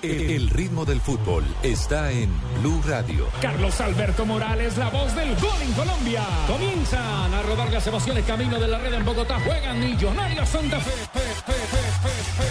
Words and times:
El, 0.00 0.48
ritmo 0.50 0.84
del 0.84 1.00
fútbol 1.00 1.44
está 1.64 2.12
en 2.12 2.30
Blue 2.60 2.80
Radio. 2.86 3.26
Carlos 3.42 3.80
Alberto 3.80 4.24
Morales, 4.24 4.76
la 4.76 4.90
voz 4.90 5.12
del 5.16 5.34
gol 5.36 5.60
en 5.60 5.72
Colombia. 5.72 6.22
Comienzan 6.46 7.34
a 7.34 7.42
rodar 7.42 7.72
las 7.72 7.84
emociones 7.84 8.24
camino 8.24 8.60
de 8.60 8.68
la 8.68 8.78
red 8.78 8.94
en 8.94 9.04
Bogotá. 9.04 9.40
Juegan 9.40 9.80
Millonarios 9.80 10.48
Santa 10.48 10.78
Fe. 10.78 10.92
Fe. 11.12 11.28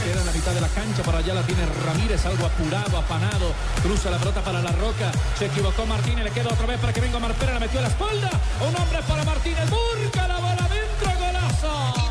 Queda 0.04 0.20
en 0.20 0.26
la 0.26 0.32
mitad 0.34 0.54
de 0.54 0.62
la 0.62 0.68
cancha, 0.68 1.04
para 1.04 1.20
allá 1.20 1.34
la 1.34 1.44
tiene 1.44 1.62
Ramírez, 1.86 2.26
algo 2.26 2.46
apurado, 2.48 2.98
afanado. 2.98 3.54
Cruza 3.82 4.12
la 4.12 4.18
pelota 4.18 4.42
para 4.42 4.62
la 4.62 4.72
roca. 4.74 5.12
Se 5.38 5.46
equivocó 5.46 5.86
Martínez, 5.86 6.26
le 6.26 6.32
queda 6.32 6.50
otra 6.50 6.66
vez 6.66 6.80
para 6.80 6.92
que 6.92 7.00
venga 7.00 7.18
Marpera, 7.20 7.54
la 7.54 7.60
metió 7.60 7.80
a 7.80 7.84
la 7.84 7.88
espalda. 7.88 8.30
Un 8.60 8.76
hombre 8.76 9.00
para 9.08 9.24
Martínez, 9.24 9.70
burca 9.70 10.28
la 10.28 10.38
bola 10.38 10.66
adentro, 10.66 11.12
golazo. 11.18 12.07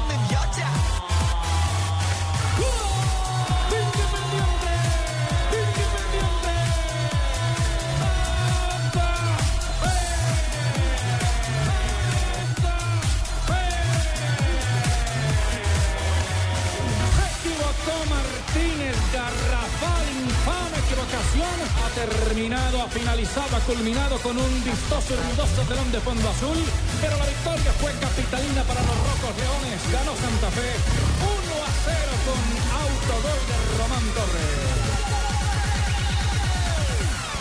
Terminado, 21.97 22.83
ha 22.83 22.89
finalizado, 22.89 23.57
ha 23.57 23.61
culminado 23.61 24.19
con 24.19 24.37
un 24.37 24.65
vistoso 24.65 25.15
y 25.15 25.17
ruidoso 25.17 25.63
telón 25.67 25.91
de 25.91 26.01
fondo 26.01 26.29
azul. 26.29 26.59
Pero 27.01 27.17
la 27.17 27.25
victoria 27.25 27.73
fue 27.81 27.91
capitalina 27.93 28.63
para 28.65 28.81
los 28.83 28.97
Rojos 28.97 29.33
Leones. 29.41 29.81
Ganó 29.91 30.13
Santa 30.13 30.51
Fe 30.53 30.71
1 31.25 31.57
a 31.57 31.73
0 31.89 32.13
con 32.29 32.41
autogol 32.85 33.41
de 33.49 33.57
Román 33.81 34.07
Torres. 34.13 35.07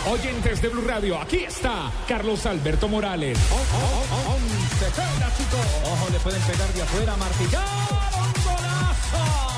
Oyentes 0.08 0.62
de 0.62 0.68
Blue 0.68 0.86
Radio, 0.86 1.20
aquí 1.20 1.44
está 1.44 1.90
Carlos 2.08 2.46
Alberto 2.46 2.88
Morales. 2.88 3.36
Oh, 3.50 3.56
oh, 3.56 4.04
oh, 4.12 4.32
oh, 4.32 4.38
se 4.78 4.86
pega, 4.86 5.28
chico. 5.36 5.58
Ojo, 5.84 6.08
le 6.10 6.18
pueden 6.20 6.40
pegar 6.42 6.72
de 6.72 6.82
afuera, 6.82 7.16
martillaron, 7.16 8.32
golazo. 8.44 9.55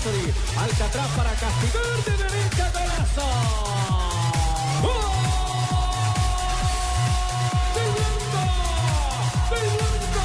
Landazuri, 0.00 0.32
Alcatraz 0.58 1.08
para 1.08 1.30
castigar 1.32 1.98
de 2.06 2.12
derecha, 2.16 2.70
golazo. 2.72 3.26
¡Gol! 4.80 4.92
¡Del 7.74 7.90
Blanco! 7.96 8.42
¡Del 9.50 9.68
Blanco! 9.76 10.24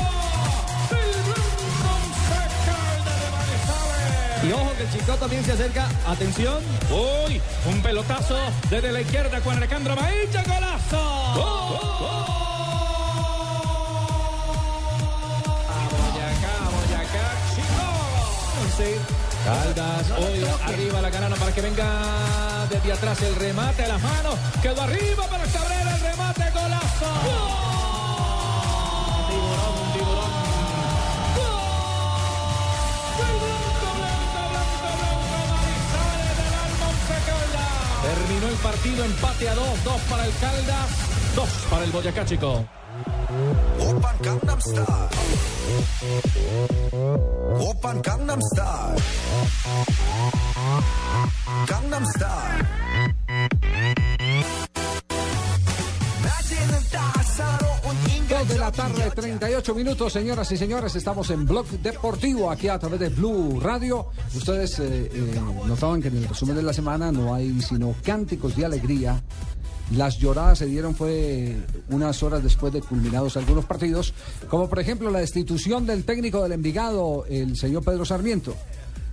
¡Del 0.91 1.11
Blanco! 1.25 1.91
Saca 2.29 2.77
de 3.03 3.15
Manizales. 3.35 4.43
Y 4.43 4.51
ojo 4.53 4.71
que 4.77 4.83
el 4.83 4.89
Chico 4.91 5.13
también 5.15 5.43
se 5.43 5.51
acerca. 5.51 5.83
Atención. 6.07 6.63
Uy, 6.89 7.41
un 7.65 7.81
pelotazo 7.81 8.37
desde 8.69 8.91
la 8.93 9.01
izquierda 9.01 9.41
con 9.41 9.57
Alejandro 9.57 9.95
Maícha, 9.97 10.43
golazo. 10.43 11.01
A 15.67 15.79
Boyacá, 15.91 16.53
a 16.61 16.69
Boyacá, 16.69 17.25
chico. 17.53 17.83
Sí. 18.77 19.24
Caldas, 19.45 20.09
hoy 20.17 20.43
arriba 20.65 21.01
la 21.01 21.11
canana 21.11 21.35
para 21.35 21.51
que 21.53 21.61
venga 21.61 21.85
desde 22.67 22.91
atrás 22.93 23.21
el 23.21 23.35
remate 23.35 23.83
a 23.83 23.89
las 23.89 24.01
manos. 24.01 24.33
Quedó 24.59 24.81
arriba 24.81 25.23
para 25.27 25.43
Cabrera 25.43 25.95
el 25.95 26.01
remate, 26.01 26.49
golazo. 26.49 27.05
Tiburón, 29.29 29.93
tiburón. 29.93 30.31
¡Gol! 31.37 31.61
Blanco, 33.19 33.85
blanco, 34.01 34.41
blanco, 34.49 34.89
blanco, 34.97 35.37
Manizales 35.53 36.33
del 36.41 36.53
alma, 36.65 36.85
Once 36.89 37.17
Caldas. 37.29 37.69
Terminó 38.01 38.47
el 38.49 38.57
partido, 38.57 39.05
empate 39.05 39.49
a 39.49 39.53
dos, 39.53 39.83
dos 39.83 40.01
para 40.09 40.25
el 40.25 40.33
Caldas, 40.37 40.89
dos 41.35 41.49
para 41.69 41.83
el 41.83 41.91
Boyacá, 41.91 42.25
chico. 42.25 42.65
Opern 47.60 48.00
Gangnam 48.00 48.00
Style. 48.00 48.00
Opern 48.00 48.02
Gangnam 48.02 48.40
Style. 48.42 49.00
Gangnam 51.66 52.04
Style. 52.06 52.64
낮에는 56.22 56.72
따사로운 56.90 57.96
Dos 58.28 58.48
de 58.48 58.58
la 58.58 58.68
인간적인 58.68 58.76
tarde, 58.76 59.02
여자. 59.04 59.14
38 59.14 59.74
minutos, 59.74 60.12
señoras 60.12 60.52
y 60.52 60.56
señores. 60.56 60.94
Estamos 60.94 61.30
en 61.30 61.46
Blog 61.46 61.66
Deportivo, 61.82 62.50
aquí 62.50 62.68
a 62.68 62.78
través 62.78 63.00
de 63.00 63.08
Blue 63.08 63.58
Radio. 63.60 64.06
Ustedes 64.34 64.78
eh, 64.78 65.10
eh, 65.12 65.40
notaban 65.66 66.00
que 66.00 66.08
en 66.08 66.18
el 66.18 66.28
resumen 66.28 66.56
de 66.56 66.62
la 66.62 66.72
semana 66.72 67.10
no 67.10 67.34
hay 67.34 67.60
sino 67.60 67.94
cánticos 68.02 68.56
de 68.56 68.64
alegría. 68.64 69.20
las 69.91 70.17
lloradas 70.17 70.59
se 70.59 70.65
dieron 70.65 70.95
fue 70.95 71.55
unas 71.89 72.23
horas 72.23 72.41
después 72.41 72.73
de 72.73 72.81
culminados 72.81 73.37
algunos 73.37 73.65
partidos, 73.65 74.13
como 74.49 74.67
por 74.67 74.79
ejemplo 74.79 75.11
la 75.11 75.19
destitución 75.19 75.85
del 75.85 76.05
técnico 76.05 76.41
del 76.41 76.53
Envigado, 76.53 77.25
el 77.29 77.55
señor 77.55 77.83
Pedro 77.83 78.03
Sarmiento. 78.03 78.55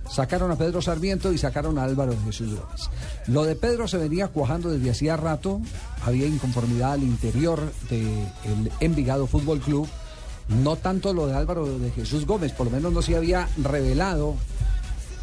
Sacaron 0.09 0.51
a 0.51 0.57
Pedro 0.57 0.81
Sarmiento 0.81 1.31
y 1.31 1.37
sacaron 1.37 1.77
a 1.77 1.83
Álvaro 1.83 2.15
Jesús 2.25 2.55
Gómez. 2.55 2.89
Lo 3.27 3.43
de 3.45 3.55
Pedro 3.55 3.87
se 3.87 3.97
venía 3.97 4.27
cuajando 4.27 4.69
desde 4.69 4.89
hacía 4.89 5.15
rato, 5.15 5.61
había 6.03 6.27
inconformidad 6.27 6.93
al 6.93 7.03
interior 7.03 7.71
del 7.89 8.71
Envigado 8.79 9.27
Fútbol 9.27 9.59
Club, 9.59 9.87
no 10.49 10.75
tanto 10.75 11.13
lo 11.13 11.27
de 11.27 11.35
Álvaro 11.35 11.79
de 11.79 11.91
Jesús 11.91 12.25
Gómez, 12.25 12.51
por 12.51 12.65
lo 12.65 12.71
menos 12.71 12.91
no 12.91 13.01
se 13.01 13.15
había 13.15 13.47
revelado, 13.57 14.35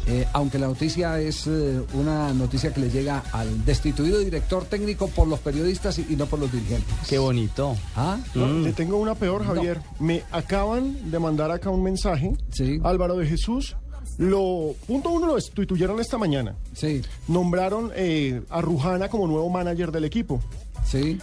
eh, 0.07 0.25
aunque 0.33 0.57
la 0.59 0.67
noticia 0.67 1.19
es 1.19 1.45
eh, 1.47 1.81
una 1.93 2.33
noticia 2.33 2.73
que 2.73 2.79
le 2.81 2.89
llega 2.89 3.23
al 3.31 3.63
destituido 3.65 4.19
director 4.19 4.65
técnico 4.65 5.07
por 5.07 5.27
los 5.27 5.39
periodistas 5.39 5.99
y, 5.99 6.05
y 6.09 6.15
no 6.15 6.25
por 6.25 6.39
los 6.39 6.51
dirigentes. 6.51 6.93
Qué 7.07 7.17
bonito. 7.19 7.75
¿Ah? 7.95 8.17
No, 8.35 8.63
Te 8.63 8.73
tengo 8.73 8.97
una 8.97 9.15
peor, 9.15 9.45
Javier. 9.45 9.79
Me 9.99 10.23
acaban 10.31 11.11
de 11.11 11.19
mandar 11.19 11.51
acá 11.51 11.69
un 11.69 11.83
mensaje. 11.83 12.33
Sí. 12.51 12.79
Álvaro 12.83 13.15
de 13.17 13.27
Jesús. 13.27 13.75
Lo, 14.17 14.75
punto 14.87 15.09
uno 15.09 15.27
lo 15.27 15.35
destituyeron 15.35 15.99
esta 15.99 16.17
mañana. 16.17 16.55
Sí, 16.73 17.01
Nombraron 17.27 17.91
eh, 17.95 18.41
a 18.49 18.61
Rujana 18.61 19.07
como 19.09 19.25
nuevo 19.27 19.49
manager 19.49 19.91
del 19.91 20.05
equipo. 20.05 20.41
sí. 20.85 21.19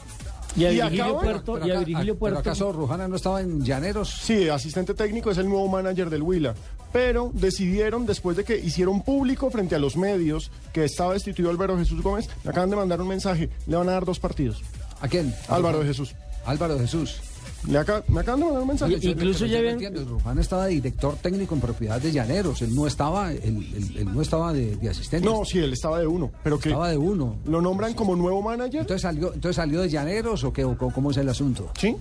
Y 0.56 0.64
a 0.64 0.72
Y 0.72 0.76
Virgilio 0.80 1.20
Puerto. 1.20 1.52
Pero 1.54 1.66
Y 1.66 1.70
a 1.70 1.78
Virgilio 1.80 2.04
¿pero 2.14 2.18
Puerto. 2.18 2.38
acaso 2.40 2.72
Rujana 2.72 3.06
no 3.06 3.16
estaba 3.16 3.42
en 3.42 3.62
Llaneros? 3.62 4.08
Sí, 4.22 4.48
asistente 4.48 4.94
técnico 4.94 5.30
es 5.30 5.36
el 5.38 5.46
nuevo 5.48 5.68
manager 5.68 6.08
del 6.10 6.22
Huila. 6.22 6.54
Pero 6.92 7.30
decidieron, 7.34 8.06
después 8.06 8.36
de 8.36 8.44
que 8.44 8.56
hicieron 8.58 9.02
público 9.02 9.50
frente 9.50 9.74
a 9.74 9.78
los 9.78 9.96
medios 9.96 10.50
que 10.72 10.84
estaba 10.84 11.12
destituido 11.14 11.50
Álvaro 11.50 11.76
Jesús 11.76 12.02
Gómez, 12.02 12.28
me 12.44 12.50
acaban 12.50 12.70
de 12.70 12.76
mandar 12.76 13.00
un 13.00 13.08
mensaje. 13.08 13.50
Le 13.66 13.76
van 13.76 13.88
a 13.88 13.92
dar 13.92 14.04
dos 14.04 14.18
partidos. 14.18 14.62
¿A 15.00 15.08
quién? 15.08 15.34
¿A 15.48 15.54
Álvaro 15.56 15.80
de? 15.80 15.86
Jesús. 15.86 16.14
Álvaro 16.46 16.74
de 16.74 16.80
Jesús. 16.80 17.20
Le 17.66 17.72
me 17.72 17.78
acaban 18.20 18.40
de 18.40 18.46
mandar 18.46 18.62
un 18.62 18.68
mensaje. 18.68 18.98
Y- 19.00 19.08
incluso 19.10 19.44
ya 19.44 19.46
yo 19.46 19.52
no 19.54 19.58
habían- 19.58 19.74
entiendo, 19.74 20.04
Rujana 20.04 20.40
estaba 20.40 20.66
de 20.66 20.74
director 20.74 21.16
técnico 21.16 21.54
en 21.56 21.60
propiedad 21.60 22.00
de 22.00 22.12
Llaneros. 22.12 22.62
Él 22.62 22.74
no 22.74 22.86
estaba, 22.86 23.32
él, 23.32 23.40
él- 23.44 23.94
él 23.98 24.14
no 24.14 24.22
estaba 24.22 24.52
de, 24.52 24.76
de 24.76 24.88
asistente. 24.88 25.26
No, 25.28 25.44
sí, 25.44 25.58
él 25.58 25.72
estaba 25.72 25.98
de 25.98 26.06
uno. 26.06 26.30
Pero 26.44 26.58
que 26.58 26.68
Estaba 26.70 26.88
de 26.88 26.96
uno. 26.96 27.36
lo 27.46 27.60
nombran 27.60 27.94
como 27.94 28.14
nuevo 28.16 28.40
manager. 28.42 28.80
Entonces 28.82 29.02
salió, 29.02 29.34
entonces 29.34 29.56
salió 29.56 29.82
de 29.82 29.88
Llaneros 29.90 30.42
o 30.44 30.52
qué, 30.52 30.64
o 30.64 30.76
cómo 30.78 31.10
es 31.10 31.16
el 31.16 31.28
asunto. 31.28 31.70
Sí, 31.78 31.96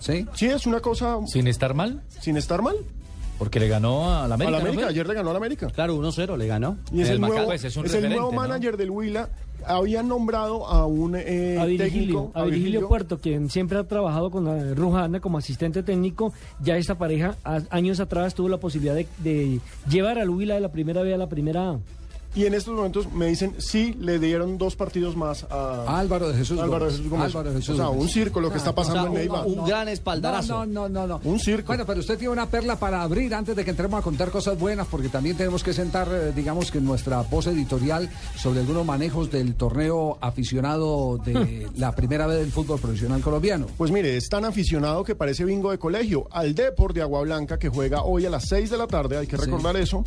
¿Sí? 0.00 0.26
sí, 0.34 0.46
es 0.46 0.66
una 0.66 0.80
cosa 0.80 1.18
Sin 1.26 1.46
estar 1.46 1.74
mal, 1.74 2.02
sin 2.20 2.36
estar 2.36 2.62
mal. 2.62 2.74
Porque 3.42 3.58
le 3.58 3.66
ganó 3.66 4.04
a 4.08 4.28
la 4.28 4.34
A 4.34 4.34
América. 4.34 4.50
la 4.52 4.58
¿no 4.58 4.64
América, 4.68 4.86
ayer 4.88 5.06
le 5.08 5.14
ganó 5.14 5.30
a 5.30 5.32
la 5.32 5.36
América. 5.38 5.66
Claro, 5.74 5.96
1-0 5.96 6.36
le 6.36 6.46
ganó. 6.46 6.76
Y 6.92 7.00
es 7.00 7.08
En 7.08 7.14
el, 7.14 7.18
Maccabi, 7.18 7.36
nuevo, 7.38 7.48
pues, 7.50 7.64
es 7.64 7.76
un 7.76 7.86
es 7.86 7.94
el 7.94 8.08
nuevo 8.08 8.30
manager 8.30 8.76
del 8.76 8.90
Huila. 8.90 9.28
habían 9.66 10.06
nombrado 10.06 10.64
a 10.66 10.86
un 10.86 11.16
eh, 11.16 11.56
a 11.58 11.64
Virgilio, 11.64 11.84
técnico, 11.84 12.32
a 12.34 12.44
Virgilio 12.44 12.86
Puerto, 12.88 13.18
quien 13.18 13.50
siempre 13.50 13.78
ha 13.78 13.84
trabajado 13.84 14.30
con 14.30 14.44
la 14.44 14.74
Rujana 14.74 15.18
como 15.18 15.38
asistente 15.38 15.82
técnico. 15.82 16.32
Ya 16.60 16.76
esta 16.76 16.96
pareja 16.96 17.34
a- 17.42 17.62
años 17.70 17.98
atrás 17.98 18.34
tuvo 18.34 18.48
la 18.48 18.58
posibilidad 18.58 18.94
de, 18.94 19.08
de 19.18 19.58
llevar 19.90 20.18
al 20.20 20.30
Huila 20.30 20.54
de 20.54 20.60
la 20.60 20.70
primera 20.70 21.02
B 21.02 21.12
a 21.12 21.16
la 21.18 21.28
primera 21.28 21.70
A. 21.70 21.78
Y 22.34 22.46
en 22.46 22.54
estos 22.54 22.74
momentos 22.74 23.12
me 23.12 23.26
dicen, 23.26 23.54
sí, 23.58 23.94
le 24.00 24.18
dieron 24.18 24.56
dos 24.56 24.74
partidos 24.74 25.16
más 25.16 25.44
a 25.50 25.98
Álvaro 25.98 26.30
de 26.30 26.38
Jesús 26.38 26.58
Álvaro 26.58 26.86
de 26.86 26.92
Gómez. 26.92 26.96
Jesús 26.96 27.10
Gómez. 27.10 27.26
Álvaro 27.26 27.50
de 27.50 27.56
Jesús 27.56 27.74
o 27.74 27.76
sea, 27.76 27.88
un 27.90 28.08
circo 28.08 28.40
lo 28.40 28.50
que 28.50 28.56
está 28.56 28.74
pasando 28.74 29.08
en 29.08 29.14
Neiva. 29.14 29.44
un 29.44 29.66
gran 29.66 29.88
espaldarazo. 29.88 30.64
No, 30.64 30.88
no, 30.88 30.88
no, 30.88 31.06
no. 31.06 31.20
Un 31.24 31.38
circo. 31.38 31.66
Bueno, 31.66 31.84
pero 31.84 32.00
usted 32.00 32.16
tiene 32.16 32.32
una 32.32 32.46
perla 32.46 32.76
para 32.76 33.02
abrir 33.02 33.34
antes 33.34 33.54
de 33.54 33.64
que 33.64 33.70
entremos 33.70 34.00
a 34.00 34.02
contar 34.02 34.30
cosas 34.30 34.58
buenas, 34.58 34.86
porque 34.86 35.10
también 35.10 35.36
tenemos 35.36 35.62
que 35.62 35.74
sentar, 35.74 36.08
eh, 36.10 36.32
digamos 36.34 36.70
que 36.70 36.80
nuestra 36.80 37.20
voz 37.20 37.48
editorial 37.48 38.08
sobre 38.34 38.60
algunos 38.60 38.86
manejos 38.86 39.30
del 39.30 39.54
torneo 39.54 40.16
aficionado 40.22 41.18
de 41.18 41.68
la 41.76 41.94
primera 41.94 42.26
vez 42.26 42.38
del 42.38 42.50
fútbol 42.50 42.80
profesional 42.80 43.20
colombiano. 43.20 43.66
Pues 43.76 43.90
mire, 43.90 44.16
es 44.16 44.30
tan 44.30 44.46
aficionado 44.46 45.04
que 45.04 45.14
parece 45.14 45.44
bingo 45.44 45.70
de 45.70 45.78
colegio. 45.78 46.28
Al 46.30 46.54
Depor 46.54 46.94
de 46.94 47.02
Agua 47.02 47.20
Blanca, 47.20 47.58
que 47.58 47.68
juega 47.68 48.04
hoy 48.04 48.24
a 48.24 48.30
las 48.30 48.48
6 48.48 48.70
de 48.70 48.78
la 48.78 48.86
tarde, 48.86 49.18
hay 49.18 49.26
que 49.26 49.36
recordar 49.36 49.76
eso, 49.76 50.02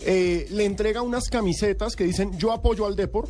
eh, 0.00 0.46
le 0.50 0.66
entrega 0.66 1.00
unas 1.00 1.28
camisetas 1.28 1.69
que 1.96 2.04
dicen 2.04 2.38
yo 2.38 2.52
apoyo 2.52 2.86
al 2.86 2.96
Depor 2.96 3.28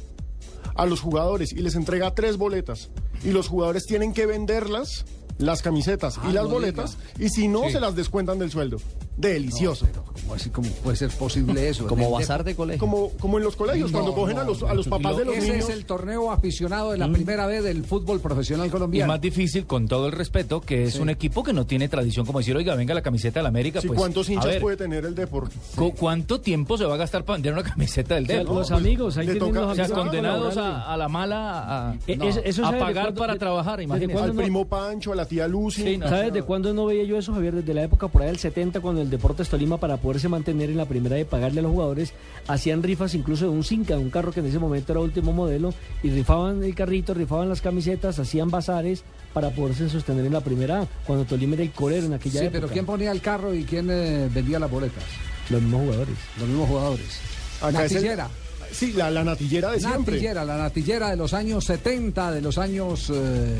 a 0.74 0.86
los 0.86 1.00
jugadores 1.00 1.52
y 1.52 1.56
les 1.56 1.74
entrega 1.74 2.14
tres 2.14 2.36
boletas. 2.36 2.90
Y 3.22 3.32
los 3.32 3.48
jugadores 3.48 3.86
tienen 3.86 4.12
que 4.14 4.24
venderlas, 4.26 5.04
las 5.38 5.62
camisetas 5.62 6.18
Ah, 6.18 6.28
y 6.30 6.32
las 6.32 6.44
no 6.44 6.50
boletas, 6.50 6.96
y 7.18 7.28
si 7.28 7.48
no, 7.48 7.68
se 7.70 7.80
las 7.80 7.94
descuentan 7.94 8.38
del 8.38 8.50
sueldo. 8.50 8.78
Delicioso. 9.16 9.86
Pero, 9.86 10.02
¿cómo 10.04 10.34
así 10.34 10.48
cómo 10.50 10.68
puede 10.82 10.96
ser 10.96 11.10
posible 11.10 11.68
eso? 11.68 11.86
Como 11.86 12.10
bazar 12.10 12.42
de 12.44 12.54
colegio. 12.54 12.80
Como, 12.80 13.10
como 13.20 13.36
en 13.38 13.44
los 13.44 13.54
colegios, 13.56 13.90
No, 13.92 13.98
cuando 13.98 14.14
cogen 14.14 14.38
a 14.38 14.44
los, 14.44 14.62
a 14.62 14.72
los 14.72 14.88
papás 14.88 15.16
de 15.18 15.24
los 15.26 15.36
Ese 15.36 15.52
niños. 15.52 15.68
es 15.68 15.74
el 15.76 15.84
torneo 15.84 16.30
aficionado 16.32 16.92
de 16.92 16.98
la 16.98 17.08
primera 17.10 17.46
vez 17.46 17.62
del 17.62 17.84
fútbol 17.84 18.20
profesional 18.20 18.68
Y 18.68 18.70
colombiano. 18.70 19.12
más 19.12 19.20
difícil, 19.20 19.66
con 19.66 19.88
todo 19.88 20.06
el 20.06 20.12
respeto, 20.12 20.60
que 20.62 20.84
es 20.84 20.96
un 20.96 21.10
equipo 21.10 21.42
que 21.42 21.52
no 21.52 21.66
tiene 21.66 21.88
tradición, 21.88 22.24
como 22.24 22.38
decir, 22.38 22.56
oiga, 22.56 22.74
venga 22.76 22.94
la 22.94 23.02
camiseta 23.02 23.40
de 23.40 23.42
la 23.42 23.48
América. 23.50 23.80
Sí, 23.80 23.88
pues, 23.88 23.98
¿Cuántos 23.98 24.28
hinchas 24.30 24.46
ver, 24.46 24.60
puede 24.62 24.76
tener 24.78 25.04
el 25.04 25.14
Depor? 25.14 25.50
¿cu- 25.76 25.92
¿Cuánto 25.94 26.40
tiempo 26.40 26.78
se 26.78 26.84
va 26.86 26.94
a 26.94 26.98
gastar 26.98 27.24
para 27.24 27.36
vender 27.36 27.52
una 27.52 27.62
camiseta 27.70 28.14
del 28.14 28.24
O 28.24 28.26
sea, 28.26 28.38
Depor? 28.38 28.56
los 28.56 28.68
pues, 28.70 28.80
amigos, 28.80 29.16
ahí 29.18 29.26
tienen 29.26 29.40
toca- 29.42 29.60
los 29.60 29.72
O 29.72 29.74
sea, 29.74 29.84
amigos 29.84 30.02
condenados 30.02 30.56
a, 30.56 30.92
a 30.92 30.96
la 30.96 31.08
mala, 31.08 31.90
a, 31.90 31.94
Eh, 32.06 32.16
no, 32.16 32.24
eso- 32.24 32.40
eso 32.42 32.62
a 32.62 32.66
sabe 32.66 32.78
de 32.78 32.84
pagar 32.84 33.14
para 33.14 33.34
de- 33.34 33.38
trabajar, 33.38 33.80
cuándo 33.86 34.20
Al 34.22 34.32
primo 34.34 34.66
Pancho, 34.66 35.12
a 35.12 35.16
la 35.16 35.26
tía 35.26 35.46
Lucy. 35.46 35.98
¿Sabes 35.98 36.32
de 36.32 36.42
cuándo 36.42 36.72
no 36.72 36.86
veía 36.86 37.04
yo 37.04 37.18
eso, 37.18 37.34
Javier? 37.34 37.56
Desde 37.56 37.74
la 37.74 37.82
época 37.82 38.08
por 38.08 38.22
ahí 38.22 38.28
del 38.28 38.38
70, 38.38 38.80
cuando 38.80 39.02
el 39.02 39.09
Deportes 39.10 39.48
Tolima, 39.48 39.78
para 39.78 39.96
poderse 39.98 40.28
mantener 40.28 40.70
en 40.70 40.76
la 40.76 40.86
primera 40.86 41.16
de 41.16 41.24
pagarle 41.24 41.60
a 41.60 41.62
los 41.64 41.72
jugadores, 41.72 42.12
hacían 42.48 42.82
rifas 42.82 43.14
incluso 43.14 43.44
de 43.44 43.50
un 43.50 43.64
Cinca, 43.64 43.94
de 43.96 44.00
un 44.00 44.10
carro 44.10 44.32
que 44.32 44.40
en 44.40 44.46
ese 44.46 44.58
momento 44.58 44.92
era 44.92 45.00
último 45.00 45.32
modelo, 45.32 45.74
y 46.02 46.10
rifaban 46.10 46.62
el 46.64 46.74
carrito, 46.74 47.12
rifaban 47.14 47.48
las 47.48 47.60
camisetas, 47.60 48.18
hacían 48.18 48.50
bazares 48.50 49.02
para 49.34 49.50
poderse 49.50 49.88
sostener 49.88 50.24
en 50.26 50.32
la 50.32 50.40
primera 50.40 50.86
cuando 51.06 51.24
Tolima 51.24 51.54
era 51.54 51.62
el 51.64 51.70
corero 51.72 52.06
en 52.06 52.14
aquella 52.14 52.40
Sí, 52.40 52.46
época. 52.46 52.60
pero 52.60 52.72
¿quién 52.72 52.86
ponía 52.86 53.12
el 53.12 53.20
carro 53.20 53.54
y 53.54 53.64
quién 53.64 53.88
eh, 53.90 54.28
vendía 54.32 54.58
las 54.58 54.70
boletas? 54.70 55.04
Los 55.50 55.60
mismos 55.62 55.82
jugadores. 55.82 56.14
Los 56.38 56.48
mismos 56.48 56.68
jugadores. 56.68 57.20
Acá. 57.60 57.88
Sí, 58.72 58.92
la, 58.92 59.10
la 59.10 59.24
natillera 59.24 59.72
de 59.72 59.80
siempre. 59.80 60.14
Natillera, 60.14 60.44
la 60.44 60.56
natillera 60.56 61.10
de 61.10 61.16
los 61.16 61.34
años 61.34 61.64
70, 61.64 62.30
de 62.30 62.40
los 62.40 62.56
años 62.56 63.10
eh, 63.12 63.56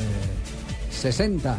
60, 0.93 1.59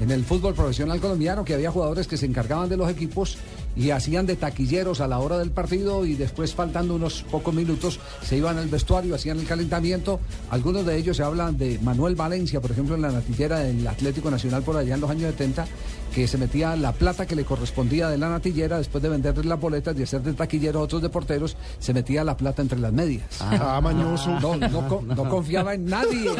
en 0.00 0.10
el 0.10 0.24
fútbol 0.24 0.54
profesional 0.54 1.00
colombiano, 1.00 1.44
que 1.44 1.54
había 1.54 1.70
jugadores 1.70 2.06
que 2.06 2.16
se 2.16 2.26
encargaban 2.26 2.68
de 2.68 2.76
los 2.76 2.90
equipos 2.90 3.38
y 3.76 3.90
hacían 3.90 4.26
de 4.26 4.36
taquilleros 4.36 5.00
a 5.00 5.08
la 5.08 5.18
hora 5.18 5.38
del 5.38 5.50
partido 5.50 6.04
y 6.04 6.14
después, 6.14 6.54
faltando 6.54 6.94
unos 6.94 7.22
pocos 7.30 7.54
minutos, 7.54 8.00
se 8.22 8.36
iban 8.36 8.58
al 8.58 8.68
vestuario, 8.68 9.14
hacían 9.14 9.38
el 9.38 9.46
calentamiento. 9.46 10.20
Algunos 10.50 10.84
de 10.86 10.96
ellos 10.96 11.16
se 11.16 11.22
hablan 11.22 11.56
de 11.58 11.78
Manuel 11.80 12.16
Valencia, 12.16 12.60
por 12.60 12.70
ejemplo, 12.70 12.94
en 12.94 13.02
la 13.02 13.10
natillera 13.10 13.60
del 13.60 13.86
Atlético 13.86 14.30
Nacional 14.30 14.62
por 14.62 14.76
allá 14.76 14.94
en 14.94 15.00
los 15.00 15.10
años 15.10 15.30
70, 15.32 15.66
que 16.14 16.26
se 16.26 16.38
metía 16.38 16.74
la 16.76 16.92
plata 16.92 17.26
que 17.26 17.36
le 17.36 17.44
correspondía 17.44 18.08
de 18.08 18.18
la 18.18 18.28
natillera 18.28 18.78
después 18.78 19.02
de 19.02 19.08
venderles 19.08 19.46
las 19.46 19.60
boletas 19.60 19.96
y 19.98 20.02
hacer 20.02 20.22
de 20.22 20.32
taquillero 20.32 20.80
a 20.80 20.82
otros 20.82 21.02
de 21.02 21.08
porteros, 21.08 21.56
se 21.78 21.92
metía 21.94 22.24
la 22.24 22.36
plata 22.36 22.62
entre 22.62 22.78
las 22.78 22.92
medias. 22.92 23.24
Ah, 23.40 23.80
mañoso. 23.82 24.38
No, 24.40 24.56
no, 24.56 24.88
co- 24.88 25.02
no 25.06 25.28
confiaba 25.28 25.74
en 25.74 25.84
nadie, 25.86 26.30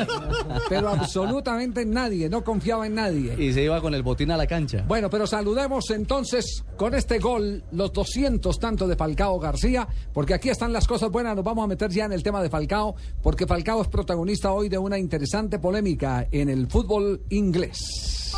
pero 0.68 0.88
absolutamente 0.88 1.82
en 1.82 1.90
nadie, 1.92 2.28
no 2.28 2.42
confiaba 2.42 2.86
en 2.86 2.94
nadie. 2.94 3.34
Y 3.38 3.52
se 3.52 3.62
iba 3.62 3.80
con 3.80 3.94
el 3.94 4.02
botín 4.02 4.30
a 4.30 4.36
la 4.36 4.46
cancha. 4.46 4.84
Bueno, 4.86 5.10
pero 5.10 5.26
saludemos 5.26 5.90
entonces 5.90 6.64
con 6.76 6.94
este 6.94 7.18
gol 7.18 7.62
los 7.72 7.92
200 7.92 8.58
tanto 8.58 8.86
de 8.88 8.96
Falcao 8.96 9.38
García, 9.38 9.86
porque 10.12 10.34
aquí 10.34 10.48
están 10.48 10.72
las 10.72 10.86
cosas 10.86 11.10
buenas, 11.10 11.36
nos 11.36 11.44
vamos 11.44 11.64
a 11.64 11.68
meter 11.68 11.90
ya 11.90 12.04
en 12.06 12.12
el 12.12 12.22
tema 12.22 12.42
de 12.42 12.50
Falcao, 12.50 12.94
porque 13.22 13.46
Falcao 13.46 13.82
es 13.82 13.88
protagonista 13.88 14.52
hoy 14.52 14.68
de 14.68 14.78
una 14.78 14.98
interesante 14.98 15.58
polémica 15.58 16.26
en 16.30 16.48
el 16.48 16.66
fútbol 16.68 17.22
inglés. 17.30 18.32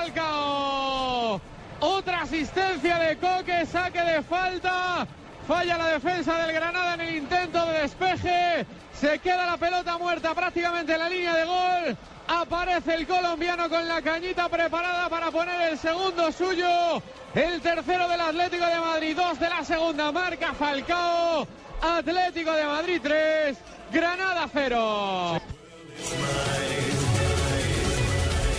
Falcao. 0.00 1.40
Otra 1.80 2.22
asistencia 2.22 2.98
de 2.98 3.16
Coque, 3.18 3.66
saque 3.66 4.00
de 4.00 4.22
falta. 4.22 5.06
Falla 5.46 5.76
la 5.76 5.88
defensa 5.88 6.38
del 6.38 6.54
Granada 6.54 6.94
en 6.94 7.00
el 7.02 7.16
intento 7.16 7.66
de 7.66 7.80
despeje. 7.80 8.66
Se 8.94 9.18
queda 9.18 9.44
la 9.44 9.56
pelota 9.58 9.98
muerta 9.98 10.34
prácticamente 10.34 10.94
en 10.94 10.98
la 10.98 11.08
línea 11.08 11.34
de 11.34 11.44
gol. 11.44 11.96
Aparece 12.28 12.94
el 12.94 13.06
colombiano 13.06 13.68
con 13.68 13.86
la 13.88 14.00
cañita 14.00 14.48
preparada 14.48 15.08
para 15.10 15.30
poner 15.30 15.72
el 15.72 15.78
segundo 15.78 16.32
suyo. 16.32 17.02
El 17.34 17.60
tercero 17.60 18.08
del 18.08 18.20
Atlético 18.20 18.66
de 18.66 18.80
Madrid, 18.80 19.16
dos 19.16 19.38
de 19.38 19.48
la 19.50 19.64
segunda. 19.64 20.12
Marca 20.12 20.54
Falcao. 20.54 21.46
Atlético 21.82 22.52
de 22.52 22.64
Madrid 22.64 23.00
3, 23.02 23.58
Granada 23.90 24.48
0. 24.52 25.59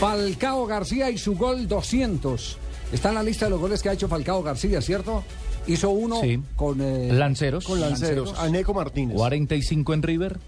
Falcao 0.02 0.66
García 0.66 1.12
y 1.12 1.18
su 1.20 1.36
gol 1.36 1.68
200. 1.68 2.58
Está 2.92 3.10
en 3.10 3.16
la 3.16 3.24
lista 3.24 3.46
de 3.46 3.52
los 3.52 3.60
goles 3.60 3.84
que 3.84 3.90
ha 3.90 3.94
hecho 3.94 4.08
Falcao 4.08 4.42
García, 4.42 4.82
¿cierto? 4.82 5.24
Hizo 5.68 5.92
uno 5.92 6.20
Sí. 6.22 6.40
con 6.56 6.82
eh, 6.82 7.14
Lanceros. 7.14 7.66
Con 7.66 7.80
lanceros. 7.80 8.34
A 8.40 8.50
Neco 8.50 8.74
Martínez. 8.74 9.16
45 9.16 9.94
en 9.94 10.02
River. 10.02 10.40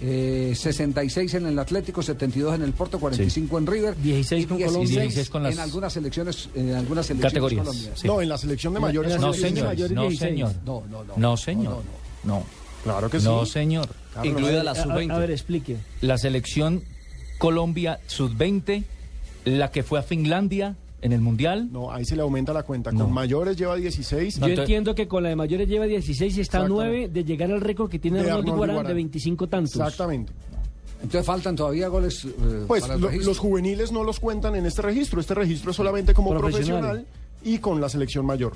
Eh, 0.00 0.54
66 0.56 1.34
en 1.34 1.46
el 1.46 1.58
Atlético, 1.58 2.02
72 2.02 2.54
en 2.54 2.62
el 2.62 2.72
Porto, 2.72 2.98
45 2.98 3.58
en 3.58 3.66
River, 3.66 3.96
16 4.02 4.44
y 4.44 4.46
con 4.48 4.58
Colombia. 4.58 5.00
16 5.02 5.28
con 5.30 5.42
las 5.42 5.52
en 5.54 5.60
algunas 5.60 5.92
selecciones, 5.92 6.48
en 6.54 6.74
algunas 6.74 7.04
selecciones 7.06 7.32
Categorías, 7.34 7.90
sí. 8.00 8.06
No, 8.06 8.22
en 8.22 8.28
la 8.30 8.38
selección 8.38 8.72
de 8.72 8.80
mayores. 8.80 9.20
No, 9.20 9.34
señor. 9.34 9.66
mayores, 9.66 9.94
No, 9.94 10.08
16. 10.08 10.30
señor. 10.30 10.52
No, 10.64 10.82
no, 10.90 11.04
no. 11.04 11.12
No, 11.18 11.36
señor. 11.36 11.82
No. 12.24 12.42
Claro 12.82 13.10
que 13.10 13.20
sí. 13.20 13.26
No, 13.26 13.44
señor. 13.44 13.88
A- 14.16 14.26
Incluida 14.26 14.64
la 14.64 14.70
a, 14.70 14.74
a 14.74 14.82
sub-20. 14.82 15.18
ver, 15.18 15.30
explique. 15.30 15.76
La 16.00 16.16
selección 16.18 16.82
Colombia 17.38 18.00
sub-20, 18.06 18.82
la 19.44 19.70
que 19.70 19.82
fue 19.82 19.98
a 19.98 20.02
Finlandia 20.02 20.76
en 21.00 21.12
el 21.12 21.20
Mundial. 21.20 21.68
No, 21.72 21.90
ahí 21.92 22.04
se 22.04 22.14
le 22.14 22.22
aumenta 22.22 22.52
la 22.52 22.62
cuenta. 22.62 22.90
Con 22.90 22.98
No. 23.00 23.08
mayores 23.08 23.56
lleva 23.56 23.74
16. 23.76 24.38
No, 24.38 24.46
Yo 24.48 24.54
entiendo 24.60 24.94
que 24.94 25.08
con 25.08 25.22
la 25.24 25.30
de 25.30 25.36
mayores 25.36 25.68
lleva 25.68 25.86
16 25.86 26.36
y 26.36 26.40
está 26.40 26.58
a 26.58 26.60
Exactamente. 26.62 26.96
9 26.98 27.08
de 27.12 27.24
llegar 27.24 27.50
al 27.50 27.60
récord 27.60 27.90
que 27.90 27.98
tiene 27.98 28.20
Arnoldo 28.20 28.52
Iguarán 28.52 28.74
Iguarán. 28.76 28.88
de 28.90 28.94
25 28.94 29.48
tantos. 29.48 29.74
Exactamente. 29.74 30.32
Entonces 31.02 31.26
faltan 31.26 31.56
todavía 31.56 31.88
goles 31.88 32.24
eh, 32.24 32.64
Pues 32.68 32.82
para 32.82 32.94
el 32.94 33.00
lo- 33.00 33.08
registro. 33.08 33.30
los 33.30 33.38
juveniles 33.38 33.90
no 33.90 34.04
los 34.04 34.20
cuentan 34.20 34.54
en 34.54 34.66
este 34.66 34.82
registro. 34.82 35.20
Este 35.20 35.34
registro 35.34 35.72
es 35.72 35.76
solamente 35.76 36.14
como 36.14 36.30
Profesional. 36.38 37.04
y 37.42 37.58
con 37.58 37.80
la 37.80 37.88
selección 37.88 38.24
mayor. 38.24 38.52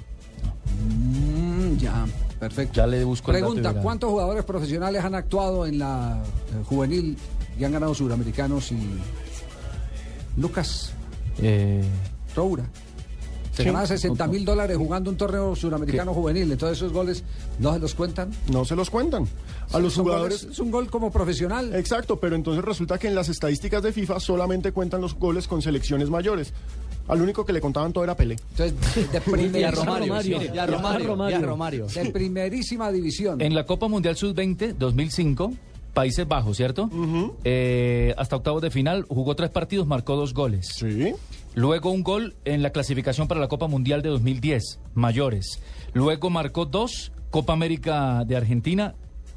Mm, 0.88 1.76
ya, 1.78 2.06
perfecto. 2.38 2.74
Ya 2.74 2.86
le 2.86 3.02
busco 3.04 3.32
el 3.32 3.38
Pregunta, 3.38 3.70
verá. 3.70 3.82
¿cuántos 3.82 4.10
jugadores 4.10 4.44
profesionales 4.44 5.04
han 5.04 5.14
actuado 5.16 5.66
en 5.66 5.78
la 5.80 6.22
eh, 6.22 6.62
juvenil 6.64 7.16
y 7.58 7.64
han 7.64 7.72
ganado 7.72 7.94
suramericanos 7.94 8.70
y 8.72 8.76
Lucas 10.36 10.92
Eh, 11.42 11.82
Roura? 12.34 12.64
Se 13.52 13.62
Sí. 13.62 13.68
ganaba 13.68 13.86
60 13.86 14.26
mil 14.26 14.44
dólares 14.44 14.76
jugando 14.76 15.08
un 15.10 15.16
torneo 15.16 15.56
suramericano 15.56 16.12
juvenil, 16.12 16.50
entonces 16.52 16.76
esos 16.78 16.92
goles 16.92 17.24
no 17.58 17.72
se 17.72 17.78
los 17.78 17.94
cuentan. 17.94 18.30
No 18.52 18.64
se 18.66 18.76
los 18.76 18.90
cuentan. 18.90 19.26
A 19.72 19.78
los 19.78 19.94
jugadores. 19.96 20.42
goles- 20.42 20.52
es 20.52 20.58
un 20.58 20.70
gol 20.70 20.90
como 20.90 21.10
profesional. 21.10 21.74
Exacto, 21.74 22.20
pero 22.20 22.36
entonces 22.36 22.62
resulta 22.64 22.98
que 22.98 23.08
en 23.08 23.14
las 23.14 23.30
estadísticas 23.30 23.82
de 23.82 23.92
FIFA 23.92 24.20
solamente 24.20 24.72
cuentan 24.72 25.00
los 25.00 25.14
goles 25.14 25.48
con 25.48 25.62
selecciones 25.62 26.10
mayores. 26.10 26.52
Al 27.08 27.22
único 27.22 27.46
que 27.46 27.52
le 27.54 27.60
contaban 27.62 27.92
todo 27.94 28.04
era 28.04 28.14
Pelé. 28.16 28.36
Entonces, 28.56 29.10
de, 29.12 29.20
primer- 29.22 29.56
y 29.60 29.64
a 29.64 29.70
Romario. 29.70 30.06
Romario. 30.08 30.40
sí, 30.40 30.46
y 30.46 30.48
a 30.48 30.54
Y 30.54 30.58
a 30.58 30.66
Romario. 30.66 31.06
Romario. 31.08 31.38
y 31.38 31.42
a 31.42 31.46
Romario. 31.46 31.86
de 31.86 32.10
primerísima 32.10 32.92
división. 32.92 33.40
En 33.40 33.54
la 33.54 33.64
Copa 33.64 33.88
Mundial 33.88 34.16
Sub-20 34.16 34.74
2005, 34.78 35.52
Países 35.96 36.28
Bajos, 36.28 36.58
¿cierto? 36.58 36.90
Eh, 37.44 38.12
hasta 38.18 38.36
octavos 38.36 38.60
de 38.60 38.70
final, 38.70 39.06
jugó 39.08 39.34
tres 39.34 39.48
partidos, 39.48 39.86
marcó 39.86 40.14
dos 40.14 40.34
goles. 40.34 40.66
Sí. 40.74 41.14
Luego 41.54 41.90
un 41.90 42.02
gol 42.02 42.36
en 42.44 42.62
la 42.62 42.68
clasificación 42.68 43.28
para 43.28 43.40
la 43.40 43.48
Copa 43.48 43.66
Mundial 43.66 44.02
de 44.02 44.10
2010, 44.10 44.78
mayores. 44.92 45.62
Luego 45.94 46.28
marcó 46.28 46.66
dos, 46.66 47.12
Copa 47.30 47.54
América 47.54 48.24
de 48.26 48.36
Argentina, 48.36 48.94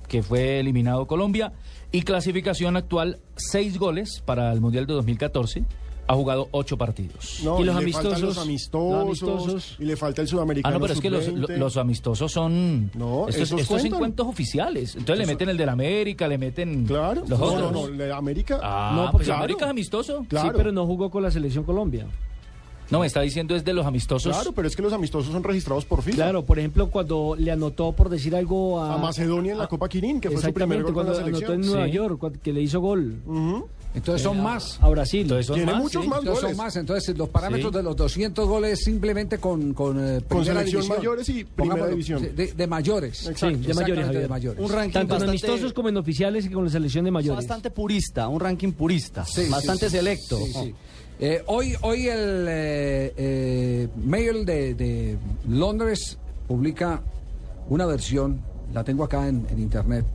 que 0.09 0.21
fue 0.21 0.59
eliminado 0.59 1.07
Colombia. 1.07 1.53
Y 1.93 2.01
clasificación 2.01 2.75
actual, 2.75 3.19
seis 3.37 3.79
goles 3.79 4.21
para 4.25 4.51
el 4.51 4.59
Mundial 4.59 4.85
de 4.85 4.95
2014, 4.95 5.63
Ha 6.11 6.15
jugado 6.15 6.47
ocho 6.51 6.75
partidos. 6.75 7.41
No, 7.43 7.59
¿Y 7.61 7.65
los 7.65 7.75
faltan 7.75 7.83
amistosos? 7.83 8.21
los 8.21 8.37
amistosos, 8.39 8.91
Los 8.91 9.03
amistosos. 9.23 9.75
y 9.79 9.85
le 9.85 9.95
falta 9.95 10.21
el 10.23 10.27
sudamericano. 10.27 10.75
Ah, 10.75 10.79
no, 10.79 10.81
pero 10.81 10.93
es 10.95 11.01
que 11.01 11.09
los, 11.11 11.23
sub-20. 11.23 11.47
lo- 11.53 11.57
los 11.57 11.77
amistosos 11.77 12.31
son. 12.31 12.89
No, 12.95 13.27
estos, 13.27 13.43
esos 13.43 13.61
estos 13.61 13.85
encuentros 13.85 14.27
oficiales. 14.27 14.95
Entonces 14.95 15.19
le 15.19 15.31
meten 15.31 15.49
el 15.49 15.57
del 15.57 15.69
América, 15.69 16.27
le 16.27 16.39
meten. 16.39 16.85
Claro. 16.87 17.21
Los 17.27 17.39
no, 17.39 17.45
otros. 17.45 17.71
no, 17.71 17.87
no, 17.89 18.05
la 18.07 18.17
América. 18.17 18.59
Ah, 18.63 18.93
No, 18.95 19.11
pues 19.11 19.29
América 19.29 19.65
es 19.65 19.69
amistoso. 19.71 20.25
Claro. 20.27 20.47
Sí, 20.49 20.53
pero 20.57 20.71
no 20.71 20.87
jugó 20.87 21.11
con 21.11 21.21
la 21.21 21.29
selección 21.29 21.63
Colombia. 21.63 22.07
No, 22.89 23.01
me 23.01 23.05
está 23.05 23.21
diciendo 23.21 23.55
es 23.55 23.63
de 23.63 23.71
los 23.73 23.85
amistosos. 23.85 24.33
Claro, 24.35 24.51
pero 24.51 24.67
es 24.67 24.75
que 24.75 24.81
los 24.81 24.91
amistosos 24.93 25.31
son 25.31 25.43
registrados 25.43 25.85
por 25.85 26.01
FIFA. 26.01 26.15
Claro, 26.15 26.43
por 26.43 26.57
ejemplo, 26.57 26.89
cuando 26.89 27.35
le 27.37 27.51
anotó, 27.51 27.91
por 27.91 28.09
decir 28.09 28.35
algo, 28.35 28.81
a, 28.81 28.95
A 28.95 28.97
Macedonia 28.97 29.51
en 29.51 29.59
la 29.59 29.67
Copa 29.67 29.87
Quirín, 29.87 30.19
que 30.19 30.31
fue 30.31 30.41
su 30.41 30.51
primer 30.51 30.79
Exactamente, 30.79 30.83
gol 30.85 30.93
con 30.95 31.05
la 31.05 31.11
cuando 31.11 31.27
anotó 31.27 31.37
selección. 31.37 31.63
en 31.63 31.69
Nueva 31.71 31.85
Sí. 31.85 31.91
York, 31.91 32.41
que 32.41 32.51
le 32.51 32.61
hizo 32.63 32.79
gol 32.79 33.21
Ujú. 33.27 33.67
Entonces 33.99 34.21
son 34.23 34.41
más. 34.43 34.77
a 34.81 34.89
Brasil. 34.89 35.21
Entonces 35.21 35.45
son 35.45 35.55
Tiene 35.55 35.71
más, 35.71 35.81
muchos 35.81 36.03
sí. 36.03 36.09
más 36.09 36.19
Entonces 36.19 36.41
son 36.41 36.47
goles. 36.49 36.57
más. 36.57 36.75
Entonces 36.75 37.17
los 37.17 37.29
parámetros 37.29 37.71
Sí. 37.71 37.77
de 37.77 37.83
los 37.83 37.95
200 37.95 38.47
goles 38.47 38.79
simplemente 38.83 39.37
con 39.37 39.73
con, 39.73 39.97
eh, 39.99 40.21
Con 40.27 40.43
selección 40.45 40.81
división. 40.81 40.97
mayores 40.97 41.29
y 41.29 41.33
primera 41.43 41.55
Pongámoslo, 41.55 41.89
división. 41.91 42.35
De, 42.35 42.53
de 42.53 42.67
mayores. 42.67 43.27
Exacto. 43.27 43.57
Sí, 43.59 43.65
de 43.67 43.73
mayores, 43.73 44.09
de 44.09 44.27
mayores. 44.27 44.59
Un 44.59 44.71
ranking 44.71 44.93
Tanto 44.93 45.15
en 45.15 45.19
bastante, 45.21 45.29
amistosos 45.29 45.73
como 45.73 45.89
en 45.89 45.97
oficiales 45.97 46.45
y 46.45 46.49
con 46.49 46.63
la 46.65 46.69
selección 46.71 47.05
de 47.05 47.11
mayores. 47.11 47.37
bastante 47.37 47.69
purista, 47.71 48.27
un 48.27 48.39
ranking 48.39 48.71
purista, 48.71 49.25
bastante 49.49 49.89
sí, 49.89 49.97
selecto. 49.97 50.37
sí, 50.37 50.53
sí. 50.53 50.75
Eh, 51.21 51.43
hoy, 51.47 51.73
hoy 51.81 52.07
el 52.07 52.45
eh, 52.47 53.13
eh, 53.17 53.87
Mail 54.05 54.45
de, 54.45 54.73
de 54.73 55.17
Londres 55.49 56.17
publica 56.47 57.01
una 57.67 57.85
versión, 57.85 58.39
la 58.73 58.83
tengo 58.85 59.03
acá 59.03 59.27
en, 59.27 59.45
en 59.51 59.59
internet, 59.59 60.05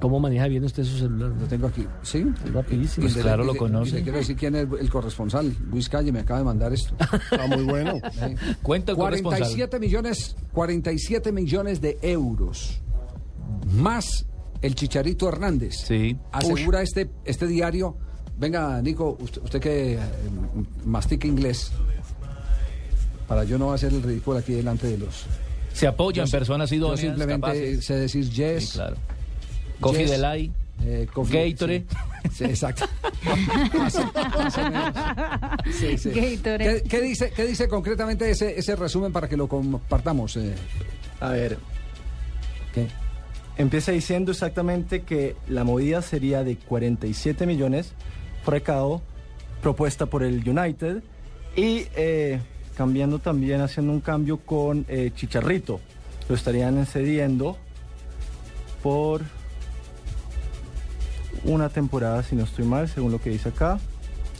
¿Cómo 0.00 0.18
maneja 0.18 0.48
bien 0.48 0.64
usted 0.64 0.82
su 0.84 0.96
celular? 0.98 1.30
lo 1.38 1.46
tengo 1.46 1.66
aquí, 1.66 1.86
¿sí? 2.02 2.24
Rapidísimo. 2.52 3.04
Pues 3.04 3.16
le- 3.16 3.22
claro, 3.22 3.44
lo 3.44 3.54
conoce. 3.54 3.90
y 3.90 3.92
le 3.94 4.02
quiero 4.02 4.18
decir 4.18 4.34
quién 4.36 4.54
es 4.56 4.66
el 4.80 4.88
corresponsal. 4.90 5.54
Luis 5.70 5.88
Calle 5.88 6.10
me 6.10 6.20
acaba 6.20 6.38
de 6.40 6.44
mandar 6.46 6.72
esto. 6.72 6.94
Está 7.30 7.46
muy 7.54 7.64
bueno. 7.64 8.00
Cuenta 8.62 8.92
el 8.92 8.98
corresponsal. 8.98 9.40
47 9.40 9.78
millones, 9.78 10.36
47 10.52 11.32
millones 11.32 11.80
de 11.80 11.98
euros. 12.02 12.80
Más 13.72 14.24
el 14.62 14.74
Chicharito 14.74 15.28
Hernández. 15.28 15.76
Sí. 15.86 16.16
Asegura 16.32 16.82
este, 16.82 17.10
este 17.24 17.46
diario. 17.46 17.96
Venga, 18.38 18.80
Nico, 18.80 19.18
usted, 19.20 19.42
usted 19.42 19.60
que 19.60 19.94
eh, 19.94 19.98
mastica 20.84 21.26
inglés. 21.26 21.72
Para 23.28 23.44
yo 23.44 23.58
no 23.58 23.72
hacer 23.72 23.92
el 23.92 24.02
ridículo 24.02 24.38
aquí 24.38 24.54
delante 24.54 24.86
de 24.88 24.98
los. 24.98 25.26
Se 25.72 25.86
apoyan 25.86 26.26
Yo- 26.26 26.30
personas 26.32 26.70
Yo 26.70 26.76
idóneas. 26.76 27.00
simplemente 27.00 27.40
capaces. 27.46 27.84
sé 27.84 27.94
decir 27.94 28.28
yes. 28.30 28.64
Sí, 28.70 28.72
claro. 28.74 28.96
Coffee 29.80 30.02
yes, 30.02 30.10
Delay. 30.10 30.52
eh, 30.84 31.06
coffee- 31.12 31.50
Gatorade. 31.52 31.84
Sí, 32.24 32.28
sí, 32.36 32.44
exacto. 32.44 32.84
Más 33.78 33.94
o- 33.96 34.12
más 34.12 34.58
o 34.58 34.62
menos. 34.70 34.94
Sí, 35.78 35.98
sí. 35.98 36.10
Gatorade. 36.10 36.82
¿Qué, 36.82 36.88
qué 36.88 37.00
dice, 37.02 37.30
¿Qué 37.34 37.46
dice 37.46 37.68
concretamente 37.68 38.30
ese, 38.30 38.58
ese 38.58 38.76
resumen 38.76 39.12
para 39.12 39.28
que 39.28 39.36
lo 39.36 39.48
compartamos? 39.48 40.36
eh? 40.36 40.54
A 41.20 41.30
ver, 41.30 41.58
¿Qué? 42.74 42.86
empieza 43.58 43.92
diciendo 43.92 44.30
exactamente 44.32 45.02
que 45.02 45.36
la 45.48 45.64
movida 45.64 46.00
sería 46.02 46.42
de 46.44 46.56
47 46.56 47.46
millones 47.46 47.92
por 48.44 48.54
recaudo 48.54 49.02
propuesta 49.62 50.06
por 50.06 50.22
el 50.22 50.46
United 50.48 51.02
y 51.56 51.84
eh, 51.94 52.40
cambiando 52.76 53.18
también, 53.18 53.60
haciendo 53.60 53.92
un 53.92 54.00
cambio 54.00 54.38
con 54.38 54.86
eh, 54.88 55.10
Chicharrito. 55.14 55.80
Lo 56.30 56.34
estarían 56.36 56.86
cediendo 56.86 57.58
por 58.82 59.22
una 61.44 61.68
temporada, 61.68 62.22
si 62.22 62.36
no 62.36 62.44
estoy 62.44 62.64
mal, 62.64 62.88
según 62.88 63.12
lo 63.12 63.20
que 63.20 63.30
dice 63.30 63.48
acá. 63.50 63.78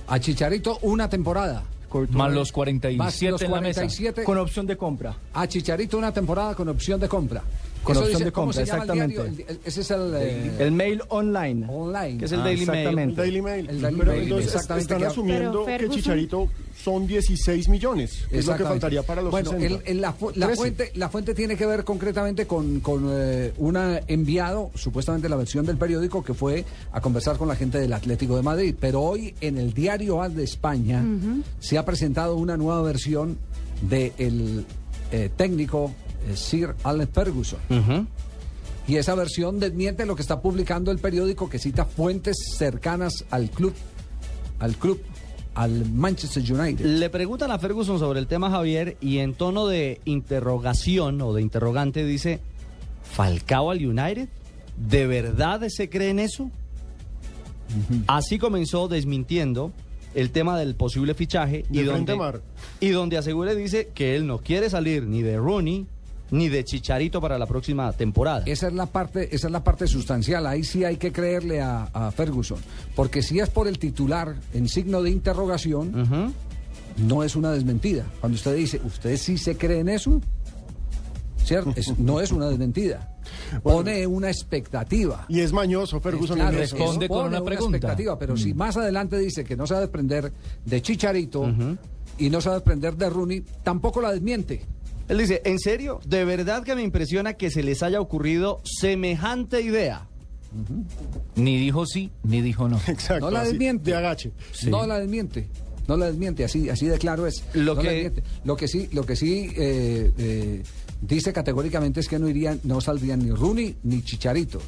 A 0.09 0.19
Chicharito 0.19 0.79
una 0.83 1.09
temporada. 1.09 1.63
Corto- 1.89 2.17
Más 2.17 2.33
los 2.33 2.49
Más 2.49 2.53
47 2.53 3.31
los 3.33 3.43
en 3.43 3.51
la 3.51 3.61
mesa. 3.61 3.81
47. 3.81 4.25
Con 4.25 4.39
opción 4.39 4.67
de 4.67 4.77
compra. 4.77 5.17
A 5.35 5.47
Chicharito 5.49 5.99
una 5.99 6.13
temporada 6.13 6.55
con 6.55 6.69
opción 6.69 7.01
de 7.01 7.09
compra. 7.09 7.43
Con 7.83 7.97
Eso 7.97 8.05
opción 8.05 8.25
de 8.25 8.33
¿cómo 8.33 8.47
compra, 8.49 8.61
se 8.65 8.71
llama 8.71 8.85
el 8.85 8.91
exactamente. 8.91 9.23
diario? 9.23 9.45
El- 9.49 9.57
el- 9.57 9.61
ese 9.65 9.81
es 9.81 9.91
el, 9.91 10.15
eh, 10.15 10.53
El 10.59 10.73
mail 10.73 11.03
online. 11.09 11.67
online. 11.69 12.19
que 12.19 12.25
es 12.27 12.33
el 12.33 12.41
Ah, 12.41 12.45
Daily 12.45 12.67
Mail. 12.67 12.71
El 12.71 12.79
exactamente. 12.81 13.21
Daily 13.23 13.43
Mail. 13.43 13.71
El 13.71 13.81
Daily 13.81 13.99
Pero 13.99 14.11
Mail, 14.13 14.23
entonces 14.25 14.47
exactamente, 14.47 14.83
están 14.83 14.99
que- 15.01 15.07
asumiendo 15.07 15.53
Pero 15.53 15.67
que 15.67 15.73
Ferguson- 15.87 15.97
Chicharito 15.97 16.49
son 16.85 17.07
16 17.07 17.69
millones, 17.71 18.11
es 18.13 18.21
lo 18.23 18.29
que 18.29 18.37
Exactamente. 18.39 18.69
faltaría 18.71 19.03
para 19.03 19.23
los 19.23 19.31
bueno, 19.31 19.51
60. 19.53 19.67
el- 19.77 19.83
el- 19.97 20.01
la, 20.03 20.13
fu- 20.13 20.31
la 20.35 20.47
13. 20.47 20.57
fuente, 20.57 20.93
la 20.95 21.09
fuente 21.09 21.35
tiene 21.35 21.57
que 21.57 21.67
ver 21.67 21.85
concretamente 21.85 22.47
con, 22.47 22.81
con 22.81 23.07
eh, 23.11 23.53
un 23.59 23.77
enviado, 24.09 24.71
supuestamente 24.75 25.29
la 25.31 25.37
versión 25.37 25.65
del 25.65 25.77
periódico, 25.79 26.23
que 26.23 26.35
fue 26.35 26.65
a 26.93 27.01
conversar 27.01 27.39
con 27.39 27.49
la 27.49 27.57
gente 27.57 27.79
del 27.79 27.93
Atlético 27.95 28.37
de 28.37 28.43
Madrid. 28.43 28.75
Pero 28.79 29.01
hoy 29.01 29.35
en 29.41 29.57
el 29.59 29.73
diario 29.73 30.23
AS 30.23 30.35
de 30.37 30.45
España 30.45 31.03
se 31.61 31.79
ha 31.79 31.85
presentado 31.87 32.37
una 32.37 32.57
nueva 32.59 32.83
versión 32.83 33.39
del 33.83 34.67
técnico 35.37 35.87
eh, 35.93 35.95
Sir 36.37 36.75
Alex 36.85 37.11
Ferguson. 37.13 37.59
Y 38.87 38.97
esa 38.97 39.15
versión 39.15 39.61
desmiente 39.61 40.05
lo 40.07 40.17
que 40.17 40.23
está 40.23 40.41
publicando 40.41 40.91
el 40.91 40.99
periódico 40.99 41.49
que 41.49 41.59
cita 41.59 41.85
fuentes 41.85 42.37
cercanas 42.57 43.25
al 43.31 43.51
club, 43.51 43.73
al 44.59 44.75
club, 44.77 45.01
al 45.55 45.89
Manchester 45.91 46.43
United. 46.43 46.85
Le 46.85 47.11
preguntan 47.11 47.51
a 47.51 47.59
Ferguson 47.59 47.99
sobre 47.99 48.19
el 48.19 48.27
tema 48.27 48.51
Javier 48.51 48.97
y 49.01 49.19
en 49.19 49.35
tono 49.35 49.67
de 49.67 50.01
interrogación 50.05 51.21
o 51.21 51.33
de 51.33 51.43
interrogante 51.43 52.05
dice, 52.05 52.41
¿Falcao 53.03 53.71
al 53.71 53.85
United? 53.85 54.29
¿De 54.77 55.07
verdad 55.07 55.63
se 55.69 55.89
cree 55.89 56.11
en 56.11 56.19
eso? 56.19 56.51
Así 58.07 58.39
comenzó 58.39 58.89
desmintiendo 58.89 59.73
el 60.15 60.31
tema 60.31 60.59
del 60.59 60.75
posible 60.75 61.15
fichaje 61.15 61.65
y 61.71 61.79
De 61.79 61.85
donde, 61.85 62.41
y 62.81 62.89
donde 62.89 63.19
asegura 63.19 63.55
dice 63.55 63.91
que 63.95 64.17
él 64.17 64.27
no 64.27 64.39
quiere 64.39 64.69
salir 64.71 65.05
ni 65.05 65.23
de 65.23 65.37
Rooney 65.37 65.87
ni 66.31 66.49
de 66.49 66.65
Chicharito 66.65 67.21
para 67.21 67.39
la 67.39 67.47
próxima 67.47 67.93
temporada. 67.93 68.43
Esa 68.47 68.69
es 68.69 68.73
la 68.75 68.87
parte, 68.87 69.35
esa 69.35 69.47
es 69.49 69.53
la 69.53 69.65
parte 69.65 69.87
sustancial. 69.87 70.47
Ahí 70.47 70.65
sí 70.65 70.85
hay 70.85 70.97
que 70.97 71.13
creerle 71.13 71.61
a, 71.61 71.85
a 71.93 72.11
Ferguson, 72.11 72.59
porque 72.95 73.23
si 73.23 73.39
es 73.41 73.49
por 73.51 73.67
el 73.69 73.79
titular 73.79 74.35
en 74.55 74.69
signo 74.69 75.03
de 75.03 75.11
interrogación, 75.11 76.35
no 76.97 77.23
es 77.25 77.37
una 77.37 77.53
desmentida. 77.53 78.05
Cuando 78.21 78.37
usted 78.37 78.55
dice, 78.57 78.81
¿usted 78.85 79.17
sí 79.17 79.39
se 79.39 79.57
cree 79.57 79.81
en 79.81 79.89
eso? 79.89 80.21
¿Cierto? 81.45 81.73
Es- 81.77 81.99
no 81.99 82.21
es 82.21 82.31
una 82.33 82.49
desmentida. 82.49 83.07
Pone 83.63 84.07
una 84.07 84.29
expectativa. 84.29 85.25
Y 85.29 85.41
es 85.41 85.53
mañoso 85.53 86.01
Ferguson 86.01 86.37
Claro. 86.37 86.57
Responde 86.59 87.09
con 87.09 87.19
pone 87.25 87.29
una 87.37 87.45
pregunta. 87.45 87.77
expectativa, 87.77 88.19
pero 88.19 88.37
si 88.37 88.55
más 88.55 88.77
adelante 88.77 89.19
dice 89.19 89.45
que 89.45 89.57
no 89.57 89.67
se 89.67 89.75
va 89.75 89.79
a 89.79 89.83
desprender 89.83 90.33
de 90.65 90.83
Chicharito 90.83 91.47
y 92.19 92.29
no 92.31 92.41
se 92.41 92.49
va 92.49 92.57
a 92.57 92.59
desprender 92.59 92.97
de 92.97 93.09
Rooney, 93.11 93.45
tampoco 93.63 94.01
la 94.01 94.13
desmiente. 94.13 94.63
Él 95.11 95.19
dice, 95.19 95.43
¿en 95.45 95.59
serio? 95.59 96.01
¿De 96.07 96.25
verdad 96.25 96.63
que 96.63 96.75
me 96.77 96.83
impresiona 96.83 97.35
que 97.35 97.51
se 97.51 97.63
les 97.63 97.83
haya 97.83 98.01
ocurrido 98.01 98.61
semejante 98.65 99.61
idea? 99.61 100.07
Ni 101.37 101.59
dijo 101.59 101.85
sí, 101.87 102.11
ni 102.23 102.41
dijo 102.41 102.69
no. 102.69 102.81
Exacto. 102.87 103.27
No 103.27 103.31
la 103.31 103.41
así, 103.43 103.51
desmiente. 103.51 103.91
De 103.91 103.97
agache. 103.97 104.33
No 104.69 104.87
la 104.87 104.99
desmiente. 105.01 105.49
No 105.89 105.97
la 105.97 106.07
desmiente, 106.07 106.45
así, 106.45 106.69
así 106.71 106.87
de 106.87 106.99
claro 106.99 107.27
es. 107.27 107.43
Lo 107.55 107.75
No 107.75 107.83
la 107.83 107.89
que- 107.89 107.95
desmiente. 107.95 108.23
lo 108.45 108.57
que 108.57 108.69
sí, 108.69 108.89
lo 108.93 109.05
que 109.05 109.17
sí 109.17 109.51
eh, 109.57 110.13
eh, 110.17 110.63
dice 111.03 111.33
categóricamente 111.33 111.99
es 112.01 112.07
que 112.09 112.19
no 112.19 112.29
irían, 112.29 112.61
no 112.63 112.81
saldrían 112.81 113.19
ni 113.25 113.33
Rooney 113.33 113.77
ni 113.83 114.03
Chicharito. 114.03 114.61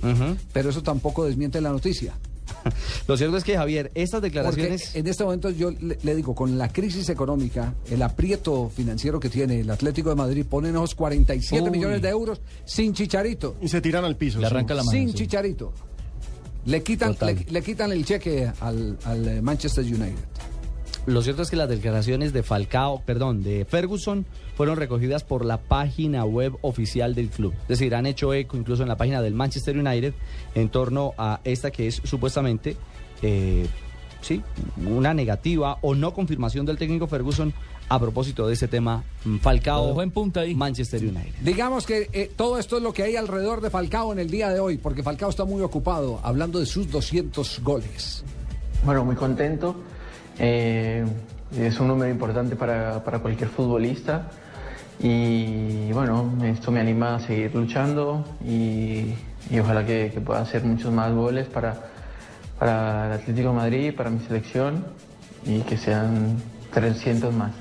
Pero 0.53 0.71
eso 0.71 0.83
tampoco 0.83 1.25
desmiente 1.25 1.61
la 1.61 1.71
noticia. 1.71 2.15
Lo 3.09 3.17
cierto 3.17 3.37
es 3.37 3.45
que, 3.45 3.57
Javier, 3.57 3.91
estas 3.95 4.21
Porque 4.21 4.29
declaraciones... 4.29 4.95
en 4.95 5.07
este 5.07 5.25
momento 5.25 5.51
yo 5.51 5.71
le, 5.71 5.99
le 6.03 6.15
digo, 6.15 6.35
con 6.35 6.59
la 6.59 6.69
crisis 6.69 7.09
económica, 7.09 7.75
el 7.91 8.03
aprieto 8.03 8.71
financiero 8.75 9.21
que 9.21 9.29
tiene 9.29 9.61
el 9.61 9.71
Atlético 9.71 10.11
de 10.11 10.17
Madrid, 10.17 10.45
ponen 10.49 10.75
esos 10.75 10.95
47 10.95 11.63
Uy. 11.63 11.71
millones 11.71 12.03
de 12.03 12.09
euros 12.09 12.41
sin 12.65 12.93
Chicharito. 12.95 13.57
Y 13.61 13.69
se 13.69 13.81
tiran 13.81 14.05
al 14.05 14.17
piso. 14.17 14.39
Le 14.39 14.47
sí. 14.49 14.53
arranca 14.53 14.75
la 14.75 14.83
mano. 14.85 14.97
sin 14.97 15.09
sí. 15.09 15.15
Chicharito. 15.15 15.73
Le 16.65 16.83
quitan, 16.83 17.17
le, 17.21 17.35
le 17.51 17.63
quitan 17.63 17.91
el 17.91 18.05
cheque 18.05 18.51
al, 18.61 18.97
al, 19.05 19.43
Manchester 19.43 19.85
United. 19.85 20.15
Lo 21.05 21.21
cierto 21.21 21.43
es 21.43 21.51
que 21.51 21.57
las 21.57 21.69
declaraciones 21.69 22.33
de 22.33 22.45
Falcao, 22.45 23.03
perdón, 23.05 23.43
de 23.43 23.65
Ferguson, 23.65 24.25
fueron 24.57 24.77
recogidas 24.77 25.25
por 25.25 25.45
la 25.45 25.59
página 25.59 26.25
web 26.25 26.57
oficial 26.61 27.17
del 27.17 27.29
club. 27.29 27.53
Es 27.63 27.69
decir, 27.69 27.95
han 27.97 28.07
hecho 28.07 28.33
eco 28.33 28.57
incluso 28.57 28.83
en 28.83 28.89
la 28.89 28.97
página 28.97 29.21
del 29.21 29.35
Manchester 29.35 29.77
United 29.77 30.15
en 30.55 30.69
torno 30.69 31.13
a 31.19 31.41
esta 31.43 31.73
que 31.73 31.89
es 31.89 32.01
supuestamente, 32.05 32.77
eh, 33.21 33.67
sí, 34.21 34.43
una 34.87 35.13
negativa 35.13 35.79
o 35.83 35.97
no 35.97 36.15
confirmación 36.15 36.67
del 36.67 36.79
técnico 36.79 37.09
Ferguson 37.09 37.53
a 37.89 37.99
propósito 37.99 38.47
de 38.47 38.55
ese 38.55 38.69
tema 38.69 39.03
mm, 39.25 39.39
Falcao, 39.39 40.01
en 40.01 40.13
punta 40.13 40.41
ahí. 40.41 40.55
Manchester 40.55 41.03
United. 41.03 41.35
Digamos 41.41 41.85
que 41.85 42.09
eh, 42.13 42.31
todo 42.37 42.59
esto 42.59 42.77
es 42.77 42.83
lo 42.83 42.93
que 42.93 43.03
hay 43.03 43.17
alrededor 43.17 43.61
de 43.61 43.71
Falcao 43.71 44.13
en 44.13 44.21
el 44.21 44.31
día 44.31 44.51
de 44.51 44.61
hoy, 44.61 44.79
porque 44.79 45.03
Falcao 45.03 45.31
está 45.31 45.45
muy 45.45 45.63
ocupado 45.63 46.21
hablando 46.23 46.61
de 46.61 46.67
sus 46.67 46.89
200 46.91 47.61
goles. 47.65 48.23
Bueno, 48.85 49.05
muy 49.05 49.17
contento. 49.17 49.75
Eh, 50.39 51.05
es 51.59 51.81
un 51.81 51.89
número 51.89 52.11
importante 52.11 52.57
para, 52.57 53.03
para 53.05 53.19
cualquier 53.19 53.49
futbolista. 53.51 54.29
Y 55.01 55.93
bueno, 55.93 56.33
esto 56.45 56.71
me 56.71 56.81
anima 56.81 57.17
a 57.17 57.21
seguir 57.21 57.55
luchando 57.55 58.25
y, 58.47 59.15
ojalá 59.61 59.85
que, 59.85 60.11
que 60.13 60.21
pueda 60.21 60.41
hacer 60.41 60.65
muchos 60.65 60.93
más 60.93 61.13
goles 61.13 61.47
para, 61.49 61.75
para 62.59 63.07
el 63.07 63.13
Atlético 63.13 63.49
de 63.49 63.55
Madrid, 63.55 63.95
para 63.95 64.11
mi 64.11 64.21
selección. 64.21 64.85
y 65.45 65.61
que 65.63 65.77
sean 65.77 66.37
300 66.73 67.35
más. 67.35 67.53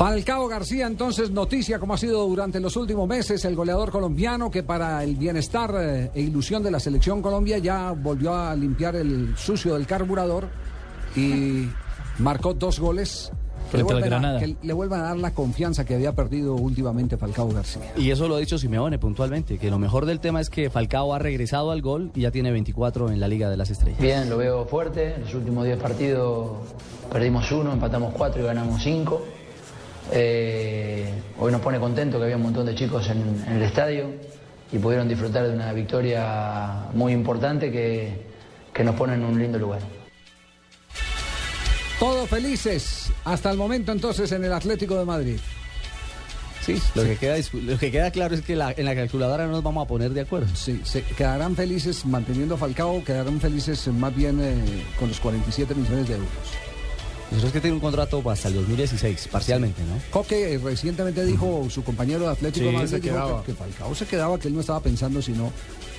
Falcao 0.00 0.48
García, 0.48 0.86
entonces, 0.86 1.30
noticia 1.30 1.78
como 1.78 1.92
ha 1.92 1.98
sido 1.98 2.26
durante 2.26 2.58
los 2.58 2.74
últimos 2.74 3.06
meses 3.06 3.44
el 3.44 3.54
goleador 3.54 3.90
colombiano 3.90 4.50
que 4.50 4.62
para 4.62 5.04
el 5.04 5.14
bienestar 5.14 5.74
eh, 5.78 6.10
e 6.14 6.22
ilusión 6.22 6.62
de 6.62 6.70
la 6.70 6.80
selección 6.80 7.20
Colombia 7.20 7.58
ya 7.58 7.92
volvió 7.92 8.34
a 8.34 8.56
limpiar 8.56 8.96
el 8.96 9.36
sucio 9.36 9.74
del 9.74 9.86
carburador 9.86 10.48
y 11.14 11.68
marcó 12.18 12.54
dos 12.54 12.80
goles. 12.80 13.30
Le, 13.74 13.82
vuelven 13.82 14.04
a, 14.04 14.06
Granada. 14.06 14.40
que 14.40 14.56
le 14.62 14.72
vuelvan 14.72 15.00
a 15.00 15.02
dar 15.02 15.18
la 15.18 15.34
confianza 15.34 15.84
que 15.84 15.96
había 15.96 16.14
perdido 16.14 16.54
últimamente 16.54 17.18
Falcao 17.18 17.50
García. 17.50 17.92
Y 17.98 18.10
eso 18.10 18.26
lo 18.26 18.36
ha 18.36 18.38
dicho 18.38 18.56
Simeone 18.56 18.98
puntualmente, 18.98 19.58
que 19.58 19.70
lo 19.70 19.78
mejor 19.78 20.06
del 20.06 20.18
tema 20.18 20.40
es 20.40 20.48
que 20.48 20.70
Falcao 20.70 21.12
ha 21.12 21.18
regresado 21.18 21.72
al 21.72 21.82
gol 21.82 22.10
y 22.14 22.22
ya 22.22 22.30
tiene 22.30 22.50
24 22.52 23.10
en 23.10 23.20
la 23.20 23.28
Liga 23.28 23.50
de 23.50 23.58
las 23.58 23.68
Estrellas. 23.68 24.00
Bien, 24.00 24.30
lo 24.30 24.38
veo 24.38 24.64
fuerte. 24.64 25.16
En 25.16 25.24
los 25.24 25.34
últimos 25.34 25.66
10 25.66 25.78
partidos 25.78 26.52
perdimos 27.12 27.52
uno, 27.52 27.74
empatamos 27.74 28.14
cuatro 28.16 28.40
y 28.40 28.46
ganamos 28.46 28.82
cinco. 28.82 29.22
Eh, 30.12 31.08
hoy 31.38 31.52
nos 31.52 31.60
pone 31.60 31.78
contento 31.78 32.18
que 32.18 32.24
había 32.24 32.36
un 32.36 32.42
montón 32.42 32.66
de 32.66 32.74
chicos 32.74 33.08
en, 33.08 33.18
en 33.46 33.56
el 33.56 33.62
estadio 33.62 34.10
y 34.72 34.78
pudieron 34.78 35.08
disfrutar 35.08 35.46
de 35.46 35.54
una 35.54 35.72
victoria 35.72 36.86
muy 36.94 37.12
importante 37.12 37.70
que, 37.70 38.26
que 38.72 38.84
nos 38.84 38.94
pone 38.96 39.14
en 39.14 39.24
un 39.24 39.38
lindo 39.38 39.58
lugar. 39.58 39.80
Todos 41.98 42.28
felices 42.28 43.12
hasta 43.24 43.50
el 43.50 43.58
momento 43.58 43.92
entonces 43.92 44.30
en 44.32 44.44
el 44.44 44.52
Atlético 44.52 44.96
de 44.98 45.04
Madrid. 45.04 45.38
Sí, 46.64 46.80
lo, 46.94 47.02
Que 47.04 47.16
queda, 47.16 47.36
lo 47.54 47.78
que 47.78 47.90
queda 47.90 48.10
claro 48.10 48.34
es 48.34 48.42
que 48.42 48.54
la- 48.54 48.72
en 48.76 48.84
la 48.84 48.94
calculadora 48.94 49.46
no 49.46 49.52
nos 49.52 49.62
vamos 49.62 49.84
a 49.84 49.88
poner 49.88 50.10
de 50.10 50.20
acuerdo. 50.22 50.48
Sí, 50.54 50.80
se 50.84 51.02
quedarán 51.02 51.56
felices 51.56 52.04
manteniendo 52.04 52.54
a 52.54 52.58
Falcao, 52.58 53.02
quedarán 53.02 53.40
felices 53.40 53.86
eh, 53.86 53.92
más 53.92 54.14
bien 54.14 54.38
eh, 54.40 54.84
con 54.98 55.08
los 55.08 55.18
47 55.20 55.74
millones 55.74 56.08
de 56.08 56.14
euros. 56.14 56.28
Nosotros 57.30 57.44
es 57.44 57.52
que 57.52 57.60
tiene 57.60 57.74
un 57.74 57.80
contrato 57.80 58.22
hasta 58.28 58.48
el 58.48 58.54
2016, 58.54 59.28
parcialmente, 59.30 59.82
¿no? 59.82 60.00
Coque 60.10 60.54
eh, 60.54 60.58
recientemente 60.58 61.24
dijo 61.24 61.66
su 61.70 61.84
compañero 61.84 62.20
de 62.24 62.28
Atlético 62.32 62.66
Sí, 62.68 62.72
Madrid 62.74 62.88
se 62.90 63.00
dijo 63.00 63.14
quedaba. 63.14 63.40
que, 63.44 63.52
que 63.52 63.58
Falcao 63.58 63.94
se 63.94 64.06
quedaba, 64.06 64.38
que 64.38 64.48
él 64.48 64.54
no 64.54 64.60
estaba 64.60 64.80
pensando 64.80 65.22
sino 65.22 65.52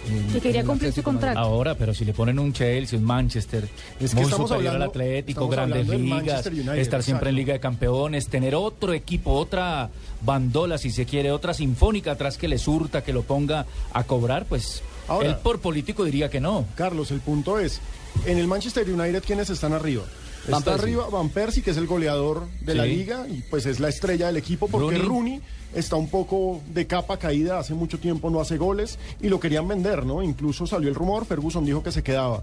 en, 0.10 0.28
Que 0.34 0.42
quería 0.42 0.60
en 0.60 0.66
el 0.66 0.68
cumplir 0.68 0.92
su 0.92 1.00
Atlético 1.00 1.12
de 1.22 1.26
Madrid. 1.28 1.38
Ahora, 1.38 1.76
pero 1.76 1.94
si 1.94 2.04
le 2.04 2.14
ponen 2.14 2.38
un 2.38 2.52
Chelsea, 2.52 3.00
un 3.00 3.06
Manchester, 3.06 3.64
Es 4.00 4.10
que 4.10 4.16
muy 4.18 4.26
estamos 4.26 4.50
superior 4.50 4.76
al 4.76 4.82
hablando- 4.82 4.92
Atlético, 4.92 5.42
estamos 5.50 5.56
grandes 5.56 5.88
ligas, 5.88 6.46
United, 6.48 6.76
estar 6.80 7.02
siempre 7.04 7.30
en 7.30 7.36
exacto. 7.36 7.38
Liga 7.38 7.54
de 7.54 7.60
Campeones, 7.62 8.28
tener 8.28 8.54
otro 8.56 8.92
equipo, 8.94 9.32
otra 9.32 9.90
bandola, 10.26 10.78
si 10.78 10.92
se 10.92 11.06
quiere, 11.06 11.32
otra 11.32 11.54
sinfónica 11.54 12.12
atrás 12.12 12.38
que 12.38 12.50
le 12.50 12.58
surta, 12.58 13.04
que 13.06 13.14
lo 13.14 13.22
ponga 13.24 13.66
a 13.94 14.04
cobrar, 14.04 14.46
pues 14.50 14.82
Ahora- 15.08 15.30
él 15.30 15.36
por 15.38 15.60
político 15.62 16.04
diría 16.04 16.30
que 16.30 16.42
no. 16.42 16.66
Carlos, 16.76 17.10
el 17.12 17.22
punto 17.22 17.58
es, 17.58 17.80
en 18.26 18.38
el 18.38 18.48
Manchester 18.48 18.90
United, 18.92 19.24
¿quiénes 19.26 19.50
están 19.50 19.72
arriba? 19.72 20.04
Van 20.50 20.60
Está 20.60 20.72
Persie. 20.72 20.84
arriba 20.96 21.10
Van 21.10 21.30
Persie, 21.30 21.62
que 21.64 21.72
es 21.72 21.78
el 21.78 21.86
goleador 21.88 22.48
de 22.62 22.74
la 22.76 22.86
liga 22.86 23.28
y 23.30 23.42
pues 23.50 23.66
es 23.66 23.80
la 23.80 23.90
estrella 23.90 24.28
del 24.28 24.38
equipo 24.38 24.68
porque 24.68 24.98
Rooney. 24.98 25.08
Rooney. 25.08 25.42
está 25.76 25.96
un 25.96 26.10
poco 26.10 26.62
de 26.74 26.88
capa 26.88 27.18
caída, 27.18 27.60
hace 27.60 27.74
mucho 27.74 28.00
tiempo 28.00 28.30
no 28.30 28.42
hace 28.42 28.58
goles 28.58 28.98
y 29.22 29.30
lo 29.30 29.40
querían 29.40 29.68
vender, 29.68 30.06
¿no? 30.06 30.22
Incluso 30.24 30.66
salió 30.66 30.90
el 30.90 30.96
rumor, 30.96 31.26
Ferguson 31.26 31.64
dijo 31.64 31.84
que 31.84 31.92
se 31.92 32.02
quedaba. 32.04 32.42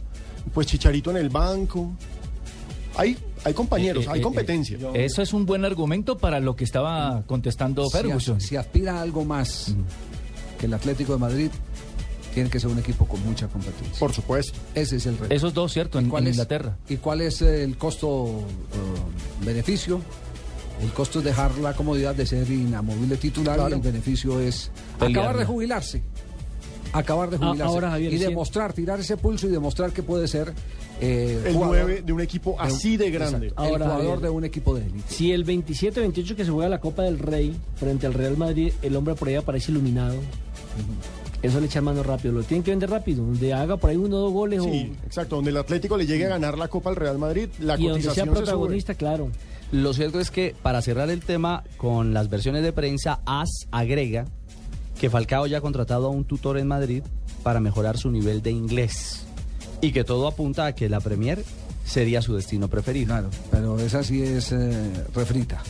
Pues 0.54 0.66
Chicharito 0.68 1.10
en 1.10 1.16
el 1.18 1.28
banco. 1.28 1.90
Hay, 2.96 3.16
hay 3.44 3.54
compañeros, 3.54 4.04
Eh, 4.04 4.06
eh, 4.08 4.10
hay 4.14 4.20
eh, 4.20 4.22
competencia. 4.22 4.78
Eso 4.94 5.22
es 5.22 5.32
un 5.32 5.44
buen 5.46 5.64
argumento 5.64 6.18
para 6.18 6.40
lo 6.40 6.56
que 6.56 6.64
estaba 6.64 7.22
contestando 7.26 7.84
Si, 7.86 7.96
Ferguson. 7.96 8.36
as- 8.38 8.42
si 8.44 8.56
aspira 8.56 8.98
a 8.98 9.02
algo 9.02 9.24
más 9.24 9.74
que 10.58 10.66
el 10.66 10.74
Atlético 10.74 11.12
de 11.12 11.18
Madrid, 11.18 11.50
tiene 12.34 12.50
que 12.50 12.60
ser 12.60 12.70
un 12.70 12.78
equipo 12.78 13.06
con 13.06 13.20
mucha 13.24 13.48
competencia. 13.48 13.98
Por 13.98 14.12
supuesto. 14.12 14.56
Ese 14.74 14.96
es 14.96 15.06
el 15.06 15.16
reto. 15.18 15.34
Esos 15.34 15.54
dos, 15.54 15.72
¿cierto? 15.72 15.98
En, 15.98 16.08
¿Cuál 16.08 16.24
en 16.24 16.28
es- 16.30 16.36
Inglaterra. 16.36 16.76
¿Y 16.88 16.96
cuál 16.98 17.20
es 17.22 17.40
el 17.42 17.76
costo-beneficio? 17.78 20.00
el 20.80 20.92
costo 20.92 21.18
es 21.18 21.24
dejar 21.24 21.58
la 21.58 21.74
comodidad 21.74 22.14
de 22.14 22.24
ser 22.24 22.48
inamovible 22.48 23.16
titular 23.16 23.56
Claro. 23.56 23.70
y 23.70 23.78
el 23.78 23.84
beneficio 23.84 24.38
es 24.38 24.70
Pelearla. 24.96 25.18
acabar 25.20 25.38
de 25.38 25.44
jubilarse. 25.44 26.02
Acabar 26.92 27.30
de 27.30 27.36
Ah, 27.36 27.48
jubilarse. 27.48 27.62
ahora, 27.74 27.90
Javier, 27.90 28.12
y 28.12 28.18
demostrar, 28.18 28.72
tirar 28.72 29.00
ese 29.00 29.16
pulso 29.16 29.48
y 29.48 29.50
demostrar 29.50 29.90
que 29.90 30.04
puede 30.04 30.28
ser 30.28 30.52
eh, 31.00 31.42
El 31.46 31.54
jugador- 31.54 31.76
nueve 31.84 32.02
de 32.06 32.12
un 32.12 32.20
equipo 32.20 32.54
así 32.60 32.96
de 32.96 33.10
grande. 33.10 33.48
Exacto, 33.48 33.64
el 33.64 33.68
Ahora, 33.72 33.84
jugador 33.86 34.04
Javier. 34.06 34.20
de 34.20 34.30
un 34.30 34.44
equipo 34.44 34.74
de 34.76 34.82
élite. 34.86 35.02
Si 35.08 35.32
el 35.32 35.44
27-28 35.44 36.36
que 36.36 36.44
se 36.44 36.50
juega 36.52 36.68
la 36.68 36.78
Copa 36.80 37.02
del 37.02 37.18
Rey 37.18 37.56
frente 37.76 38.06
al 38.06 38.14
Real 38.14 38.36
Madrid, 38.36 38.72
el 38.82 38.94
hombre 38.96 39.14
por 39.16 39.26
ahí 39.28 39.34
aparece 39.34 39.72
iluminado. 39.72 40.14
Eso 41.42 41.60
le 41.60 41.66
echan 41.66 41.84
mano 41.84 42.02
rápido, 42.02 42.34
lo 42.34 42.42
tienen 42.42 42.64
que 42.64 42.72
vender 42.72 42.90
rápido, 42.90 43.24
donde 43.24 43.54
haga 43.54 43.76
por 43.76 43.90
ahí 43.90 43.96
uno 43.96 44.16
o 44.16 44.20
dos 44.20 44.32
goles 44.32 44.62
Sí, 44.62 44.92
exacto. 45.06 45.36
Donde 45.36 45.50
el 45.50 45.56
Atlético 45.56 45.96
le 45.96 46.04
llegue 46.04 46.26
a 46.26 46.30
ganar 46.30 46.58
la 46.58 46.68
Copa 46.68 46.90
al 46.90 46.96
Real 46.96 47.18
Madrid, 47.18 47.48
la 47.60 47.78
y 47.78 47.86
donde 47.86 48.02
sea 48.02 48.10
cotización 48.10 48.26
se 48.26 48.30
sube. 48.30 48.44
protagonista, 48.44 48.94
claro. 48.94 49.30
Lo 49.70 49.92
cierto 49.92 50.18
es 50.18 50.30
que, 50.30 50.56
para 50.62 50.82
cerrar 50.82 51.10
el 51.10 51.20
tema, 51.20 51.62
con 51.76 52.12
las 52.12 52.28
versiones 52.28 52.62
de 52.62 52.72
prensa, 52.72 53.20
AS 53.24 53.68
agrega 53.70 54.24
que 54.98 55.10
Falcao 55.10 55.46
ya 55.46 55.58
ha 55.58 55.60
contratado 55.60 56.06
a 56.06 56.10
un 56.10 56.24
tutor 56.24 56.58
en 56.58 56.66
Madrid 56.66 57.02
para 57.42 57.60
mejorar 57.60 57.98
su 57.98 58.10
nivel 58.10 58.42
de 58.42 58.50
inglés 58.50 59.24
y 59.80 59.92
que 59.92 60.04
todo 60.04 60.26
apunta 60.26 60.66
a 60.66 60.74
que 60.74 60.88
la 60.88 61.00
Premier 61.00 61.44
sería 61.84 62.20
su 62.20 62.34
destino 62.34 62.68
preferido. 62.68 63.06
Claro, 63.06 63.30
pero 63.50 63.78
esa 63.78 64.02
sí 64.02 64.22
es 64.22 64.52
eh, 64.52 65.06
refrita. 65.14 65.62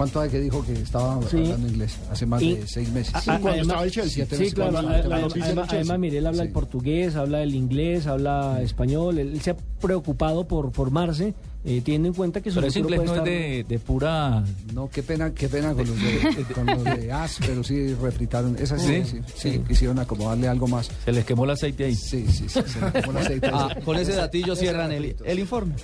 ¿Cuánto 0.00 0.20
hay 0.22 0.30
que 0.30 0.40
dijo 0.40 0.64
que 0.64 0.72
estaba 0.72 1.20
Sí. 1.28 1.36
hablando 1.36 1.68
inglés? 1.68 1.98
Hace 2.10 2.24
más 2.24 2.40
Y- 2.40 2.54
de 2.54 2.66
seis 2.66 2.88
meses. 2.90 3.14
Además- 3.14 3.52
Sí, 3.92 4.00
meses, 4.40 4.54
claro. 4.54 4.72
cuando- 4.72 4.78
además- 4.88 5.00
cuando 5.00 5.14
además, 5.14 5.24
oficia 5.32 5.38
el 5.38 5.58
además, 5.58 5.68
Chelsea. 5.68 5.98
Mirel 5.98 6.26
habla 6.26 6.42
el 6.42 6.48
Sí. 6.48 6.54
portugués, 6.54 7.16
habla 7.16 7.42
el 7.42 7.54
inglés, 7.54 8.06
habla 8.06 8.62
español. 8.62 9.18
Él, 9.18 9.32
él 9.34 9.40
se 9.42 9.50
ha 9.50 9.56
preocupado 9.78 10.48
por 10.48 10.72
formarse, 10.72 11.34
eh, 11.66 11.82
teniendo 11.84 12.08
en 12.08 12.14
cuenta 12.14 12.40
que 12.40 12.48
su 12.50 12.54
Pero 12.54 12.68
ese 12.68 12.78
inglés 12.78 13.02
no 13.04 13.14
es 13.16 13.24
de, 13.24 13.66
de 13.68 13.78
pura... 13.78 14.42
No, 14.72 14.88
qué 14.88 15.02
pena, 15.02 15.34
qué 15.34 15.50
pena 15.50 15.74
con 15.74 15.86
los 15.86 15.96
de, 15.96 16.44
con 16.54 16.64
los 16.66 16.82
de 16.82 17.12
AS, 17.12 17.36
pero 17.46 17.62
sí 17.62 17.92
refritaron. 17.92 18.56
Esa 18.58 18.78
sí, 18.78 19.02
sí, 19.04 19.18
Sí. 19.36 19.50
sí, 19.52 19.62
quisieron 19.68 19.98
acomodarle 19.98 20.48
algo 20.48 20.66
más. 20.66 20.90
Se 21.04 21.12
les 21.12 21.26
quemó 21.26 21.44
el 21.44 21.50
aceite 21.50 21.84
ahí. 21.84 21.94
Sí, 21.94 22.24
sí, 22.26 22.48
sí, 22.48 22.60
se 22.66 22.80
le 22.80 22.90
quemó 22.90 23.10
el 23.12 23.18
aceite. 23.18 23.50
Ah, 23.52 23.76
con 23.84 23.98
ese 23.98 24.14
datillo 24.14 24.56
cierran 24.56 24.92
el, 24.92 25.14
el 25.22 25.38
informe. 25.38 25.74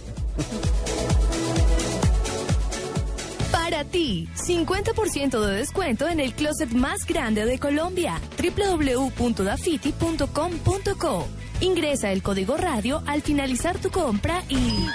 Para 3.69 3.83
ti, 3.83 4.29
50% 4.37 5.45
de 5.45 5.57
descuento 5.57 6.07
en 6.07 6.21
el 6.21 6.35
closet 6.35 6.71
más 6.71 7.05
grande 7.05 7.45
de 7.45 7.59
Colombia. 7.59 8.21
www.dafiti.com.co. 8.39 11.29
Ingresa 11.61 12.13
el 12.13 12.23
código 12.23 12.57
radio 12.57 13.03
al 13.07 13.23
finalizar 13.23 13.77
tu 13.79 13.91
compra 13.91 14.45
y... 14.49 14.87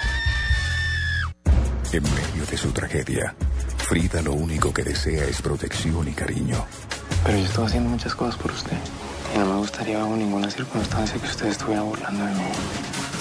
En 1.92 2.04
medio 2.04 2.46
de 2.50 2.56
su 2.56 2.72
tragedia, 2.72 3.36
Frida 3.76 4.22
lo 4.22 4.32
único 4.32 4.74
que 4.74 4.84
desea 4.84 5.26
es 5.26 5.42
protección 5.42 6.08
y 6.08 6.14
cariño. 6.14 6.66
Pero 7.26 7.40
yo 7.40 7.44
estoy 7.44 7.66
haciendo 7.66 7.90
muchas 7.90 8.16
cosas 8.16 8.38
por 8.38 8.52
usted. 8.52 8.78
Y 9.36 9.38
no 9.38 9.48
me 9.48 9.58
gustaría 9.58 9.98
bajo 9.98 10.16
ninguna 10.16 10.50
circunstancia 10.50 11.20
que 11.20 11.28
usted 11.28 11.48
estuviera 11.48 11.82
burlando 11.82 12.24
de 12.24 12.36
mí. 12.36 12.46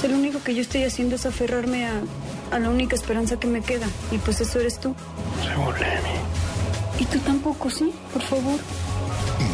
Si 0.00 0.06
lo 0.06 0.14
único 0.14 0.40
que 0.44 0.54
yo 0.54 0.62
estoy 0.62 0.84
haciendo 0.84 1.16
es 1.16 1.26
aferrarme 1.26 1.88
a, 1.88 2.02
a 2.50 2.58
la 2.58 2.70
única 2.70 2.96
esperanza 2.96 3.38
que 3.38 3.46
me 3.46 3.62
queda. 3.62 3.86
Y 4.10 4.18
pues 4.18 4.40
eso 4.40 4.60
eres 4.60 4.78
tú. 4.78 4.94
Se 5.42 5.48
de 5.48 6.02
mí. 6.02 7.00
Y 7.00 7.04
tú 7.06 7.18
tampoco, 7.20 7.70
¿sí? 7.70 7.92
Por 8.12 8.22
favor. 8.22 8.58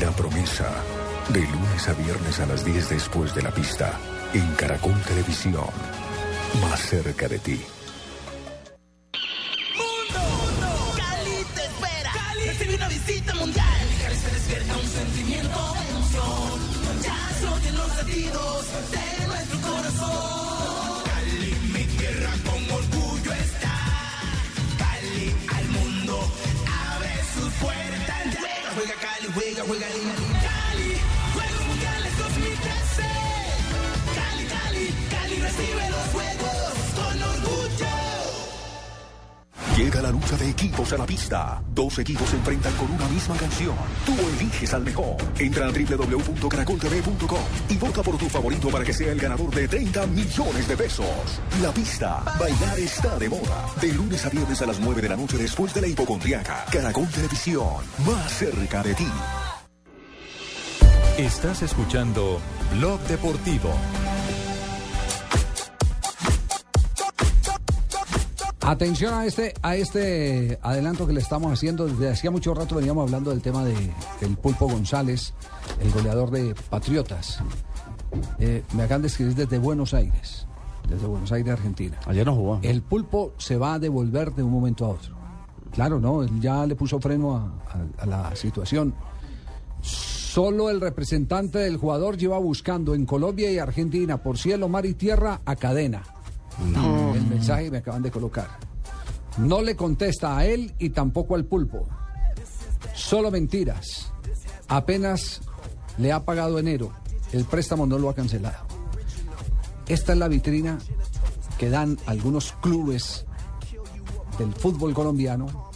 La 0.01 0.11
promesa, 0.11 0.69
de 1.29 1.41
lunes 1.41 1.89
a 1.89 1.93
viernes 1.95 2.41
a 2.41 2.47
las 2.47 2.65
10 2.65 2.91
después 2.91 3.35
de 3.35 3.43
la 3.43 3.51
pista, 3.51 3.93
en 4.35 4.47
Caracol 4.55 5.01
Televisión, 5.03 5.67
más 6.61 6.81
cerca 6.81 7.29
de 7.29 7.39
ti. 7.39 7.61
La 40.07 40.12
lucha 40.12 40.37
de 40.37 40.49
equipos 40.49 40.92
a 40.92 40.99
la 40.99 41.05
pista. 41.05 41.61
Dos 41.75 41.99
equipos 41.99 42.31
se 42.31 42.37
enfrentan 42.37 42.73
con 42.75 42.88
una 42.92 43.09
misma 43.09 43.37
canción. 43.37 43.75
Tú 44.05 44.12
eliges 44.37 44.73
al 44.73 44.85
mejor. 44.85 45.16
Entra 45.37 45.66
a 45.66 45.71
www.caracoltv.com 45.73 47.40
y 47.69 47.77
vota 47.77 48.03
por 48.05 48.16
tu 48.16 48.29
favorito 48.29 48.69
para 48.69 48.85
que 48.85 48.92
sea 48.92 49.11
el 49.11 49.19
ganador 49.19 49.53
de 49.53 49.66
30 49.66 50.07
millones 50.07 50.69
de 50.69 50.77
pesos. 50.77 51.40
La 51.61 51.73
pista. 51.73 52.23
Bailar 52.38 52.79
está 52.79 53.19
de 53.19 53.29
moda. 53.29 53.69
De 53.81 53.92
lunes 53.92 54.25
a 54.25 54.29
viernes 54.29 54.62
a 54.62 54.66
las 54.66 54.79
9 54.79 55.03
de 55.03 55.09
la 55.09 55.16
noche 55.16 55.38
después 55.38 55.75
de 55.75 55.81
la 55.81 55.88
hipocondriaca. 55.88 56.66
Caracol 56.71 57.09
Televisión. 57.09 57.83
Más 58.07 58.33
cerca 58.33 58.85
de 58.85 58.95
ti. 58.95 59.09
Estás 61.19 61.62
escuchando 61.62 62.40
Blog 62.77 63.01
Deportivo. 63.09 63.75
Atención 68.67 69.15
a 69.15 69.25
este, 69.27 69.55
a 69.63 69.77
este 69.77 70.59
adelanto 70.61 71.07
que 71.07 71.13
le 71.13 71.21
estamos 71.21 71.53
haciendo. 71.53 71.87
Desde 71.87 72.09
hacía 72.11 72.33
mucho 72.33 72.53
rato 72.53 72.75
veníamos 72.75 73.05
hablando 73.05 73.31
del 73.31 73.41
tema 73.41 73.65
de, 73.65 73.75
del 74.21 74.37
Pulpo 74.37 74.67
González, 74.69 75.35
el 75.81 75.93
goleador 75.93 76.31
de 76.33 76.53
Patriotas. 76.69 77.39
Eh, 78.41 78.65
me 78.75 78.83
acaban 78.83 79.03
de 79.03 79.09
escribir 79.09 79.37
desde 79.37 79.59
Buenos 79.59 79.95
Aires, 79.95 80.47
desde 80.89 81.07
Buenos 81.07 81.31
Aires, 81.31 81.53
Argentina. 81.53 81.97
Ayer 82.07 82.27
no 82.27 82.35
jugó. 82.35 82.59
El 82.63 82.83
Pulpo 82.83 83.35
se 83.39 83.57
va 83.57 83.75
a 83.75 83.79
devolver 83.79 84.35
de 84.35 84.43
un 84.43 84.51
momento 84.51 84.85
a 84.87 84.89
otro. 84.89 85.15
Claro, 85.73 86.01
no, 86.01 86.23
él 86.25 86.41
ya 86.41 86.67
le 86.67 86.75
puso 86.75 86.99
freno 86.99 87.37
a, 87.37 87.41
a- 87.43 88.03
a 88.03 88.07
la 88.07 88.35
situación. 88.35 88.95
Solo 89.81 90.71
el 90.71 90.81
representante 90.81 91.59
del 91.61 91.77
jugador 91.77 92.17
lleva 92.17 92.39
buscando 92.39 92.95
en 92.97 93.07
Colombia 93.07 93.51
y 93.51 93.59
Argentina 93.59 94.21
por 94.21 94.39
cielo, 94.39 94.69
mar 94.69 94.87
y 94.87 94.95
tierra 94.95 95.41
a 95.45 95.55
cadena. 95.55 96.03
El 96.59 97.27
mensaje 97.27 97.71
me 97.71 97.79
acaban 97.79 98.03
de 98.03 98.11
colocar. 98.11 98.49
No 99.38 99.61
le 99.61 99.77
contesta 99.77 100.37
a 100.37 100.47
él 100.47 100.75
y 100.79 100.90
tampoco 100.90 101.35
al 101.35 101.45
pulpo. 101.45 101.87
Solo 102.95 103.31
mentiras. 103.31 104.12
Apenas 104.69 105.42
le 105.99 106.12
ha 106.12 106.25
pagado 106.25 106.59
enero. 106.59 106.92
El 107.33 107.45
préstamo 107.45 107.87
no 107.87 107.99
lo 107.99 108.09
ha 108.09 108.14
cancelado. 108.14 108.66
Esta 109.88 110.12
es 110.12 110.19
la 110.19 110.29
vitrina 110.29 110.79
que 111.59 111.71
dan 111.71 111.99
algunos 112.07 112.53
clubes 112.61 113.27
del 114.38 114.53
fútbol 114.53 114.95
colombiano 114.95 115.71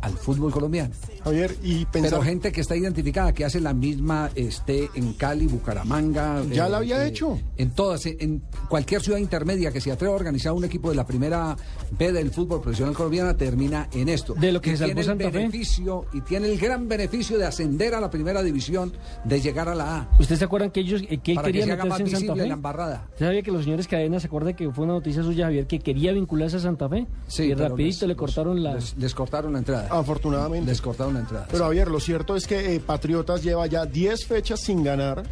al 0.00 0.12
fútbol 0.12 0.52
colombiano. 0.52 0.94
Javier, 1.24 1.54
y 1.62 1.84
pensar- 1.86 2.10
Pero 2.10 2.22
gente 2.22 2.52
que 2.52 2.60
está 2.60 2.76
identificada, 2.76 3.32
que 3.32 3.44
hace 3.44 3.60
la 3.60 3.72
misma, 3.74 4.30
esté 4.34 4.88
en 4.94 5.12
Cali, 5.14 5.46
Bucaramanga. 5.46 6.42
Ya 6.50 6.68
la 6.68 6.78
había 6.78 7.04
hecho. 7.06 7.38
En 7.56 7.70
todas, 7.70 8.04
en 8.06 8.42
cualquier 8.68 9.00
ciudad 9.02 9.18
intermedia 9.18 9.70
que 9.70 9.80
se 9.80 9.90
atreva 9.92 10.12
a 10.14 10.16
organizar 10.16 10.52
un 10.52 10.64
equipo 10.64 10.90
de 10.90 10.96
la 10.96 11.06
primera 11.06 11.56
B 11.98 12.12
del 12.12 12.30
fútbol 12.30 12.60
profesional 12.60 12.94
colombiana, 12.94 13.36
termina 13.36 13.88
en 13.92 14.08
esto. 14.08 14.34
De 14.34 14.52
lo 14.52 14.60
que 14.60 14.70
Y 14.70 14.72
se 14.72 14.78
salvó 14.78 14.86
tiene 14.88 15.00
el 15.00 15.06
Santa 15.06 15.24
Fe. 15.30 15.38
beneficio 15.38 16.04
Y 16.12 16.20
tiene 16.22 16.48
el 16.50 16.58
gran 16.58 16.88
beneficio 16.88 17.38
de 17.38 17.46
ascender 17.46 17.94
a 17.94 18.00
la 18.00 18.10
primera 18.10 18.42
división, 18.42 18.92
de 19.24 19.40
llegar 19.40 19.68
a 19.68 19.74
la 19.74 19.96
A. 19.98 20.08
¿Ustedes 20.18 20.38
se 20.40 20.44
acuerdan 20.44 20.70
que 20.70 20.80
ellos 20.80 21.02
eh, 21.08 21.18
que 21.18 21.32
él 21.32 21.36
Para 21.36 21.52
que 21.52 21.62
se 21.62 21.72
haga 21.72 21.84
más 21.84 22.00
en 22.00 22.08
Santa 22.10 22.34
Fe? 22.34 22.46
la 22.48 22.54
embarrada. 22.54 23.06
¿Usted 23.12 23.26
sabía 23.26 23.42
que 23.42 23.50
los 23.50 23.64
señores 23.64 23.86
Cadena 23.88 24.20
se 24.20 24.26
acuerda 24.26 24.52
que 24.54 24.70
fue 24.70 24.84
una 24.84 24.94
noticia 24.94 25.22
suya, 25.22 25.44
Javier, 25.46 25.66
que 25.66 25.78
quería 25.78 26.12
vincularse 26.12 26.56
a 26.56 26.60
Santa 26.60 26.88
Fe? 26.88 27.06
Sí, 27.28 27.44
y 27.44 27.54
rapidito 27.54 28.06
les- 28.06 28.08
le 28.08 28.16
cortaron 28.16 28.62
la... 28.62 28.74
Les, 28.74 28.96
les 28.96 29.14
cortaron 29.14 29.52
la 29.52 29.58
entrada. 29.60 29.88
Afortunadamente. 29.90 30.66
Les 30.70 30.80
cortaron 30.80 31.11
entrada. 31.20 31.46
Pero 31.50 31.64
Javier, 31.64 31.88
lo 31.88 32.00
cierto 32.00 32.36
es 32.36 32.46
que 32.46 32.74
eh, 32.74 32.80
Patriotas 32.80 33.42
lleva 33.42 33.66
ya 33.66 33.86
10 33.86 34.26
fechas 34.26 34.60
sin 34.60 34.82
ganar, 34.82 35.22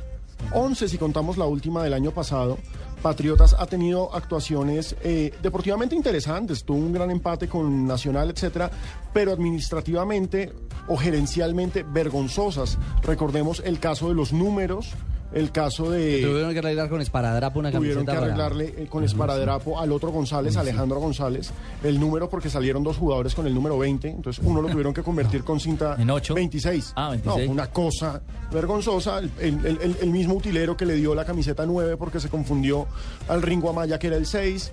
11 0.53 0.89
si 0.89 0.99
contamos 0.99 1.37
la 1.37 1.47
última 1.47 1.83
del 1.83 1.95
año 1.95 2.11
pasado. 2.13 2.59
Patriotas 3.03 3.57
ha 3.59 3.67
tenido 3.67 4.15
actuaciones 4.15 4.95
eh, 5.03 5.33
deportivamente 5.43 5.95
interesantes, 5.95 6.65
tuvo 6.65 6.79
un 6.79 6.93
gran 6.93 7.11
empate 7.11 7.49
con 7.49 7.87
Nacional, 7.87 8.31
etcétera, 8.31 8.71
pero 9.15 9.33
administrativamente 9.33 10.53
o 10.87 10.97
gerencialmente 10.97 11.83
vergonzosas. 11.83 12.79
Recordemos 13.03 13.63
el 13.65 13.81
caso 13.81 14.09
de 14.09 14.15
los 14.15 14.33
números, 14.35 14.91
el 15.33 15.53
caso 15.53 15.91
de 15.91 16.21
Tuvieron 16.23 16.53
que 16.53 16.59
arreglar 16.59 16.89
con 16.89 17.01
esparadrapo 17.01 17.59
una 17.61 17.71
tuvieron 17.71 18.05
camiseta 18.05 18.13
que 18.13 18.19
para- 18.37 18.49
arreglarle 18.51 18.83
eh, 18.85 18.87
con 18.89 19.05
esparadrapo 19.05 19.79
al 19.79 19.93
otro 19.93 20.11
González, 20.11 20.57
Alejandro 20.57 20.99
González, 21.01 21.51
el 21.85 22.01
número 22.01 22.29
porque 22.29 22.51
salieron 22.51 22.83
dos 22.83 22.97
jugadores 22.97 23.35
con 23.35 23.47
el 23.47 23.55
número 23.55 23.79
20, 23.79 24.09
entonces 24.09 24.45
uno 24.45 24.61
lo 24.63 24.69
tuvieron 24.69 24.93
que 24.95 25.03
convertir 25.03 25.45
con 25.45 25.61
cinta 25.61 25.97
¿En 25.99 26.11
ocho? 26.11 26.35
26. 26.35 26.93
Ah, 26.97 27.05
No, 27.07 27.11
26. 27.37 27.49
una 27.51 27.67
cosa 27.69 28.21
vergonzosa, 28.53 29.19
el, 29.21 29.31
el- 29.41 29.79
el- 29.81 29.97
el 30.01 30.11
mismo 30.11 30.35
utilero 30.35 30.77
que 30.77 30.85
le 30.87 30.95
dio 30.95 31.15
la 31.15 31.25
camiseta 31.25 31.65
9 31.67 31.97
porque 31.97 32.19
se 32.21 32.29
confundió 32.29 32.87
al 33.29 33.43
Ringo 33.43 33.71
Amaya 33.71 33.99
que 33.99 34.09
era 34.09 34.17
el 34.17 34.27
6. 34.27 34.73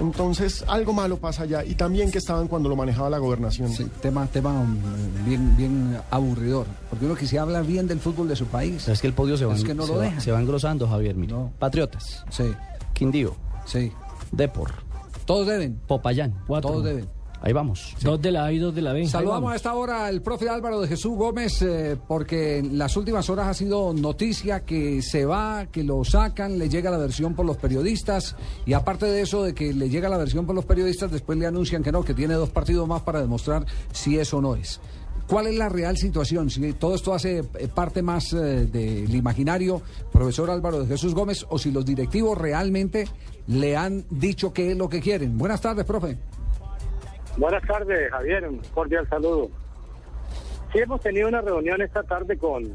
Entonces, 0.00 0.64
algo 0.66 0.92
malo 0.92 1.18
pasa 1.18 1.42
allá. 1.42 1.64
Y 1.64 1.74
también 1.74 2.10
que 2.10 2.18
estaban 2.18 2.48
cuando 2.48 2.68
lo 2.68 2.76
manejaba 2.76 3.10
la 3.10 3.18
gobernación. 3.18 3.68
Sí, 3.70 3.86
tema, 4.00 4.26
tema 4.26 4.50
um, 4.60 4.76
bien, 5.26 5.56
bien 5.56 5.98
aburridor. 6.10 6.66
Porque 6.88 7.04
uno 7.04 7.14
quisiera 7.14 7.42
hablar 7.42 7.64
bien 7.66 7.86
del 7.86 8.00
fútbol 8.00 8.26
de 8.28 8.34
su 8.36 8.46
país. 8.46 8.88
Es 8.88 9.00
que 9.00 9.06
el 9.06 9.12
podio 9.12 9.36
se 9.36 9.44
va, 9.44 9.54
Es 9.54 9.62
que 9.62 9.74
no 9.74 9.84
se 9.86 9.92
lo 9.92 9.98
va- 9.98 10.04
deja. 10.04 10.20
se 10.20 10.32
va 10.32 10.40
engrosando, 10.40 10.88
Javier. 10.88 11.14
mire. 11.16 11.34
Patriotas. 11.58 12.24
Sí. 12.30 12.44
Quindío. 12.94 13.34
Sí. 13.66 13.92
Depor. 14.32 14.72
Todos 15.26 15.46
deben. 15.46 15.78
Popayán. 15.86 16.34
Cuatro. 16.46 16.70
Todos 16.70 16.84
deben. 16.84 17.06
Ahí 17.42 17.54
vamos. 17.54 17.96
Dos 18.02 18.20
de 18.20 18.32
la 18.32 18.44
A 18.44 18.52
y 18.52 18.58
dos 18.58 18.74
de 18.74 18.82
la 18.82 18.92
B. 18.92 19.06
Saludamos 19.06 19.52
a 19.52 19.56
esta 19.56 19.74
hora 19.74 20.06
al 20.06 20.20
profe 20.20 20.48
Álvaro 20.48 20.80
de 20.80 20.88
Jesús 20.88 21.16
Gómez 21.16 21.62
eh, 21.62 21.96
porque 22.06 22.58
en 22.58 22.76
las 22.76 22.96
últimas 22.96 23.30
horas 23.30 23.48
ha 23.48 23.54
sido 23.54 23.94
noticia 23.94 24.60
que 24.60 25.00
se 25.00 25.24
va, 25.24 25.66
que 25.66 25.82
lo 25.82 26.04
sacan, 26.04 26.58
le 26.58 26.68
llega 26.68 26.90
la 26.90 26.98
versión 26.98 27.34
por 27.34 27.46
los 27.46 27.56
periodistas 27.56 28.36
y 28.66 28.74
aparte 28.74 29.06
de 29.06 29.22
eso 29.22 29.42
de 29.42 29.54
que 29.54 29.72
le 29.72 29.88
llega 29.88 30.10
la 30.10 30.18
versión 30.18 30.44
por 30.44 30.54
los 30.54 30.66
periodistas, 30.66 31.10
después 31.10 31.38
le 31.38 31.46
anuncian 31.46 31.82
que 31.82 31.92
no, 31.92 32.04
que 32.04 32.12
tiene 32.12 32.34
dos 32.34 32.50
partidos 32.50 32.86
más 32.86 33.02
para 33.02 33.20
demostrar 33.20 33.64
si 33.92 34.18
eso 34.18 34.38
o 34.38 34.40
no 34.42 34.54
es. 34.54 34.80
¿Cuál 35.26 35.46
es 35.46 35.54
la 35.54 35.68
real 35.68 35.96
situación? 35.96 36.50
Si 36.50 36.72
todo 36.74 36.94
esto 36.94 37.14
hace 37.14 37.38
eh, 37.38 37.68
parte 37.72 38.02
más 38.02 38.32
eh, 38.32 38.66
del 38.66 39.14
imaginario, 39.14 39.80
profesor 40.12 40.50
Álvaro 40.50 40.80
de 40.80 40.88
Jesús 40.88 41.14
Gómez, 41.14 41.46
o 41.48 41.58
si 41.58 41.70
los 41.70 41.86
directivos 41.86 42.36
realmente 42.36 43.06
le 43.46 43.76
han 43.76 44.04
dicho 44.10 44.52
qué 44.52 44.72
es 44.72 44.76
lo 44.76 44.88
que 44.88 45.00
quieren. 45.00 45.38
Buenas 45.38 45.60
tardes, 45.60 45.86
profe. 45.86 46.18
Buenas 47.40 47.62
tardes, 47.62 48.10
Javier. 48.10 48.46
Un 48.46 48.58
cordial 48.74 49.08
saludo. 49.08 49.48
Sí, 50.74 50.78
hemos 50.80 51.00
tenido 51.00 51.26
una 51.26 51.40
reunión 51.40 51.80
esta 51.80 52.02
tarde 52.02 52.36
con, 52.36 52.70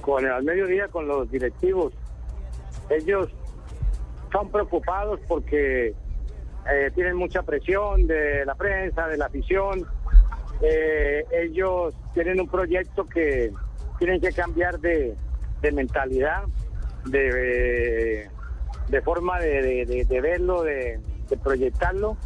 con 0.00 0.24
al 0.24 0.42
mediodía 0.44 0.88
con 0.88 1.06
los 1.06 1.30
directivos. 1.30 1.92
Ellos 2.88 3.28
están 4.24 4.48
preocupados 4.50 5.20
porque 5.28 5.88
eh, 5.88 6.90
tienen 6.94 7.16
mucha 7.16 7.42
presión 7.42 8.06
de 8.06 8.46
la 8.46 8.54
prensa, 8.54 9.08
de 9.08 9.18
la 9.18 9.26
afición. 9.26 9.84
Eh, 10.62 11.22
ellos 11.32 11.94
tienen 12.14 12.40
un 12.40 12.48
proyecto 12.48 13.04
que 13.04 13.52
tienen 13.98 14.22
que 14.22 14.32
cambiar 14.32 14.80
de, 14.80 15.14
de 15.60 15.72
mentalidad, 15.72 16.44
de, 17.04 18.26
de 18.88 19.02
forma 19.02 19.38
de, 19.38 19.84
de- 20.08 20.20
verlo, 20.22 20.62
de 20.62 20.98
proyectarlo. 21.44 22.16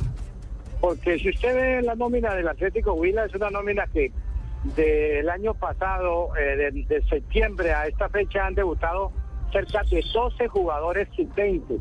Porque 0.81 1.19
si 1.19 1.31
usted 1.31 1.55
ve 1.55 1.83
la 1.83 1.95
nómina 1.95 2.35
del 2.35 2.49
Atlético 2.49 2.95
Huila, 2.95 3.27
es 3.27 3.35
una 3.35 3.51
nómina 3.51 3.87
que 3.87 4.11
del 4.77 5.29
año 5.29 5.55
pasado, 5.55 6.37
eh, 6.37 6.57
de, 6.57 6.71
de 6.85 7.03
septiembre 7.03 7.73
a 7.73 7.87
esta 7.87 8.09
fecha, 8.09 8.47
han 8.47 8.55
debutado 8.55 9.13
cerca 9.53 9.83
de 9.91 10.03
12 10.13 10.49
jugadores 10.49 11.09
sub-20. 11.17 11.81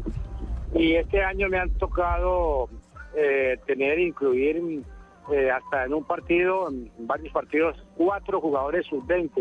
Y 0.76 0.96
este 0.96 1.24
año 1.24 1.50
me 1.50 1.60
han 1.60 1.70
tocado 1.72 2.70
eh, 3.16 3.58
tener, 3.66 4.00
incluir 4.00 4.84
eh, 5.32 5.52
hasta 5.52 5.86
en 5.86 5.94
un 5.94 6.04
partido, 6.04 6.70
en 6.70 6.92
varios 7.00 7.34
partidos, 7.34 7.76
cuatro 7.96 8.40
jugadores 8.40 8.86
sub-20. 8.88 9.32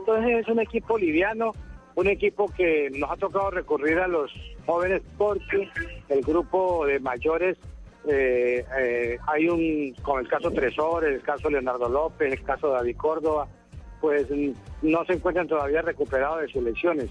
Entonces 0.00 0.38
es 0.40 0.48
un 0.48 0.60
equipo 0.60 0.98
liviano, 0.98 1.52
un 1.94 2.06
equipo 2.06 2.46
que 2.56 2.90
nos 2.96 3.10
ha 3.10 3.16
tocado 3.16 3.50
recurrir 3.50 3.98
a 3.98 4.08
los 4.08 4.30
jóvenes 4.66 5.02
porque 5.16 5.68
el 6.08 6.22
grupo 6.22 6.86
de 6.86 7.00
mayores 7.00 7.56
eh, 8.08 8.64
eh, 8.78 9.18
hay 9.26 9.48
un, 9.48 9.94
con 10.02 10.20
el 10.20 10.28
caso 10.28 10.50
Tresor, 10.50 11.04
el 11.04 11.20
caso 11.22 11.50
Leonardo 11.50 11.88
López, 11.88 12.32
el 12.32 12.42
caso 12.42 12.70
David 12.70 12.96
Córdoba, 12.96 13.46
pues 14.00 14.30
mm, 14.30 14.52
no 14.82 15.04
se 15.04 15.14
encuentran 15.14 15.46
todavía 15.46 15.82
recuperados 15.82 16.40
de 16.40 16.48
sus 16.48 16.62
lesiones. 16.62 17.10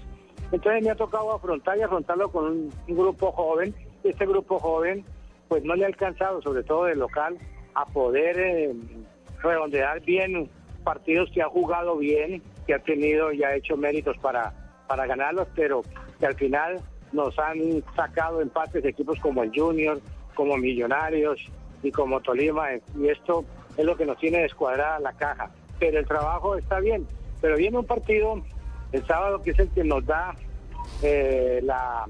Entonces 0.50 0.82
me 0.82 0.90
ha 0.90 0.96
tocado 0.96 1.32
afrontar 1.32 1.78
y 1.78 1.82
afrontarlo 1.82 2.30
con 2.30 2.46
un, 2.46 2.72
un 2.88 2.96
grupo 2.96 3.32
joven. 3.32 3.74
Este 4.02 4.26
grupo 4.26 4.58
joven, 4.58 5.04
pues 5.48 5.62
no 5.64 5.74
le 5.74 5.84
ha 5.84 5.88
alcanzado, 5.88 6.42
sobre 6.42 6.62
todo 6.62 6.84
del 6.84 6.98
local, 6.98 7.36
a 7.74 7.84
poder 7.86 8.38
eh, 8.38 8.74
redondear 9.42 10.00
bien 10.00 10.50
partidos 10.82 11.30
que 11.32 11.42
ha 11.42 11.48
jugado 11.48 11.96
bien, 11.96 12.42
que 12.66 12.74
ha 12.74 12.78
tenido 12.78 13.32
y 13.32 13.44
ha 13.44 13.54
hecho 13.54 13.76
méritos 13.76 14.16
para, 14.18 14.52
para 14.88 15.06
ganarlos, 15.06 15.46
pero 15.54 15.82
que 16.18 16.26
al 16.26 16.34
final 16.34 16.80
nos 17.12 17.38
han 17.38 17.84
sacado 17.94 18.40
empates 18.40 18.82
de 18.82 18.90
equipos 18.90 19.20
como 19.20 19.42
el 19.42 19.52
Junior, 19.54 20.00
como 20.38 20.56
Millonarios 20.56 21.40
y 21.82 21.90
como 21.90 22.20
Tolima, 22.20 22.68
y 22.96 23.08
esto 23.08 23.44
es 23.76 23.84
lo 23.84 23.96
que 23.96 24.06
nos 24.06 24.18
tiene 24.18 24.38
descuadrada 24.38 25.00
la 25.00 25.12
caja. 25.14 25.50
Pero 25.80 25.98
el 25.98 26.06
trabajo 26.06 26.54
está 26.54 26.78
bien, 26.78 27.08
pero 27.40 27.56
viene 27.56 27.76
un 27.76 27.84
partido 27.84 28.40
el 28.92 29.04
sábado 29.04 29.42
que 29.42 29.50
es 29.50 29.58
el 29.58 29.68
que 29.70 29.82
nos 29.82 30.06
da 30.06 30.36
eh, 31.02 31.58
la, 31.64 32.06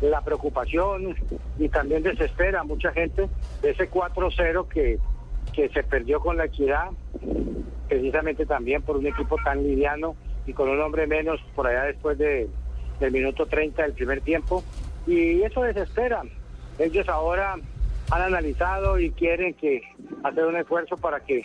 la 0.00 0.20
preocupación 0.22 1.14
y 1.56 1.68
también 1.68 2.02
desespera 2.02 2.62
a 2.62 2.64
mucha 2.64 2.90
gente 2.90 3.28
de 3.62 3.70
ese 3.70 3.88
4-0 3.88 4.66
que, 4.66 4.98
que 5.52 5.68
se 5.68 5.84
perdió 5.84 6.18
con 6.18 6.36
la 6.36 6.46
equidad, 6.46 6.90
precisamente 7.88 8.46
también 8.46 8.82
por 8.82 8.96
un 8.96 9.06
equipo 9.06 9.36
tan 9.44 9.62
liviano 9.62 10.16
y 10.44 10.52
con 10.52 10.68
un 10.68 10.80
hombre 10.80 11.06
menos 11.06 11.40
por 11.54 11.68
allá 11.68 11.84
después 11.84 12.18
de, 12.18 12.48
del 12.98 13.12
minuto 13.12 13.46
30 13.46 13.80
del 13.80 13.92
primer 13.92 14.22
tiempo. 14.22 14.64
Y 15.06 15.42
eso 15.42 15.62
desespera. 15.62 16.24
Ellos 16.78 17.08
ahora 17.08 17.56
han 18.10 18.22
analizado 18.22 18.98
y 18.98 19.10
quieren 19.10 19.54
que 19.54 19.82
hacer 20.22 20.44
un 20.44 20.56
esfuerzo 20.56 20.96
para 20.96 21.20
que 21.20 21.42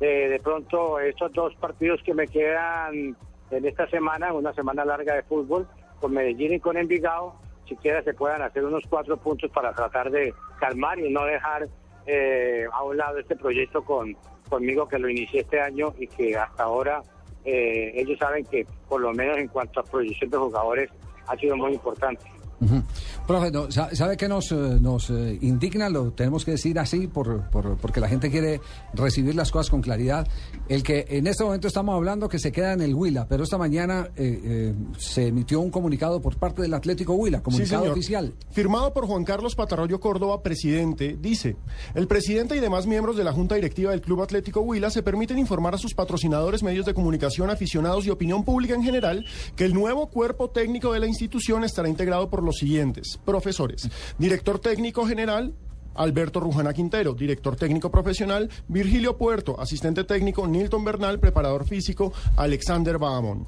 eh, 0.00 0.28
de 0.28 0.40
pronto 0.40 1.00
estos 1.00 1.32
dos 1.32 1.54
partidos 1.56 2.00
que 2.04 2.14
me 2.14 2.26
quedan 2.26 3.16
en 3.50 3.64
esta 3.64 3.88
semana, 3.88 4.32
una 4.32 4.52
semana 4.52 4.84
larga 4.84 5.14
de 5.14 5.22
fútbol, 5.22 5.66
con 6.00 6.12
Medellín 6.12 6.54
y 6.54 6.60
con 6.60 6.76
Envigado, 6.76 7.34
siquiera 7.66 8.02
se 8.02 8.14
puedan 8.14 8.42
hacer 8.42 8.64
unos 8.64 8.84
cuatro 8.88 9.16
puntos 9.16 9.50
para 9.50 9.72
tratar 9.72 10.10
de 10.10 10.34
calmar 10.60 10.98
y 10.98 11.10
no 11.10 11.24
dejar 11.24 11.68
eh, 12.06 12.66
a 12.72 12.82
un 12.82 12.96
lado 12.96 13.18
este 13.18 13.36
proyecto 13.36 13.82
con, 13.82 14.16
conmigo 14.48 14.86
que 14.86 14.98
lo 14.98 15.08
inicié 15.08 15.40
este 15.40 15.60
año 15.60 15.94
y 15.98 16.06
que 16.06 16.36
hasta 16.36 16.64
ahora 16.64 17.02
eh, 17.44 17.92
ellos 17.94 18.18
saben 18.18 18.44
que 18.44 18.66
por 18.88 19.00
lo 19.00 19.12
menos 19.12 19.38
en 19.38 19.48
cuanto 19.48 19.80
a 19.80 19.84
proyección 19.84 20.30
de 20.30 20.36
jugadores 20.36 20.90
ha 21.26 21.36
sido 21.36 21.56
muy 21.56 21.72
importante. 21.72 22.24
Ujú. 22.60 22.82
Profe, 23.26 23.50
no, 23.50 23.68
sa- 23.72 23.92
¿sabe 23.92 24.16
qué 24.16 24.28
nos, 24.28 24.52
eh, 24.52 24.54
nos 24.80 25.10
eh, 25.10 25.36
indigna? 25.42 25.88
Lo 25.88 26.12
tenemos 26.12 26.44
que 26.44 26.52
decir 26.52 26.78
así 26.78 27.08
por, 27.08 27.50
por- 27.50 27.76
porque 27.76 27.98
la 27.98 28.08
gente 28.08 28.30
quiere 28.30 28.60
recibir 28.94 29.34
las 29.34 29.50
cosas 29.50 29.68
con 29.68 29.82
claridad. 29.82 30.28
El 30.68 30.84
que 30.84 31.04
en 31.08 31.26
este 31.26 31.42
momento 31.42 31.66
estamos 31.66 31.96
hablando 31.96 32.28
que 32.28 32.38
se 32.38 32.52
queda 32.52 32.72
en 32.74 32.82
el 32.82 32.94
Huila, 32.94 33.26
pero 33.26 33.42
esta 33.42 33.58
mañana 33.58 34.10
eh, 34.14 34.40
eh, 34.44 34.74
se 34.96 35.26
emitió 35.26 35.58
un 35.60 35.70
comunicado 35.72 36.20
por 36.20 36.36
parte 36.36 36.62
del 36.62 36.72
Atlético 36.74 37.14
Huila, 37.14 37.42
comunicado 37.42 37.90
oficial. 37.90 38.32
Firmado 38.52 38.92
por 38.94 39.06
Juan 39.06 39.24
Carlos 39.24 39.56
Patarroyo 39.56 39.98
Córdoba, 39.98 40.44
presidente, 40.44 41.18
dice, 41.20 41.56
el 41.96 42.06
presidente 42.06 42.54
y 42.56 42.60
demás 42.60 42.86
miembros 42.86 43.16
de 43.16 43.24
la 43.24 43.32
Junta 43.32 43.56
Directiva 43.56 43.90
del 43.90 44.02
Club 44.02 44.22
Atlético 44.22 44.60
Huila 44.60 44.88
se 44.90 45.02
permiten 45.02 45.40
informar 45.40 45.74
a 45.74 45.78
sus 45.78 45.94
patrocinadores, 45.94 46.62
medios 46.62 46.86
de 46.86 46.94
comunicación, 46.94 47.50
aficionados 47.50 48.06
y 48.06 48.10
opinión 48.10 48.44
pública 48.44 48.74
en 48.74 48.84
general 48.84 49.24
que 49.56 49.64
el 49.64 49.74
nuevo 49.74 50.06
cuerpo 50.10 50.48
técnico 50.50 50.92
de 50.92 51.00
la 51.00 51.06
institución 51.08 51.64
estará 51.64 51.88
integrado 51.88 52.30
por 52.30 52.44
los 52.44 52.54
siguientes 52.58 53.15
profesores. 53.18 53.88
Director 54.18 54.58
técnico 54.58 55.06
general, 55.06 55.54
Alberto 55.94 56.40
Rujana 56.40 56.72
Quintero, 56.72 57.14
director 57.14 57.56
técnico 57.56 57.90
profesional, 57.90 58.48
Virgilio 58.68 59.16
Puerto, 59.16 59.58
asistente 59.60 60.04
técnico, 60.04 60.46
Nilton 60.46 60.84
Bernal, 60.84 61.18
preparador 61.18 61.66
físico, 61.66 62.12
Alexander 62.36 62.98
Bahamón. 62.98 63.46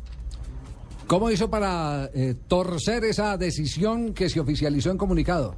¿Cómo 1.07 1.31
hizo 1.31 1.49
para 1.49 2.11
eh, 2.15 2.35
torcer 2.49 3.05
esa 3.05 3.37
decisión 3.39 4.13
que 4.13 4.29
se 4.29 4.41
oficializó 4.41 4.91
en 4.91 4.99
comunicado? 4.99 5.55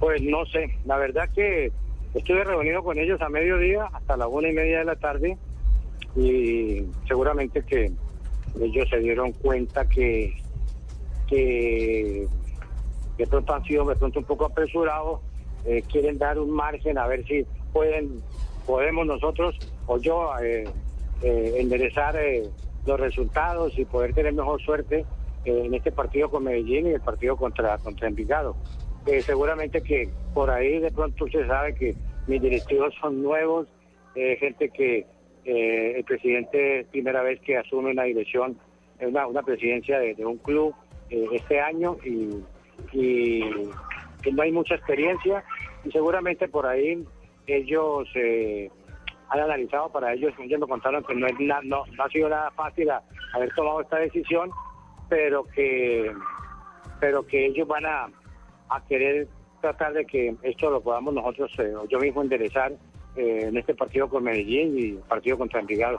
Pues 0.00 0.20
no 0.22 0.44
sé, 0.46 0.78
la 0.84 0.96
verdad 0.96 1.28
que 1.32 1.70
estuve 2.12 2.42
reunido 2.42 2.82
con 2.82 2.98
ellos 2.98 3.20
a 3.20 3.28
mediodía 3.28 3.84
hasta 3.92 4.16
la 4.16 4.26
una 4.26 4.48
y 4.48 4.52
media 4.52 4.80
de 4.80 4.84
la 4.84 4.96
tarde 4.96 5.38
y 6.16 6.84
seguramente 7.06 7.62
que 7.62 7.92
ellos 8.60 8.88
se 8.90 8.98
dieron 8.98 9.32
cuenta 9.32 9.88
que, 9.88 10.34
que 11.28 12.26
de 13.18 13.26
pronto 13.26 13.54
han 13.54 13.64
sido 13.64 13.84
de 13.86 13.96
pronto 13.96 14.18
un 14.20 14.24
poco 14.24 14.46
apresurados, 14.46 15.20
eh, 15.64 15.82
quieren 15.90 16.18
dar 16.18 16.38
un 16.38 16.50
margen 16.50 16.98
a 16.98 17.06
ver 17.06 17.24
si 17.26 17.46
pueden, 17.72 18.22
podemos 18.66 19.06
nosotros 19.06 19.56
o 19.86 19.98
yo 19.98 20.30
eh, 20.42 20.64
eh, 21.22 21.54
enderezar 21.58 22.16
eh, 22.16 22.42
los 22.86 22.98
resultados 22.98 23.78
y 23.78 23.84
poder 23.84 24.14
tener 24.14 24.32
mejor 24.32 24.60
suerte 24.62 25.04
en 25.44 25.74
este 25.74 25.90
partido 25.90 26.30
con 26.30 26.44
Medellín 26.44 26.86
y 26.86 26.90
el 26.90 27.00
partido 27.00 27.36
contra, 27.36 27.78
contra 27.78 28.06
Envigado. 28.06 28.56
Seguramente 29.24 29.82
que 29.82 30.08
por 30.32 30.50
ahí 30.50 30.78
de 30.78 30.92
pronto 30.92 31.26
se 31.26 31.44
sabe 31.48 31.74
que 31.74 31.96
mis 32.28 32.40
directivos 32.40 32.94
son 33.00 33.20
nuevos, 33.20 33.66
gente 34.14 34.68
que 34.68 35.04
el 35.44 36.04
presidente 36.04 36.80
es 36.80 36.86
primera 36.86 37.22
vez 37.22 37.40
que 37.40 37.56
asume 37.56 37.90
una 37.90 38.04
dirección, 38.04 38.56
una, 39.00 39.26
una 39.26 39.42
presidencia 39.42 39.98
de, 39.98 40.14
un 40.24 40.38
club 40.38 40.72
este 41.10 41.60
año 41.60 41.96
y, 42.04 42.28
y 42.92 43.40
que 44.22 44.32
no 44.32 44.42
hay 44.42 44.52
mucha 44.52 44.74
experiencia 44.74 45.44
y 45.84 45.90
seguramente 45.90 46.48
por 46.48 46.66
ahí 46.66 47.04
ellos 47.46 48.08
eh, 48.14 48.70
han 49.28 49.40
analizado 49.40 49.90
para 49.90 50.12
ellos, 50.12 50.32
ellos 50.38 50.60
me 50.60 50.66
contaron 50.66 51.02
que 51.04 51.14
no, 51.14 51.26
es 51.26 51.38
na- 51.40 51.60
no, 51.62 51.84
ha 51.98 52.08
sido 52.08 52.28
nada 52.28 52.50
fácil 52.52 52.88
haber 53.34 53.54
tomado 53.54 53.80
esta 53.80 53.96
decisión, 53.98 54.50
pero 55.08 55.44
que 55.44 56.12
pero 57.00 57.26
que 57.26 57.46
ellos 57.46 57.66
van 57.66 57.84
a, 57.84 58.08
querer 58.88 59.26
tratar 59.60 59.92
de 59.92 60.04
que 60.06 60.34
esto 60.42 60.70
lo 60.70 60.80
podamos 60.80 61.12
nosotros, 61.14 61.50
eh, 61.58 61.72
yo 61.88 61.98
mismo 61.98 62.22
enderezar 62.22 62.72
eh, 63.16 63.46
en 63.48 63.56
este 63.56 63.74
partido 63.74 64.08
con 64.08 64.22
Medellín 64.22 64.78
y 64.78 64.92
partido 65.08 65.36
contra 65.36 65.60
Envigado. 65.60 65.98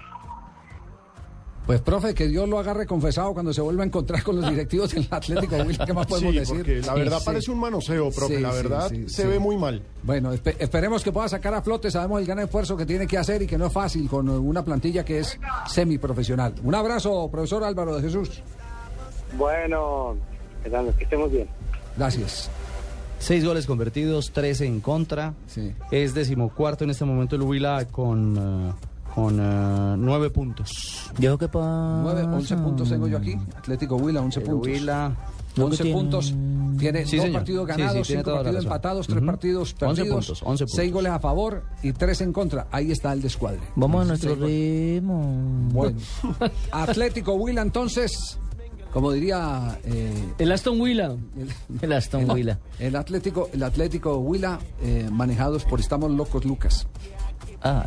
Pues, 1.66 1.80
profe, 1.80 2.14
que 2.14 2.28
Dios 2.28 2.48
lo 2.50 2.60
agarre 2.60 2.86
confesado 2.86 3.34
cuando 3.34 3.54
se 3.54 3.62
vuelva 3.62 3.84
a 3.84 3.86
encontrar 3.86 4.22
con 4.22 4.36
los 4.36 4.50
directivos 4.50 4.94
del 4.94 5.08
Atlético 5.10 5.56
Huila. 5.56 5.86
¿Qué 5.86 5.94
más 5.94 6.08
podemos 6.08 6.34
Sí, 6.34 6.40
decir? 6.40 6.56
porque 6.58 6.82
la 6.82 6.94
verdad 6.94 7.20
Sí. 7.20 7.26
parece 7.26 7.52
un 7.52 7.60
manoseo, 7.60 8.12
profe. 8.12 8.36
Sí, 8.36 8.42
la 8.42 8.50
sí, 8.52 8.56
verdad 8.58 8.90
sí, 8.90 9.04
se 9.08 9.22
sí. 9.22 9.28
ve 9.30 9.40
muy 9.40 9.56
mal. 9.56 9.82
Bueno, 10.04 10.34
espe- 10.34 10.56
esperemos 10.60 11.04
que 11.04 11.14
pueda 11.14 11.30
sacar 11.30 11.54
a 11.54 11.62
flote. 11.62 11.90
Sabemos 11.90 12.20
el 12.20 12.26
gran 12.28 12.40
esfuerzo 12.40 12.76
que 12.76 12.86
tiene 12.86 13.08
que 13.08 13.18
hacer 13.18 13.42
y 13.44 13.48
que 13.48 13.58
no 13.58 13.68
es 13.68 13.74
fácil 13.74 14.10
con 14.10 14.28
una 14.28 14.64
plantilla 14.66 15.06
que 15.06 15.20
es 15.20 15.40
semiprofesional. 15.70 16.54
Un 16.64 16.76
abrazo, 16.76 17.30
profesor 17.32 17.64
Álvaro 17.64 17.96
de 17.96 18.02
Jesús. 18.02 18.42
Bueno, 19.38 20.16
que 20.64 21.04
estemos 21.04 21.32
bien. 21.32 21.48
Gracias. 21.98 22.50
Seis 23.20 23.46
goles 23.46 23.66
convertidos, 23.66 24.32
tres 24.34 24.60
en 24.62 24.82
contra. 24.82 25.34
Es 25.92 26.14
decimocuarto 26.14 26.84
en 26.84 26.90
este 26.90 27.06
momento 27.06 27.36
el 27.38 27.42
Huila 27.44 27.86
con, 27.90 28.38
eh, 28.38 28.74
con 29.14 29.40
eh, 29.40 29.96
nueve 29.98 30.30
puntos. 30.30 31.12
Yo 31.20 31.38
qué 31.38 31.48
pasa. 31.48 32.00
9, 32.04 32.24
11 32.24 32.58
puntos 32.58 32.90
tengo 32.90 33.08
yo 33.08 33.18
aquí. 33.18 33.36
Atlético 33.56 33.96
Huila, 33.98 34.22
11 34.22 34.40
El 34.40 34.46
puntos. 34.46 34.68
Huila. 34.68 35.16
11 35.56 35.86
puntos. 35.94 36.34
Tiene 36.80 37.06
Sí, 37.06 37.18
dos 37.18 37.26
señor. 37.26 37.40
partidos 37.42 37.68
Sí, 37.68 37.74
sí, 37.76 37.80
ganados, 37.82 38.08
tiene 38.08 38.24
cinco 38.24 38.36
partidos 38.36 38.64
empatados, 38.64 39.06
tres 39.08 39.18
Ujú. 39.20 39.26
partidos 39.28 39.76
11 39.80 39.86
perdidos. 40.02 40.10
puntos, 40.28 40.44
11 40.44 40.66
Seis 40.68 40.78
puntos. 40.78 40.94
goles 40.94 41.12
a 41.12 41.20
favor 41.20 41.64
y 41.84 41.92
tres 41.94 42.22
en 42.22 42.34
contra. 42.34 42.68
Ahí 42.72 42.92
está 42.92 43.14
el 43.14 43.22
descuadre. 43.22 43.60
Vamos 43.76 44.04
a 44.04 44.08
nuestro 44.08 44.32
Seis 44.36 44.42
ritmo. 44.42 45.22
Bueno, 45.72 45.98
Atlético 46.72 47.34
Huila 47.34 47.62
entonces, 47.62 48.40
como 48.92 49.12
diría... 49.12 49.78
eh, 49.84 50.34
El 50.40 50.52
Aston 50.52 50.82
Willa. 50.82 51.16
El 51.82 51.94
Aston 51.94 52.22
el, 52.22 52.32
Willa. 52.32 52.60
el 52.80 52.96
Atlético, 52.96 53.50
el 53.54 53.62
Atlético 53.62 54.18
Huila, 54.18 54.58
eh, 54.82 55.08
manejados 55.12 55.66
por 55.66 55.80
Estamos 55.80 56.10
Locos 56.12 56.46
Lucas. 56.46 56.88
Ah. 57.66 57.86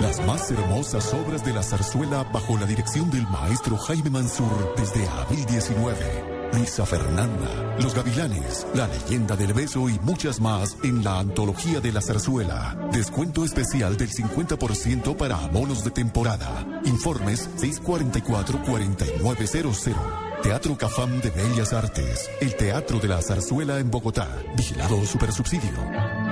Las 0.00 0.26
más 0.26 0.50
hermosas 0.50 1.14
obras 1.14 1.44
de 1.44 1.52
la 1.52 1.62
zarzuela 1.62 2.24
bajo 2.24 2.58
la 2.58 2.66
dirección 2.66 3.08
del 3.10 3.26
maestro 3.28 3.76
Jaime 3.76 4.10
Mansur 4.10 4.74
desde 4.76 5.08
abril 5.08 5.46
19. 5.46 6.31
Luisa 6.52 6.84
Fernanda, 6.84 7.76
Los 7.80 7.94
Gavilanes, 7.94 8.66
La 8.74 8.86
leyenda 8.86 9.36
del 9.36 9.54
beso 9.54 9.88
y 9.88 9.98
muchas 10.00 10.40
más 10.40 10.76
en 10.82 11.02
la 11.02 11.18
antología 11.18 11.80
de 11.80 11.92
la 11.92 12.00
zarzuela. 12.00 12.76
Descuento 12.92 13.44
especial 13.44 13.96
del 13.96 14.10
50% 14.10 15.16
para 15.16 15.36
abonos 15.36 15.84
de 15.84 15.90
temporada. 15.90 16.66
Informes 16.84 17.48
644-4900. 17.58 20.42
Teatro 20.42 20.76
Cafam 20.76 21.20
de 21.20 21.30
Bellas 21.30 21.72
Artes. 21.72 22.28
El 22.40 22.54
Teatro 22.56 22.98
de 22.98 23.08
la 23.08 23.22
Zarzuela 23.22 23.78
en 23.78 23.90
Bogotá. 23.90 24.28
Vigilado 24.56 25.04
Supersubsidio. 25.06 26.31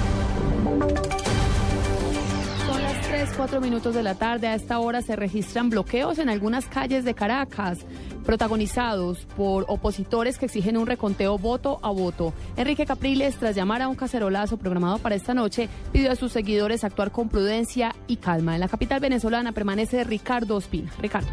Las 3.31 3.37
3, 3.37 3.37
4 3.37 3.61
minutos 3.61 3.95
de 3.95 4.03
la 4.03 4.15
tarde. 4.15 4.47
A 4.47 4.55
esta 4.55 4.79
hora 4.79 5.01
se 5.01 5.15
registran 5.15 5.69
bloqueos 5.69 6.19
en 6.19 6.29
algunas 6.29 6.65
calles 6.65 7.05
de 7.05 7.13
Caracas, 7.13 7.79
protagonizados 8.25 9.25
por 9.37 9.65
opositores 9.67 10.37
que 10.37 10.45
exigen 10.45 10.77
un 10.77 10.87
reconteo 10.87 11.37
voto 11.37 11.79
a 11.81 11.91
voto. 11.91 12.33
Enrique 12.57 12.85
Capriles, 12.85 13.35
tras 13.35 13.55
llamar 13.55 13.81
a 13.81 13.87
un 13.87 13.95
cacerolazo 13.95 14.57
programado 14.57 14.97
para 14.97 15.15
esta 15.15 15.33
noche, 15.33 15.69
pidió 15.91 16.11
a 16.11 16.15
sus 16.15 16.31
seguidores 16.31 16.83
actuar 16.83 17.11
con 17.11 17.29
prudencia 17.29 17.95
y 18.07 18.17
calma. 18.17 18.55
En 18.55 18.59
la 18.59 18.67
capital 18.67 18.99
venezolana 18.99 19.51
permanece 19.51 20.03
Ricardo 20.03 20.55
Ospina. 20.55 20.91
Ricardo. 20.99 21.29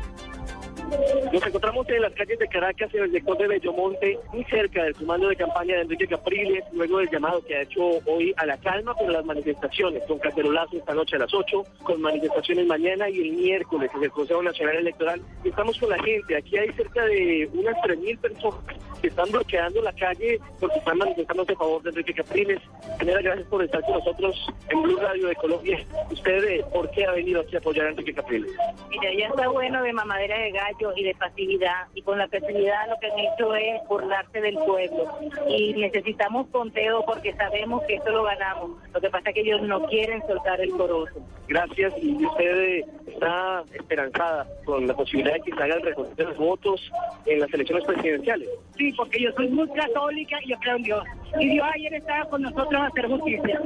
Nos 1.33 1.47
encontramos 1.47 1.89
en 1.89 2.03
las 2.03 2.13
calles 2.13 2.39
de 2.39 2.49
Caracas, 2.49 2.93
en 2.95 3.05
el 3.05 3.13
sector 3.13 3.39
de 3.39 3.49
Bellomonte, 3.49 4.19
muy 4.33 4.45
cerca 4.45 4.83
del 4.83 4.95
comando 4.95 5.29
de 5.29 5.37
campaña 5.37 5.77
de 5.77 5.83
Enrique 5.83 6.07
Capriles, 6.07 6.65
luego 6.73 6.99
del 6.99 7.11
llamado 7.11 7.45
que 7.45 7.57
ha 7.57 7.63
hecho 7.63 7.83
hoy 8.07 8.35
a 8.37 8.47
la 8.47 8.57
calma 8.57 8.95
por 8.95 9.11
las 9.11 9.25
manifestaciones, 9.25 10.03
con 10.07 10.19
cacerolazo 10.19 10.77
esta 10.77 10.95
noche 10.95 11.17
a 11.17 11.21
las 11.21 11.33
8, 11.33 11.65
con 11.83 12.01
manifestaciones 12.01 12.67
mañana 12.67 13.09
y 13.09 13.21
el 13.21 13.33
miércoles 13.33 13.91
en 13.95 14.05
el 14.05 14.11
Consejo 14.11 14.43
Nacional 14.43 14.77
Electoral. 14.77 15.21
Estamos 15.45 15.79
con 15.79 15.91
la 15.91 16.03
gente, 16.03 16.37
aquí 16.37 16.57
hay 16.57 16.73
cerca 16.73 17.05
de 17.05 17.49
unas 17.53 17.77
3.000 17.77 18.19
personas 18.19 18.61
que 19.01 19.09
están 19.09 19.31
bloqueando 19.31 19.81
la 19.83 19.93
calle 19.93 20.41
porque 20.59 20.79
están 20.79 20.99
manifestándose 20.99 21.53
a 21.53 21.57
favor 21.57 21.83
de 21.83 21.91
Enrique 21.91 22.15
Capriles. 22.15 22.61
Señora, 22.99 23.23
gracias 23.23 23.47
por 23.49 23.63
estar 23.63 23.81
con 23.83 23.93
nosotros 23.95 24.47
en 24.69 24.83
Blue 24.83 24.97
Radio 24.97 25.29
de 25.29 25.37
Colombia. 25.37 25.79
¿Usted 26.11 26.45
eh, 26.45 26.65
por 26.73 26.91
qué 26.91 27.05
ha 27.07 27.13
venido 27.13 27.41
aquí 27.41 27.57
a 27.57 27.59
apoyar 27.59 27.87
a 27.87 27.91
Enrique 27.91 28.15
Capriles? 28.15 28.51
Mira, 28.91 29.15
ya 29.15 29.29
está 29.29 29.49
bueno 29.49 29.83
de 29.83 29.93
mamadera 29.93 30.39
de 30.39 30.51
gallo 30.51 30.88
y 30.97 31.05
de 31.05 31.15
pasividad. 31.15 31.87
Y 31.95 32.03
con 32.03 32.19
la 32.19 32.29
pasividad 32.29 32.89
lo 32.89 32.99
que 32.99 33.07
han 33.07 33.19
hecho 33.19 33.55
es 33.55 33.89
burlarse 33.89 34.41
del 34.41 34.55
pueblo. 34.55 35.19
Y 35.49 35.75
necesitamos 35.75 36.47
conteo 36.49 37.05
porque 37.05 37.35
sabemos 37.35 37.83
que 37.85 37.95
esto 37.97 38.11
lo 38.11 38.25
ganamos. 38.25 38.71
Lo 38.93 39.01
que 39.01 39.11
pasa 39.11 39.31
es 39.31 39.35
que 39.35 39.41
ellos 39.43 39.63
no 39.63 39.85
quieren 39.87 40.23
soltar 40.27 40.61
el 40.61 40.71
corozo. 40.71 41.21
Gracias. 41.49 41.95
Y 42.03 42.25
usted 42.25 42.85
está 43.07 43.65
esperanzada 43.73 44.47
con 44.65 44.87
la 44.87 44.95
posibilidad 44.95 45.35
de 45.35 45.41
que 45.41 45.53
se 45.53 45.63
haga 45.63 45.77
el 45.77 45.83
reconteo 45.83 46.27
de 46.27 46.33
los 46.33 46.37
votos 46.37 46.93
en 47.27 47.41
las 47.41 47.53
elecciones 47.53 47.85
presidenciales. 47.85 48.49
Sí, 48.77 48.93
porque 48.93 49.21
yo 49.21 49.33
soy 49.33 49.49
muy 49.49 49.69
católica 49.71 50.37
y 50.45 50.51
yo 50.51 50.59
creo 50.59 50.77
en 50.77 50.83
Dios. 50.83 51.05
Y 51.41 51.49
Dios 51.49 51.67
ayer 51.75 51.95
estaba 51.95 52.25
con 52.27 52.43
nosotros 52.43 52.81
a 52.81 52.87
hacer 52.87 53.07
justicia. 53.07 53.61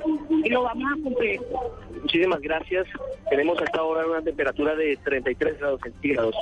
Y 0.45 0.49
lo 0.49 0.63
vamos 0.63 0.93
a 0.93 1.03
cumplir. 1.03 1.41
Muchísimas 2.03 2.41
gracias. 2.41 2.87
Tenemos 3.31 3.61
hasta 3.61 3.81
ahora 3.81 4.07
una 4.07 4.23
temperatura 4.23 4.75
de 4.75 4.97
33 5.05 5.59
grados 5.59 5.81
centígrados. 5.83 6.35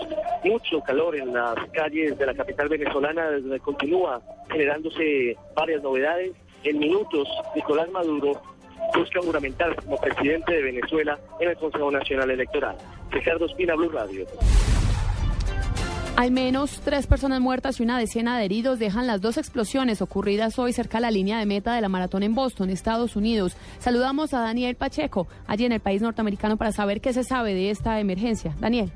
Mucho 0.45 0.70
calor 0.83 1.17
en 1.17 1.33
las 1.33 1.57
calles 1.73 2.17
de 2.17 2.27
la 2.27 2.35
capital 2.35 2.69
venezolana, 2.69 3.29
continúa 3.63 4.23
generándose 4.51 5.37
varias 5.57 5.83
novedades. 5.83 6.33
En 6.63 6.79
minutos, 6.79 7.27
Nicolás 7.57 7.91
Maduro 7.91 8.41
busca 8.95 9.21
juramentar 9.21 9.75
como 9.77 9.97
presidente 9.97 10.53
de 10.53 10.63
Venezuela 10.63 11.19
en 11.41 11.51
el 11.51 11.57
Consejo 11.57 11.91
Nacional 11.91 12.31
Electoral. 12.31 12.77
Ricardo 13.11 13.47
Espina, 13.47 13.75
Blue 13.75 13.89
Radio. 13.89 14.27
Al 16.17 16.33
menos 16.33 16.83
tres 16.85 17.07
personas 17.07 17.41
muertas 17.41 17.81
y 17.81 17.83
una 17.83 17.99
decena 17.99 18.37
de 18.39 18.45
heridos 18.45 18.79
dejan 18.79 19.07
las 19.07 19.23
dos 19.23 19.39
explosiones 19.39 20.03
ocurridas 20.03 20.59
hoy 20.59 20.75
cerca 20.75 20.99
de 20.99 21.03
la 21.03 21.11
línea 21.11 21.39
de 21.39 21.47
meta 21.47 21.75
de 21.75 21.81
la 21.81 21.89
maratón 21.89 22.23
en 22.23 22.35
Boston, 22.35 22.69
Estados 22.69 23.17
Unidos. 23.17 23.57
Saludamos 23.79 24.35
a 24.35 24.41
Daniel 24.41 24.77
Pacheco, 24.77 25.29
allí 25.47 25.65
en 25.65 25.73
el 25.73 25.81
país 25.81 26.03
norteamericano, 26.03 26.59
para 26.59 26.73
saber 26.73 27.01
qué 27.01 27.15
se 27.15 27.25
sabe 27.25 27.55
de 27.55 27.71
esta 27.71 28.01
emergencia. 28.01 28.55
Daniel. 28.61 28.93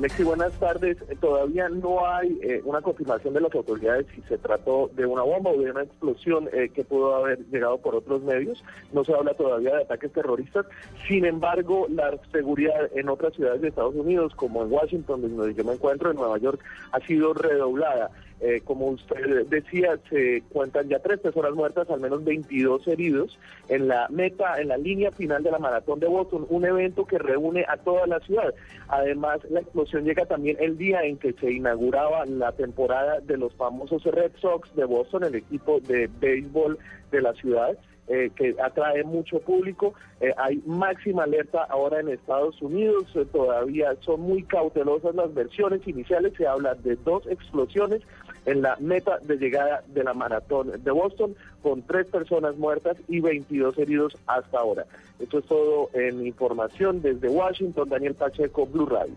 Lexi, 0.00 0.24
buenas 0.24 0.52
tardes. 0.54 0.96
Todavía 1.20 1.68
no 1.68 2.04
hay 2.04 2.36
eh, 2.42 2.60
una 2.64 2.82
confirmación 2.82 3.32
de 3.32 3.40
las 3.40 3.54
autoridades 3.54 4.06
si 4.12 4.22
se 4.22 4.38
trató 4.38 4.90
de 4.94 5.06
una 5.06 5.22
bomba 5.22 5.50
o 5.50 5.58
de 5.58 5.70
una 5.70 5.84
explosión 5.84 6.48
eh, 6.52 6.68
que 6.74 6.82
pudo 6.82 7.14
haber 7.14 7.38
llegado 7.46 7.78
por 7.78 7.94
otros 7.94 8.20
medios. 8.22 8.64
No 8.92 9.04
se 9.04 9.14
habla 9.14 9.34
todavía 9.34 9.76
de 9.76 9.82
ataques 9.82 10.12
terroristas. 10.12 10.66
Sin 11.06 11.24
embargo, 11.24 11.86
la 11.88 12.18
seguridad 12.32 12.90
en 12.94 13.08
otras 13.08 13.34
ciudades 13.34 13.60
de 13.60 13.68
Estados 13.68 13.94
Unidos, 13.94 14.34
como 14.34 14.64
en 14.64 14.72
Washington, 14.72 15.22
donde 15.22 15.54
yo 15.54 15.62
me 15.62 15.74
encuentro, 15.74 16.10
en 16.10 16.16
Nueva 16.16 16.38
York, 16.38 16.60
ha 16.90 16.98
sido 17.00 17.32
redoblada. 17.32 18.10
Eh, 18.40 18.60
como 18.64 18.88
usted 18.88 19.46
decía, 19.46 19.98
se 20.10 20.42
cuentan 20.50 20.88
ya 20.88 20.98
tres 20.98 21.20
personas 21.20 21.54
muertas, 21.54 21.88
al 21.88 22.00
menos 22.00 22.24
22 22.24 22.86
heridos 22.88 23.38
en 23.68 23.88
la 23.88 24.08
meta, 24.10 24.60
en 24.60 24.68
la 24.68 24.76
línea 24.76 25.12
final 25.12 25.42
de 25.42 25.50
la 25.50 25.58
maratón 25.58 26.00
de 26.00 26.08
Boston, 26.08 26.46
un 26.50 26.64
evento 26.64 27.06
que 27.06 27.18
reúne 27.18 27.64
a 27.68 27.76
toda 27.76 28.06
la 28.06 28.20
ciudad. 28.20 28.52
Además, 28.88 29.38
la 29.48 29.60
explosión 29.60 30.04
llega 30.04 30.26
también 30.26 30.56
el 30.60 30.76
día 30.76 31.04
en 31.04 31.16
que 31.16 31.32
se 31.34 31.52
inauguraba 31.52 32.26
la 32.26 32.52
temporada 32.52 33.20
de 33.20 33.38
los 33.38 33.54
famosos 33.54 34.04
Red 34.04 34.32
Sox 34.40 34.74
de 34.74 34.84
Boston, 34.84 35.24
el 35.24 35.36
equipo 35.36 35.80
de 35.80 36.10
béisbol 36.20 36.78
de 37.10 37.22
la 37.22 37.32
ciudad. 37.34 37.78
Eh, 38.08 38.30
que 38.36 38.54
atrae 38.62 39.02
mucho 39.04 39.40
público. 39.40 39.94
Eh, 40.20 40.32
hay 40.36 40.62
máxima 40.66 41.24
alerta 41.24 41.64
ahora 41.64 42.00
en 42.00 42.08
Estados 42.08 42.60
Unidos. 42.60 43.06
eh, 43.14 43.24
todavía 43.32 43.94
son 44.00 44.20
muy 44.20 44.42
cautelosas 44.42 45.14
las 45.14 45.32
versiones 45.32 45.86
iniciales. 45.86 46.34
Se 46.36 46.46
habla 46.46 46.74
de 46.74 46.96
dos 46.96 47.26
explosiones 47.26 48.02
en 48.46 48.60
la 48.60 48.76
meta 48.78 49.18
de 49.20 49.36
llegada 49.36 49.82
de 49.88 50.04
la 50.04 50.12
maratón 50.12 50.72
de 50.82 50.90
Boston, 50.90 51.34
con 51.62 51.82
tres 51.82 52.06
personas 52.06 52.56
muertas 52.56 52.96
y 53.08 53.20
22 53.20 53.78
heridos 53.78 54.16
hasta 54.26 54.58
ahora. 54.58 54.84
Esto 55.18 55.38
es 55.38 55.46
todo 55.46 55.90
en 55.94 56.26
información 56.26 57.00
desde 57.00 57.28
Washington. 57.28 57.88
Daniel 57.88 58.14
Pacheco, 58.14 58.66
Blue 58.66 58.86
Radio. 58.86 59.14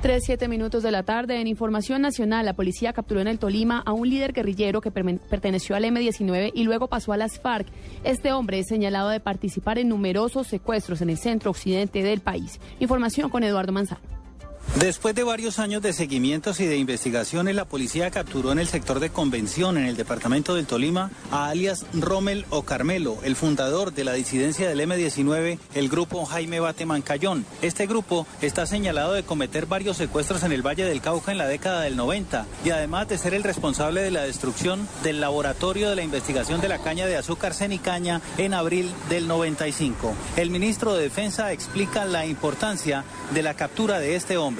Tres, 0.00 0.22
siete 0.24 0.46
minutos 0.46 0.84
de 0.84 0.92
la 0.92 1.02
tarde. 1.02 1.40
En 1.40 1.48
Información 1.48 2.02
Nacional, 2.02 2.46
la 2.46 2.52
policía 2.52 2.92
capturó 2.92 3.20
en 3.20 3.26
el 3.26 3.40
Tolima 3.40 3.82
a 3.84 3.92
un 3.92 4.08
líder 4.08 4.32
guerrillero 4.32 4.80
que 4.80 4.92
perteneció 4.92 5.74
al 5.74 5.84
M-19 5.86 6.52
y 6.54 6.62
luego 6.62 6.86
pasó 6.86 7.12
a 7.12 7.16
las 7.16 7.40
FARC. 7.40 7.66
Este 8.04 8.32
hombre 8.32 8.60
es 8.60 8.68
señalado 8.68 9.08
de 9.08 9.18
participar 9.18 9.76
en 9.76 9.88
numerosos 9.88 10.46
secuestros 10.46 11.02
en 11.02 11.10
el 11.10 11.18
centro 11.18 11.50
occidente 11.50 12.04
del 12.04 12.20
país. 12.20 12.60
Información 12.78 13.28
con 13.28 13.42
Eduardo 13.42 13.72
Manzano. 13.72 14.17
Después 14.76 15.14
de 15.14 15.24
varios 15.24 15.58
años 15.58 15.82
de 15.82 15.92
seguimientos 15.92 16.60
y 16.60 16.66
de 16.66 16.76
investigaciones, 16.76 17.56
la 17.56 17.64
policía 17.64 18.12
capturó 18.12 18.52
en 18.52 18.60
el 18.60 18.68
sector 18.68 19.00
de 19.00 19.10
Convención, 19.10 19.76
en 19.76 19.86
el 19.86 19.96
departamento 19.96 20.54
del 20.54 20.66
Tolima, 20.66 21.10
a 21.32 21.48
alias 21.48 21.84
Rommel 21.94 22.44
o 22.50 22.62
Carmelo, 22.62 23.18
el 23.24 23.34
fundador 23.34 23.92
de 23.92 24.04
la 24.04 24.12
disidencia 24.12 24.68
del 24.68 24.80
M-19, 24.80 25.58
el 25.74 25.88
grupo 25.88 26.24
Jaime 26.26 26.60
Bate 26.60 26.86
Mancayón. 26.86 27.44
Este 27.60 27.86
grupo 27.88 28.26
está 28.40 28.66
señalado 28.66 29.14
de 29.14 29.24
cometer 29.24 29.66
varios 29.66 29.96
secuestros 29.96 30.44
en 30.44 30.52
el 30.52 30.64
Valle 30.64 30.84
del 30.84 31.00
Cauca 31.00 31.32
en 31.32 31.38
la 31.38 31.48
década 31.48 31.80
del 31.80 31.96
90 31.96 32.46
y 32.64 32.70
además 32.70 33.08
de 33.08 33.18
ser 33.18 33.34
el 33.34 33.42
responsable 33.42 34.02
de 34.02 34.12
la 34.12 34.22
destrucción 34.22 34.86
del 35.02 35.20
laboratorio 35.20 35.90
de 35.90 35.96
la 35.96 36.02
investigación 36.02 36.60
de 36.60 36.68
la 36.68 36.78
caña 36.78 37.06
de 37.06 37.16
azúcar 37.16 37.52
cenicaña 37.52 38.20
en 38.36 38.54
abril 38.54 38.92
del 39.08 39.26
95. 39.26 40.14
El 40.36 40.50
ministro 40.50 40.94
de 40.94 41.02
Defensa 41.02 41.52
explica 41.52 42.04
la 42.04 42.26
importancia 42.26 43.02
de 43.34 43.42
la 43.42 43.54
captura 43.54 43.98
de 43.98 44.14
este 44.14 44.36
hombre. 44.36 44.57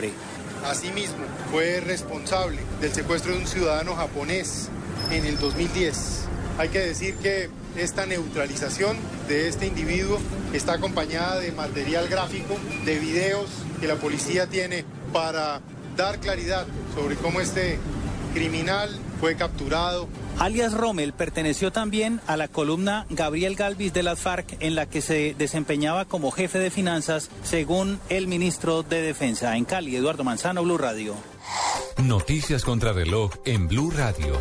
Asimismo, 0.65 1.25
fue 1.51 1.81
responsable 1.81 2.59
del 2.81 2.93
secuestro 2.93 3.33
de 3.33 3.39
un 3.39 3.47
ciudadano 3.47 3.95
japonés 3.97 4.69
en 5.11 5.25
el 5.25 5.39
2010. 5.39 6.25
Hay 6.59 6.69
que 6.69 6.81
decir 6.81 7.15
que 7.17 7.49
esta 7.77 8.07
neutralización 8.07 8.97
de 9.29 9.49
este 9.49 9.67
individuo 9.67 10.19
está 10.53 10.75
acompañada 10.75 11.41
de 11.41 11.53
material 11.53 12.09
gráfico, 12.09 12.57
de 12.85 12.99
videos 12.99 13.49
que 13.81 13.87
la 13.87 13.97
policía 13.97 14.47
tiene 14.47 14.85
para 15.13 15.61
dar 15.97 16.19
claridad 16.19 16.67
sobre 16.95 17.17
cómo 17.17 17.41
este 17.41 17.79
criminal 18.35 18.91
fue 19.21 19.37
capturado, 19.37 20.09
Alias 20.39 20.73
Rommel 20.73 21.13
perteneció 21.15 21.73
también 21.73 22.21
a 22.29 22.37
la 22.37 22.47
columna 22.47 23.07
Gabriel 23.11 23.57
Galvis 23.57 23.93
de 23.93 24.05
las 24.05 24.21
FARC, 24.21 24.57
en 24.61 24.77
la 24.77 24.87
que 24.87 25.03
se 25.03 25.35
desempeñaba 25.37 26.05
como 26.05 26.31
jefe 26.31 26.61
de 26.61 26.71
finanzas, 26.71 27.29
según 27.43 27.99
el 28.09 28.29
ministro 28.29 28.85
de 28.85 29.03
Defensa. 29.03 29.57
En 29.57 29.65
Cali, 29.65 29.97
Eduardo 29.97 30.23
Manzano, 30.23 30.63
Blue 30.63 30.79
Radio. 30.79 31.15
Noticias 32.05 32.65
contra 32.65 32.93
reloj 32.93 33.33
en 33.45 33.67
Blue 33.67 33.91
Radio. 33.91 34.41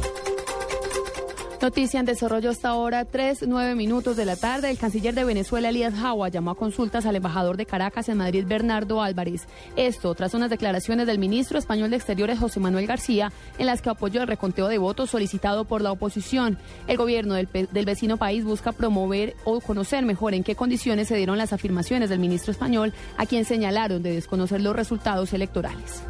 Noticia 1.60 2.00
en 2.00 2.06
desarrollo 2.06 2.52
hasta 2.52 2.70
ahora, 2.70 3.04
3, 3.04 3.46
9 3.48 3.74
minutos 3.74 4.16
de 4.16 4.26
la 4.26 4.36
tarde. 4.36 4.70
El 4.70 4.78
canciller 4.78 5.16
de 5.16 5.24
Venezuela, 5.24 5.70
Elías 5.70 5.96
Jawa, 5.96 6.30
llamó 6.30 6.52
a 6.52 6.56
consultas 6.56 7.08
al 7.08 7.16
embajador 7.16 7.58
de 7.58 7.66
Caracas 7.66 8.10
en 8.10 8.18
Madrid, 8.18 8.46
Bernardo 8.48 9.02
Álvarez. 9.02 9.48
Esto 9.76 10.14
tras 10.14 10.36
unas 10.36 10.52
declaraciones 10.52 11.08
del 11.08 11.18
ministro 11.18 11.58
español 11.58 11.90
de 11.90 11.96
Exteriores, 11.96 12.38
José 12.38 12.60
Manuel 12.60 12.86
García, 12.86 13.32
en 13.58 13.66
las 13.66 13.82
que 13.82 13.90
apoyó 13.90 14.22
el 14.22 14.28
reconteo 14.28 14.68
de 14.68 14.78
votos 14.78 15.10
solicitado 15.10 15.66
por 15.66 15.82
la 15.82 15.92
oposición. 15.92 16.60
El 16.86 16.98
gobierno 16.98 17.34
del, 17.34 17.50
del 17.52 17.86
vecino 17.86 18.18
país 18.18 18.44
busca 18.44 18.72
promover 18.72 19.36
o 19.44 19.60
conocer 19.60 20.06
mejor 20.06 20.36
en 20.36 20.44
qué 20.44 20.54
condiciones 20.56 21.08
se 21.08 21.16
dieron 21.16 21.40
las 21.40 21.54
afirmaciones 21.54 22.12
del 22.12 22.20
ministro 22.20 22.52
español, 22.52 22.94
a 23.18 23.26
quien 23.26 23.46
señalaron 23.46 24.04
de 24.04 24.14
desconocer 24.14 24.62
los 24.62 24.76
resultados 24.76 25.34
electorales. 25.34 26.04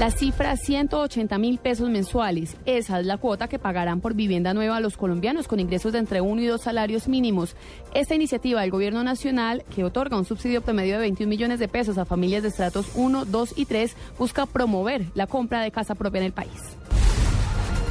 La 0.00 0.10
cifra 0.10 0.56
180 0.56 1.36
mil 1.36 1.58
pesos 1.58 1.90
mensuales. 1.90 2.56
Esa 2.64 3.00
es 3.00 3.04
la 3.04 3.18
cuota 3.18 3.48
que 3.48 3.58
pagarán 3.58 4.00
por 4.00 4.14
vivienda 4.14 4.54
nueva 4.54 4.78
a 4.78 4.80
los 4.80 4.96
colombianos 4.96 5.46
con 5.46 5.60
ingresos 5.60 5.92
de 5.92 5.98
entre 5.98 6.22
uno 6.22 6.40
y 6.40 6.46
dos 6.46 6.62
salarios 6.62 7.06
mínimos. 7.06 7.54
Esta 7.92 8.14
iniciativa 8.14 8.62
del 8.62 8.70
Gobierno 8.70 9.04
Nacional, 9.04 9.62
que 9.74 9.84
otorga 9.84 10.16
un 10.16 10.24
subsidio 10.24 10.62
promedio 10.62 10.94
de 10.94 11.00
21 11.00 11.28
millones 11.28 11.58
de 11.58 11.68
pesos 11.68 11.98
a 11.98 12.06
familias 12.06 12.42
de 12.42 12.48
estratos 12.48 12.86
1, 12.94 13.26
2 13.26 13.52
y 13.58 13.66
3, 13.66 13.94
busca 14.18 14.46
promover 14.46 15.04
la 15.12 15.26
compra 15.26 15.60
de 15.60 15.70
casa 15.70 15.94
propia 15.94 16.20
en 16.20 16.24
el 16.24 16.32
país. 16.32 16.78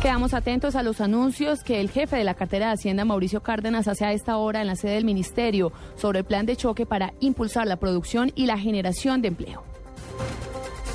Quedamos 0.02 0.34
atentos 0.34 0.76
a 0.76 0.82
los 0.82 1.02
anuncios 1.02 1.62
que 1.64 1.80
el 1.80 1.92
jefe 1.92 2.16
de 2.16 2.24
la 2.24 2.34
cartera 2.34 2.70
de 2.70 2.74
Hacienda, 2.74 3.06
Mauricio 3.06 3.44
Cárdenas, 3.44 3.88
hace 3.88 4.06
a 4.06 4.14
esta 4.14 4.36
hora 4.38 4.62
en 4.62 4.68
la 4.68 4.76
sede 4.76 4.94
del 4.94 5.06
Ministerio 5.06 5.72
sobre 5.96 6.18
el 6.18 6.26
plan 6.26 6.48
de 6.48 6.56
choque 6.56 6.88
para 6.88 7.14
impulsar 7.20 7.68
la 7.68 7.76
producción 7.76 8.32
y 8.34 8.48
la 8.48 8.58
generación 8.58 9.22
de 9.22 9.28
empleo. 9.28 9.64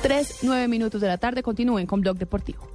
Tres, 0.05 0.43
nueve 0.43 0.67
minutos 0.67 1.01
de 1.01 1.07
la 1.07 1.17
tarde. 1.17 1.41
Continúen 1.41 1.87
con 1.87 1.99
Blog 2.01 2.19
Deportivo. 2.19 2.74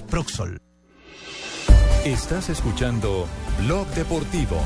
Proxol. 0.00 0.60
Estás 2.04 2.48
escuchando 2.50 3.26
Blog 3.64 3.86
Deportivo. 3.94 4.56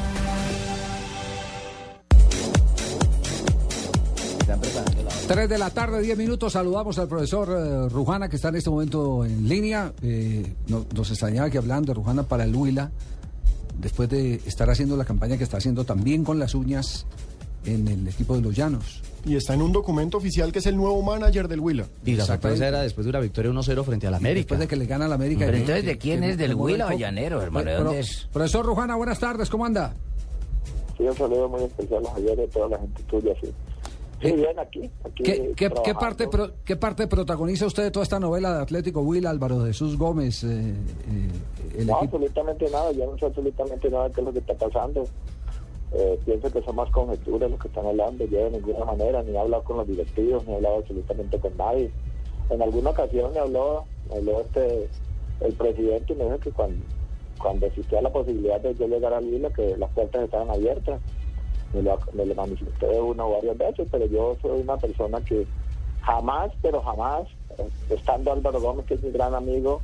Tres 5.28 5.48
de 5.48 5.58
la 5.58 5.70
tarde, 5.70 6.00
diez 6.02 6.16
minutos. 6.16 6.52
Saludamos 6.52 6.98
al 6.98 7.08
profesor 7.08 7.48
eh, 7.50 7.88
Rujana, 7.88 8.28
que 8.28 8.36
está 8.36 8.48
en 8.48 8.56
este 8.56 8.70
momento 8.70 9.24
en 9.24 9.48
línea. 9.48 9.92
Eh, 10.02 10.54
no- 10.68 10.86
nos 10.94 11.10
extrañaba 11.10 11.50
que 11.50 11.58
hablaban 11.58 11.84
de 11.84 11.94
Rujana 11.94 12.22
para 12.22 12.44
el 12.44 12.54
Huila, 12.54 12.90
después 13.80 14.08
de 14.08 14.36
estar 14.46 14.70
haciendo 14.70 14.96
la 14.96 15.04
campaña 15.04 15.36
que 15.36 15.44
está 15.44 15.56
haciendo 15.56 15.84
también 15.84 16.22
con 16.22 16.38
las 16.38 16.54
uñas 16.54 17.06
en 17.64 17.88
el 17.88 18.06
equipo 18.06 18.36
de 18.36 18.42
los 18.42 18.54
Llanos. 18.54 19.02
Y 19.26 19.34
está 19.34 19.54
en 19.54 19.62
un 19.62 19.72
documento 19.72 20.18
oficial 20.18 20.52
que 20.52 20.60
es 20.60 20.66
el 20.66 20.76
nuevo 20.76 21.02
manager 21.02 21.48
del 21.48 21.58
Huila. 21.58 21.84
Y 22.04 22.14
la 22.14 22.24
sorpresa 22.24 22.68
era 22.68 22.82
después 22.82 23.04
de 23.04 23.10
una 23.10 23.18
victoria 23.20 23.50
1-0 23.50 23.84
frente 23.84 24.06
al 24.06 24.14
América. 24.14 24.38
Después 24.54 24.60
de 24.60 24.68
que 24.68 24.76
le 24.76 24.86
gana 24.86 25.06
al 25.06 25.12
América. 25.12 25.46
Pero 25.46 25.58
entonces, 25.58 25.84
¿de 25.84 25.98
quién 25.98 26.22
es? 26.22 26.38
¿Del 26.38 26.54
Huila 26.54 26.86
o 26.86 26.92
Llanero, 26.92 27.42
hermano? 27.42 27.68
¿De 27.70 27.76
dónde 27.76 27.98
es? 28.00 28.28
Profesor 28.32 28.64
Rujana, 28.64 28.94
buenas 28.94 29.18
tardes, 29.18 29.50
¿cómo 29.50 29.64
anda? 29.66 29.94
Sí, 30.96 31.02
un 31.02 31.14
saludo 31.16 31.48
muy 31.48 31.62
especial 31.64 32.06
a 32.06 32.10
Javier 32.12 32.38
y 32.38 32.42
a 32.42 32.46
toda 32.48 32.68
la 32.68 32.78
gente 32.78 33.02
tuya, 33.02 33.34
sí. 33.40 33.52
Sí, 34.22 34.32
bien, 34.32 34.58
aquí. 34.58 34.80
aquí 35.04 35.22
¿Qué, 35.24 35.32
qué- 35.34 35.52
qué 35.56 35.68
trabajando. 35.68 36.00
parte, 36.00 36.28
pro- 36.28 36.50
¿Qué 36.64 36.76
parte 36.76 37.06
protagoniza 37.06 37.66
usted 37.66 37.82
de 37.82 37.90
toda 37.90 38.04
esta 38.04 38.18
novela 38.18 38.54
de 38.56 38.62
Atlético 38.62 39.00
Huila, 39.02 39.28
Álvaro 39.28 39.62
Jesús 39.66 39.98
Gómez? 39.98 40.42
eh, 40.44 40.48
eh, 40.48 41.74
el 41.80 41.86
No, 41.86 41.98
equipo? 41.98 42.16
absolutamente 42.16 42.70
nada. 42.70 42.92
Yo 42.92 43.10
no 43.10 43.18
sé 43.18 43.26
absolutamente 43.26 43.90
nada 43.90 44.04
de 44.08 44.14
qué 44.14 44.20
es 44.22 44.24
lo 44.26 44.32
que 44.32 44.38
está 44.38 44.54
pasando. 44.54 45.04
Eh, 45.92 46.20
pienso 46.24 46.50
que 46.50 46.62
son 46.62 46.76
más 46.76 46.90
conjeturas 46.90 47.50
los 47.50 47.60
que 47.60 47.68
están 47.68 47.86
hablando. 47.86 48.24
Yo 48.26 48.44
de 48.44 48.50
ninguna 48.52 48.84
manera 48.84 49.22
ni 49.22 49.34
he 49.34 49.38
hablado 49.38 49.64
con 49.64 49.78
los 49.78 49.86
directivos, 49.86 50.44
ni 50.46 50.52
he 50.52 50.56
hablado 50.56 50.76
absolutamente 50.78 51.38
con 51.38 51.56
nadie. 51.56 51.92
En 52.50 52.62
alguna 52.62 52.90
ocasión 52.90 53.32
me 53.32 53.40
habló, 53.40 53.86
me 54.10 54.16
habló 54.16 54.40
este, 54.40 54.90
el 55.40 55.54
presidente 55.54 56.12
y 56.12 56.16
me 56.16 56.24
dijo 56.24 56.38
que 56.40 56.52
cuando, 56.52 57.66
existía 57.66 58.02
la 58.02 58.12
posibilidad 58.12 58.60
de 58.60 58.74
yo 58.74 58.86
llegar 58.88 59.14
al 59.14 59.24
Huila, 59.24 59.50
que 59.50 59.76
las 59.76 59.90
puertas 59.90 60.24
estaban 60.24 60.50
abiertas. 60.50 61.00
Me 61.72 61.82
lo, 61.82 62.00
me 62.12 62.24
lo 62.26 62.34
manifesté 62.34 63.00
una 63.00 63.24
o 63.26 63.32
varias 63.32 63.58
veces, 63.58 63.88
pero 63.90 64.06
yo 64.06 64.36
soy 64.40 64.60
una 64.60 64.78
persona 64.78 65.20
que 65.22 65.46
jamás, 66.00 66.52
pero 66.62 66.80
jamás, 66.82 67.28
eh, 67.58 67.68
estando 67.90 68.32
Álvaro 68.32 68.60
Gómez, 68.60 68.86
que 68.86 68.94
es 68.94 69.02
mi 69.02 69.10
gran 69.10 69.34
amigo, 69.34 69.82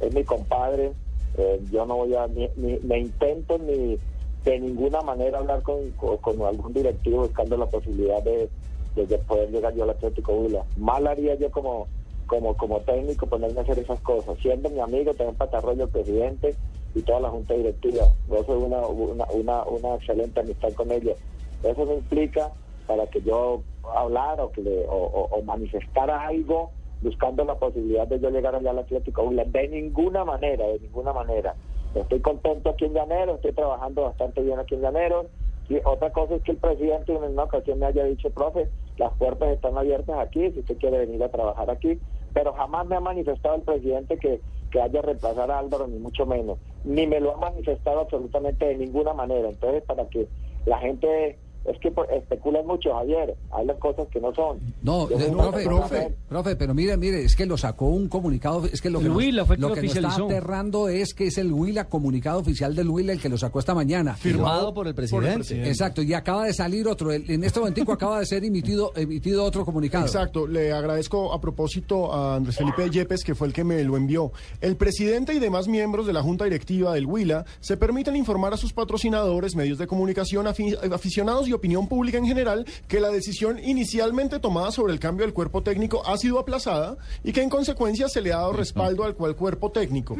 es 0.00 0.12
mi 0.12 0.24
compadre, 0.24 0.92
eh, 1.34 1.60
yo 1.70 1.86
no 1.86 1.96
voy 1.96 2.14
a, 2.14 2.26
ni, 2.28 2.50
ni- 2.56 2.78
me 2.80 2.98
intento 2.98 3.58
ni 3.58 3.98
de 4.44 4.58
ninguna 4.60 5.00
manera 5.02 5.38
hablar 5.38 5.62
con, 5.62 5.90
con, 5.92 6.42
algún 6.42 6.72
directivo 6.72 7.22
buscando 7.22 7.56
la 7.56 7.66
posibilidad 7.66 8.22
de, 8.22 8.48
de- 8.96 9.06
de 9.06 9.18
poder 9.18 9.50
llegar 9.50 9.74
yo 9.74 9.84
al 9.84 9.90
Atlético 9.90 10.32
Huila. 10.34 10.64
Mal 10.76 11.06
haría 11.06 11.34
yo 11.36 11.50
como, 11.50 11.88
como, 12.26 12.56
como 12.56 12.80
técnico 12.80 13.26
ponerme 13.26 13.60
a 13.60 13.62
hacer 13.62 13.78
esas 13.78 14.00
cosas, 14.00 14.36
siendo 14.40 14.68
mi 14.70 14.80
amigo, 14.80 15.14
también 15.14 15.36
Patarroyo, 15.36 15.88
presidente 15.88 16.56
y 16.94 17.02
toda 17.02 17.20
la 17.20 17.30
junta 17.30 17.54
directiva. 17.54 18.04
Yo 18.28 18.44
soy 18.44 18.62
una, 18.62 18.80
una, 18.86 19.26
una, 19.32 19.64
una 19.64 19.94
excelente 19.94 20.40
amistad 20.40 20.72
con 20.74 20.90
ellos. 20.90 21.16
Eso 21.62 21.84
no 21.84 21.94
implica 21.94 22.50
para 22.86 23.06
que 23.06 23.22
yo 23.22 23.62
hablara 23.94 24.44
o, 24.44 24.50
que 24.52 24.62
le- 24.62 24.86
o, 24.86 24.94
o- 24.96 25.28
o 25.38 25.42
manifestara 25.42 26.26
algo 26.26 26.72
buscando 27.00 27.44
la 27.44 27.54
posibilidad 27.54 28.06
de 28.06 28.20
yo 28.20 28.30
llegar 28.30 28.54
allá 28.56 28.70
al 28.70 28.78
Atlético 28.80 29.22
Huila. 29.22 29.44
De 29.44 29.68
ninguna 29.68 30.24
manera, 30.24 30.66
de 30.66 30.80
ninguna 30.80 31.12
manera. 31.12 31.54
Estoy 31.94 32.20
contento 32.20 32.70
aquí 32.70 32.86
en 32.86 32.94
Llanero, 32.94 33.34
estoy 33.34 33.52
trabajando 33.52 34.02
bastante 34.02 34.42
bien 34.42 34.58
aquí 34.58 34.74
en 34.74 34.82
Llanero. 34.82 35.26
Y 35.68 35.76
otra 35.84 36.10
cosa 36.10 36.34
es 36.34 36.42
que 36.42 36.52
el 36.52 36.58
presidente 36.58 37.14
en 37.14 37.22
una 37.22 37.44
ocasión 37.44 37.78
me 37.78 37.86
haya 37.86 38.04
dicho, 38.04 38.30
profe, 38.30 38.68
las 38.98 39.12
puertas 39.14 39.50
están 39.50 39.78
abiertas 39.78 40.18
aquí, 40.18 40.50
si 40.50 40.60
usted 40.60 40.76
quiere 40.78 40.98
venir 40.98 41.22
a 41.22 41.30
trabajar 41.30 41.70
aquí. 41.70 41.98
Pero 42.34 42.52
jamás 42.54 42.86
me 42.86 42.96
ha 42.96 43.00
manifestado 43.00 43.56
el 43.56 43.62
presidente 43.62 44.18
que, 44.18 44.40
que 44.70 44.80
haya 44.80 45.02
reemplazar 45.02 45.50
a 45.50 45.58
Álvaro, 45.58 45.86
ni 45.86 45.98
mucho 45.98 46.26
menos. 46.26 46.58
Ni 46.84 47.06
me 47.06 47.20
lo 47.20 47.34
ha 47.34 47.36
manifestado 47.36 48.00
absolutamente 48.00 48.66
de 48.66 48.76
ninguna 48.76 49.12
manera. 49.12 49.48
Entonces, 49.48 49.82
para 49.84 50.06
que 50.08 50.26
la 50.66 50.78
gente... 50.78 51.38
Es 51.64 51.78
que 51.78 51.92
especulan 52.16 52.66
mucho, 52.66 52.92
Javier. 52.92 53.34
Hablan 53.52 53.78
cosas 53.78 54.06
que 54.08 54.20
no 54.20 54.34
son. 54.34 54.58
No, 54.82 55.04
una 55.04 55.42
profe, 55.50 55.64
profe, 55.64 56.14
profe, 56.28 56.56
pero 56.56 56.74
mire, 56.74 56.96
mire, 56.96 57.22
es 57.24 57.36
que 57.36 57.46
lo 57.46 57.56
sacó 57.56 57.86
un 57.86 58.08
comunicado, 58.08 58.64
es 58.66 58.80
que 58.82 58.90
lo 58.90 58.98
que, 58.98 59.04
El 59.04 59.10
nos- 59.10 59.18
Huila 59.18 59.44
fue 59.44 59.54
el 59.56 59.60
que 59.62 59.68
lo 59.68 59.74
que 59.74 59.82
nos 59.82 59.96
está 59.96 60.08
aterrando 60.24 60.88
es 60.88 61.14
que 61.14 61.26
es 61.28 61.38
el 61.38 61.52
Huila, 61.52 61.88
comunicado 61.88 62.40
oficial 62.40 62.74
del 62.74 62.88
Huila, 62.88 63.12
el 63.12 63.20
que 63.20 63.28
lo 63.28 63.38
sacó 63.38 63.60
esta 63.60 63.74
mañana. 63.74 64.14
Firmado 64.16 64.74
por 64.74 64.88
el 64.88 64.94
presidente. 64.94 65.68
Exacto, 65.68 66.02
y 66.02 66.12
acaba 66.14 66.46
de 66.46 66.52
salir 66.54 66.88
otro, 66.88 67.12
el- 67.12 67.30
en 67.30 67.44
este 67.44 67.60
momentico 67.60 67.92
acaba 67.92 68.18
de 68.18 68.26
ser 68.26 68.44
emitido, 68.44 68.92
emitido 68.96 69.44
otro 69.44 69.64
comunicado. 69.64 70.04
Exacto, 70.04 70.46
le 70.48 70.72
agradezco 70.72 71.32
a 71.32 71.40
propósito 71.40 72.12
a 72.12 72.36
Andrés 72.36 72.56
Felipe 72.56 72.90
Yepes, 72.90 73.22
que 73.22 73.34
fue 73.36 73.46
el 73.46 73.52
que 73.52 73.62
me 73.62 73.82
lo 73.84 73.96
envió. 73.96 74.32
El 74.60 74.76
presidente 74.76 75.32
y 75.32 75.38
demás 75.38 75.68
miembros 75.68 76.06
de 76.06 76.12
la 76.12 76.22
Junta 76.22 76.44
Directiva 76.44 76.92
del 76.94 77.06
Huila 77.06 77.44
se 77.60 77.76
permiten 77.76 78.16
informar 78.16 78.52
a 78.52 78.56
sus 78.56 78.72
patrocinadores, 78.72 79.54
medios 79.54 79.78
de 79.78 79.86
comunicación, 79.86 80.46
afi- 80.46 80.76
aficionados 80.92 81.48
y 81.48 81.51
opinión 81.54 81.88
pública 81.88 82.18
en 82.18 82.26
general 82.26 82.64
que 82.88 83.00
la 83.00 83.08
decisión 83.10 83.58
inicialmente 83.58 84.38
tomada 84.40 84.70
sobre 84.70 84.92
el 84.92 85.00
cambio 85.00 85.24
del 85.26 85.34
cuerpo 85.34 85.62
técnico 85.62 86.02
ha 86.06 86.16
sido 86.16 86.38
aplazada 86.38 86.96
y 87.24 87.32
que 87.32 87.42
en 87.42 87.50
consecuencia 87.50 88.08
se 88.08 88.20
le 88.20 88.32
ha 88.32 88.36
dado 88.38 88.52
respaldo 88.52 89.04
al 89.04 89.14
cual 89.14 89.36
cuerpo 89.36 89.70
técnico. 89.70 90.16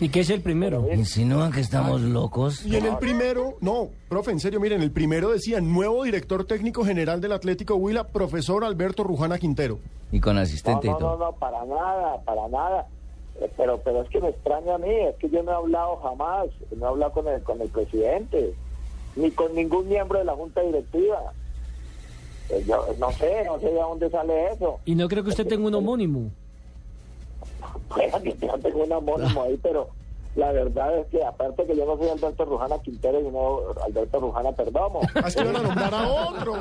¿Y 0.00 0.08
qué 0.08 0.20
es 0.20 0.30
el 0.30 0.40
primero? 0.40 0.88
Insinúan 0.92 1.52
que 1.52 1.60
estamos 1.60 2.00
locos. 2.00 2.66
Y 2.66 2.74
en 2.76 2.86
el 2.86 2.96
primero, 2.98 3.56
no, 3.60 3.90
profe, 4.08 4.32
en 4.32 4.40
serio, 4.40 4.58
miren, 4.58 4.82
el 4.82 4.90
primero 4.90 5.30
decía 5.30 5.60
nuevo 5.60 6.02
director 6.02 6.44
técnico 6.44 6.84
general 6.84 7.20
del 7.20 7.32
Atlético 7.32 7.76
Huila, 7.76 8.08
profesor 8.08 8.64
Alberto 8.64 9.04
Rujana 9.04 9.38
Quintero. 9.38 9.78
Y 10.10 10.18
con 10.18 10.34
No, 10.36 10.40
asistente 10.42 10.88
no, 10.88 10.96
y 10.96 10.98
todo. 10.98 11.18
no, 11.18 11.26
no, 11.26 11.32
para 11.36 11.64
nada, 11.66 12.20
para 12.24 12.48
nada. 12.48 12.88
Eh, 13.40 13.50
Pero, 13.56 13.80
pero 13.84 14.02
es 14.02 14.08
que 14.08 14.20
me 14.20 14.30
extraña 14.30 14.74
a 14.74 14.78
mí, 14.78 14.90
es 15.08 15.14
que 15.16 15.28
yo 15.30 15.42
no 15.42 15.52
he 15.52 15.54
hablado 15.54 15.96
jamás, 15.98 16.46
no 16.76 16.84
he 16.86 16.88
hablado 16.88 17.12
con 17.12 17.28
el, 17.28 17.42
con 17.42 17.60
el 17.60 17.68
presidente, 17.68 18.54
ni 19.16 19.30
con 19.30 19.54
ningún 19.54 19.88
miembro 19.88 20.18
de 20.18 20.24
la 20.24 20.34
junta 20.34 20.60
directiva. 20.62 21.32
Eh, 22.50 22.64
Yo 22.66 22.86
no 22.98 23.10
sé, 23.12 23.44
no 23.44 23.58
sé 23.60 23.66
de 23.66 23.74
dónde 23.74 24.10
sale 24.10 24.52
eso. 24.52 24.78
Y 24.84 24.94
no 24.94 25.08
creo 25.08 25.22
que 25.22 25.30
usted 25.30 25.46
tenga 25.46 25.66
un 25.66 25.74
homónimo. 25.74 26.30
Que 27.94 28.10
yo 28.40 28.58
tengo 28.58 28.84
un 28.84 28.92
homónimo 28.92 29.42
ahí, 29.42 29.58
pero 29.62 29.88
la 30.34 30.50
verdad 30.52 30.98
es 30.98 31.06
que 31.08 31.22
aparte 31.22 31.64
que 31.66 31.76
yo 31.76 31.84
no 31.84 31.96
soy 31.98 32.08
Alberto 32.08 32.44
Rujana 32.44 32.78
Quintero, 32.78 33.20
sino 33.20 33.58
Alberto 33.84 34.20
Rujana 34.20 34.52
Perdomo. 34.52 35.00
Es 35.26 35.36
que 35.36 35.44
van 35.44 35.56
a 35.56 35.62
nombrar 35.62 35.94
a 35.94 36.08
otro. 36.08 36.54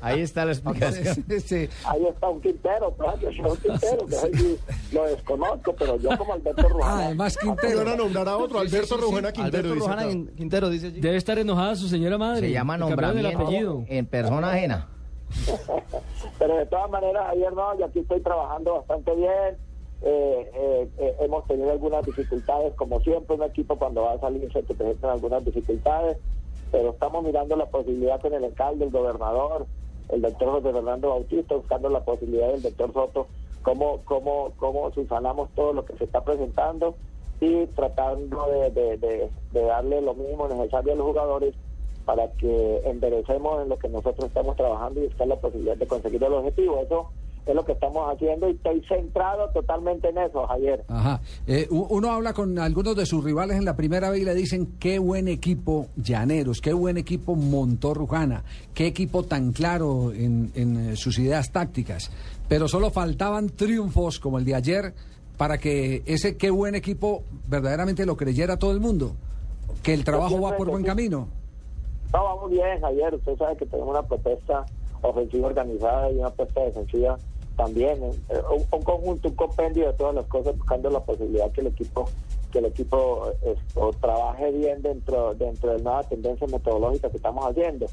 Ahí 0.00 0.20
está 0.22 0.44
la 0.44 0.52
explicación. 0.52 1.24
Ahí 1.84 2.06
está 2.06 2.28
un 2.28 2.40
Quintero, 2.40 2.92
claro, 2.94 3.18
yo 3.18 3.30
soy 3.32 3.50
un 3.50 3.56
Quintero, 3.56 4.06
que 4.06 4.58
lo 4.92 5.04
desconozco, 5.04 5.74
pero 5.78 5.96
yo 5.98 6.16
como 6.18 6.32
Alberto 6.34 6.68
Rujana. 6.68 7.06
además 7.06 7.36
Quintero. 7.38 7.78
van 7.78 7.88
a 7.88 7.96
nombrar 7.96 8.28
a 8.28 8.36
otro, 8.36 8.58
Alberto 8.58 8.96
Rujana 8.96 9.32
Quintero. 9.32 9.68
Alberto 9.68 9.86
Rujana. 9.86 10.32
Quintero 10.36 10.68
dice 10.68 10.86
allí. 10.88 11.00
Debe 11.00 11.16
estar 11.16 11.38
enojada 11.38 11.76
su 11.76 11.88
señora 11.88 12.18
madre. 12.18 12.48
Se 12.48 12.52
llama 12.52 12.76
nombramiento 12.76 13.38
apellido. 13.38 13.84
en 13.88 14.06
persona 14.06 14.50
ajena. 14.50 14.88
Pero 16.38 16.56
de 16.56 16.66
todas 16.66 16.90
maneras, 16.90 17.24
ayer 17.30 17.52
no, 17.52 17.78
yo 17.78 17.86
aquí 17.86 18.00
estoy 18.00 18.20
trabajando 18.20 18.74
bastante 18.74 19.14
bien. 19.14 19.56
Eh, 20.02 20.50
eh, 20.54 20.88
eh, 20.98 21.16
hemos 21.20 21.46
tenido 21.46 21.70
algunas 21.72 22.04
dificultades, 22.04 22.74
como 22.74 23.00
siempre, 23.00 23.36
un 23.36 23.42
equipo 23.42 23.76
cuando 23.76 24.02
va 24.02 24.12
a 24.12 24.20
salir 24.20 24.52
se 24.52 24.62
te 24.62 24.74
presentan 24.74 25.10
algunas 25.10 25.44
dificultades, 25.44 26.18
pero 26.70 26.90
estamos 26.90 27.24
mirando 27.24 27.56
la 27.56 27.66
posibilidad 27.66 28.20
con 28.20 28.34
el 28.34 28.44
alcalde, 28.44 28.84
el 28.84 28.90
gobernador, 28.90 29.66
el 30.10 30.22
doctor 30.22 30.50
José 30.50 30.72
Fernando 30.72 31.08
Bautista, 31.08 31.54
buscando 31.54 31.88
la 31.88 32.04
posibilidad 32.04 32.48
del 32.48 32.62
doctor 32.62 32.92
Soto, 32.92 33.26
cómo, 33.62 34.00
cómo, 34.04 34.52
cómo 34.58 34.92
subsanamos 34.92 35.48
todo 35.54 35.72
lo 35.72 35.84
que 35.84 35.96
se 35.96 36.04
está 36.04 36.22
presentando 36.22 36.94
y 37.40 37.66
tratando 37.66 38.46
de, 38.50 39.30
darle 39.52 40.00
lo 40.00 40.14
mínimo 40.14 40.48
necesario 40.48 40.92
a 40.92 40.96
los 40.96 41.06
jugadores 41.06 41.54
para 42.04 42.30
que 42.34 42.82
enderecemos 42.84 43.62
en 43.62 43.68
lo 43.68 43.78
que 43.78 43.88
nosotros 43.88 44.26
estamos 44.26 44.56
trabajando 44.56 45.00
y 45.00 45.06
buscar 45.06 45.26
la 45.26 45.36
posibilidad 45.36 45.76
de 45.76 45.86
conseguir 45.86 46.22
el 46.22 46.32
objetivo. 46.32 46.78
Eso 46.80 47.10
es 47.46 47.54
lo 47.54 47.64
que 47.64 47.72
estamos 47.72 48.12
haciendo 48.12 48.48
y 48.48 48.52
estoy 48.52 48.82
centrado 48.88 49.48
totalmente 49.50 50.08
en 50.08 50.18
eso, 50.18 50.46
Javier. 50.46 50.84
Ajá. 50.88 51.20
Eh, 51.46 51.68
uno 51.70 52.10
habla 52.10 52.32
con 52.32 52.58
algunos 52.58 52.96
de 52.96 53.06
sus 53.06 53.22
rivales 53.22 53.56
en 53.56 53.64
la 53.64 53.76
primera 53.76 54.10
vez 54.10 54.22
y 54.22 54.24
le 54.24 54.34
dicen 54.34 54.74
qué 54.80 54.98
buen 54.98 55.28
equipo 55.28 55.86
Llaneros, 55.96 56.60
qué 56.60 56.72
buen 56.72 56.96
equipo 56.96 57.36
montó 57.36 57.94
Rujana, 57.94 58.42
qué 58.74 58.88
equipo 58.88 59.22
tan 59.22 59.52
claro 59.52 60.12
en, 60.12 60.50
en, 60.54 60.90
eh, 60.90 60.96
sus 60.96 61.18
ideas 61.20 61.52
tácticas. 61.52 62.10
Pero 62.48 62.66
solo 62.66 62.90
faltaban 62.90 63.50
triunfos 63.50 64.18
como 64.18 64.38
el 64.38 64.44
de 64.44 64.54
ayer 64.54 64.94
para 65.36 65.58
que 65.58 66.02
ese 66.06 66.36
qué 66.36 66.50
buen 66.50 66.74
equipo 66.74 67.22
verdaderamente 67.48 68.06
lo 68.06 68.16
creyera 68.16 68.58
todo 68.58 68.72
el 68.72 68.80
mundo? 68.80 69.12
Que 69.82 69.94
el 69.94 70.04
trabajo 70.04 70.40
va 70.40 70.56
por 70.56 70.68
buen 70.68 70.82
camino. 70.82 71.28
No, 72.12 72.24
vamos 72.24 72.50
bien, 72.50 72.80
Javier. 72.80 73.14
Usted 73.14 73.36
sabe 73.36 73.56
que 73.56 73.66
tenemos 73.66 73.90
una 73.90 74.02
propuesta 74.02 74.64
ofensiva 75.02 75.48
organizada 75.48 76.10
y 76.10 76.16
una 76.16 76.30
propuesta 76.30 76.62
defensiva 76.62 77.18
también. 77.56 78.02
¿eh? 78.02 78.10
Eh, 78.28 78.42
un, 78.50 78.64
un 78.70 78.82
conjunto, 78.82 79.28
un 79.28 79.34
compendio 79.34 79.86
de 79.88 79.92
todas 79.94 80.14
las 80.14 80.26
cosas, 80.26 80.56
buscando 80.56 80.90
la 80.90 81.00
posibilidad 81.00 81.50
que 81.52 81.60
el 81.62 81.68
equipo 81.68 82.08
que 82.52 82.60
el 82.60 82.66
equipo 82.66 83.32
esto, 83.42 83.90
trabaje 84.00 84.52
bien 84.52 84.80
dentro 84.80 85.34
dentro 85.34 85.72
de 85.72 85.78
la 85.78 85.82
nueva 85.82 86.02
tendencia 86.04 86.46
metodológica 86.46 87.10
que 87.10 87.16
estamos 87.16 87.44
haciendo. 87.44 87.86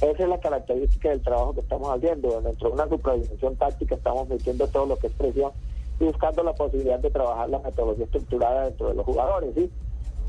Esa 0.00 0.22
es 0.22 0.28
la 0.28 0.40
característica 0.40 1.10
del 1.10 1.22
trabajo 1.22 1.54
que 1.54 1.60
estamos 1.60 1.88
haciendo. 1.94 2.40
Dentro 2.40 2.68
de 2.68 2.74
una 2.74 2.88
supervisión 2.88 3.56
táctica 3.56 3.94
estamos 3.94 4.28
metiendo 4.28 4.66
todo 4.68 4.86
lo 4.86 4.96
que 4.96 5.08
es 5.08 5.12
presión 5.12 5.52
y 6.00 6.04
buscando 6.04 6.42
la 6.42 6.54
posibilidad 6.54 6.98
de 6.98 7.10
trabajar 7.10 7.50
la 7.50 7.58
metodología 7.58 8.06
estructurada 8.06 8.64
dentro 8.64 8.88
de 8.88 8.94
los 8.94 9.04
jugadores, 9.04 9.54
¿sí? 9.54 9.70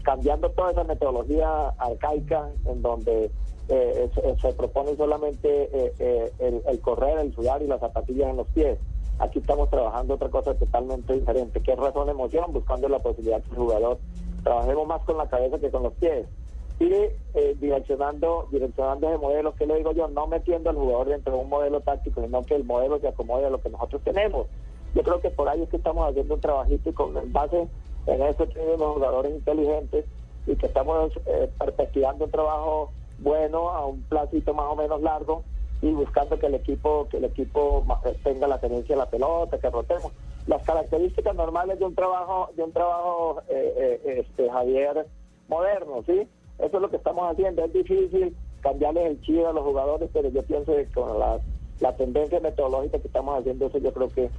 cambiando 0.03 0.49
toda 0.49 0.71
esa 0.71 0.83
metodología 0.83 1.69
arcaica 1.77 2.49
en 2.65 2.81
donde 2.81 3.31
eh, 3.69 4.09
se, 4.13 4.39
se 4.39 4.53
propone 4.53 4.95
solamente 4.95 5.69
eh, 5.71 5.93
eh, 5.99 6.31
el, 6.39 6.61
el 6.67 6.79
correr, 6.81 7.19
el 7.19 7.33
sudar 7.33 7.61
y 7.61 7.67
las 7.67 7.79
zapatillas 7.79 8.29
en 8.29 8.37
los 8.37 8.47
pies. 8.47 8.77
Aquí 9.19 9.39
estamos 9.39 9.69
trabajando 9.69 10.15
otra 10.15 10.29
cosa 10.29 10.53
totalmente 10.55 11.13
diferente, 11.13 11.61
que 11.61 11.73
es 11.73 11.77
razón 11.77 12.09
emoción, 12.09 12.51
buscando 12.51 12.89
la 12.89 12.99
posibilidad 12.99 13.41
que 13.43 13.51
el 13.51 13.57
jugador 13.57 13.99
trabajemos 14.43 14.87
más 14.87 15.01
con 15.03 15.17
la 15.17 15.29
cabeza 15.29 15.59
que 15.59 15.69
con 15.69 15.83
los 15.83 15.93
pies. 15.93 16.25
Y 16.79 16.91
eh, 16.91 17.55
direccionando, 17.59 18.47
direccionando 18.51 19.07
ese 19.07 19.19
modelo, 19.19 19.53
que 19.53 19.67
le 19.67 19.75
digo 19.75 19.91
yo, 19.91 20.07
no 20.07 20.25
metiendo 20.25 20.71
al 20.71 20.75
jugador 20.75 21.09
dentro 21.09 21.33
de 21.33 21.39
un 21.39 21.49
modelo 21.49 21.81
táctico, 21.81 22.21
sino 22.21 22.41
que 22.43 22.55
el 22.55 22.63
modelo 22.63 22.99
se 22.99 23.09
acomode 23.09 23.45
a 23.45 23.51
lo 23.51 23.61
que 23.61 23.69
nosotros 23.69 24.01
tenemos. 24.03 24.47
Yo 24.95 25.03
creo 25.03 25.21
que 25.21 25.29
por 25.29 25.47
ahí 25.47 25.61
es 25.61 25.69
que 25.69 25.77
estamos 25.77 26.09
haciendo 26.09 26.33
un 26.33 26.41
trabajito 26.41 26.89
y 26.89 26.93
con 26.93 27.13
base 27.31 27.67
en 28.07 28.21
eso 28.23 28.47
tenemos 28.47 28.95
jugadores 28.95 29.31
inteligentes 29.31 30.05
y 30.47 30.55
que 30.55 30.65
estamos 30.65 31.11
eh, 31.27 31.49
perspectivando 31.59 32.25
un 32.25 32.31
trabajo 32.31 32.91
bueno 33.21 33.69
a 33.69 33.85
un 33.85 34.01
placito 34.03 34.53
más 34.53 34.67
o 34.69 34.75
menos 34.75 35.01
largo 35.01 35.43
y 35.81 35.91
buscando 35.91 36.37
que 36.37 36.47
el 36.47 36.55
equipo 36.55 37.07
que 37.09 37.17
el 37.17 37.25
equipo 37.25 37.85
eh, 38.05 38.15
tenga 38.23 38.47
la 38.47 38.59
tenencia 38.59 38.95
de 38.95 38.99
la 39.01 39.09
pelota, 39.09 39.59
que 39.59 39.69
rotemos. 39.69 40.11
Las 40.47 40.63
características 40.63 41.35
normales 41.35 41.79
de 41.79 41.85
un 41.85 41.95
trabajo 41.95 42.49
de 42.55 42.63
un 42.63 42.71
trabajo 42.71 43.41
eh, 43.49 43.99
eh, 44.05 44.19
este 44.19 44.49
Javier 44.49 45.07
moderno, 45.47 46.03
¿sí? 46.05 46.27
Eso 46.59 46.77
es 46.77 46.81
lo 46.81 46.89
que 46.89 46.97
estamos 46.97 47.31
haciendo. 47.31 47.63
Es 47.63 47.73
difícil 47.73 48.35
cambiarles 48.61 49.05
el 49.05 49.21
chido 49.21 49.49
a 49.49 49.53
los 49.53 49.63
jugadores, 49.63 50.09
pero 50.13 50.29
yo 50.29 50.43
pienso 50.43 50.75
que 50.75 50.85
con 50.91 51.19
la, 51.19 51.39
la 51.81 51.95
tendencia 51.95 52.39
metodológica 52.39 52.99
que 52.99 53.07
estamos 53.07 53.39
haciendo 53.39 53.67
eso, 53.67 53.77
yo 53.79 53.91
creo 53.91 54.07
que 54.09 54.29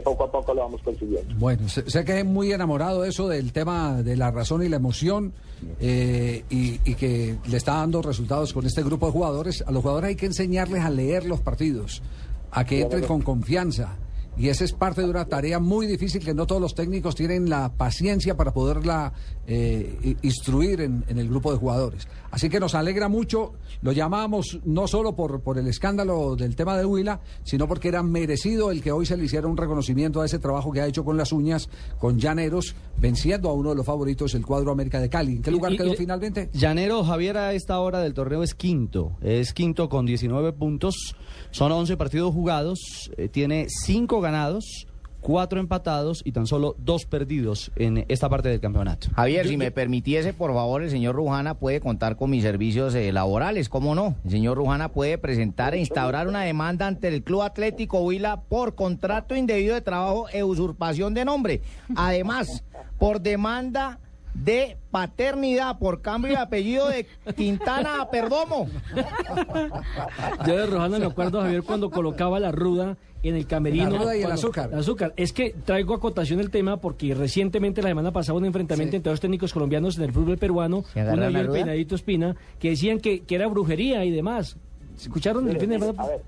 poco 0.00 0.24
a 0.24 0.32
poco 0.32 0.54
lo 0.54 0.62
vamos 0.62 0.80
consiguiendo. 0.82 1.34
Bueno, 1.36 1.68
sé, 1.68 1.88
sé 1.90 2.04
que 2.04 2.20
es 2.20 2.24
muy 2.24 2.52
enamorado 2.52 3.04
eso 3.04 3.28
del 3.28 3.52
tema 3.52 4.02
de 4.02 4.16
la 4.16 4.30
razón 4.30 4.62
y 4.62 4.68
la 4.68 4.76
emoción 4.76 5.32
eh, 5.80 6.44
y, 6.48 6.80
y 6.84 6.94
que 6.94 7.36
le 7.46 7.56
está 7.56 7.74
dando 7.74 8.00
resultados 8.00 8.52
con 8.52 8.64
este 8.64 8.82
grupo 8.82 9.06
de 9.06 9.12
jugadores. 9.12 9.62
A 9.66 9.70
los 9.70 9.82
jugadores 9.82 10.08
hay 10.08 10.16
que 10.16 10.26
enseñarles 10.26 10.82
a 10.82 10.90
leer 10.90 11.26
los 11.26 11.40
partidos, 11.40 12.02
a 12.50 12.64
que 12.64 12.80
entren 12.80 13.04
con 13.04 13.20
confianza. 13.20 13.96
Y 14.36 14.48
esa 14.48 14.64
es 14.64 14.72
parte 14.72 15.02
de 15.02 15.10
una 15.10 15.26
tarea 15.26 15.58
muy 15.58 15.86
difícil 15.86 16.24
que 16.24 16.32
no 16.32 16.46
todos 16.46 16.60
los 16.60 16.74
técnicos 16.74 17.14
tienen 17.14 17.50
la 17.50 17.70
paciencia 17.74 18.34
para 18.36 18.52
poderla 18.52 19.12
eh, 19.46 20.16
instruir 20.22 20.80
en, 20.80 21.04
en 21.08 21.18
el 21.18 21.28
grupo 21.28 21.52
de 21.52 21.58
jugadores. 21.58 22.08
Así 22.30 22.48
que 22.48 22.58
nos 22.58 22.74
alegra 22.74 23.08
mucho. 23.08 23.52
Lo 23.82 23.92
llamamos 23.92 24.58
no 24.64 24.88
solo 24.88 25.14
por, 25.14 25.40
por 25.42 25.58
el 25.58 25.66
escándalo 25.66 26.34
del 26.34 26.56
tema 26.56 26.78
de 26.78 26.86
Huila, 26.86 27.20
sino 27.44 27.68
porque 27.68 27.88
era 27.88 28.02
merecido 28.02 28.70
el 28.70 28.82
que 28.82 28.90
hoy 28.90 29.04
se 29.04 29.16
le 29.18 29.24
hiciera 29.24 29.46
un 29.46 29.56
reconocimiento 29.56 30.22
a 30.22 30.26
ese 30.26 30.38
trabajo 30.38 30.72
que 30.72 30.80
ha 30.80 30.86
hecho 30.86 31.04
con 31.04 31.16
las 31.18 31.30
uñas, 31.32 31.68
con 31.98 32.18
Llaneros, 32.18 32.74
venciendo 32.98 33.50
a 33.50 33.52
uno 33.52 33.70
de 33.70 33.76
los 33.76 33.84
favoritos, 33.84 34.34
el 34.34 34.46
cuadro 34.46 34.72
América 34.72 34.98
de 34.98 35.10
Cali. 35.10 35.36
¿En 35.36 35.42
qué 35.42 35.50
lugar 35.50 35.72
Y- 35.72 35.74
y- 35.74 35.78
quedó 35.78 35.92
finalmente? 35.94 36.48
Llanero 36.54 37.04
Javier 37.04 37.36
a 37.36 37.52
esta 37.52 37.78
hora 37.80 38.00
del 38.00 38.14
torneo 38.14 38.42
es 38.42 38.54
quinto. 38.54 39.12
Es 39.20 39.52
quinto 39.52 39.90
con 39.90 40.06
19 40.06 40.52
puntos. 40.54 41.14
Son 41.52 41.70
11 41.70 41.96
partidos 41.96 42.32
jugados. 42.34 43.10
eh, 43.16 43.28
tiene 43.28 43.66
5 43.68 44.20
ganados, 44.20 44.86
4 45.20 45.60
empatados 45.60 46.22
y 46.24 46.32
tan 46.32 46.46
solo 46.46 46.74
2 46.78 47.04
perdidos 47.06 47.70
en 47.76 48.04
esta 48.08 48.28
parte 48.28 48.48
del 48.48 48.58
campeonato. 48.58 49.08
Javier, 49.14 49.46
si 49.46 49.56
me 49.56 49.70
permitiese, 49.70 50.32
por 50.32 50.52
favor, 50.52 50.82
el 50.82 50.90
señor 50.90 51.14
Rujana 51.14 51.54
puede 51.54 51.80
contar 51.80 52.16
con 52.16 52.30
mis 52.30 52.42
servicios 52.42 52.94
eh, 52.94 53.12
laborales, 53.12 53.68
¿cómo 53.68 53.94
no? 53.94 54.16
El 54.24 54.30
señor 54.32 54.56
Rujana 54.56 54.88
puede 54.88 55.18
presentar 55.18 55.74
e 55.74 55.78
instaurar 55.78 56.26
una 56.26 56.42
demanda 56.42 56.86
ante 56.88 57.06
el 57.08 57.22
Club 57.22 57.42
Atlético 57.42 58.00
Huila 58.00 58.40
por 58.42 58.74
contrato 58.74 59.36
indebido 59.36 59.74
de 59.74 59.80
trabajo 59.82 60.28
e 60.32 60.42
usurpación 60.42 61.14
de 61.14 61.24
nombre. 61.24 61.60
Además, 61.94 62.64
por 62.98 63.20
demanda 63.20 64.00
de 64.34 64.76
paternidad 64.90 65.78
por 65.78 66.00
cambio 66.02 66.32
de 66.32 66.38
apellido 66.38 66.88
de 66.88 67.06
Quintana 67.36 68.00
a 68.02 68.10
Perdomo. 68.10 68.66
Yo 70.46 70.56
de 70.56 70.66
Rojana 70.66 70.98
me 70.98 71.06
acuerdo, 71.06 71.40
Javier, 71.40 71.62
cuando 71.62 71.90
colocaba 71.90 72.40
la 72.40 72.50
ruda 72.52 72.96
en 73.22 73.36
el 73.36 73.46
camerino. 73.46 73.90
La 73.90 73.98
ruda 73.98 74.16
y 74.16 74.18
el 74.18 74.24
cuando- 74.24 74.34
azúcar. 74.40 74.70
el 74.72 74.78
azúcar. 74.80 75.12
Es 75.16 75.32
que 75.32 75.50
traigo 75.64 75.94
a 75.94 76.00
cotación 76.00 76.40
el 76.40 76.50
tema 76.50 76.78
porque 76.78 77.14
recientemente, 77.14 77.82
la 77.82 77.88
semana 77.88 78.10
pasada, 78.12 78.38
un 78.38 78.44
enfrentamiento 78.44 78.92
Sí. 78.92 78.96
entre 78.96 79.10
dos 79.10 79.20
técnicos 79.20 79.52
colombianos 79.52 79.96
en 79.98 80.04
el 80.04 80.12
fútbol 80.12 80.38
peruano, 80.38 80.82
¿Se 80.92 81.02
uno 81.02 81.30
y 81.30 81.36
el? 81.36 81.48
Peinadito 81.50 81.94
Espina, 81.94 82.34
que 82.58 82.70
decían 82.70 82.98
que, 82.98 83.20
que 83.20 83.34
era 83.34 83.46
brujería 83.46 84.04
y 84.04 84.10
demás. 84.10 84.56
¿Escucharon 84.96 85.48
el 85.48 85.58
fin 85.58 85.70
de 85.70 85.78
semana? 85.78 86.02
a 86.02 86.06
ver, 86.08 86.20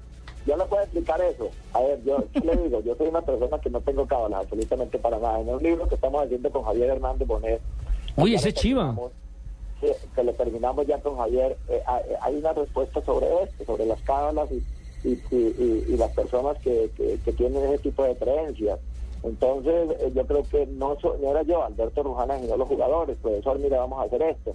yo 0.47 0.57
le 0.57 0.65
puedo 0.67 0.83
explicar 0.83 1.21
eso. 1.23 1.49
A 1.73 1.81
ver, 1.81 2.01
yo 2.05 2.25
¿qué 2.33 2.41
le 2.41 2.57
digo, 2.57 2.81
yo 2.83 2.95
soy 2.97 3.09
una 3.09 3.23
persona 3.23 3.59
que 3.59 3.71
no 3.71 3.81
tengo 3.81 4.07
cábalas 4.07 4.41
absolutamente 4.45 4.99
para 4.99 5.19
nada. 5.19 5.41
En 5.41 5.49
un 5.49 5.63
libro 5.63 5.89
que 5.89 5.95
estamos 5.97 6.23
haciendo 6.23 6.51
con 6.51 6.63
Javier 6.65 6.91
Hernández 6.91 7.27
Bonet. 7.27 7.61
Uy, 8.17 8.35
ese 8.35 8.53
chiva. 8.53 8.95
que 10.15 10.23
lo 10.25 10.33
terminamos 10.33 10.87
ya 10.87 10.99
con 11.01 11.17
Javier. 11.19 11.57
eh, 11.69 11.83
hay- 11.87 12.03
hay 12.23 12.37
una 12.37 12.53
respuesta 12.55 13.03
sobre 13.03 13.27
esto, 13.43 13.65
sobre 13.67 13.85
las 13.85 14.01
cábalas 14.03 14.49
y, 14.51 14.63
y, 15.07 15.13
y- 15.31 15.37
y- 15.37 15.85
y 15.93 15.97
las 15.99 16.11
personas 16.13 16.57
que, 16.61 16.91
que, 16.97 17.19
que 17.23 17.33
tienen 17.33 17.63
ese 17.65 17.79
tipo 17.79 18.03
de 18.05 18.15
creencias. 18.17 18.79
Entonces, 19.23 19.91
eh, 20.01 20.13
yo 20.15 20.27
creo 20.27 20.43
que 20.51 20.67
no, 20.67 20.99
so- 21.01 21.17
no 21.21 21.31
era 21.33 21.43
yo, 21.43 21.63
Alberto 21.65 22.03
Rujana, 22.03 22.39
sino 22.39 22.57
los 22.57 22.69
jugadores. 22.69 23.19
Profesor, 23.21 23.59
mire, 23.59 23.77
vamos 23.77 23.99
a 23.99 24.05
hacer 24.05 24.23
esto. 24.23 24.55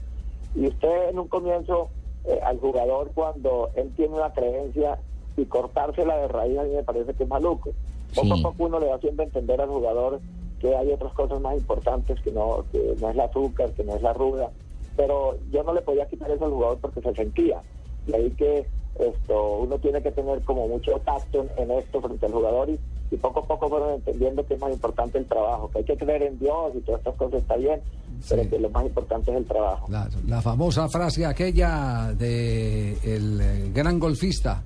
Y 0.56 0.66
usted 0.68 1.10
en 1.10 1.20
un 1.20 1.28
comienzo, 1.28 1.90
eh, 2.26 2.40
al 2.44 2.60
jugador, 2.60 3.12
cuando 3.14 3.70
él 3.76 3.92
tiene 3.96 4.16
una 4.16 4.32
creencia 4.34 4.98
y 5.38 5.46
cortársela 5.46 6.18
de 6.18 6.28
raíz, 6.28 6.58
a 6.58 6.64
mí 6.64 6.72
me 6.76 6.84
parece 6.84 7.14
que 7.14 7.24
es 7.24 7.30
maluco. 7.30 7.70
Poco 8.16 8.36
Sí. 8.36 8.40
a 8.40 8.44
poco 8.44 8.64
uno 8.66 8.80
le 8.80 8.88
va 8.88 8.96
haciendo 8.96 9.22
entender 9.22 9.62
al 9.62 9.70
jugador 9.70 10.20
que 10.60 10.76
hay 10.76 10.92
otras 10.92 11.14
cosas 11.14 11.42
más 11.42 11.58
importantes, 11.58 12.20
que 12.22 12.32
no, 12.32 12.64
que 12.72 12.96
no 13.00 13.10
es 13.10 13.16
la 13.16 13.26
azúcar, 13.26 13.72
que 13.72 13.84
no 13.84 13.96
es 13.96 14.02
la 14.02 14.14
ruda. 14.14 14.50
Pero 14.96 15.38
yo 15.52 15.64
no 15.64 15.74
le 15.74 15.82
podía 15.82 16.08
quitar 16.08 16.30
eso 16.30 16.46
al 16.46 16.52
jugador 16.52 16.78
porque 16.80 17.02
se 17.02 17.14
sentía. 17.14 17.62
Y 18.08 18.14
ahí 18.14 18.32
que 18.32 18.66
esto 19.00 19.60
uno 19.60 19.78
tiene 19.78 20.02
que 20.02 20.12
tener 20.12 20.42
como 20.42 20.68
mucho 20.68 21.00
tacto 21.06 21.46
en, 21.58 21.72
esto 21.72 22.02
frente 22.02 22.26
al 22.26 22.34
jugador 22.34 22.70
y, 22.70 22.80
y 23.12 23.18
poco 23.18 23.40
a 23.40 23.46
poco 23.46 23.70
fueron 23.70 23.94
entendiendo 23.96 24.46
que 24.46 24.56
es 24.56 24.60
más 24.60 24.74
importante 24.74 25.18
el 25.18 25.26
trabajo, 25.26 25.70
que 25.72 25.80
hay 25.80 25.84
que 25.86 25.98
creer 25.98 26.24
en 26.24 26.40
Dios 26.40 26.74
y 26.76 26.80
todas 26.82 27.00
estas 27.00 27.16
cosas 27.16 27.42
está 27.42 27.56
bien, 27.56 27.82
pero 28.28 28.50
que 28.50 28.60
lo 28.60 28.70
más 28.70 28.86
importante 28.86 29.32
es 29.32 29.38
el 29.38 29.46
trabajo. 29.46 29.88
La, 29.90 30.10
la 30.28 30.42
famosa 30.42 30.90
frase 30.90 31.26
aquella 31.26 32.14
de 32.14 32.98
el 33.04 33.40
eh, 33.42 33.72
gran 33.74 34.00
golfista 34.00 34.62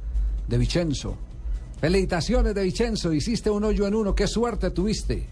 de 0.48 0.58
Vicenzo. 0.58 1.16
Felicitaciones 1.80 2.56
de 2.56 2.64
Vicenzo, 2.64 3.14
hiciste 3.14 3.50
un 3.50 3.64
hoyo 3.66 3.86
en 3.86 3.94
uno, 3.94 4.16
qué 4.16 4.26
suerte 4.26 4.72
tuviste. 4.72 5.28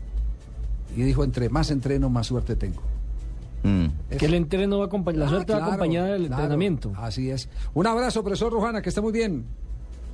Y 0.95 1.01
dijo, 1.03 1.23
entre 1.23 1.49
más 1.49 1.71
entreno, 1.71 2.09
más 2.09 2.27
suerte 2.27 2.55
tengo. 2.55 2.81
Que 4.17 4.25
el 4.25 4.33
entreno 4.33 4.79
va 4.79 4.87
acompañ- 4.89 5.15
la 5.15 5.25
Ah, 5.25 5.29
suerte 5.29 5.53
va 5.53 5.59
claro, 5.59 5.73
acompañada 5.73 6.07
del 6.13 6.27
claro, 6.27 6.33
entrenamiento. 6.43 6.91
Así 6.97 7.29
es. 7.29 7.47
Un 7.75 7.85
abrazo, 7.87 8.23
profesor 8.23 8.51
Rujana, 8.51 8.81
que 8.81 8.89
esté 8.89 9.01
muy 9.01 9.11
bien. 9.13 9.45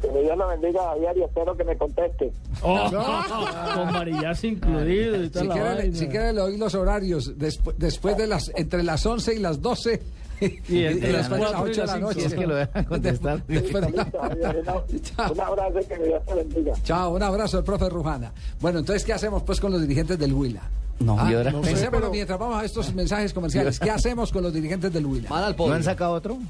Que 0.02 0.10
Dios 0.22 0.38
lo 0.38 0.48
bendiga 0.50 0.84
Javier 0.90 1.18
y 1.18 1.24
espero 1.24 1.56
que 1.58 1.64
me 1.64 1.76
conteste. 1.78 2.32
Oh, 2.62 2.88
con 3.76 3.94
marillaje 3.94 4.48
incluido 4.48 5.24
y 5.24 5.30
toda 5.30 5.42
Si 5.44 5.48
la 5.48 5.54
quiere, 5.56 5.94
si 5.96 6.08
quiere 6.08 6.34
le 6.34 6.42
doy 6.42 6.58
los 6.58 6.76
horarios 6.76 7.36
despu- 7.38 7.74
después 7.78 8.16
de 8.18 8.28
las 8.28 8.52
entre 8.56 8.84
las 8.84 9.04
11 9.06 9.34
y 9.34 9.40
las 9.40 9.60
12 9.62 10.02
Y 10.40 10.84
entre 10.84 11.12
las 11.12 11.30
después 11.30 11.76
de 11.76 11.82
de 11.82 11.88
la 11.88 11.98
noche. 11.98 12.20
Si 12.20 12.26
es 12.28 12.34
que 12.34 12.48
lo 12.48 12.56
dejan 12.56 12.84
contestar. 12.86 13.46
De 13.48 13.58
un 13.60 15.42
abrazo 15.42 15.80
que 15.88 15.98
Dios 16.04 16.26
te 16.26 16.34
bendiga. 16.36 16.74
Chao, 16.84 17.16
un 17.16 17.24
abrazo 17.24 17.58
al 17.58 17.64
profe 17.64 17.90
Rujana. 17.90 18.32
Bueno, 18.60 18.80
entonces, 18.80 19.04
¿qué 19.04 19.14
hacemos 19.14 19.44
pues 19.44 19.60
con 19.60 19.72
los 19.72 19.82
dirigentes 19.82 20.18
del 20.20 20.34
Huila? 20.34 20.62
No, 21.00 21.16
Ah, 21.20 21.32
y 21.32 21.36
ahora- 21.36 21.52
no 21.52 21.64
sé, 21.64 21.90
pero 21.92 22.10
mientras 22.10 22.40
vamos 22.40 22.60
a 22.62 22.66
estos 22.66 22.92
mensajes 22.94 23.34
comerciales, 23.34 23.80
¿qué 23.80 23.92
hacemos 23.92 24.32
con 24.32 24.44
los 24.44 24.54
dirigentes 24.54 24.92
del 24.92 25.06
Huila? 25.06 25.30
¿No 25.58 25.74
han 25.74 25.84
sacado 25.84 26.14
otro? 26.14 26.38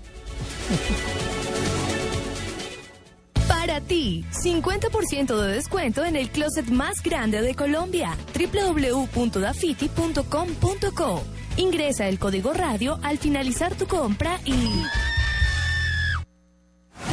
Para 3.48 3.82
ti, 3.82 4.26
50% 4.44 5.42
de 5.42 5.52
descuento 5.54 6.04
en 6.06 6.16
el 6.16 6.30
closet 6.30 6.68
más 6.70 7.02
grande 7.04 7.42
de 7.42 7.56
Colombia. 7.56 8.16
www.dafiti.com.co. 8.34 11.22
Ingresa 11.58 12.08
el 12.08 12.20
código 12.20 12.54
radio 12.54 13.00
al 13.04 13.18
finalizar 13.18 13.76
tu 13.76 13.88
compra 13.88 14.40
y... 14.46 14.84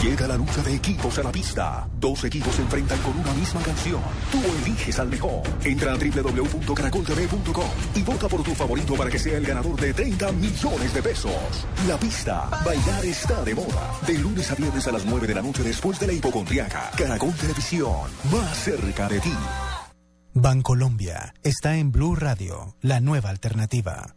Llega 0.03 0.29
la 0.29 0.37
lucha 0.37 0.61
de 0.63 0.75
equipos 0.75 1.19
a 1.19 1.23
la 1.23 1.33
pista. 1.33 1.89
Dos 1.99 2.25
equipos 2.25 2.55
se 2.55 2.61
enfrentan 2.61 2.99
con 2.99 3.19
una 3.19 3.33
misma 3.33 3.63
canción. 3.63 4.03
Tú 4.31 4.39
eliges 4.63 4.99
al 4.99 5.09
mejor. 5.09 5.43
Entra 5.65 5.95
a 5.95 5.97
www.caracoltv.com 5.97 7.69
y 7.95 8.03
vota 8.03 8.29
por 8.29 8.43
tu 8.43 8.55
favorito 8.55 8.95
para 8.97 9.09
que 9.11 9.19
sea 9.19 9.39
el 9.39 9.47
ganador 9.47 9.81
de 9.81 9.95
30 9.95 10.33
millones 10.33 10.93
de 10.93 11.03
pesos. 11.03 11.67
La 11.89 11.97
pista. 11.97 12.51
Bailar 12.67 13.05
está 13.07 13.43
de 13.45 13.55
moda. 13.55 13.99
De 14.07 14.19
lunes 14.19 14.51
a 14.51 14.55
viernes 14.57 14.87
a 14.87 14.93
las 14.93 15.07
9 15.07 15.27
de 15.27 15.35
la 15.37 15.43
noche 15.43 15.63
después 15.63 15.99
de 15.99 16.07
la 16.07 16.13
hipocondriaca. 16.13 16.91
Caracol 16.99 17.33
Televisión. 17.33 18.11
Más 18.31 18.59
cerca 18.59 19.09
de 19.09 19.21
ti. 19.21 19.33
Bancolombia 20.35 21.33
está 21.43 21.77
en 21.77 21.93
Blue 21.93 22.15
Radio, 22.15 22.77
la 22.83 23.01
nueva 23.01 23.31
alternativa. 23.31 24.17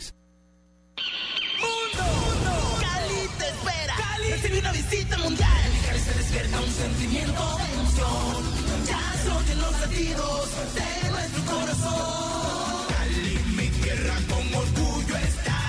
Visita 4.91 5.17
mundial. 5.17 5.49
En 5.65 5.81
Cali 5.85 5.99
se 5.99 6.13
despierta 6.13 6.61
un 6.61 6.71
sentimiento 6.71 7.57
de 7.57 7.73
emoción. 7.73 8.85
Ya 8.85 9.03
son 9.23 9.59
los 9.61 9.79
latidos 9.81 10.49
de 10.75 11.09
nuestro 11.11 11.41
corazón. 11.45 12.87
Cali, 12.89 13.39
mi 13.55 13.67
tierra 13.69 14.15
con 14.29 14.53
orgullo 14.53 15.17
está. 15.17 15.59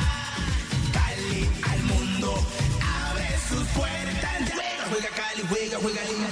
Cali 0.92 1.48
al 1.70 1.82
mundo 1.84 2.46
abre 2.80 3.28
sus 3.48 3.66
puertas. 3.68 4.52
Juega, 4.90 5.08
Cali, 5.10 5.42
juega, 5.48 5.78
juega 5.78 6.00
Cali. 6.02 6.31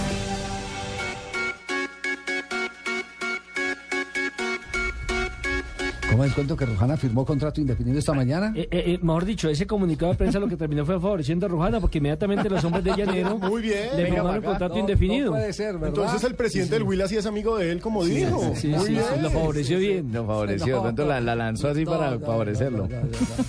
¿Cómo 6.21 6.27
es 6.27 6.31
el 6.33 6.35
cuento 6.35 6.55
que 6.55 6.65
Rujana 6.67 6.97
firmó 6.97 7.25
contrato 7.25 7.59
indefinido 7.61 7.97
esta 7.97 8.13
mañana? 8.13 8.53
Eh, 8.55 8.67
eh, 8.69 8.83
eh, 8.93 8.99
mejor 9.01 9.25
dicho, 9.25 9.49
ese 9.49 9.65
comunicado 9.65 10.11
de 10.11 10.19
prensa 10.19 10.37
lo 10.37 10.47
que 10.47 10.55
terminó 10.55 10.85
fue 10.85 10.99
favoreciendo 10.99 11.47
a 11.47 11.49
Rujana, 11.49 11.79
porque 11.79 11.97
inmediatamente 11.97 12.47
los 12.47 12.63
hombres 12.63 12.83
de 12.83 12.91
Llanero 12.95 13.39
Muy 13.39 13.63
bien. 13.63 13.87
le 13.97 14.05
firmaron 14.05 14.43
contrato 14.43 14.75
No, 14.75 14.81
indefinido. 14.81 15.25
no 15.25 15.31
puede 15.31 15.51
ser, 15.51 15.73
¿verdad? 15.79 15.87
Entonces 15.87 16.23
el 16.23 16.35
presidente 16.35 16.75
del 16.75 16.83
Huila 16.83 17.07
sí 17.07 17.17
es 17.17 17.25
amigo 17.25 17.57
de 17.57 17.71
él, 17.71 17.81
como 17.81 18.05
Sí, 18.05 18.11
dijo. 18.17 18.39
sí, 18.55 18.67
Muy 18.67 18.85
sí, 18.85 18.91
bien. 18.91 19.03
sí, 19.15 19.19
lo 19.19 19.31
favoreció 19.31 19.79
bien. 19.79 20.13
Lo 20.13 20.27
favoreció, 20.27 20.75
de 20.75 20.81
pronto 20.83 21.05
la, 21.07 21.19
la 21.21 21.35
lanzó 21.35 21.69
así 21.69 21.85
para 21.85 22.19
favorecerlo. 22.19 22.87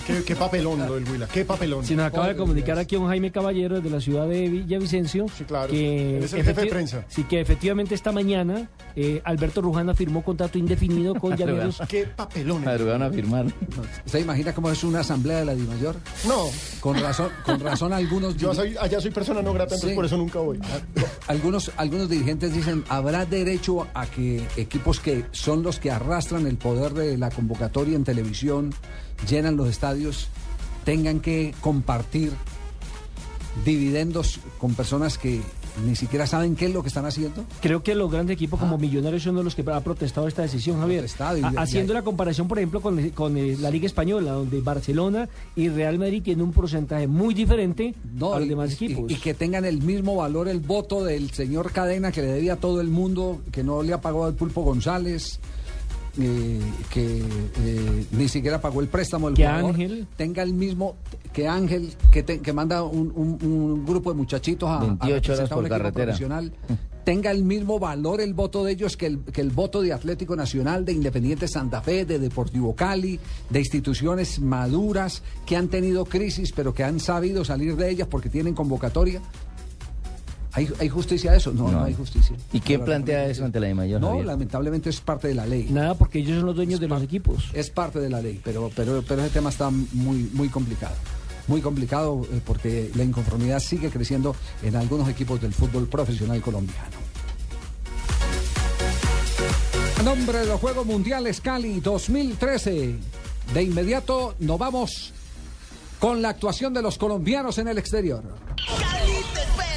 Qué, 0.07 0.23
qué 0.25 0.35
papelón 0.35 0.79
lo 0.79 0.95
del 0.95 1.07
Huila, 1.07 1.27
qué 1.31 1.45
papelón. 1.45 1.85
Se 1.85 1.95
nos 1.95 2.07
acaba 2.07 2.29
de 2.29 2.35
comunicar 2.35 2.79
aquí 2.79 2.95
un 2.95 3.07
Jaime 3.07 3.31
Caballero 3.31 3.75
desde 3.75 3.91
la 3.91 4.01
ciudad 4.01 4.27
de 4.27 4.49
Villavicencio. 4.49 5.27
que 5.69 6.17
Él 6.17 6.23
es 6.23 6.33
el 6.33 6.43
jefe 6.43 6.61
de 6.61 6.67
prensa. 6.71 7.05
Sí, 7.07 7.23
que 7.25 7.39
efectivamente 7.39 7.93
esta 7.93 8.11
mañana 8.11 8.67
eh, 8.95 9.21
Alberto 9.25 9.61
Rujana 9.61 9.93
firmó 9.93 10.23
contrato 10.23 10.57
indefinido 10.57 11.13
con 11.13 11.37
Llaneros. 11.37 11.79
Qué 11.87 12.07
papelón. 12.07 12.62
Madrugaron 12.65 13.03
a 13.03 13.09
firmar. 13.09 13.45
¿Usted 14.05 14.19
imagina 14.19 14.53
cómo 14.53 14.69
es 14.69 14.83
una 14.83 15.01
asamblea 15.01 15.39
de 15.39 15.45
la 15.45 15.55
DIMAYOR? 15.55 15.95
No. 16.27 16.45
Con 16.79 16.99
razón, 16.99 17.29
con 17.45 17.59
razón 17.59 17.93
algunos... 17.93 18.37
Yo 18.37 18.53
soy, 18.53 18.75
allá 18.79 18.99
soy 19.01 19.11
persona 19.11 19.41
no 19.41 19.53
grata, 19.53 19.75
entonces 19.75 19.89
Sí. 19.91 19.95
por 19.95 20.05
eso 20.05 20.17
nunca 20.17 20.39
voy. 20.39 20.59
Algunos, 21.27 21.71
algunos 21.77 22.09
dirigentes 22.09 22.53
dicen, 22.53 22.83
¿habrá 22.89 23.25
derecho 23.25 23.87
a 23.93 24.05
que 24.05 24.45
equipos 24.57 24.99
que 24.99 25.25
son 25.31 25.63
los 25.63 25.79
que 25.79 25.91
arrastran 25.91 26.47
el 26.47 26.57
poder 26.57 26.93
de 26.93 27.17
la 27.17 27.29
convocatoria 27.29 27.95
en 27.95 28.03
televisión, 28.03 28.73
llenan 29.29 29.55
los 29.57 29.69
estadios, 29.69 30.29
tengan 30.85 31.19
que 31.19 31.53
compartir 31.61 32.31
dividendos 33.65 34.39
con 34.57 34.73
personas 34.73 35.17
que 35.17 35.41
ni 35.85 35.95
siquiera 35.95 36.27
saben 36.27 36.55
qué 36.55 36.65
es 36.67 36.73
lo 36.73 36.81
que 36.81 36.87
están 36.89 37.05
haciendo? 37.05 37.43
Creo 37.61 37.81
que 37.83 37.95
los 37.95 38.11
grandes 38.11 38.35
equipos 38.35 38.59
como 38.59 38.77
Millonarios 38.77 39.23
son 39.23 39.35
los 39.43 39.55
que 39.55 39.63
ha 39.69 39.79
protestado 39.81 40.27
esta 40.27 40.41
decisión, 40.43 40.79
Javier. 40.79 41.05
Ha- 41.19 41.61
haciendo 41.61 41.93
la 41.93 42.01
comparación, 42.03 42.47
por 42.47 42.59
ejemplo, 42.59 42.81
con, 42.81 43.09
con, 43.09 43.37
eh, 43.37 43.57
la 43.59 43.69
Liga 43.71 43.85
Española, 43.85 44.31
donde 44.33 44.61
Barcelona 44.61 45.27
y 45.55 45.69
Real 45.69 45.97
Madrid 45.97 46.21
tienen 46.23 46.45
un 46.45 46.51
porcentaje 46.53 47.07
muy 47.07 47.33
diferente 47.33 47.95
a 48.35 48.39
los 48.39 48.45
y- 48.45 48.49
demás 48.49 48.71
y- 48.71 48.73
equipos. 48.85 49.11
Y, 49.11 49.15
que 49.15 49.33
tengan 49.33 49.65
el 49.65 49.81
mismo 49.81 50.15
valor 50.15 50.47
el 50.47 50.59
voto 50.59 51.03
del 51.03 51.31
señor 51.31 51.71
Cadena 51.71 52.11
que 52.11 52.21
le 52.21 52.27
debía 52.27 52.53
a 52.53 52.57
todo 52.57 52.79
el 52.81 52.87
mundo, 52.89 53.41
que 53.51 53.63
no 53.63 53.81
le 53.83 53.93
ha 53.93 54.01
pagado 54.01 54.25
al 54.25 54.33
Pulpo 54.35 54.61
González, 54.63 55.39
eh, 56.19 56.59
que 56.91 57.17
eh, 57.19 58.05
ni 58.11 58.27
siquiera 58.27 58.61
pagó 58.61 58.81
el 58.81 58.87
préstamo 58.87 59.27
del 59.27 59.35
Que 59.35 59.45
jugador, 59.45 59.71
Ángel. 59.71 60.07
tenga 60.15 60.43
el 60.43 60.53
mismo 60.53 60.95
que 61.31 61.47
Ángel, 61.47 61.93
que, 62.11 62.21
te- 62.23 62.39
que 62.39 62.53
manda 62.53 62.83
un, 62.83 63.11
un- 63.15 63.37
un 63.41 63.85
grupo 63.85 64.11
de 64.11 64.17
muchachitos 64.17 64.69
a, 64.69 64.77
a 64.77 64.85
28 64.85 65.33
horas 65.33 65.43
un 65.43 65.55
por 65.55 65.63
equipo 65.65 65.69
carretera. 65.77 66.05
profesional, 66.05 66.53
tenga 67.03 67.31
el 67.31 67.43
mismo 67.43 67.79
valor 67.79 68.21
el 68.21 68.33
voto 68.33 68.63
de 68.63 68.73
ellos 68.73 68.95
que 68.95 69.07
el, 69.07 69.19
que 69.19 69.41
el 69.41 69.49
voto 69.49 69.81
de 69.81 69.91
Atlético 69.91 70.35
Nacional, 70.35 70.85
de 70.85 70.93
Independiente 70.93 71.47
Santa 71.47 71.81
Fe, 71.81 72.05
de 72.05 72.19
Deportivo 72.19 72.75
Cali, 72.75 73.19
de 73.49 73.59
instituciones 73.59 74.39
maduras 74.39 75.23
que 75.45 75.57
han 75.57 75.67
tenido 75.67 76.05
crisis 76.05 76.51
pero 76.55 76.73
que 76.73 76.83
han 76.83 76.99
sabido 76.99 77.43
salir 77.43 77.75
de 77.75 77.89
ellas 77.89 78.07
porque 78.09 78.29
tienen 78.29 78.53
convocatoria. 78.53 79.21
¿Hay, 80.55 80.69
hay 80.79 80.87
justicia 80.89 81.31
a 81.31 81.35
eso? 81.35 81.51
No, 81.51 81.63
no, 81.63 81.79
No. 81.79 81.83
hay 81.83 81.95
justicia. 81.95 82.35
¿Y 82.51 82.59
quién 82.59 82.85
plantea 82.85 83.25
eso 83.25 83.43
ante 83.43 83.59
la 83.59 83.67
DIMAYOR, 83.67 83.99
No, 83.99 84.07
Javier? 84.09 84.25
lamentablemente 84.27 84.89
es 84.91 85.01
parte 85.01 85.27
de 85.29 85.33
la 85.35 85.45
ley. 85.47 85.67
Nada, 85.71 85.95
porque 85.95 86.19
ellos 86.19 86.37
son 86.37 86.45
los 86.45 86.55
dueños 86.55 86.79
de 86.79 86.87
los 86.87 87.01
equipos. 87.01 87.49
Es 87.53 87.69
parte 87.71 87.99
de 87.99 88.09
la 88.09 88.21
ley, 88.21 88.39
pero, 88.43 88.69
pero, 88.75 89.03
pero 89.07 89.21
ese 89.23 89.33
tema 89.33 89.49
está 89.49 89.69
muy, 89.71 90.29
muy 90.33 90.49
complicado. 90.49 90.93
Muy 91.47 91.59
complicado 91.59 92.21
eh, 92.31 92.39
porque 92.45 92.91
la 92.95 93.03
inconformidad 93.03 93.59
sigue 93.59 93.89
creciendo 93.89 94.35
en 94.61 94.75
algunos 94.75 95.09
equipos 95.09 95.41
del 95.41 95.53
fútbol 95.53 95.87
profesional 95.87 96.39
colombiano. 96.41 96.97
A 99.99 100.03
nombre 100.03 100.39
de 100.39 100.45
los 100.45 100.59
Juegos 100.59 100.85
Mundiales 100.85 101.41
Cali 101.41 101.79
2013, 101.79 102.95
de 103.53 103.63
inmediato 103.63 104.35
nos 104.39 104.59
vamos 104.59 105.13
con 105.99 106.21
la 106.21 106.29
actuación 106.29 106.73
de 106.73 106.81
los 106.81 106.97
colombianos 106.97 107.57
en 107.57 107.69
el 107.69 107.77
exterior. 107.77 108.21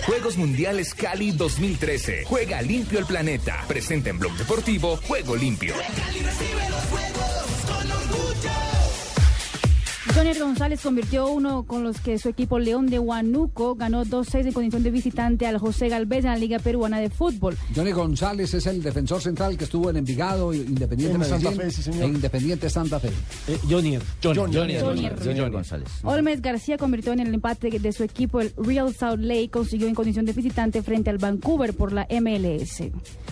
Juegos 0.06 0.36
Mundiales 0.36 0.94
Cali 0.94 1.32
2013. 1.32 2.26
Juega 2.26 2.62
limpio 2.62 3.00
el 3.00 3.06
planeta. 3.06 3.64
Presenta 3.66 4.08
en 4.10 4.20
Blog 4.20 4.34
Deportivo 4.34 4.96
Juego 4.98 5.34
Limpio. 5.34 5.74
Jonier 10.16 10.38
González 10.38 10.80
convirtió 10.80 11.28
uno 11.28 11.64
con 11.64 11.82
los 11.82 12.00
que 12.00 12.18
su 12.18 12.30
equipo 12.30 12.58
León 12.58 12.86
de 12.86 12.98
Huánuco 12.98 13.74
ganó 13.74 14.02
2-6 14.02 14.46
en 14.46 14.52
condición 14.54 14.82
de 14.82 14.90
visitante 14.90 15.46
al 15.46 15.58
José 15.58 15.90
Galvez 15.90 16.24
en 16.24 16.30
la 16.30 16.36
Liga 16.38 16.58
Peruana 16.58 16.98
de 17.00 17.10
Fútbol. 17.10 17.54
Johnny 17.74 17.92
González 17.92 18.54
es 18.54 18.66
el 18.66 18.82
defensor 18.82 19.20
central 19.20 19.58
que 19.58 19.64
estuvo 19.64 19.90
en 19.90 19.98
Envigado, 19.98 20.54
Independiente 20.54 21.16
En 21.16 21.24
Santa 21.24 21.50
Fe, 21.52 21.70
sí, 21.70 21.82
señor. 21.82 22.04
e 22.04 22.06
Independiente 22.06 22.70
Santa 22.70 22.98
Fe. 22.98 23.10
Jonier. 23.68 24.00
Jonier. 24.22 25.16
Junior 25.22 25.50
González. 25.50 25.88
Olmes 26.02 26.40
García 26.40 26.78
convirtió 26.78 27.12
en 27.12 27.20
el 27.20 27.34
empate 27.34 27.68
de 27.78 27.92
su 27.92 28.02
equipo 28.02 28.40
el 28.40 28.54
Real 28.56 28.94
Salt 28.94 29.22
Lake 29.22 29.50
consiguió 29.50 29.86
en 29.86 29.94
condición 29.94 30.24
de 30.24 30.32
visitante 30.32 30.82
frente 30.82 31.10
al 31.10 31.18
Vancouver 31.18 31.74
por 31.74 31.92
la 31.92 32.06
MLS. 32.22 32.84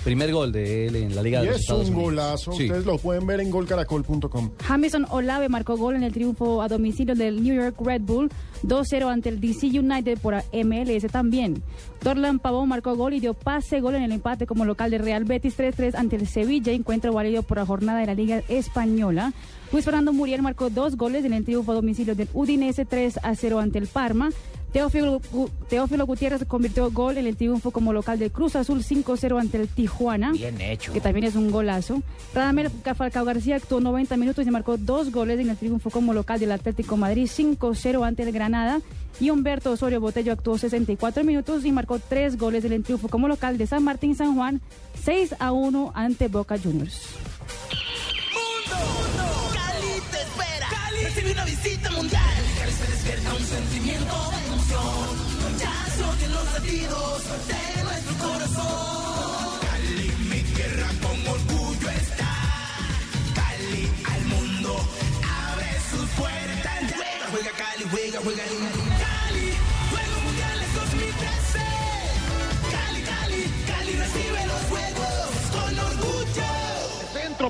Primer 0.05 0.31
gol 0.33 0.53
de 0.53 0.89
él 0.89 0.97
en 0.97 1.15
la 1.17 1.23
Liga 1.23 1.39
Y 1.41 1.47
de 1.47 1.53
los 1.53 1.57
es 1.57 1.63
Estados 1.63 1.89
un 1.89 1.95
Unidos. 1.95 2.11
golazo. 2.11 2.53
Sí. 2.53 2.65
Ustedes 2.65 2.85
lo 2.85 2.99
pueden 2.99 3.27
ver 3.27 3.41
en 3.41 3.51
golcaracol.com. 3.51 4.51
Jamison 4.63 5.07
Olave 5.09 5.49
marcó 5.49 5.79
gol 5.79 5.97
en 5.97 6.03
el 6.03 6.13
triunfo 6.13 6.61
a 6.61 6.69
domicilio 6.75 7.15
del 7.15 7.43
New 7.43 7.55
York 7.55 7.77
Red 7.81 8.03
Bull 8.03 8.31
2-0 8.65 9.11
ante 9.11 9.29
el 9.29 9.41
DC 9.41 9.67
United 9.79 10.19
por 10.19 10.35
MLS 10.35 11.11
también. 11.11 11.63
Dorlan 12.03 12.39
Pavón 12.39 12.69
marcó 12.69 12.97
gol 12.97 13.15
y 13.15 13.21
dio 13.21 13.35
pase 13.35 13.81
gol 13.81 13.95
en 13.95 14.03
el 14.03 14.13
empate 14.13 14.47
como 14.47 14.65
local 14.65 14.91
de 14.91 14.99
Real 14.99 15.25
Betis 15.25 15.57
3-3 15.59 15.95
ante 15.95 16.17
el 16.17 16.27
Sevilla, 16.27 16.73
encuentro 16.73 17.13
válido 17.13 17.43
por 17.43 17.59
la 17.59 17.67
jornada 17.67 18.01
de 18.01 18.07
la 18.07 18.15
Liga 18.15 18.43
Española. 18.49 19.33
Luis 19.73 19.85
Fernando 19.85 20.13
Muriel 20.13 20.43
marcó 20.43 20.71
dos 20.71 20.97
goles 20.97 21.25
en 21.25 21.33
el 21.33 21.45
triunfo 21.45 21.73
a 21.73 21.77
domicilio 21.77 22.15
del 22.15 22.29
Udinese 22.33 22.87
3-0 22.87 23.63
ante 23.63 23.79
el 23.79 23.87
Parma. 23.87 24.31
Teófilo, 24.75 25.21
Teófilo 25.69 26.05
Gutiérrez 26.05 26.45
convirtió 26.49 26.91
gol 26.91 27.17
en 27.17 27.29
el 27.29 27.37
triunfo 27.37 27.71
como 27.71 27.93
local 27.93 28.19
del 28.19 28.33
Cruz 28.33 28.57
Azul 28.57 28.83
5-0 28.83 29.41
ante 29.41 29.57
el 29.57 29.69
Tijuana. 29.69 30.33
Bien 30.33 30.61
hecho. 30.61 30.93
Que 30.93 31.01
también 31.01 31.27
es 31.27 31.37
un 31.37 31.53
golazo. 31.53 32.03
Radamel 32.35 32.71
Falcao 32.71 33.25
García 33.25 33.55
actuó 33.55 33.79
90 33.79 34.17
minutos 34.17 34.45
y 34.45 34.51
marcó 34.51 34.77
dos 34.77 35.13
goles 35.13 35.39
en 35.39 35.51
el 35.51 35.57
triunfo 35.57 35.91
como 35.91 36.13
local 36.13 36.41
del 36.41 36.51
Atlético 36.51 36.97
Madrid 36.97 37.29
5-0 37.29 38.05
ante 38.05 38.25
el 38.25 38.33
Granada. 38.33 38.81
Y 39.21 39.31
Humberto 39.31 39.71
Osorio 39.71 40.01
Botello 40.01 40.33
actuó 40.33 40.59
64 40.59 41.23
minutos 41.23 41.65
y 41.65 41.71
marcó 41.71 42.01
tres 42.01 42.37
goles 42.37 42.65
en 42.65 42.73
el 42.73 42.83
triunfo 42.83 43.07
como 43.07 43.29
local 43.29 43.57
de 43.57 43.69
San 43.69 43.85
Martín 43.85 44.17
San 44.17 44.35
Juan 44.35 44.61
6-1 45.07 45.93
ante 45.95 46.27
Boca 46.27 46.59
Juniors. 46.59 47.01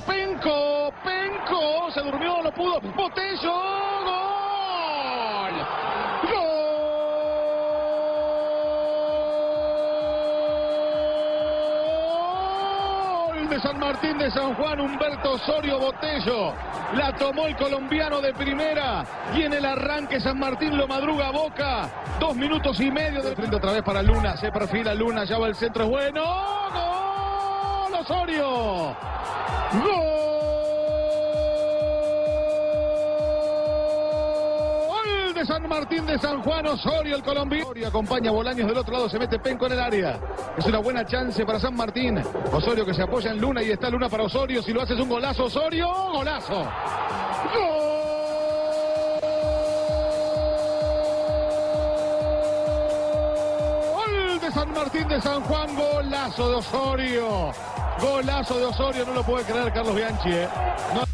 Penco, 0.01 0.93
Penco, 1.05 1.91
se 1.93 2.01
durmió, 2.01 2.43
no 2.43 2.51
pudo, 2.51 2.81
Botello, 2.81 3.53
gol. 4.03 4.54
De 13.49 13.59
San 13.59 13.79
Martín 13.79 14.17
de 14.17 14.31
San 14.31 14.55
Juan, 14.55 14.79
Humberto 14.79 15.33
Osorio 15.33 15.79
Botello. 15.79 16.53
La 16.95 17.15
tomó 17.15 17.45
el 17.45 17.55
colombiano 17.55 18.19
de 18.19 18.33
primera 18.33 19.05
y 19.35 19.43
en 19.43 19.53
el 19.53 19.63
arranque 19.65 20.19
San 20.19 20.39
Martín 20.39 20.75
lo 20.75 20.87
madruga 20.87 21.27
a 21.27 21.31
Boca. 21.31 21.89
Dos 22.19 22.35
minutos 22.35 22.79
y 22.79 22.89
medio 22.89 23.21
de 23.21 23.35
frente 23.35 23.55
otra 23.55 23.71
vez 23.71 23.83
para 23.83 24.01
Luna. 24.01 24.35
Se 24.37 24.51
perfila 24.51 24.95
Luna, 24.95 25.25
ya 25.25 25.37
va 25.37 25.47
el 25.47 25.55
centro, 25.55 25.83
es 25.83 25.89
bueno. 25.89 26.23
¡Gol! 26.23 27.93
Osorio. 28.01 28.95
Gol 29.73 30.44
de 35.35 35.45
San 35.45 35.67
Martín 35.67 36.05
de 36.05 36.17
San 36.17 36.41
Juan 36.41 36.65
Osorio, 36.65 37.15
el 37.17 37.21
colombiano. 37.23 37.65
Osorio 37.65 37.87
acompaña 37.89 38.29
a 38.29 38.33
Bolaños 38.33 38.67
del 38.69 38.77
otro 38.77 38.93
lado, 38.93 39.09
se 39.09 39.19
mete 39.19 39.37
Penco 39.37 39.65
en 39.65 39.73
el 39.73 39.79
área. 39.81 40.19
Es 40.57 40.65
una 40.65 40.79
buena 40.79 41.05
chance 41.05 41.45
para 41.45 41.59
San 41.59 41.75
Martín. 41.75 42.23
Osorio 42.53 42.85
que 42.85 42.93
se 42.93 43.03
apoya 43.03 43.31
en 43.31 43.41
Luna 43.41 43.61
y 43.61 43.71
está 43.71 43.89
Luna 43.89 44.07
para 44.07 44.23
Osorio. 44.23 44.63
Si 44.63 44.71
lo 44.71 44.81
hace 44.81 44.93
es 44.93 44.99
un 44.99 45.09
golazo, 45.09 45.45
Osorio, 45.45 45.87
golazo. 46.13 46.65
Gol 53.93 54.39
de 54.39 54.51
San 54.51 54.71
Martín 54.73 55.07
de 55.07 55.21
San 55.21 55.41
Juan, 55.43 55.75
golazo 55.75 56.49
de 56.49 56.55
Osorio. 56.55 57.51
Golazo 57.99 58.57
de 58.59 58.65
Osorio, 58.65 59.05
no 59.05 59.13
lo 59.13 59.23
puede 59.23 59.45
creer 59.45 59.71
Carlos 59.73 59.95
Bianchi. 59.95 60.29
¿eh? 60.31 60.47
No- 60.93 61.04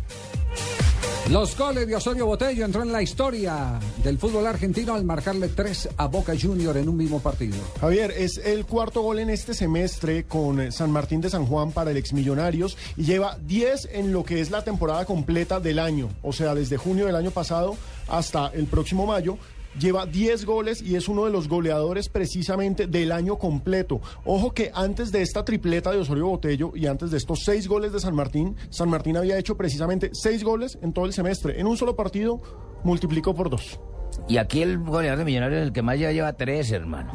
Los 1.32 1.58
goles 1.58 1.88
de 1.88 1.96
Osorio 1.96 2.26
Botello 2.26 2.66
entró 2.66 2.84
en 2.84 2.92
la 2.92 3.02
historia 3.02 3.80
del 4.04 4.20
fútbol 4.20 4.46
argentino 4.48 4.96
al 4.96 5.06
marcarle 5.06 5.48
tres 5.48 5.88
a 5.96 6.08
Boca 6.08 6.34
Junior 6.38 6.76
en 6.76 6.90
un 6.90 6.98
mismo 6.98 7.22
partido. 7.22 7.56
Javier, 7.80 8.12
es 8.12 8.38
el 8.38 8.66
cuarto 8.66 9.02
gol 9.02 9.18
en 9.20 9.30
este 9.30 9.54
semestre 9.54 10.26
con 10.26 10.74
San 10.74 10.92
Martín 10.92 11.22
de 11.22 11.30
San 11.30 11.46
Juan 11.46 11.72
para 11.72 11.92
el 11.92 11.96
Exmillonarios 11.96 12.78
y 12.98 13.06
lleva 13.06 13.38
10 13.48 13.92
en 13.94 14.12
lo 14.12 14.26
que 14.26 14.42
es 14.42 14.52
la 14.52 14.66
temporada 14.66 15.06
completa 15.06 15.62
del 15.62 15.80
año, 15.80 16.10
o 16.22 16.34
sea, 16.34 16.54
desde 16.54 16.76
junio 16.76 17.06
del 17.06 17.16
año 17.16 17.32
pasado 17.32 17.78
hasta 18.10 18.48
el 18.48 18.66
próximo 18.66 19.06
mayo. 19.06 19.38
Lleva 19.80 20.06
10 20.06 20.46
goles 20.46 20.82
y 20.82 20.96
es 20.96 21.08
uno 21.08 21.26
de 21.26 21.32
los 21.32 21.48
goleadores 21.48 22.10
precisamente 22.10 22.88
del 22.88 23.12
año 23.12 23.38
completo. 23.38 24.02
Ojo 24.26 24.54
que 24.54 24.72
antes 24.74 25.12
de 25.12 25.22
esta 25.22 25.46
tripleta 25.46 25.92
de 25.92 26.00
Osorio 26.00 26.28
Botello 26.28 26.74
y 26.76 26.88
antes 26.88 27.12
de 27.12 27.18
estos 27.18 27.44
6 27.46 27.68
goles 27.68 27.94
de 27.94 28.00
San 28.00 28.16
Martín, 28.16 28.56
San 28.70 28.90
Martín 28.90 29.16
había 29.16 29.38
hecho 29.38 29.56
precisamente 29.56 30.10
6 30.14 30.44
goles 30.44 30.78
en 30.82 30.92
todo 30.92 31.06
el 31.06 31.14
semestre. 31.14 31.60
En 31.60 31.68
un 31.68 31.78
solo 31.78 31.96
partido 31.96 32.42
multiplicó 32.84 33.34
por 33.34 33.50
2. 33.50 33.80
Y 34.28 34.38
aquí 34.38 34.62
el 34.62 34.80
goleador 34.80 35.20
de 35.20 35.26
Millonarios, 35.26 35.62
el 35.62 35.72
que 35.72 35.82
más 35.82 35.98
lleva, 35.98 36.12
lleva 36.12 36.34
tres, 36.34 36.72
hermano. 36.72 37.12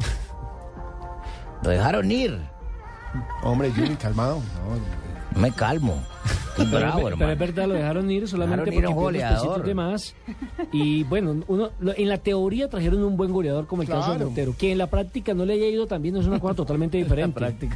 Lo 1.63 1.69
dejaron 1.69 2.11
ir. 2.11 2.39
Hombre, 3.43 3.71
Juni, 3.71 3.95
calmado. 3.95 4.35
No 4.35 5.06
me 5.37 5.51
calmo. 5.51 6.01
Pero, 6.57 6.69
bravo, 6.71 6.87
es- 6.87 6.93
pero 7.03 7.07
hermano. 7.09 7.31
es 7.33 7.39
verdad, 7.39 7.67
lo 7.67 7.73
dejaron 7.75 8.09
ir 8.09 8.27
solamente 8.27 8.71
Dejaron 8.71 8.79
ir 8.79 8.85
a 8.85 8.89
un 8.89 8.95
porque 8.95 9.19
pesitos 9.19 9.63
de 9.65 9.73
más. 9.75 10.15
Y 10.71 11.03
bueno, 11.03 11.43
uno, 11.47 11.69
lo- 11.79 11.95
en 11.95 12.09
la 12.09 12.17
teoría 12.17 12.67
trajeron 12.67 13.03
un 13.03 13.15
buen 13.15 13.31
goleador 13.31 13.67
como 13.67 13.83
el 13.83 13.87
caso 13.87 13.99
de 14.11 14.15
Claro. 14.15 14.25
Montero. 14.25 14.55
Que 14.57 14.71
en 14.71 14.79
la 14.79 14.87
práctica 14.87 15.33
no 15.35 15.45
le 15.45 15.53
haya 15.53 15.67
ido 15.67 15.85
también 15.85 16.17
es 16.17 16.25
una 16.25 16.39
cosa 16.39 16.55
totalmente 16.55 16.97
diferente. 17.03 17.39
No, 17.39 17.47
Sí, 17.49 17.57
pero 17.59 17.71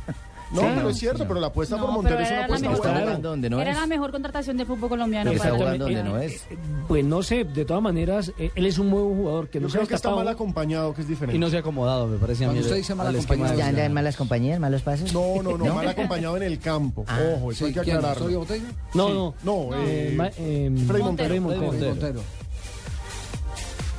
no, 0.54 0.90
es 0.90 0.98
cierto, 0.98 1.28
pero 1.28 1.40
la 1.40 1.48
apuesta 1.48 1.76
No, 1.78 1.82
por 1.82 1.90
pero 1.90 2.02
Montero 2.18 2.20
es 2.22 2.30
una 2.32 2.44
apuesta 2.46 2.92
buena. 2.92 3.16
Donde 3.18 3.50
no 3.50 3.62
Era 3.62 3.72
es. 3.72 3.78
la 3.78 3.88
mejor 3.88 4.12
contratación 4.12 4.58
del 4.58 4.68
fútbol 4.68 4.90
colombiano. 4.90 5.32
Está 5.32 5.44
para- 5.46 5.56
jugando 5.58 5.86
donde 5.86 6.04
no 6.04 6.18
es. 6.18 6.44
Pues 6.88 7.06
no 7.06 7.24
sé, 7.24 7.44
de 7.46 7.66
todas 7.66 7.82
maneras, 7.82 8.32
eh, 8.38 8.52
él 8.56 8.66
es 8.66 8.78
un 8.78 8.90
buen 8.92 9.06
jugador 9.06 9.48
que 9.50 9.60
no 9.60 9.68
Yo 9.68 9.72
se 9.72 9.78
ha 9.78 9.80
creo 9.82 9.88
que 9.90 9.96
está 9.96 10.10
mal 10.16 10.28
acompañado, 10.28 10.94
que 10.94 11.02
es 11.02 11.08
diferente. 11.08 11.36
Y 11.38 11.40
no 11.40 11.50
se 11.50 11.58
ha 11.58 11.60
acomodado, 11.62 12.08
me 12.08 12.18
parece 12.18 12.44
a 12.46 12.48
mí. 12.48 12.54
Cuando 12.54 12.62
usted 12.68 12.76
dice 12.78 12.96
mal 12.96 13.08
acompañado, 13.16 13.52
de- 13.52 13.58
¿Ya 13.58 13.68
anda 13.68 13.86
en 13.86 13.94
malas 13.94 14.16
compañías, 14.18 14.60
malos 14.60 14.82
pases? 14.82 15.14
No, 15.14 15.42
no, 15.42 15.58
no, 15.58 15.66
mal 15.76 15.88
acompañado 15.88 16.38
en 16.38 16.44
el 16.44 16.60
campo. 16.60 17.06
Ah. 17.08 17.20
Ojo, 17.38 17.52
eso 17.52 17.60
Sí, 17.60 17.66
hay 17.66 17.74
que 17.74 17.80
aclararlo. 17.80 18.28
No, 18.30 18.46
Sí. 18.46 18.62
no. 18.94 19.34
No, 19.44 19.70
Eh, 19.78 20.18
eh, 20.18 20.32
eh, 20.38 20.84
Freddy 20.88 21.04
Montero. 21.04 22.22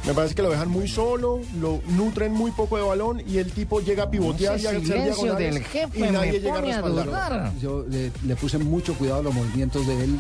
Me 0.07 0.15
parece 0.15 0.35
que 0.35 0.43
lo 0.43 0.51
dejan 0.51 0.69
muy 0.69 0.89
solo, 0.89 1.41
lo 1.61 1.81
nutren 1.89 2.33
muy 2.33 2.51
poco 2.51 2.77
de 2.77 2.83
balón 2.83 3.23
y 3.27 3.39
el 3.39 3.53
tipo 3.53 3.81
llega 3.81 4.05
a 4.05 4.11
pivotear 4.11 4.59
y 4.59 4.67
hacer 4.67 4.81
diagonales 4.83 5.39
del 5.55 5.63
jefe 5.65 5.99
y 5.99 6.03
nadie 6.11 6.33
llega 6.41 6.55
a 6.55 6.61
pone 6.61 6.73
a 6.73 6.77
respaldar. 6.83 7.07
dudar. 7.07 7.53
Yo 7.61 7.85
le, 7.89 8.11
le 8.27 8.37
puse 8.37 8.59
mucho 8.59 8.95
cuidado 8.95 9.21
a 9.21 9.23
los 9.23 9.35
movimientos 9.35 9.87
de 9.87 10.05
él 10.05 10.19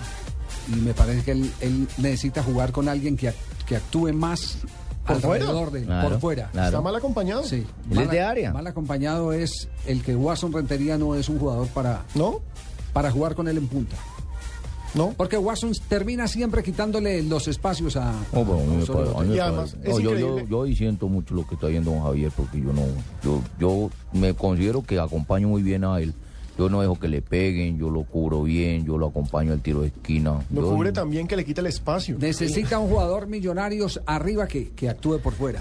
y 0.72 0.76
me 0.76 0.94
parece 0.94 1.24
que 1.24 1.32
él, 1.32 1.50
él 1.60 1.88
necesita 1.98 2.44
jugar 2.44 2.70
con 2.70 2.88
alguien 2.88 3.16
que, 3.16 3.32
que 3.66 3.74
actúe 3.76 4.12
más 4.12 4.58
¿Por 5.04 5.20
fuera? 5.20 5.44
alrededor 5.46 5.72
de 5.72 5.80
él, 5.80 5.86
Claro, 5.86 6.08
por 6.10 6.20
fuera. 6.20 6.48
claro. 6.52 6.68
¿Está 6.68 6.80
mal 6.80 6.94
acompañado? 6.94 7.42
Sí. 7.42 7.66
Él 7.90 7.98
es 7.98 8.08
de 8.10 8.20
área. 8.20 8.52
Mal 8.52 8.66
acompañado 8.68 9.32
es 9.32 9.68
el 9.86 10.00
que 10.04 10.14
Watson 10.14 10.52
Rentería 10.52 10.96
no 10.96 11.16
es 11.16 11.28
un 11.28 11.40
jugador 11.40 11.66
para, 11.66 12.02
¿No? 12.14 12.40
para 12.92 13.10
jugar 13.10 13.34
con 13.34 13.48
él 13.48 13.56
en 13.58 13.66
punta. 13.66 13.96
¿No? 14.94 15.14
Porque 15.16 15.38
Watson 15.38 15.72
termina 15.88 16.28
siempre 16.28 16.62
quitándole 16.62 17.22
los 17.22 17.48
espacios 17.48 17.96
a, 17.96 18.12
No, 18.12 18.44
pero 18.44 18.60
a 18.60 18.64
me 18.66 18.82
Osorio 18.82 18.86
parece- 18.86 19.18
a 19.18 19.22
mí 19.22 19.28
Botello. 19.28 19.28
me 19.30 19.36
Y 19.36 19.38
además, 19.40 19.76
no, 19.84 20.00
yo, 20.00 20.18
yo, 20.18 20.46
yo 20.46 20.62
ahí 20.64 20.76
siento 20.76 21.08
mucho 21.08 21.34
lo 21.34 21.46
que 21.46 21.54
está 21.54 21.68
viendo 21.68 21.90
don 21.92 22.02
Javier, 22.02 22.30
porque 22.36 22.60
yo 22.60 22.72
no, 22.72 22.82
yo, 23.24 23.40
yo 23.58 23.90
me 24.12 24.34
considero 24.34 24.82
que 24.82 24.98
acompaño 24.98 25.48
muy 25.48 25.62
bien 25.62 25.84
a 25.84 25.98
él. 26.00 26.12
Yo 26.58 26.68
no 26.68 26.82
dejo 26.82 27.00
que 27.00 27.08
le 27.08 27.22
peguen, 27.22 27.78
yo 27.78 27.88
lo 27.88 28.02
cubro 28.04 28.42
bien, 28.42 28.84
yo 28.84 28.98
lo 28.98 29.06
acompaño 29.06 29.54
al 29.54 29.62
tiro 29.62 29.80
de 29.80 29.86
esquina. 29.86 30.38
Lo 30.52 30.60
Yo- 30.60 30.70
cubre 30.74 30.92
también 30.92 31.26
que 31.26 31.34
le 31.34 31.46
quita 31.46 31.62
el 31.62 31.68
espacio. 31.68 32.18
Necesita 32.20 32.78
un 32.78 32.90
jugador 32.90 33.26
millonarios 33.26 33.98
arriba 34.04 34.46
que, 34.46 34.68
que 34.72 34.90
actúe 34.90 35.18
por 35.18 35.32
fuera. 35.32 35.58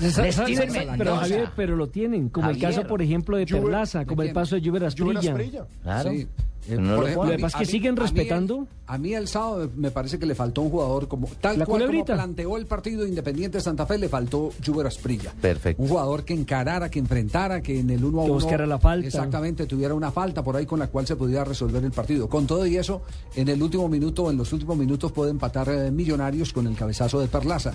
Pero 0.98 1.16
Javier, 1.16 1.50
pero 1.56 1.76
lo 1.78 1.88
tienen, 1.88 2.28
como 2.28 2.50
el 2.50 2.60
caso, 2.60 2.86
por 2.86 3.02
ejemplo, 3.02 3.38
de 3.38 3.46
Perlaza, 3.46 4.06
como 4.06 4.22
¿de 4.22 4.28
el 4.28 4.34
paso 4.34 4.56
de 4.56 4.62
Juven 4.68 4.84
Asprilla. 4.84 5.20
Asprilla. 5.32 5.66
Claro. 5.82 6.12
Sí. 6.12 6.28
Eh, 6.70 6.78
No 6.78 6.98
lo 6.98 7.04
ejemplo, 7.08 7.24
Lo 7.24 7.30
que 7.32 7.38
mí- 7.38 7.42
pasa 7.42 7.58
es 7.58 7.60
que 7.60 7.64
a 7.64 7.68
mí- 7.68 7.72
siguen 7.72 7.90
a 7.90 7.92
mí 7.94 7.98
el- 7.98 8.02
respetando. 8.16 8.68
A 8.86 8.98
mí 8.98 9.14
el 9.14 9.28
sábado 9.28 9.70
me 9.76 9.90
parece 9.90 10.20
que 10.20 10.26
le 10.26 10.36
faltó 10.36 10.62
un 10.62 10.70
jugador 10.70 11.08
como 11.08 11.28
tal 11.40 11.58
La 11.58 11.66
cual 11.66 11.80
como 11.82 11.90
culebrita. 11.92 12.14
planteó 12.14 12.58
el 12.58 12.66
partido 12.68 13.08
Independiente 13.08 13.58
de 13.58 13.64
Santa 13.64 13.86
Fe 13.86 13.98
le 13.98 14.10
faltó 14.10 14.52
Juber 14.64 14.86
Asprilla. 14.86 15.34
Perfecto. 15.42 15.82
Un 15.82 15.90
jugador 15.90 16.24
que 16.24 16.34
encarara, 16.34 16.90
que 16.90 17.00
enfrentara, 17.00 17.62
que 17.62 17.80
en 17.80 17.90
el 17.90 18.04
uno 18.04 18.20
a 18.22 18.26
Que 18.26 18.32
uno 18.32 18.34
buscara 18.42 18.68
la 18.68 18.78
falta. 18.78 19.08
exactamente 19.08 19.66
tuviera 19.66 19.94
una 19.96 20.12
falta 20.12 20.44
por 20.44 20.56
ahí 20.56 20.66
con 20.66 20.78
la 20.80 20.88
cual 20.88 21.08
se 21.08 21.16
pudiera 21.16 21.44
resolver 21.44 21.84
el 21.84 21.92
partido. 21.92 22.30
Con 22.30 22.46
todo 22.46 22.66
y 22.68 22.78
eso, 22.78 23.02
en 23.36 23.48
el 23.50 23.62
último 23.64 23.88
minuto, 23.90 24.30
en 24.30 24.38
los 24.38 24.52
últimos 24.54 24.78
minutos 24.78 25.12
puede 25.12 25.32
empatar 25.32 25.70
eh, 25.70 25.90
Millonarios 25.92 26.54
con 26.54 26.68
el 26.68 26.76
cabezazo 26.76 27.20
de 27.20 27.28
Perlaza. 27.28 27.74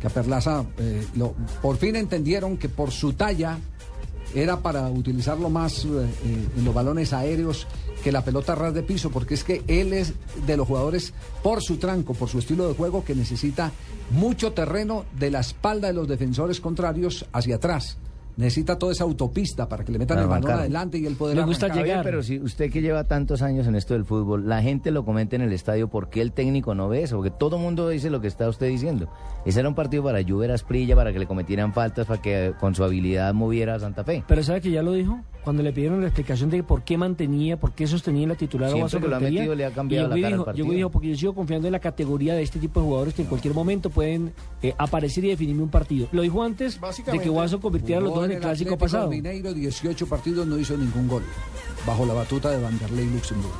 Que 0.00 0.06
a 0.06 0.10
Perlaza 0.10 0.64
eh, 0.78 1.06
lo- 1.16 1.34
por 1.62 1.76
fin 1.76 1.96
entendieron 1.96 2.56
que 2.58 2.68
por 2.68 2.90
su 2.90 3.14
talla 3.14 3.58
era 4.34 4.58
para 4.58 4.88
utilizarlo 4.90 5.48
más 5.48 5.84
eh, 5.86 5.88
en 6.56 6.64
los 6.64 6.74
balones 6.74 7.12
aéreos 7.14 7.66
que 8.08 8.12
la 8.12 8.24
pelota 8.24 8.54
ras 8.54 8.72
de 8.72 8.82
piso, 8.82 9.10
porque 9.10 9.34
es 9.34 9.44
que 9.44 9.62
él 9.68 9.92
es 9.92 10.14
de 10.46 10.56
los 10.56 10.66
jugadores 10.66 11.12
por 11.42 11.60
su 11.60 11.76
tranco, 11.76 12.14
por 12.14 12.30
su 12.30 12.38
estilo 12.38 12.66
de 12.66 12.72
juego, 12.72 13.04
que 13.04 13.14
necesita 13.14 13.70
mucho 14.12 14.52
terreno 14.52 15.04
de 15.18 15.30
la 15.30 15.40
espalda 15.40 15.88
de 15.88 15.92
los 15.92 16.08
defensores 16.08 16.58
contrarios 16.58 17.26
hacia 17.34 17.56
atrás. 17.56 17.98
necesita 18.38 18.78
toda 18.78 18.92
esa 18.92 19.04
autopista 19.04 19.68
para 19.68 19.84
que 19.84 19.92
le 19.92 19.98
metan 19.98 20.20
el 20.20 20.28
balón 20.28 20.52
adelante 20.52 20.96
y 20.96 21.04
él 21.04 21.16
poder 21.16 21.36
Le 21.36 21.42
arrancar. 21.42 21.70
Javier, 21.70 22.00
pero 22.02 22.22
si 22.22 22.38
usted 22.38 22.70
que 22.70 22.80
lleva 22.80 23.04
tantos 23.04 23.42
años 23.42 23.66
en 23.66 23.74
esto 23.74 23.94
del 23.94 24.04
fútbol, 24.04 24.48
la 24.48 24.62
gente 24.62 24.90
lo 24.90 25.04
comenta 25.04 25.36
en 25.36 25.42
el 25.42 25.52
estadio, 25.52 25.88
¿por 25.88 26.08
qué 26.08 26.22
el 26.22 26.32
técnico 26.32 26.74
no 26.74 26.88
ve 26.88 27.02
eso? 27.02 27.16
Porque 27.16 27.32
todo 27.32 27.56
el 27.56 27.62
mundo 27.62 27.88
dice 27.88 28.08
lo 28.08 28.20
que 28.22 28.28
está 28.28 28.48
usted 28.48 28.68
diciendo. 28.68 29.10
Ese 29.44 29.60
era 29.60 29.68
un 29.68 29.74
partido 29.74 30.04
para 30.04 30.22
Juve 30.22 30.50
Asprilla, 30.52 30.94
para 30.94 31.12
que 31.12 31.18
le 31.18 31.26
cometieran 31.26 31.74
faltas, 31.74 32.06
para 32.06 32.22
que 32.22 32.54
con 32.58 32.74
su 32.74 32.84
habilidad 32.84 33.34
moviera 33.34 33.74
a 33.74 33.80
Santa 33.80 34.04
Fe. 34.04 34.24
Pero 34.26 34.42
¿sabe 34.42 34.60
que 34.60 34.70
ya 34.70 34.82
lo 34.82 34.92
dijo? 34.92 35.20
Cuando 35.44 35.62
le 35.62 35.72
pidieron 35.72 36.00
la 36.00 36.08
explicación 36.08 36.50
de 36.50 36.62
por 36.62 36.82
qué 36.82 36.98
mantenía, 36.98 37.56
por 37.58 37.72
qué 37.72 37.86
sostenía 37.86 38.26
la 38.26 38.34
titular 38.34 38.68
Siempre 38.68 38.82
Ovaso 38.82 39.00
que 39.00 39.08
lo 39.08 39.16
ha 39.16 39.20
metido 39.20 39.54
le 39.54 39.64
ha 39.64 39.70
cambiado 39.70 40.06
y 40.06 40.08
la 40.10 40.14
cara 40.16 40.26
al 40.26 40.32
dijo, 40.32 40.44
partido. 40.44 40.64
llegó 40.64 40.72
y 40.72 40.76
dijo, 40.76 40.90
porque 40.90 41.08
yo 41.08 41.16
sigo 41.16 41.34
confiando 41.34 41.68
en 41.68 41.72
la 41.72 41.78
categoría 41.80 42.34
de 42.34 42.42
este 42.42 42.58
tipo 42.58 42.80
de 42.80 42.86
jugadores 42.86 43.14
que 43.14 43.22
en 43.22 43.28
cualquier 43.28 43.54
momento 43.54 43.88
pueden 43.90 44.32
eh, 44.62 44.74
aparecer 44.76 45.24
y 45.24 45.28
definirme 45.28 45.62
un 45.62 45.70
partido. 45.70 46.08
Lo 46.12 46.22
dijo 46.22 46.42
antes 46.42 46.78
de 47.10 47.18
que 47.18 47.28
Ovaso 47.30 47.60
convirtiera 47.60 48.00
los 48.00 48.14
dos 48.14 48.24
en 48.26 48.32
el 48.32 48.38
clásico 48.40 48.74
Atlético 48.74 48.78
pasado. 48.78 49.10
Mineiro, 49.10 49.54
18 49.54 50.06
partidos, 50.06 50.46
no 50.46 50.58
hizo 50.58 50.76
ningún 50.76 51.08
gol. 51.08 51.22
Bajo 51.86 52.04
la 52.04 52.14
batuta 52.14 52.50
de 52.50 52.60
Vanderlei 52.60 53.06
Luxemburgo. 53.06 53.56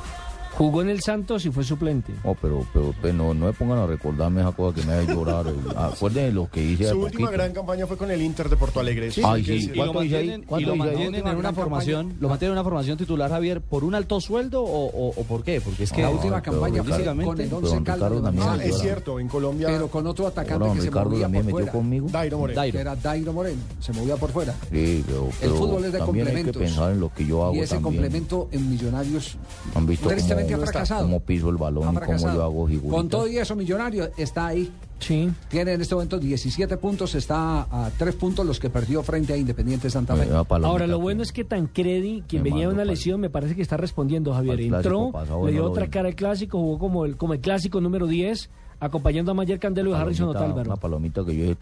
Jugó 0.57 0.81
en 0.81 0.89
el 0.89 1.01
Santos 1.01 1.45
y 1.45 1.51
fue 1.51 1.63
suplente. 1.63 2.11
Oh, 2.23 2.35
pero, 2.41 2.65
pero, 2.73 2.93
pero 3.01 3.13
no, 3.13 3.33
no 3.33 3.45
me 3.45 3.53
pongan 3.53 3.77
a 3.79 3.85
recordarme 3.85 4.41
esa 4.41 4.51
cosa 4.51 4.75
que 4.75 4.85
me 4.85 4.93
hace 4.93 5.13
llorar. 5.13 5.45
Acuérdense 5.77 6.31
lo 6.33 6.49
que 6.49 6.61
hice 6.63 6.89
Su 6.89 6.97
última 6.99 7.27
poquito. 7.27 7.31
gran 7.31 7.53
campaña 7.53 7.87
fue 7.87 7.95
con 7.97 8.11
el 8.11 8.21
Inter 8.21 8.49
de 8.49 8.57
Porto 8.57 8.79
Alegre. 8.79 9.11
Sí, 9.11 9.21
Ay, 9.23 9.43
sí. 9.45 9.51
decirlo. 9.53 9.73
¿Y 10.03 10.09
lo 10.09 10.45
¿Cuánto 10.47 10.69
lo 10.69 10.75
mantienen 10.75 11.27
en 11.27 11.37
una 11.37 11.53
formación, 11.53 12.15
lo 12.19 12.27
mantienen 12.29 12.53
en 12.53 12.59
una 12.59 12.63
formación 12.63 12.97
titular 12.97 13.29
Javier 13.29 13.61
por 13.61 13.83
un 13.83 13.95
alto 13.95 14.19
sueldo 14.19 14.61
o, 14.63 14.85
o- 14.87 15.13
o 15.15 15.23
por 15.23 15.43
qué? 15.43 15.61
Porque 15.61 15.83
es 15.83 15.91
que 15.91 16.01
la 16.01 16.09
última 16.09 16.41
campaña 16.41 16.83
físicamente 16.83 17.25
con 17.25 17.39
el 17.41 17.53
11 17.53 17.83
caldo. 17.83 18.23
Ah, 18.41 18.57
es 18.61 18.77
cierto, 18.79 19.19
en 19.19 19.27
Colombia. 19.27 19.67
Pero 19.67 19.87
con 19.87 20.05
otro 20.07 20.27
atacante 20.27 20.65
que 20.75 20.81
se 20.81 20.91
movía 20.91 21.21
también 21.21 21.43
por 21.45 21.45
metió 21.45 21.51
fuera. 21.51 21.71
conmigo. 21.71 22.07
Dairo 22.11 22.37
Moreno. 22.39 22.63
Era 22.63 22.95
Dairo 22.95 23.33
Moreno, 23.33 23.61
se 23.79 23.93
movía 23.93 24.15
por 24.17 24.31
fuera. 24.31 24.53
Sí, 24.71 25.03
pero, 25.05 25.29
pero 25.39 25.55
fútbol 25.55 25.85
es 25.85 25.93
de 25.93 25.99
también 25.99 26.27
hay 26.27 26.33
que 26.33 26.39
complementos. 26.43 26.61
pensar 26.61 26.91
en 26.91 26.99
lo 26.99 27.13
que 27.13 27.25
yo 27.25 27.43
hago 27.45 27.55
y 27.55 27.59
ese 27.59 27.79
complemento 27.79 28.49
en 28.51 28.69
Millonarios 28.69 29.37
Han 29.75 29.85
visto 29.85 30.09
ha 30.41 30.57
fracasado. 30.57 31.01
cómo 31.03 31.19
piso 31.19 31.49
el 31.49 31.57
balón 31.57 31.83
Ha 31.83 31.91
y 31.91 31.93
cómo 31.93 31.99
fracasado. 32.05 32.35
yo 32.35 32.43
hago 32.43 32.67
figuritas. 32.67 32.95
Con 32.95 33.09
todo 33.09 33.27
y 33.27 33.37
eso, 33.37 33.55
Millonarios 33.55 34.09
está 34.17 34.47
ahí. 34.47 34.71
Sí. 34.99 35.29
Tiene 35.47 35.73
en 35.73 35.81
este 35.81 35.95
momento 35.95 36.19
17 36.19 36.75
puntos, 36.77 37.15
está 37.15 37.61
a 37.61 37.89
3 37.97 38.15
puntos 38.15 38.45
los 38.45 38.59
que 38.59 38.69
perdió 38.69 39.01
frente 39.01 39.33
a 39.33 39.37
Independiente 39.37 39.89
Santa 39.89 40.15
Fe. 40.15 40.27
Ahora, 40.63 40.87
lo 40.87 40.99
bueno 40.99 41.23
es 41.23 41.31
que 41.31 41.43
Tancredi, 41.45 42.23
quien 42.27 42.43
Me 42.43 42.49
venía 42.49 42.67
de 42.67 42.73
una 42.73 42.85
lesión, 42.85 43.19
me 43.21 43.29
parece 43.29 43.55
que 43.55 43.61
está 43.61 43.77
respondiendo, 43.77 44.33
Javier. 44.33 44.59
Entró, 44.59 45.11
pasado, 45.11 45.45
le 45.45 45.53
dio 45.53 45.63
no 45.63 45.71
otra 45.71 45.89
cara 45.89 46.09
al 46.09 46.15
clásico, 46.15 46.59
jugó 46.59 46.79
como 46.79 47.05
el, 47.05 47.15
como 47.15 47.33
el 47.33 47.39
clásico 47.39 47.79
número 47.79 48.07
10, 48.07 48.49
acompañando 48.79 49.31
a 49.31 49.35
Mayer 49.35 49.59
Candelo 49.59 49.91
y 49.91 49.93
Harrison 49.93 50.29
Otálvaro. 50.29 50.69
Una 50.69 50.75
palomita 50.75 51.23
que 51.25 51.35
yo 51.35 51.43
dije 51.43 51.57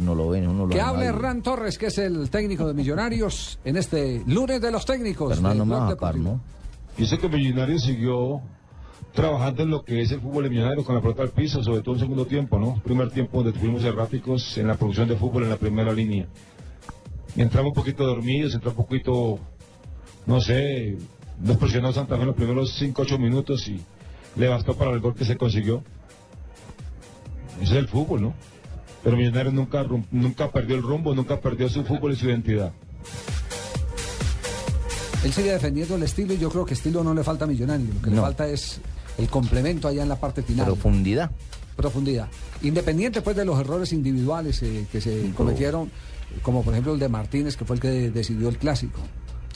no 0.00 0.14
lo 0.14 0.28
ven, 0.28 0.48
uno 0.48 0.66
lo 0.66 0.72
Que 0.72 0.80
hable. 0.80 1.06
Hernán 1.06 1.42
Torres, 1.42 1.78
que 1.78 1.86
es 1.86 1.98
el 1.98 2.30
técnico 2.30 2.66
de 2.66 2.74
Millonarios, 2.74 3.58
en 3.64 3.76
este 3.76 4.22
lunes 4.26 4.60
de 4.60 4.70
los 4.70 4.84
técnicos. 4.84 5.32
Hernán, 5.32 5.52
de 5.52 5.58
no 5.58 5.66
me 5.66 5.74
vas 5.74 5.82
a 5.84 5.90
sacar. 5.90 6.16
¿no? 6.16 6.40
Yo 6.98 7.06
sé 7.06 7.16
que 7.18 7.28
Millonarios 7.28 7.84
siguió 7.84 8.42
trabajando 9.14 9.62
en 9.62 9.70
lo 9.70 9.84
que 9.84 10.00
es 10.00 10.10
el 10.10 10.20
fútbol 10.20 10.44
de 10.44 10.50
Millonarios 10.50 10.84
con 10.84 10.96
la 10.96 11.00
pelota 11.00 11.22
al 11.22 11.30
piso, 11.30 11.62
sobre 11.62 11.80
todo 11.80 11.94
en 11.94 12.00
segundo 12.00 12.26
tiempo, 12.26 12.58
¿no? 12.58 12.82
Primer 12.82 13.10
tiempo 13.10 13.40
donde 13.40 13.56
tuvimos 13.56 13.84
erráticos 13.84 14.58
en 14.58 14.66
la 14.66 14.74
producción 14.74 15.06
de 15.06 15.14
fútbol 15.14 15.44
en 15.44 15.50
la 15.50 15.56
primera 15.56 15.92
línea. 15.92 16.26
Y 17.36 17.42
entramos 17.42 17.70
un 17.70 17.74
poquito 17.74 18.04
dormidos, 18.04 18.52
entró 18.52 18.70
un 18.70 18.76
poquito, 18.76 19.38
no 20.26 20.40
sé, 20.40 20.98
nos 21.40 21.56
presionó 21.56 21.92
Santa 21.92 22.16
Fe 22.16 22.24
los 22.24 22.34
primeros 22.34 22.72
5 22.72 23.02
8 23.02 23.18
minutos 23.18 23.68
y 23.68 23.80
le 24.34 24.48
bastó 24.48 24.74
para 24.74 24.90
el 24.90 24.98
gol 24.98 25.14
que 25.14 25.24
se 25.24 25.36
consiguió. 25.36 25.84
Ese 27.62 27.74
es 27.74 27.78
el 27.78 27.86
fútbol, 27.86 28.22
¿no? 28.22 28.34
Pero 29.04 29.16
Millonarios 29.16 29.54
nunca, 29.54 29.86
nunca 30.10 30.50
perdió 30.50 30.74
el 30.74 30.82
rumbo, 30.82 31.14
nunca 31.14 31.38
perdió 31.40 31.68
su 31.68 31.84
fútbol 31.84 32.12
y 32.12 32.16
su 32.16 32.28
identidad. 32.28 32.72
Él 35.24 35.32
sigue 35.32 35.52
defendiendo 35.52 35.96
el 35.96 36.02
estilo 36.04 36.34
y 36.34 36.38
yo 36.38 36.48
creo 36.48 36.64
que 36.64 36.74
estilo 36.74 37.02
no 37.02 37.12
le 37.12 37.24
falta 37.24 37.44
a 37.44 37.48
Millonarios. 37.48 37.92
Lo 37.94 38.02
que 38.02 38.10
le 38.10 38.20
falta 38.20 38.46
es 38.46 38.80
el 39.18 39.28
complemento 39.28 39.88
allá 39.88 40.02
en 40.02 40.08
la 40.08 40.16
parte 40.16 40.42
final. 40.42 40.66
Profundidad. 40.66 41.30
Profundidad. 41.76 42.28
Independiente 42.62 43.20
pues 43.20 43.36
de 43.36 43.44
los 43.44 43.58
errores 43.58 43.92
individuales 43.92 44.62
eh, 44.62 44.86
que 44.90 45.00
se 45.00 45.30
cometieron, 45.36 45.90
como 46.42 46.62
por 46.62 46.72
ejemplo 46.74 46.92
el 46.92 46.98
de 46.98 47.08
Martínez, 47.08 47.56
que 47.56 47.64
fue 47.64 47.76
el 47.76 47.82
que 47.82 48.10
decidió 48.10 48.48
el 48.48 48.58
clásico. 48.58 49.00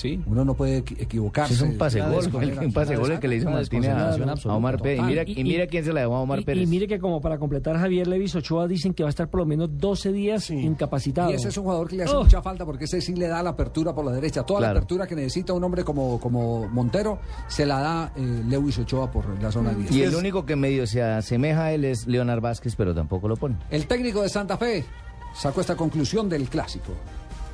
Sí. 0.02 0.20
Uno 0.26 0.44
no 0.44 0.54
puede 0.54 0.84
equi- 0.84 0.96
equivocarse. 1.00 1.54
Es 1.54 1.60
un 1.62 1.78
pase 1.78 2.00
gol, 2.00 2.28
un 2.60 2.72
pase 2.72 2.96
gol 2.96 3.12
el 3.12 3.20
que 3.20 3.28
le 3.28 3.36
hizo 3.36 3.48
Martínez 3.48 3.90
a, 3.92 4.52
Omar 4.52 4.80
Pérez. 4.82 4.98
Y 4.98 5.02
mira, 5.02 5.22
Total. 5.24 5.38
y 5.38 5.44
mira 5.44 5.66
quién 5.68 5.84
se 5.84 5.92
la 5.92 6.00
dejó 6.00 6.16
a 6.16 6.20
Omar 6.22 6.40
y, 6.40 6.44
Pérez. 6.44 6.64
y 6.64 6.66
mire 6.66 6.88
que 6.88 6.98
como 6.98 7.20
para 7.20 7.38
completar 7.38 7.76
Javier 7.78 8.08
Levis 8.08 8.34
Ochoa 8.34 8.66
dicen 8.66 8.94
que 8.94 9.04
va 9.04 9.08
a 9.08 9.10
estar 9.10 9.28
por 9.30 9.38
lo 9.38 9.46
menos 9.46 9.70
12 9.78 10.10
días 10.12 10.50
incapacitado. 10.50 11.30
Y 11.30 11.34
ese 11.34 11.50
es 11.50 11.56
un 11.56 11.62
jugador 11.62 11.86
que 11.88 11.94
le 11.96 12.02
hace 12.02 12.16
Oh. 12.16 12.24
mucha 12.24 12.42
falta 12.42 12.66
porque 12.66 12.86
ese 12.86 13.00
sí 13.00 13.14
le 13.14 13.28
da 13.28 13.44
la 13.44 13.50
apertura 13.50 13.94
por 13.94 14.04
la 14.04 14.10
derecha. 14.10 14.42
Toda 14.42 14.60
la 14.60 14.70
apertura 14.70 15.06
que 15.06 15.14
necesita 15.14 15.52
un 15.52 15.62
hombre 15.62 15.84
como, 15.84 16.18
como 16.18 16.68
Montero 16.68 17.20
se 17.46 17.64
la 17.64 17.78
da 17.78 18.12
eh, 18.16 18.42
Lewis 18.48 18.78
Ochoa 18.80 19.08
por 19.08 19.40
la 19.40 19.52
zona 19.52 19.72
10. 19.72 19.92
Y 19.92 20.02
el 20.02 20.16
único 20.16 20.44
que 20.44 20.56
medio 20.56 20.84
se 20.84 21.00
asemeja 21.00 21.66
a 21.66 21.72
él 21.72 21.84
es 21.84 22.08
Leonard 22.08 22.40
Vázquez, 22.40 22.74
pero 22.74 22.92
tampoco 22.92 23.28
lo 23.28 23.36
pone. 23.36 23.54
El 23.70 23.86
técnico 23.86 24.22
de 24.22 24.28
Santa 24.28 24.56
Fe 24.56 24.84
sacó 25.32 25.60
esta 25.60 25.76
conclusión 25.76 26.28
del 26.28 26.48
clásico. 26.48 26.92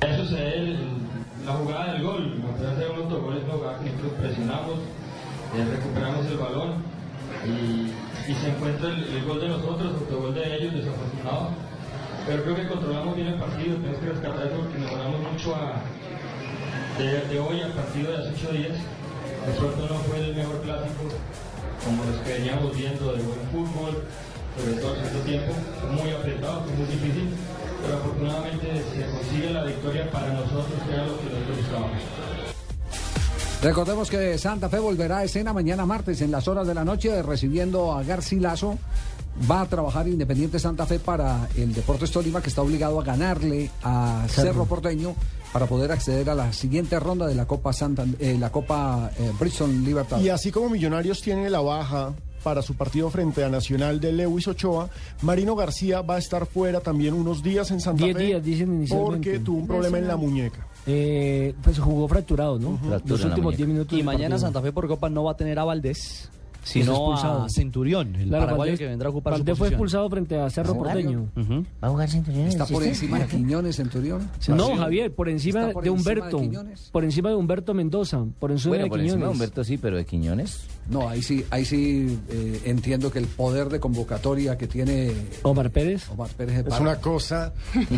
Eso 0.01 0.23
es 0.23 0.31
el- 0.31 0.77
la 1.45 1.53
jugada 1.53 1.93
del 1.93 2.03
gol. 2.03 2.41
Frase 2.59 2.83
de 2.83 2.89
un 2.89 2.97
autogol 2.97 3.37
es 3.37 3.47
la 3.47 3.53
jugada 3.53 3.79
que 3.79 3.85
nosotros 3.85 4.13
presionamos, 4.19 4.77
eh, 5.55 5.65
recuperamos 5.71 6.25
el 6.25 6.37
balón 6.37 6.69
y, 7.45 7.93
se 8.29 8.47
encuentra 8.47 8.89
el, 8.89 9.03
el 9.05 9.25
gol 9.25 9.41
de 9.41 9.49
nosotros, 9.49 9.91
autogol 9.91 10.35
de 10.35 10.55
ellos, 10.55 10.73
desafortunado. 10.73 11.49
Pero 12.27 12.43
creo 12.43 12.55
que 12.55 12.67
controlamos 12.67 13.15
bien 13.15 13.27
el 13.29 13.39
partido. 13.39 13.75
Tenemos 13.77 13.97
que 13.97 14.09
rescatar 14.09 14.45
eso 14.45 14.55
porque 14.57 14.77
mejoramos 14.77 15.19
mucho 15.33 15.55
a, 15.55 15.81
de, 17.01 17.39
hoy 17.39 17.61
al 17.61 17.71
partido 17.71 18.11
de 18.11 18.17
hace 18.17 18.29
ocho 18.29 18.53
días. 18.53 18.77
De 18.77 19.53
pronto 19.57 19.81
no 19.89 19.99
fue 20.05 20.19
el 20.19 20.35
mejor 20.35 20.61
clásico 20.61 21.09
como 21.83 22.03
los 22.05 22.17
que 22.21 22.33
veníamos 22.33 22.77
viendo 22.77 23.13
de 23.13 23.23
buen 23.23 23.39
fútbol, 23.51 24.03
sobre 24.57 24.73
todo 24.81 24.93
al 24.93 24.97
segundo 24.99 25.25
tiempo, 25.25 25.53
muy 25.89 26.11
apretado, 26.11 26.61
fue 26.61 26.73
muy 26.73 26.85
difícil 26.85 27.29
pero 27.81 27.97
afortunadamente 27.97 28.83
se 28.93 29.05
consigue 29.05 29.49
la 29.51 29.63
victoria 29.63 30.09
para 30.11 30.33
nosotros, 30.33 30.65
que 30.87 30.93
era 30.93 31.05
lo 31.05 31.17
que 31.17 31.25
nosotros 31.25 31.57
buscábamos. 31.57 31.99
Recordemos 33.61 34.09
que 34.09 34.37
Santa 34.37 34.69
Fe 34.69 34.79
volverá 34.79 35.17
a 35.17 35.23
escena 35.25 35.51
mañana 35.51 35.85
martes 35.85 36.21
en 36.21 36.31
las 36.31 36.47
horas 36.47 36.65
de 36.65 36.73
la 36.73 36.85
noche 36.85 37.21
recibiendo 37.21 37.91
a 37.91 38.03
Garcilaso. 38.03 38.79
Va 39.49 39.61
a 39.61 39.65
trabajar 39.65 40.07
Independiente 40.07 40.59
Santa 40.59 40.85
Fe 40.85 40.99
para 40.99 41.47
el 41.55 41.73
Deportes 41.73 42.11
Tolima 42.11 42.41
que 42.41 42.49
está 42.49 42.61
obligado 42.61 42.99
a 42.99 43.03
ganarle 43.03 43.69
a 43.83 44.25
Cerro, 44.29 44.51
Cerro. 44.51 44.65
Porteño 44.65 45.15
para 45.51 45.65
poder 45.65 45.91
acceder 45.91 46.29
a 46.29 46.35
la 46.35 46.53
siguiente 46.53 46.99
ronda 46.99 47.27
de 47.27 47.35
la 47.35 47.45
Copa 47.45 47.73
Santa, 47.73 48.05
eh, 48.19 48.37
la 48.39 48.51
Copa 48.51 49.11
eh, 49.17 49.31
Bristol 49.39 49.83
Libertad. 49.83 50.19
Y 50.21 50.29
así 50.29 50.51
como 50.51 50.69
Millonarios 50.69 51.21
tiene 51.21 51.49
la 51.49 51.61
baja 51.61 52.13
para 52.43 52.61
su 52.61 52.75
partido 52.75 53.09
frente 53.09 53.43
a 53.43 53.49
Nacional 53.49 53.99
de 53.99 54.11
Lewis 54.11 54.47
Ochoa, 54.47 54.89
Marino 55.21 55.55
García 55.55 56.01
va 56.01 56.15
a 56.15 56.19
estar 56.19 56.45
fuera 56.45 56.79
también 56.79 57.13
unos 57.13 57.43
días 57.43 57.71
en 57.71 57.79
Santa 57.79 58.05
Diez 58.05 58.17
Fe. 58.17 58.23
días, 58.25 58.43
dicen 58.43 58.73
inicialmente. 58.73 59.31
Porque 59.31 59.39
tuvo 59.39 59.59
un 59.59 59.67
problema 59.67 59.97
en 59.97 60.07
la 60.07 60.17
muñeca. 60.17 60.67
Eh, 60.87 61.53
pues 61.61 61.77
jugó 61.79 62.07
fracturado, 62.07 62.57
¿no? 62.57 62.79
Los 63.05 63.23
últimos 63.23 63.55
10 63.55 63.69
minutos. 63.69 63.97
Y 63.97 64.03
mañana 64.03 64.35
partido. 64.35 64.39
Santa 64.39 64.61
Fe 64.61 64.71
por 64.71 64.87
Copa 64.87 65.09
no 65.09 65.23
va 65.23 65.31
a 65.31 65.37
tener 65.37 65.59
a 65.59 65.63
Valdés, 65.63 66.29
sino 66.63 66.91
expulsado. 66.93 67.43
a 67.43 67.49
Centurión, 67.49 68.15
el 68.15 68.27
Claro, 68.29 68.45
paraguayo 68.45 68.73
Valdés- 68.73 68.77
que 68.77 68.87
vendrá 68.87 69.07
a 69.07 69.11
ocupar 69.11 69.33
Valdés 69.33 69.53
su 69.53 69.57
fue 69.57 69.67
posición. 69.67 69.73
expulsado 69.73 70.09
frente 70.09 70.39
a 70.39 70.49
Cerro. 70.49 70.75
Porteño. 70.75 71.27
¿Va 71.83 71.87
a 71.87 71.89
jugar 71.91 72.09
Centurión? 72.09 72.47
Está 72.47 72.65
por 72.65 72.83
encima 72.83 73.19
de 73.19 73.27
Quiñones, 73.27 73.75
Centurión. 73.75 74.29
No, 74.49 74.75
Javier, 74.75 75.13
por 75.13 75.29
encima 75.29 75.69
por 75.71 75.83
de 75.83 75.89
encima 75.89 76.11
de 76.13 76.19
Humberto. 76.21 76.39
Quiñones. 76.39 76.89
por 76.91 77.03
encima 77.03 77.29
de 77.29 77.35
Humberto 77.35 77.73
Mendoza. 77.73 78.25
Por 78.39 78.51
encima 78.51 78.69
Bueno, 78.71 78.83
de 78.85 78.89
por 78.89 78.97
Quiñones. 78.99 79.13
encima 79.13 79.25
de 79.27 79.31
Humberto 79.33 79.63
sí, 79.63 79.77
pero 79.77 79.97
de 79.97 80.05
Quiñones. 80.05 80.61
No, 80.89 81.07
ahí 81.07 81.21
sí, 81.21 81.45
ahí 81.51 81.65
sí 81.65 82.19
eh, 82.29 82.61
entiendo 82.65 83.11
que 83.11 83.19
el 83.19 83.27
poder 83.27 83.69
de 83.69 83.79
convocatoria 83.79 84.57
que 84.57 84.67
tiene 84.67 85.11
Omar 85.43 85.69
Pérez. 85.69 86.09
Omar 86.09 86.29
Pérez 86.35 86.63
de 86.65 86.69
Es 86.71 86.79
una 86.79 86.95
cosa. 86.97 87.53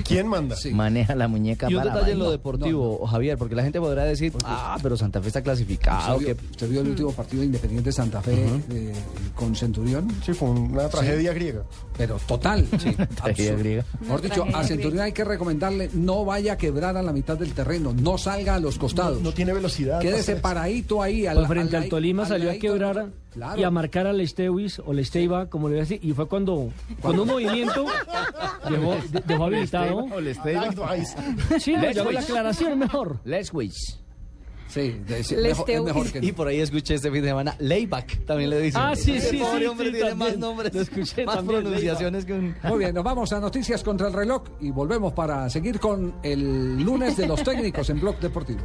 ¿Quién 0.05 0.27
manda? 0.27 0.55
Maneja 0.73 1.15
la 1.15 1.27
muñeca 1.27 1.69
Y 1.69 1.75
un 1.75 1.81
para 1.81 1.93
detalle 1.95 2.11
en 2.13 2.19
lo 2.19 2.31
deportivo, 2.31 3.05
Javier, 3.07 3.37
porque 3.37 3.55
la 3.55 3.63
gente 3.63 3.79
podrá 3.79 4.03
decir, 4.03 4.33
ah, 4.43 4.77
pero 4.83 4.97
Santa 4.97 5.21
Fe 5.21 5.27
está 5.27 5.41
clasificado. 5.41 6.17
¿Usted, 6.17 6.25
vio, 6.27 6.37
que 6.37 6.45
usted 6.51 6.69
vio 6.69 6.81
el 6.81 6.89
último 6.89 7.11
partido 7.13 7.39
de 7.41 7.45
Independiente 7.47 7.91
Santa 7.93 8.21
Fe 8.21 8.45
eh, 8.71 8.93
con 9.35 9.55
Centurión? 9.55 10.07
Sí, 10.25 10.33
fue 10.33 10.49
una 10.49 10.87
tragedia 10.89 11.33
griega. 11.33 11.63
Pero 11.97 12.17
total. 12.27 12.67
Sí, 12.79 12.95
Tragedia 13.15 13.55
griega. 13.55 13.85
Mejor 14.01 14.21
dicho, 14.21 14.45
a 14.53 14.63
Centurión 14.63 15.01
hay 15.03 15.11
que 15.11 15.23
recomendarle 15.23 15.89
no 15.93 16.25
vaya 16.25 16.53
a 16.53 16.57
quebrar 16.57 16.97
a 16.97 17.01
la 17.03 17.13
mitad 17.13 17.37
del 17.37 17.53
terreno, 17.53 17.93
no 17.93 18.17
salga 18.17 18.55
a 18.55 18.59
los 18.59 18.77
costados. 18.77 19.21
No, 19.21 19.31
tiene 19.33 19.53
velocidad. 19.53 19.99
Quédese 19.99 20.35
para 20.37 20.61
paradito 20.61 21.01
ahí. 21.01 21.25
Pues 21.33 21.47
frente 21.47 21.77
al 21.77 21.89
Tolima 21.89 22.25
salió 22.25 22.51
a 22.51 22.55
quebrar 22.55 23.09
Claro. 23.31 23.61
y 23.61 23.63
a 23.63 23.71
marcar 23.71 24.07
al 24.07 24.19
Estewis 24.19 24.79
o 24.85 24.91
Lesteiva, 24.91 25.49
como 25.49 25.69
le 25.69 25.75
voy 25.75 25.79
a 25.79 25.83
decir, 25.83 25.99
y 26.03 26.11
fue 26.11 26.27
cuando, 26.27 26.69
cuando 27.01 27.21
un 27.23 27.29
movimiento 27.29 27.85
dejó, 28.69 28.95
de- 29.09 29.21
dejó 29.25 29.45
habilitado. 29.45 29.97
O 30.13 30.19
Lesteiva. 30.19 30.69
Sí, 31.59 31.73
no, 31.73 31.87
hago 32.01 32.11
la 32.11 32.19
aclaración 32.19 32.77
mejor. 32.77 33.19
Leswich. 33.23 34.00
Sí, 34.73 35.01
de- 35.05 35.23
sí, 35.23 35.35
Les 35.35 35.57
mejor- 35.57 35.69
es 35.69 35.81
mejor 35.83 36.11
que 36.11 36.21
no. 36.21 36.27
Y 36.27 36.31
por 36.31 36.47
ahí 36.47 36.59
escuché 36.61 36.95
este 36.95 37.11
fin 37.11 37.21
de 37.21 37.27
semana, 37.29 37.55
Layback, 37.59 38.25
también 38.25 38.49
le 38.51 38.59
dicen. 38.61 38.81
Ah, 38.81 38.95
sí, 38.95 39.19
sí, 39.19 39.37
pobre 39.37 39.59
sí, 39.59 39.65
hombre 39.65 39.87
sí, 39.87 39.91
tiene 39.93 40.09
también. 40.09 40.29
más 40.31 40.37
nombres, 40.39 40.73
Lo 40.73 40.81
escuché 40.81 41.25
más 41.25 41.35
también, 41.35 41.61
pronunciaciones 41.61 42.25
que 42.25 42.33
un... 42.33 42.55
Muy 42.63 42.79
bien, 42.79 42.95
nos 42.95 43.03
vamos 43.03 43.33
a 43.33 43.39
noticias 43.39 43.83
contra 43.83 44.07
el 44.07 44.13
reloj 44.13 44.43
y 44.61 44.71
volvemos 44.71 45.11
para 45.13 45.49
seguir 45.49 45.79
con 45.79 46.15
el 46.23 46.81
lunes 46.81 47.17
de 47.17 47.27
los 47.27 47.43
técnicos 47.43 47.89
en 47.89 47.99
Blog 47.99 48.17
Deportivo. 48.19 48.61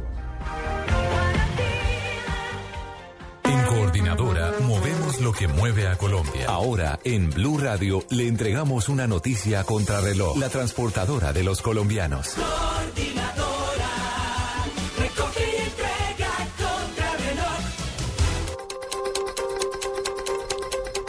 En 3.43 3.61
Coordinadora 3.65 4.53
movemos 4.65 5.21
lo 5.21 5.31
que 5.31 5.47
mueve 5.47 5.87
a 5.87 5.95
Colombia. 5.97 6.45
Ahora, 6.47 6.99
en 7.03 7.29
Blue 7.29 7.57
Radio, 7.57 8.03
le 8.09 8.27
entregamos 8.27 8.89
una 8.89 9.07
noticia 9.07 9.63
contra 9.63 10.01
reloj. 10.01 10.37
La 10.37 10.49
transportadora 10.49 11.31
de 11.33 11.43
los 11.43 11.61
colombianos. 11.61 12.35
Coordinadora, 12.35 13.46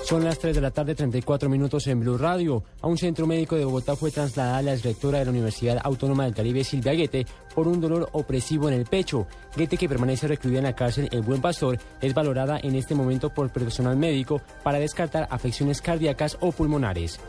Son 0.08 0.24
las 0.24 0.38
3 0.38 0.54
de 0.54 0.62
la 0.62 0.70
tarde, 0.70 0.94
34 0.94 1.50
minutos 1.50 1.86
en 1.86 2.00
Blue 2.00 2.16
Radio. 2.16 2.64
A 2.80 2.86
un 2.86 2.96
centro 2.96 3.26
médico 3.26 3.56
de 3.56 3.66
Bogotá 3.66 3.94
fue 3.94 4.10
trasladada 4.10 4.62
la 4.62 4.72
exrectora 4.72 5.18
de 5.18 5.26
la 5.26 5.32
Universidad 5.32 5.78
Autónoma 5.84 6.24
del 6.24 6.34
Caribe, 6.34 6.64
Silvia 6.64 6.94
Guete, 6.94 7.26
por 7.54 7.68
un 7.68 7.78
dolor 7.78 8.08
opresivo 8.12 8.68
en 8.68 8.74
el 8.76 8.86
pecho. 8.86 9.26
Guete, 9.54 9.76
que 9.76 9.86
permanece 9.86 10.26
recluida 10.26 10.60
en 10.60 10.64
la 10.64 10.72
cárcel 10.72 11.10
El 11.12 11.20
Buen 11.20 11.42
Pastor, 11.42 11.78
es 12.00 12.14
valorada 12.14 12.58
en 12.62 12.74
este 12.74 12.94
momento 12.94 13.28
por 13.28 13.50
personal 13.50 13.98
médico 13.98 14.40
para 14.62 14.78
descartar 14.78 15.28
afecciones 15.30 15.82
cardíacas 15.82 16.38
o 16.40 16.52
pulmonares. 16.52 17.20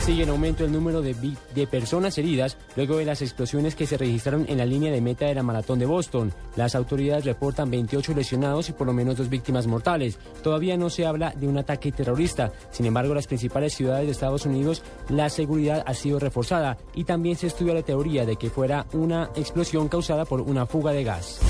Sigue 0.00 0.22
en 0.22 0.30
aumento 0.30 0.64
el 0.64 0.72
número 0.72 1.02
de, 1.02 1.14
personas 1.70 2.16
heridas 2.16 2.56
luego 2.74 2.96
de 2.96 3.04
las 3.04 3.20
explosiones 3.20 3.74
que 3.74 3.86
se 3.86 3.98
registraron 3.98 4.46
en 4.48 4.56
la 4.56 4.64
línea 4.64 4.90
de 4.90 5.02
meta 5.02 5.26
de 5.26 5.34
la 5.34 5.42
maratón 5.42 5.78
de 5.78 5.84
Boston. 5.84 6.32
Las 6.56 6.74
autoridades 6.74 7.26
reportan 7.26 7.70
28 7.70 8.14
lesionados 8.14 8.70
y 8.70 8.72
por 8.72 8.86
lo 8.86 8.94
menos 8.94 9.18
dos 9.18 9.28
víctimas 9.28 9.66
mortales. 9.66 10.18
Todavía 10.42 10.78
no 10.78 10.88
se 10.88 11.04
habla 11.04 11.34
de 11.36 11.46
un 11.46 11.58
ataque 11.58 11.92
terrorista. 11.92 12.50
Sin 12.70 12.86
embargo, 12.86 13.12
en 13.12 13.16
las 13.16 13.26
principales 13.26 13.74
ciudades 13.74 14.06
de 14.06 14.12
Estados 14.12 14.46
Unidos 14.46 14.82
la 15.10 15.28
seguridad 15.28 15.84
ha 15.86 15.94
sido 15.94 16.18
reforzada 16.18 16.78
y 16.94 17.04
también 17.04 17.36
se 17.36 17.48
estudia 17.48 17.74
la 17.74 17.82
teoría 17.82 18.24
de 18.24 18.36
que 18.36 18.50
fuera 18.50 18.86
una 18.94 19.30
explosión 19.36 19.88
causada 19.88 20.24
por 20.24 20.40
una 20.40 20.64
fuga 20.64 20.92
de 20.92 21.04
gas. 21.04 21.40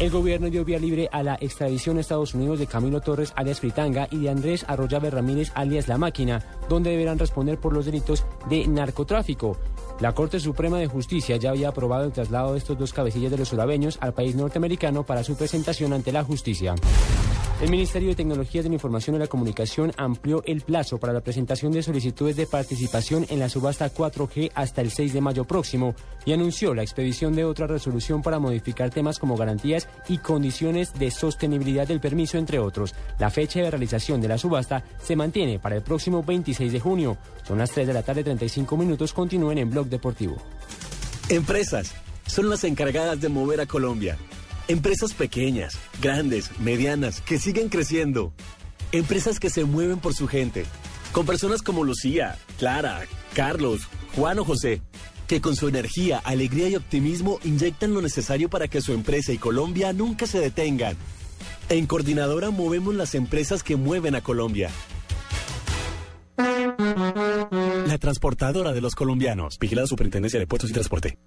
El 0.00 0.08
gobierno 0.08 0.48
dio 0.48 0.64
vía 0.64 0.78
libre 0.78 1.10
a 1.12 1.22
la 1.22 1.34
extradición 1.42 1.98
a 1.98 2.00
Estados 2.00 2.32
Unidos 2.32 2.58
de 2.58 2.66
Camilo 2.66 3.02
Torres 3.02 3.34
alias 3.36 3.60
Fritanga 3.60 4.08
y 4.10 4.16
de 4.20 4.30
Andrés 4.30 4.64
Arroyave 4.66 5.10
Ramírez 5.10 5.52
alias 5.54 5.88
La 5.88 5.98
Máquina, 5.98 6.42
donde 6.70 6.88
deberán 6.88 7.18
responder 7.18 7.58
por 7.58 7.74
los 7.74 7.84
delitos 7.84 8.24
de 8.48 8.66
narcotráfico. 8.66 9.58
La 10.00 10.14
Corte 10.14 10.40
Suprema 10.40 10.78
de 10.78 10.86
Justicia 10.86 11.36
ya 11.36 11.50
había 11.50 11.68
aprobado 11.68 12.06
el 12.06 12.12
traslado 12.12 12.52
de 12.52 12.58
estos 12.60 12.78
dos 12.78 12.94
cabecillas 12.94 13.30
de 13.30 13.36
los 13.36 13.48
surabeños 13.48 13.98
al 14.00 14.14
país 14.14 14.34
norteamericano 14.34 15.04
para 15.04 15.22
su 15.22 15.36
presentación 15.36 15.92
ante 15.92 16.12
la 16.12 16.24
justicia. 16.24 16.76
El 17.60 17.68
Ministerio 17.68 18.08
de 18.08 18.14
Tecnologías 18.14 18.64
de 18.64 18.70
la 18.70 18.76
Información 18.76 19.16
y 19.16 19.18
la 19.18 19.26
Comunicación 19.26 19.92
amplió 19.98 20.42
el 20.46 20.62
plazo 20.62 20.96
para 20.96 21.12
la 21.12 21.20
presentación 21.20 21.72
de 21.72 21.82
solicitudes 21.82 22.34
de 22.34 22.46
participación 22.46 23.26
en 23.28 23.38
la 23.38 23.50
subasta 23.50 23.92
4G 23.92 24.52
hasta 24.54 24.80
el 24.80 24.90
6 24.90 25.12
de 25.12 25.20
mayo 25.20 25.44
próximo 25.44 25.94
y 26.24 26.32
anunció 26.32 26.72
la 26.72 26.80
expedición 26.80 27.34
de 27.34 27.44
otra 27.44 27.66
resolución 27.66 28.22
para 28.22 28.38
modificar 28.38 28.88
temas 28.88 29.18
como 29.18 29.36
garantías 29.36 29.90
y 30.08 30.16
condiciones 30.16 30.94
de 30.94 31.10
sostenibilidad 31.10 31.86
del 31.86 32.00
permiso, 32.00 32.38
entre 32.38 32.58
otros. 32.58 32.94
La 33.18 33.28
fecha 33.28 33.60
de 33.60 33.70
realización 33.70 34.22
de 34.22 34.28
la 34.28 34.38
subasta 34.38 34.82
se 35.02 35.14
mantiene 35.14 35.58
para 35.58 35.76
el 35.76 35.82
próximo 35.82 36.22
26 36.22 36.72
de 36.72 36.80
junio. 36.80 37.18
Son 37.46 37.58
las 37.58 37.72
3 37.72 37.86
de 37.86 37.92
la 37.92 38.02
tarde, 38.02 38.24
35 38.24 38.74
minutos. 38.78 39.12
Continúen 39.12 39.58
en 39.58 39.68
Blog 39.68 39.86
Deportivo. 39.86 40.38
Empresas 41.28 41.92
son 42.26 42.48
las 42.48 42.64
encargadas 42.64 43.20
de 43.20 43.28
mover 43.28 43.60
a 43.60 43.66
Colombia. 43.66 44.16
Empresas 44.70 45.14
pequeñas, 45.14 45.76
grandes, 46.00 46.56
medianas, 46.60 47.20
que 47.22 47.40
siguen 47.40 47.68
creciendo. 47.68 48.32
Empresas 48.92 49.40
que 49.40 49.50
se 49.50 49.64
mueven 49.64 49.98
por 49.98 50.14
su 50.14 50.28
gente. 50.28 50.64
Con 51.10 51.26
personas 51.26 51.60
como 51.60 51.82
Lucía, 51.82 52.38
Clara, 52.56 53.00
Carlos, 53.34 53.88
Juan 54.14 54.38
o 54.38 54.44
José, 54.44 54.80
que 55.26 55.40
con 55.40 55.56
su 55.56 55.66
energía, 55.66 56.20
alegría 56.22 56.68
y 56.68 56.76
optimismo 56.76 57.40
inyectan 57.42 57.92
lo 57.92 58.00
necesario 58.00 58.48
para 58.48 58.68
que 58.68 58.80
su 58.80 58.92
empresa 58.92 59.32
y 59.32 59.38
Colombia 59.38 59.92
nunca 59.92 60.28
se 60.28 60.38
detengan. 60.38 60.96
En 61.68 61.88
Coordinadora 61.88 62.50
movemos 62.50 62.94
las 62.94 63.16
empresas 63.16 63.64
que 63.64 63.74
mueven 63.74 64.14
a 64.14 64.20
Colombia. 64.20 64.70
La 66.36 67.98
transportadora 67.98 68.72
de 68.72 68.80
los 68.80 68.94
colombianos. 68.94 69.58
Vigilada 69.58 69.88
Superintendencia 69.88 70.38
de 70.38 70.46
Puertos 70.46 70.70
y 70.70 70.74
Transporte. 70.74 71.18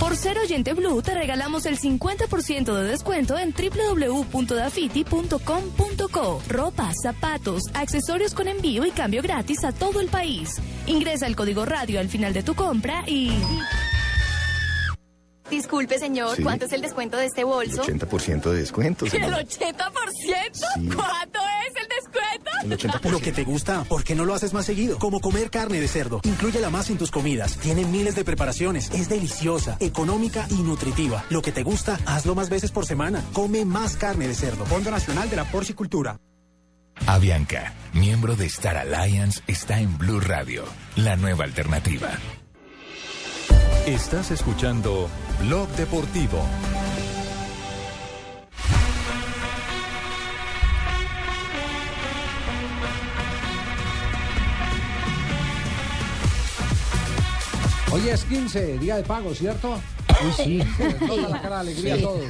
Por 0.00 0.16
ser 0.16 0.38
oyente 0.38 0.74
Blue 0.74 1.02
te 1.02 1.14
regalamos 1.14 1.66
el 1.66 1.78
50% 1.78 2.74
de 2.74 2.82
descuento 2.84 3.38
en 3.38 3.54
www.dafiti.com.co. 3.54 6.42
Ropa, 6.48 6.90
zapatos, 7.02 7.62
accesorios 7.74 8.34
con 8.34 8.48
envío 8.48 8.84
y 8.84 8.90
cambio 8.90 9.22
gratis 9.22 9.62
a 9.64 9.70
todo 9.72 10.00
el 10.00 10.08
país. 10.08 10.60
Ingresa 10.86 11.26
el 11.26 11.36
código 11.36 11.64
radio 11.64 12.00
al 12.00 12.08
final 12.08 12.32
de 12.32 12.42
tu 12.42 12.54
compra 12.54 13.04
y... 13.06 13.30
Disculpe, 15.50 15.98
señor, 15.98 16.36
Sí. 16.36 16.42
¿cuánto 16.42 16.64
es 16.64 16.72
el 16.72 16.80
descuento 16.80 17.16
de 17.16 17.26
este 17.26 17.44
bolso? 17.44 17.82
80% 17.84 18.50
de 18.50 18.60
descuento. 18.60 19.04
¿El 19.04 19.10
señor. 19.10 19.30
80%? 19.34 19.88
Sí. 20.54 20.88
¿Cuánto 20.94 21.38
es 21.68 21.82
el 21.82 21.88
descuento? 21.88 22.50
El 22.64 22.72
80%. 22.72 23.10
Lo 23.10 23.20
que 23.20 23.32
te 23.32 23.44
gusta, 23.44 23.84
¿por 23.84 24.04
qué 24.04 24.14
no 24.14 24.24
lo 24.24 24.34
haces 24.34 24.54
más 24.54 24.64
seguido? 24.64 24.98
Como 24.98 25.20
comer 25.20 25.50
carne 25.50 25.80
de 25.80 25.88
cerdo. 25.88 26.20
Inclúyela 26.24 26.70
más 26.70 26.88
en 26.90 26.96
tus 26.98 27.10
comidas. 27.10 27.56
Tiene 27.58 27.84
miles 27.84 28.14
de 28.14 28.24
preparaciones. 28.24 28.90
Es 28.92 29.08
deliciosa, 29.08 29.76
económica 29.80 30.46
y 30.50 30.62
nutritiva. 30.62 31.24
Lo 31.28 31.42
que 31.42 31.52
te 31.52 31.62
gusta, 31.62 31.98
hazlo 32.06 32.34
más 32.34 32.48
veces 32.48 32.70
por 32.70 32.86
semana. 32.86 33.22
Come 33.34 33.64
más 33.66 33.96
carne 33.96 34.26
de 34.26 34.34
cerdo. 34.34 34.64
Fondo 34.64 34.90
Nacional 34.90 35.28
de 35.28 35.36
la 35.36 35.44
Porcicultura. 35.44 36.18
Avianca, 37.06 37.74
miembro 37.92 38.34
de 38.36 38.46
Star 38.46 38.76
Alliance, 38.76 39.42
está 39.46 39.80
en 39.80 39.98
Blue 39.98 40.20
Radio, 40.20 40.64
la 40.96 41.16
nueva 41.16 41.44
alternativa. 41.44 42.08
Estás 43.86 44.30
escuchando 44.30 45.10
Blog 45.46 45.68
Deportivo. 45.76 46.42
Hoy 57.92 58.08
es 58.08 58.24
15, 58.24 58.78
día 58.78 58.96
de 58.96 59.02
pago, 59.02 59.34
¿cierto? 59.34 59.78
Uy, 60.22 60.32
sí. 60.44 60.60
Toda 61.06 61.28
la 61.28 61.40
cara 61.42 61.54
de 61.56 61.60
alegría 61.72 61.94
a 61.94 61.98
todos. 61.98 62.20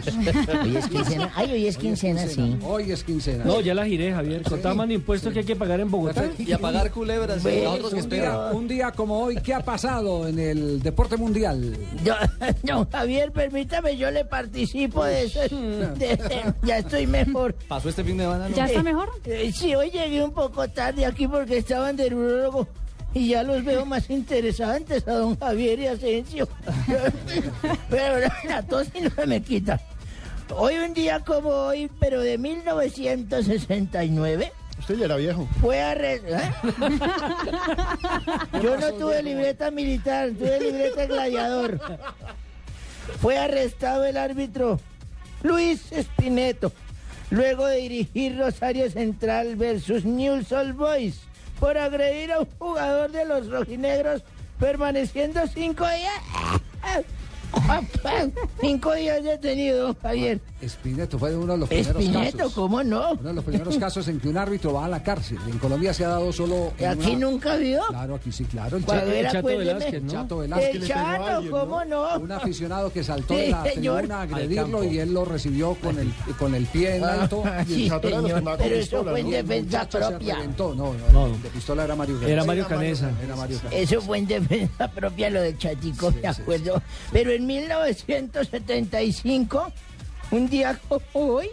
Hoy 0.62 0.76
es 0.76 0.86
quincena. 0.88 1.32
Ay, 1.34 1.52
hoy 1.52 1.66
es 1.66 1.76
quincena, 1.76 2.26
sí. 2.28 2.56
Hoy 2.64 2.92
es 2.92 3.04
quincena. 3.04 3.44
No, 3.44 3.60
ya 3.60 3.74
la 3.74 3.84
giré, 3.86 4.12
Javier. 4.12 4.42
Contaban 4.42 4.88
de 4.88 4.94
impuestos 4.94 5.32
que 5.32 5.40
hay 5.40 5.44
que 5.44 5.56
pagar 5.56 5.80
en 5.80 5.90
Bogotá. 5.90 6.24
Y 6.38 6.52
a 6.52 6.58
pagar 6.58 6.90
culebras, 6.90 7.44
a 7.44 7.48
otros 7.70 7.92
que 7.94 8.00
un, 8.02 8.08
día, 8.08 8.18
esperan. 8.24 8.56
un 8.56 8.68
día 8.68 8.92
como 8.92 9.20
hoy, 9.20 9.36
¿qué 9.36 9.54
ha 9.54 9.60
pasado 9.64 10.26
en 10.28 10.38
el 10.38 10.82
deporte 10.82 11.16
mundial? 11.16 11.76
Yo, 12.04 12.14
don 12.62 12.88
Javier, 12.92 13.32
permítame, 13.32 13.96
yo 13.96 14.10
le 14.10 14.24
participo 14.24 15.04
de 15.04 15.24
eso. 15.24 15.40
de- 15.40 16.16
de- 16.16 16.54
ya 16.62 16.78
estoy 16.78 17.06
mejor. 17.06 17.54
¿Pasó 17.68 17.88
este 17.88 18.04
fin 18.04 18.16
de 18.16 18.24
semana? 18.24 18.48
no? 18.48 18.56
¿Ya 18.56 18.66
está 18.66 18.82
mejor? 18.82 19.10
sí, 19.52 19.74
hoy 19.74 19.90
llegué 19.90 20.22
un 20.22 20.32
poco 20.32 20.66
tarde 20.68 21.04
aquí 21.06 21.26
porque 21.28 21.58
estaban 21.58 21.96
de 21.96 22.10
neurólogo 22.10 22.66
y 23.14 23.28
ya 23.28 23.42
los 23.42 23.64
veo 23.64 23.86
más 23.86 24.10
interesantes 24.10 25.06
a 25.08 25.14
don 25.14 25.38
Javier 25.38 25.78
y 25.78 25.86
Asensio. 25.86 26.46
pero 27.90 28.28
la 28.48 28.62
tos 28.62 28.88
sí 28.92 29.00
no 29.00 29.08
se 29.10 29.26
me 29.26 29.42
quita. 29.42 29.80
Hoy 30.50 30.74
un 30.76 30.92
día 30.92 31.20
como 31.20 31.48
hoy, 31.48 31.90
pero 31.98 32.20
de 32.20 32.36
1969. 32.38 34.52
Usted 34.78 34.96
ya 34.96 35.04
era 35.06 35.16
viejo. 35.16 35.48
Fue 35.60 35.80
a... 35.80 35.94
re- 35.94 36.20
¿eh? 36.26 36.52
Yo 38.62 38.76
no 38.76 38.92
tuve 38.94 39.22
libreta 39.22 39.70
militar, 39.70 40.30
tuve 40.36 40.60
libreta 40.60 41.06
gladiador. 41.06 41.80
Fue 43.20 43.38
arrestado 43.38 44.04
el 44.04 44.16
árbitro 44.16 44.80
Luis 45.42 45.92
Espineto, 45.92 46.72
luego 47.30 47.66
de 47.66 47.76
dirigir 47.76 48.38
Rosario 48.38 48.90
Central 48.90 49.56
versus 49.56 50.04
News 50.04 50.50
Old 50.52 50.74
Boys, 50.74 51.20
por 51.58 51.78
agredir 51.78 52.32
a 52.32 52.40
un 52.40 52.48
jugador 52.58 53.10
de 53.10 53.24
los 53.24 53.50
rojinegros, 53.50 54.22
permaneciendo 54.58 55.46
cinco 55.46 55.84
días. 55.88 57.04
Cinco 58.60 58.94
días 58.94 59.22
detenido, 59.22 59.94
Javier. 60.02 60.40
Espineto 60.64 61.18
fue 61.18 61.36
uno 61.36 61.52
de 61.52 61.58
los 61.58 61.68
primeros 61.68 62.02
Espineto, 62.02 62.38
casos. 62.38 62.52
¿cómo 62.54 62.82
no? 62.82 63.12
Uno 63.12 63.28
de 63.28 63.34
los 63.34 63.44
primeros 63.44 63.76
casos 63.78 64.08
en 64.08 64.18
que 64.20 64.28
un 64.28 64.36
árbitro 64.38 64.72
va 64.74 64.86
a 64.86 64.88
la 64.88 65.02
cárcel. 65.02 65.38
En 65.48 65.58
Colombia 65.58 65.92
se 65.94 66.04
ha 66.04 66.08
dado 66.08 66.32
solo. 66.32 66.72
en 66.78 66.88
¿Aquí 66.90 67.10
una- 67.10 67.18
nunca 67.30 67.56
vio? 67.56 67.82
Claro, 67.88 68.14
aquí 68.16 68.32
sí, 68.32 68.44
claro. 68.44 68.76
El 68.76 68.84
Cuando 68.84 69.04
Chato, 69.06 69.16
el 69.18 69.26
Chato. 69.30 69.46
Velázquez, 69.46 70.02
¿no? 70.02 70.12
Chato 70.12 70.38
Velázquez. 70.38 70.74
El 70.74 70.88
Chato. 70.88 71.50
¿cómo 71.50 71.84
no? 71.84 72.18
Un 72.18 72.32
aficionado 72.32 72.92
que 72.92 73.04
saltó 73.04 73.34
Sí, 73.34 73.40
de 73.40 73.48
la 73.50 73.62
tribuna 73.64 74.18
a 74.18 74.22
agredirlo 74.22 74.84
y 74.84 74.98
él 74.98 75.12
lo 75.14 75.24
recibió 75.24 75.74
con 75.74 75.98
el, 75.98 76.12
con 76.38 76.54
el 76.54 76.66
pie 76.66 76.96
en 76.96 77.04
Ah, 77.04 77.22
alto. 77.22 77.42
y 77.68 77.72
el 77.72 77.76
sí, 77.78 77.88
Chato 77.88 78.08
era 78.08 78.20
de 78.22 78.40
los 78.40 78.56
pero 78.58 78.74
eso 78.76 79.04
fue 79.04 79.20
en 79.20 79.30
defensa 79.30 79.88
propia. 79.88 80.38
No, 80.58 80.74
no, 80.74 80.92
No. 81.12 81.28
de 81.28 81.48
pistola 81.50 81.84
era 81.84 81.94
Mario 81.96 82.14
Canesa. 82.16 82.32
Era 82.32 82.44
Mario 82.44 82.66
Canesa. 82.66 83.10
Era 83.22 83.36
Mario 83.36 83.58
Canesa. 83.58 83.76
Eso 83.82 84.00
fue 84.00 84.18
en 84.18 84.26
defensa 84.26 84.88
propia 84.88 85.30
lo 85.30 85.42
del 85.42 85.56
chatico, 85.58 86.12
me 86.22 86.28
acuerdo. 86.28 86.80
Pero 87.12 87.30
en 87.32 87.46
1975, 87.46 89.72
un 90.34 90.48
día 90.48 90.78
como 90.88 91.02
hoy, 91.12 91.48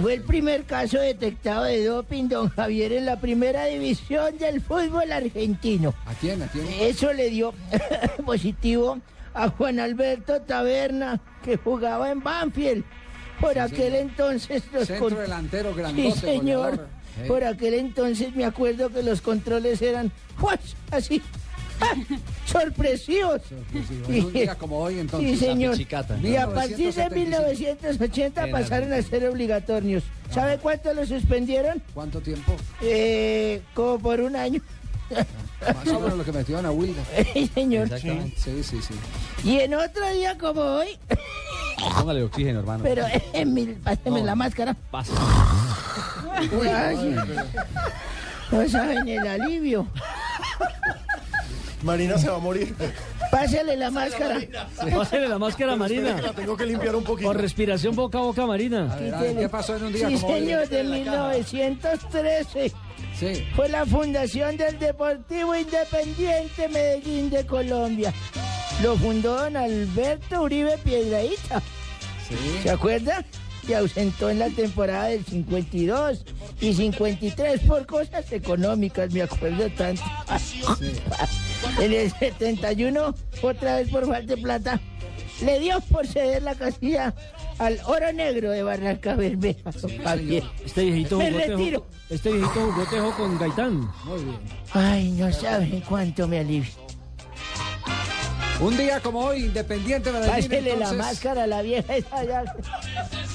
fue 0.00 0.14
el 0.14 0.22
primer 0.22 0.64
caso 0.64 0.98
detectado 0.98 1.64
de 1.64 1.84
doping, 1.84 2.28
don 2.28 2.48
Javier, 2.48 2.92
en 2.92 3.06
la 3.06 3.20
primera 3.20 3.66
división 3.66 4.36
del 4.38 4.60
fútbol 4.60 5.12
argentino. 5.12 5.94
¿A 6.06 6.14
quién? 6.14 6.42
¿A 6.42 6.46
quién? 6.48 6.66
Eso 6.80 7.12
le 7.12 7.30
dio 7.30 7.52
positivo 8.26 8.98
a 9.34 9.48
Juan 9.50 9.80
Alberto 9.80 10.40
Taberna, 10.42 11.20
que 11.42 11.56
jugaba 11.56 12.10
en 12.10 12.22
Banfield. 12.22 12.84
Por 13.40 13.58
aquel 13.58 13.96
entonces 13.96 14.62
los 14.72 14.86
Centro 14.86 15.08
con- 15.10 15.18
delantero 15.18 15.74
grandote, 15.74 16.12
Sí, 16.12 16.18
señor. 16.20 16.70
goleador. 16.70 16.88
Por 17.28 17.44
aquel 17.44 17.74
entonces 17.74 18.34
me 18.34 18.44
acuerdo 18.44 18.88
que 18.90 19.02
los 19.02 19.20
controles 19.20 19.82
eran 19.82 20.10
así. 20.90 21.20
sorpresivos. 22.46 23.42
En 24.08 24.24
un 24.24 24.32
día 24.32 24.54
como 24.54 24.78
hoy, 24.78 24.98
entonces. 24.98 25.38
Sí, 25.38 25.44
señor. 25.44 25.76
Y 26.22 26.36
a 26.36 26.48
partir 26.48 26.92
de 26.92 27.10
1980 27.10 28.46
pasaron 28.50 28.92
a 28.92 29.02
ser 29.02 29.26
obligatorios. 29.26 30.04
¿Sabe 30.30 30.58
cuánto 30.58 30.92
lo 30.94 31.06
suspendieron? 31.06 31.82
¿Cuánto 31.92 32.20
tiempo? 32.20 32.54
Eh, 32.82 33.62
como 33.74 33.98
por 33.98 34.20
un 34.20 34.36
año. 34.36 34.60
Más 35.60 35.86
o 35.88 36.00
menos 36.00 36.18
lo 36.18 36.24
que 36.24 36.32
metieron 36.32 36.66
a 36.66 36.70
Wilder. 36.70 37.04
Sí, 37.32 37.50
señor. 37.54 37.84
Exactamente. 37.84 38.36
Sí, 38.38 38.62
sí, 38.62 38.80
sí. 38.82 38.94
Y 39.44 39.60
en 39.60 39.74
otro 39.74 40.08
día 40.12 40.36
como 40.38 40.60
hoy, 40.60 40.98
Póngale 41.96 42.22
oxígeno, 42.22 42.60
hermano. 42.60 42.82
pero 42.82 43.04
en 43.32 43.54
mi, 43.54 43.66
páseme 43.66 44.22
la 44.22 44.34
máscara. 44.34 44.76
Ay, 46.32 46.48
no 48.50 48.68
saben 48.68 49.08
el 49.08 49.26
alivio. 49.26 49.86
Marina 51.84 52.16
se 52.18 52.28
va 52.28 52.36
a 52.36 52.38
morir. 52.38 52.74
Pásale 53.30 53.76
la 53.76 53.90
máscara. 53.90 54.40
Pásale 54.96 55.28
la 55.28 55.38
máscara, 55.38 55.76
Marina. 55.76 56.20
La 56.20 56.32
tengo 56.32 56.56
que 56.56 56.64
limpiar 56.64 56.96
un 56.96 57.04
poquito. 57.04 57.28
Por 57.28 57.40
respiración 57.40 57.94
boca 57.94 58.18
a 58.18 58.22
boca, 58.22 58.46
Marina. 58.46 58.96
Quítele. 58.98 59.48
Sí, 60.08 60.18
señor, 60.18 60.68
de 60.68 60.82
1913. 60.82 62.72
Sí. 63.18 63.46
Fue 63.54 63.68
la 63.68 63.84
fundación 63.84 64.56
del 64.56 64.78
Deportivo 64.78 65.54
Independiente 65.54 66.68
Medellín 66.68 67.30
de 67.30 67.46
Colombia. 67.46 68.12
Lo 68.82 68.96
fundó 68.96 69.36
don 69.36 69.56
Alberto 69.56 70.42
Uribe 70.42 70.78
Piedraíta. 70.78 71.62
¿Se 72.62 72.70
acuerda? 72.70 73.24
Se 73.66 73.74
ausentó 73.74 74.28
en 74.28 74.40
la 74.40 74.50
temporada 74.50 75.06
del 75.06 75.24
52 75.24 76.24
y 76.60 76.74
53 76.74 77.60
por 77.62 77.86
cosas 77.86 78.30
económicas, 78.30 79.10
me 79.12 79.22
acuerdo 79.22 79.70
tanto. 79.70 80.02
En 81.80 81.92
el 81.92 82.12
71, 82.12 83.14
otra 83.40 83.76
vez 83.76 83.88
por 83.88 84.06
falta 84.06 84.34
de 84.34 84.42
plata, 84.42 84.80
le 85.42 85.60
dio 85.60 85.80
por 85.80 86.06
ceder 86.06 86.42
la 86.42 86.54
casilla 86.54 87.14
al 87.58 87.80
Oro 87.86 88.12
Negro 88.12 88.50
de 88.50 88.62
Barranca 88.62 89.14
Bermeja. 89.14 89.70
Este 90.64 90.84
viejito 90.84 91.18
jugó 91.18 91.38
retiro. 91.38 91.86
Este 92.10 92.32
viejito 92.32 92.70
jugó 92.70 92.84
tejo 92.84 93.16
con 93.16 93.38
Gaitán. 93.38 93.90
Muy 94.04 94.24
bien. 94.24 94.38
Ay, 94.72 95.10
no 95.12 95.32
saben 95.32 95.80
cuánto 95.88 96.28
me 96.28 96.40
alivia. 96.40 96.70
Un 98.60 98.76
día 98.76 99.00
como 99.00 99.18
hoy, 99.18 99.44
Independiente 99.46 100.12
Medellín. 100.12 100.48
Pásele 100.48 100.76
la 100.76 100.92
máscara 100.92 101.42
a 101.42 101.46
la 101.46 101.60
vieja 101.60 101.96
esa 101.96 102.24
ya. 102.24 102.44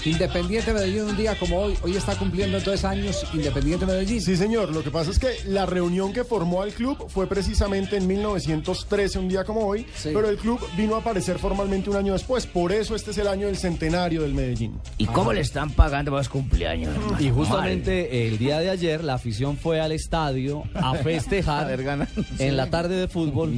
Independiente 0.06 0.74
Medellín, 0.74 1.04
un 1.04 1.18
día 1.18 1.38
como 1.38 1.60
hoy. 1.60 1.78
Hoy 1.84 1.98
está 1.98 2.16
cumpliendo 2.16 2.58
entonces 2.58 2.86
años 2.86 3.26
Independiente 3.34 3.86
Medellín. 3.86 4.22
Sí, 4.22 4.38
señor. 4.38 4.74
Lo 4.74 4.82
que 4.82 4.92
pasa 4.92 5.12
es 5.12 5.20
que 5.20 5.28
la 5.46 5.66
reunión 5.66 6.14
que 6.14 6.24
formó 6.24 6.62
al 6.62 6.72
club 6.72 7.10
fue 7.10 7.28
precisamente 7.28 7.98
en 7.98 8.08
1913, 8.08 9.20
un 9.20 9.28
día 9.28 9.44
como 9.44 9.68
hoy, 9.68 9.86
pero 10.04 10.30
el 10.30 10.38
club 10.38 10.60
vino 10.78 10.96
a 10.96 11.00
aparecer 11.00 11.38
formalmente 11.38 11.90
un 11.90 11.98
año 11.98 12.14
después. 12.14 12.48
Por 12.48 12.72
eso 12.72 12.96
este 12.96 13.12
es 13.12 13.18
el 13.18 13.28
año 13.28 13.48
del 13.48 13.58
centenario 13.58 14.22
del 14.22 14.34
Medellín. 14.34 14.80
¿Y 14.98 15.06
cómo 15.06 15.34
le 15.34 15.42
están 15.42 15.72
pagando 15.72 16.12
los 16.12 16.30
cumpleaños? 16.30 16.96
hermano? 16.96 17.18
Y 17.20 17.30
justamente 17.30 18.28
el 18.28 18.38
día 18.38 18.60
de 18.60 18.70
ayer 18.70 19.04
la 19.04 19.16
afición 19.16 19.58
fue 19.58 19.82
al 19.82 19.92
estadio 19.92 20.64
a 20.74 20.96
festejar 20.96 21.50
A 21.66 21.68
ver, 21.68 21.84
ganan. 21.84 22.08
en 22.38 22.56
la 22.56 22.70
tarde 22.70 22.96
de 22.96 23.08
fútbol 23.08 23.50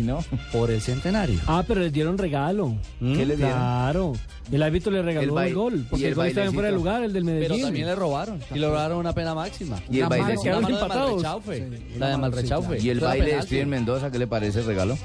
por 0.51 0.72
el 0.72 0.82
centenario. 0.82 1.39
Ah, 1.60 1.64
pero 1.68 1.82
les 1.82 1.91
dieron 1.91 2.18
regalo. 2.18 2.76
¿Qué 2.99 3.26
les 3.26 3.38
dieron? 3.38 3.54
Claro. 3.58 4.14
El 4.52 4.64
árbitro 4.64 4.91
le 4.91 5.02
regaló 5.02 5.39
El 5.39 5.54
gol. 5.54 5.76
y 5.76 5.78
Porque 5.89 6.06
el 6.06 6.10
el 6.12 6.16
gol 6.16 6.28
estaba 6.28 6.47
en 6.47 6.54
fuera 6.54 6.70
de 6.70 6.76
lugar, 6.76 7.04
el 7.04 7.14
del 7.14 7.24
Medellín. 7.24 7.49
Pero 7.52 7.66
también 7.66 7.86
le 7.88 7.95
robaron 7.95 8.39
y 8.54 8.60
lograron 8.60 8.97
una 8.97 9.14
pena 9.14 9.34
máxima. 9.34 9.80
Y 9.89 9.99
el 9.99 10.08
baile- 10.08 10.36
Quedaron 10.41 10.66
empatados. 10.66 11.12
Malrechaufe. 11.24 11.70
La 11.97 12.10
de 12.10 12.18
Malrechaufe. 12.18 12.80
Y 12.82 12.89
el 12.89 12.99
baile 12.99 13.36
de. 13.36 13.41
Steven 13.43 13.70
Mendoza, 13.70 14.12
¿qué 14.12 14.20
le 14.20 14.28
parece 14.28 14.60
el 14.60 14.66
regalo? 14.66 14.97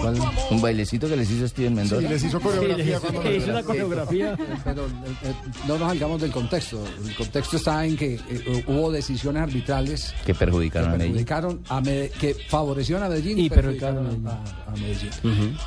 ¿Cuál? 0.00 0.16
Un 0.50 0.60
bailecito 0.62 1.08
que 1.08 1.16
les 1.16 1.30
hizo 1.30 1.46
Steven 1.48 1.74
Mendoza. 1.74 2.02
Sí, 2.02 2.08
les 2.08 2.24
hizo 2.24 2.40
coreografía 2.40 2.84
Sí, 2.84 2.90
les 2.90 3.00
cuando 3.12 3.32
hizo- 3.34 3.50
una 3.50 3.62
coreografía. 3.62 4.36
Pero 4.64 4.86
eh, 4.86 4.90
eh, 5.24 5.32
no 5.68 5.78
nos 5.78 5.88
salgamos 5.88 6.20
del 6.20 6.30
contexto. 6.30 6.82
El 7.06 7.14
contexto 7.16 7.56
está 7.56 7.84
en 7.84 7.96
que 7.96 8.14
eh, 8.14 8.64
hubo 8.66 8.90
decisiones 8.90 9.42
arbitrales 9.42 10.14
Que 10.24 10.34
perjudicaron 10.34 10.90
a 10.90 10.96
Medellín. 10.96 11.26
a 11.68 11.82
que 12.20 12.36
favorecieron 12.48 13.04
a 13.04 13.08
Medellín 13.08 13.38
Y 13.38 13.50
perjudicaron 13.50 14.04
perjudicaron 14.04 14.26
a, 14.28 14.49
a 14.66 14.72
Medellín. 14.72 15.10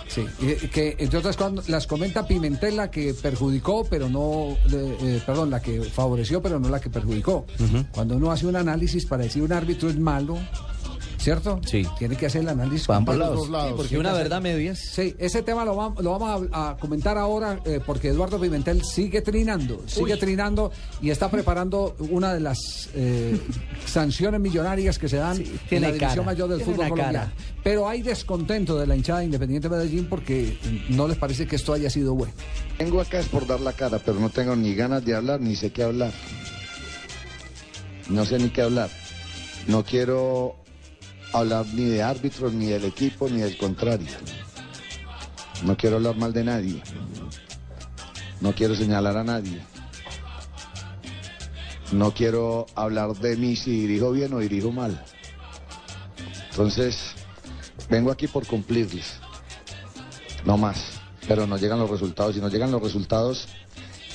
Sí, 0.08 0.26
que 0.72 0.96
entre 1.00 1.20
otras 1.20 1.36
cosas 1.38 1.70
las 1.70 1.88
comenta 1.88 2.28
Pimentel 2.28 2.78
la 2.78 2.92
que 2.92 3.14
perjudicó, 3.14 3.86
pero 3.90 4.10
no, 4.10 4.58
eh, 4.72 4.98
eh, 5.02 5.22
perdón, 5.26 5.50
la 5.50 5.62
que 5.62 5.82
favoreció, 5.82 6.42
pero 6.42 6.60
no 6.60 6.70
la 6.70 6.80
que 6.80 6.90
perjudicó. 6.90 7.46
Cuando 7.92 8.16
uno 8.16 8.32
hace 8.32 8.48
un 8.48 8.56
análisis 8.56 9.06
para 9.06 9.24
decir 9.24 9.44
un 9.44 9.54
árbitro 9.54 9.90
es 9.90 9.98
malo, 9.98 10.38
¿cierto? 11.24 11.60
Sí. 11.66 11.88
Tiene 11.98 12.16
que 12.16 12.26
hacer 12.26 12.42
el 12.42 12.50
análisis 12.50 12.86
Para 12.88 12.98
ambos 12.98 13.16
completo. 13.18 13.48
lados. 13.52 13.70
Sí, 13.70 13.74
porque 13.78 13.98
una 13.98 14.12
hacer- 14.12 14.24
verdad 14.24 14.42
medias. 14.42 14.80
Sí, 14.80 15.16
ese 15.18 15.42
tema 15.42 15.64
lo, 15.66 15.76
vam- 15.76 16.00
lo 16.02 16.12
vamos 16.20 16.48
a, 16.52 16.70
a 16.72 16.78
comentar 16.78 17.18
ahora 17.18 17.60
eh, 17.66 17.80
porque 17.86 18.10
Eduardo 18.10 18.40
Pimentel 18.40 18.84
sigue 18.84 19.22
trinando, 19.22 19.82
sigue 19.88 20.18
trinando 20.18 20.72
y 21.02 21.10
está 21.10 21.30
preparando 21.32 21.96
una 22.10 22.34
de 22.34 22.40
las 22.42 22.58
eh, 22.94 23.40
sanciones 23.86 24.40
millonarias 24.42 25.00
que 25.00 25.08
se 25.10 25.18
dan 25.18 25.38
en 25.38 25.60
tiene 25.70 25.88
la 25.88 25.94
división 25.94 26.10
cara, 26.10 26.24
mayor 26.24 26.50
del 26.50 26.58
tiene 26.60 26.74
fútbol 26.74 26.90
colombiano. 26.90 27.32
Pero 27.64 27.88
hay 27.88 28.02
descontento 28.02 28.78
de 28.78 28.86
la 28.88 28.96
hinchada 28.96 29.20
de 29.20 29.26
Independiente 29.26 29.70
Medellín 29.70 30.08
porque 30.10 30.58
no 30.90 31.08
les 31.08 31.18
parece 31.18 31.48
que 31.48 31.56
esto 31.56 31.72
haya 31.74 31.90
sido 31.90 32.14
bueno. 32.14 32.34
Vengo 32.78 33.00
acá 33.00 33.20
es 33.20 33.28
por 33.30 33.48
dar 33.48 33.62
la 33.62 33.72
cara, 33.74 34.00
pero 34.04 34.20
no 34.20 34.30
tengo 34.30 34.56
ni 34.56 34.76
ganas 34.76 35.06
de 35.06 35.16
hablar, 35.16 35.40
ni 35.40 35.56
sé 35.56 35.72
qué 35.72 35.84
hablar. 35.84 36.12
No 38.10 38.26
sé 38.26 38.38
ni 38.38 38.50
qué 38.50 38.62
hablar. 38.62 38.90
No 39.68 39.84
quiero 39.86 40.56
hablar 41.34 41.66
ni 41.74 41.86
de 41.86 42.04
árbitros, 42.04 42.54
ni 42.54 42.68
del 42.68 42.86
equipo, 42.86 43.28
ni 43.30 43.42
del 43.42 43.58
contrario. 43.58 44.08
No 45.64 45.76
quiero 45.76 45.98
hablar 45.98 46.16
mal 46.16 46.34
de 46.34 46.44
nadie. 46.44 46.82
No 48.42 48.54
quiero 48.54 48.76
señalar 48.76 49.18
a 49.18 49.24
nadie. 49.24 49.62
No 51.92 52.14
quiero 52.14 52.66
hablar 52.76 53.14
de 53.14 53.36
mí 53.38 53.56
si 53.56 53.72
dirijo 53.72 54.12
bien 54.12 54.34
o 54.34 54.40
dirijo 54.40 54.72
mal. 54.72 55.04
Entonces, 56.50 57.14
vengo 57.90 58.12
aquí 58.12 58.28
por 58.28 58.46
cumplirles. 58.46 59.20
No 60.46 60.58
más. 60.58 61.00
Pero 61.28 61.48
no 61.48 61.58
llegan 61.58 61.80
los 61.80 61.90
resultados. 61.90 62.36
Si 62.36 62.42
no 62.42 62.50
llegan 62.50 62.72
los 62.72 62.82
resultados, 62.82 63.48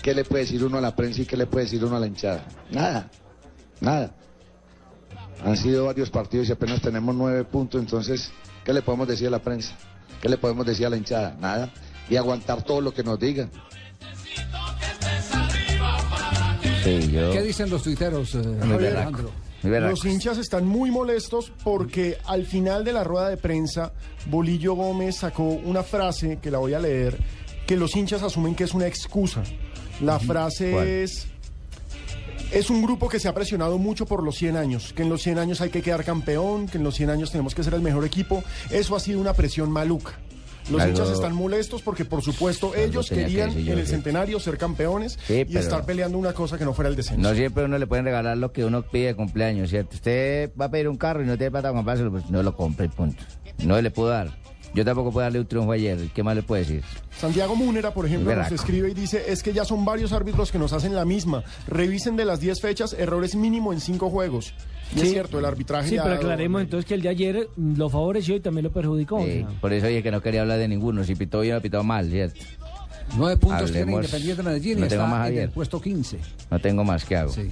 ¿qué 0.02 0.14
le 0.14 0.24
puede 0.24 0.44
decir 0.44 0.64
uno 0.64 0.78
a 0.78 0.80
la 0.80 0.94
prensa 0.94 1.22
y 1.22 1.26
qué 1.26 1.36
le 1.36 1.46
puede 1.46 1.64
decir 1.64 1.84
uno 1.84 1.96
a 1.96 2.00
la 2.00 2.06
hinchada? 2.06 2.44
Nada. 2.70 3.10
Nada. 3.80 4.14
Han 5.44 5.56
sido 5.56 5.86
varios 5.86 6.10
partidos 6.10 6.48
y 6.48 6.52
apenas 6.52 6.80
tenemos 6.80 7.14
nueve 7.14 7.44
puntos. 7.44 7.80
Entonces, 7.80 8.30
¿qué 8.64 8.72
le 8.72 8.82
podemos 8.82 9.08
decir 9.08 9.28
a 9.28 9.30
la 9.30 9.38
prensa? 9.38 9.76
¿Qué 10.20 10.28
le 10.28 10.36
podemos 10.36 10.66
decir 10.66 10.86
a 10.86 10.90
la 10.90 10.96
hinchada? 10.96 11.36
Nada. 11.40 11.72
Y 12.10 12.16
aguantar 12.16 12.62
todo 12.62 12.80
lo 12.80 12.92
que 12.92 13.02
nos 13.02 13.18
digan. 13.18 13.50
Sí, 16.84 17.10
yo. 17.12 17.32
¿Qué 17.32 17.42
dicen 17.42 17.70
los 17.70 17.82
tuiteros, 17.82 18.34
eh, 18.34 18.58
Alejandro? 18.62 19.30
Los 19.62 20.04
hinchas 20.04 20.38
están 20.38 20.66
muy 20.66 20.90
molestos 20.90 21.52
porque 21.64 22.16
al 22.26 22.46
final 22.46 22.84
de 22.84 22.92
la 22.92 23.02
rueda 23.02 23.28
de 23.28 23.36
prensa, 23.36 23.92
Bolillo 24.26 24.74
Gómez 24.74 25.16
sacó 25.16 25.42
una 25.42 25.82
frase 25.82 26.38
que 26.40 26.50
la 26.50 26.58
voy 26.58 26.74
a 26.74 26.78
leer, 26.78 27.18
que 27.66 27.76
los 27.76 27.94
hinchas 27.96 28.22
asumen 28.22 28.54
que 28.54 28.64
es 28.64 28.74
una 28.74 28.86
excusa. 28.86 29.42
La 30.00 30.20
frase 30.20 30.70
¿Cuál? 30.70 30.86
es... 30.86 31.26
Es 32.52 32.70
un 32.70 32.82
grupo 32.82 33.08
que 33.08 33.20
se 33.20 33.28
ha 33.28 33.34
presionado 33.34 33.76
mucho 33.78 34.06
por 34.06 34.22
los 34.22 34.36
100 34.36 34.56
años, 34.56 34.92
que 34.94 35.02
en 35.02 35.10
los 35.10 35.22
100 35.22 35.38
años 35.38 35.60
hay 35.60 35.68
que 35.70 35.82
quedar 35.82 36.02
campeón, 36.04 36.66
que 36.66 36.78
en 36.78 36.84
los 36.84 36.94
100 36.94 37.10
años 37.10 37.30
tenemos 37.30 37.54
que 37.54 37.62
ser 37.62 37.74
el 37.74 37.82
mejor 37.82 38.04
equipo. 38.06 38.42
Eso 38.70 38.96
ha 38.96 39.00
sido 39.00 39.20
una 39.20 39.34
presión 39.34 39.70
maluca. 39.70 40.12
Los 40.70 40.80
Algo- 40.82 40.98
hinchas 40.98 41.10
están 41.14 41.34
molestos 41.34 41.80
porque, 41.82 42.04
por 42.04 42.22
supuesto, 42.22 42.68
Algo 42.68 42.78
ellos 42.82 43.08
que 43.08 43.16
querían 43.16 43.50
yo, 43.54 43.72
en 43.72 43.78
el 43.78 43.86
sí. 43.86 43.92
centenario 43.92 44.38
ser 44.40 44.56
campeones 44.58 45.18
Sí, 45.26 45.44
y 45.48 45.56
estar 45.56 45.84
peleando 45.86 46.18
una 46.18 46.32
cosa 46.34 46.58
que 46.58 46.64
no 46.64 46.74
fuera 46.74 46.88
el 46.90 46.96
descenso. 46.96 47.22
No 47.22 47.34
siempre 47.34 47.62
a 47.62 47.66
uno 47.66 47.78
le 47.78 47.86
pueden 47.86 48.04
regalar 48.04 48.36
lo 48.36 48.52
que 48.52 48.64
uno 48.64 48.82
pide 48.82 49.06
de 49.08 49.14
cumpleaños, 49.14 49.70
¿cierto? 49.70 49.96
Usted 49.96 50.50
va 50.60 50.66
a 50.66 50.70
pedir 50.70 50.88
un 50.88 50.96
carro 50.96 51.22
y 51.22 51.26
no 51.26 51.36
tiene 51.38 51.50
plata 51.50 51.68
para 51.68 51.78
comprárselo, 51.78 52.10
pues 52.10 52.28
no 52.30 52.42
lo 52.42 52.54
compre, 52.56 52.88
punto. 52.88 53.22
No 53.64 53.80
le 53.80 53.90
puedo 53.90 54.10
dar. 54.10 54.30
Yo 54.74 54.84
tampoco 54.84 55.10
puedo 55.10 55.24
darle 55.24 55.40
un 55.40 55.46
triunfo 55.46 55.72
ayer. 55.72 55.98
¿Qué 56.14 56.22
más 56.22 56.36
le 56.36 56.42
puedo 56.42 56.60
decir? 56.60 56.82
Santiago 57.18 57.56
Múnera, 57.56 57.92
por 57.92 58.06
ejemplo, 58.06 58.34
nos 58.34 58.52
escribe 58.52 58.90
y 58.90 58.94
dice, 58.94 59.24
es 59.28 59.42
que 59.42 59.52
ya 59.52 59.64
son 59.64 59.84
varios 59.84 60.12
árbitros 60.12 60.52
que 60.52 60.58
nos 60.58 60.72
hacen 60.72 60.94
la 60.94 61.04
misma. 61.04 61.42
Revisen 61.66 62.16
de 62.16 62.24
las 62.24 62.38
10 62.40 62.60
fechas, 62.60 62.92
errores 62.92 63.34
mínimo 63.34 63.72
en 63.72 63.80
5 63.80 64.10
juegos. 64.10 64.54
Y 64.94 65.00
es 65.00 65.02
Sí. 65.06 65.10
cierto, 65.12 65.38
el 65.38 65.44
arbitraje 65.44 65.88
Sí, 65.88 65.94
pero 65.96 66.04
dado- 66.10 66.16
aclaremos 66.16 66.62
entonces 66.62 66.86
que 66.86 66.94
el 66.94 67.02
de 67.02 67.08
ayer 67.10 67.48
lo 67.56 67.90
favoreció 67.90 68.36
y 68.36 68.40
también 68.40 68.64
lo 68.64 68.72
perjudicó. 68.72 69.16
o 69.16 69.24
Sí, 69.24 69.32
sea. 69.40 69.48
por 69.60 69.72
eso 69.72 69.86
dije 69.86 70.02
que 70.02 70.10
no 70.10 70.20
quería 70.22 70.42
hablar 70.42 70.58
de 70.58 70.68
ninguno. 70.68 71.02
Si 71.04 71.14
pitó 71.14 71.40
bien 71.40 71.56
o 71.56 71.60
pitó 71.60 71.82
mal, 71.82 72.08
¿cierto? 72.10 72.40
Nueve 73.16 73.36
puntos 73.38 73.70
tiene 73.72 73.80
Hablemos- 73.92 74.04
Independiente 74.04 74.42
Medellín 74.42 74.78
y 74.78 74.80
No 74.82 74.88
tengo 74.88 75.04
está 75.04 75.16
más, 75.16 75.30
en 75.30 75.38
el 75.38 75.50
puesto 75.50 75.80
15. 75.80 76.18
No 76.50 76.58
tengo 76.60 76.84
más. 76.84 77.04
¿Qué 77.04 77.16
hago? 77.16 77.32
Sí. 77.32 77.48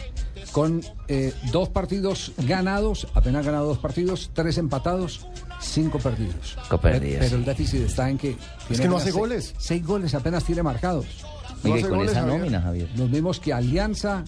Con 0.52 0.80
eh, 1.08 1.32
dos 1.50 1.68
partidos 1.68 2.32
ganados, 2.38 3.08
apenas 3.14 3.44
ganado 3.44 3.66
dos 3.66 3.78
partidos, 3.78 4.30
tres 4.32 4.58
empatados, 4.58 5.26
cinco 5.60 5.98
perdidos. 5.98 6.56
Cinco 6.62 6.78
perdidos, 6.80 7.20
Pero, 7.24 7.36
el 7.36 7.44
déficit 7.44 7.80
está 7.82 8.08
en 8.08 8.18
que... 8.18 8.36
tiene 8.68 8.82
que 8.82 8.88
no 8.88 8.96
hace 8.96 9.06
seis- 9.06 9.16
goles. 9.16 9.54
Seis 9.58 9.84
goles 9.84 10.14
apenas 10.14 10.44
tiene 10.44 10.62
marcados. 10.62 11.06
Mire, 11.62 11.82
con 11.88 12.00
esa 12.08 12.22
nómina, 12.24 12.60
Javier. 12.60 12.88
Los 12.96 13.10
mismos 13.10 13.40
que 13.40 13.52
Alianza... 13.52 14.24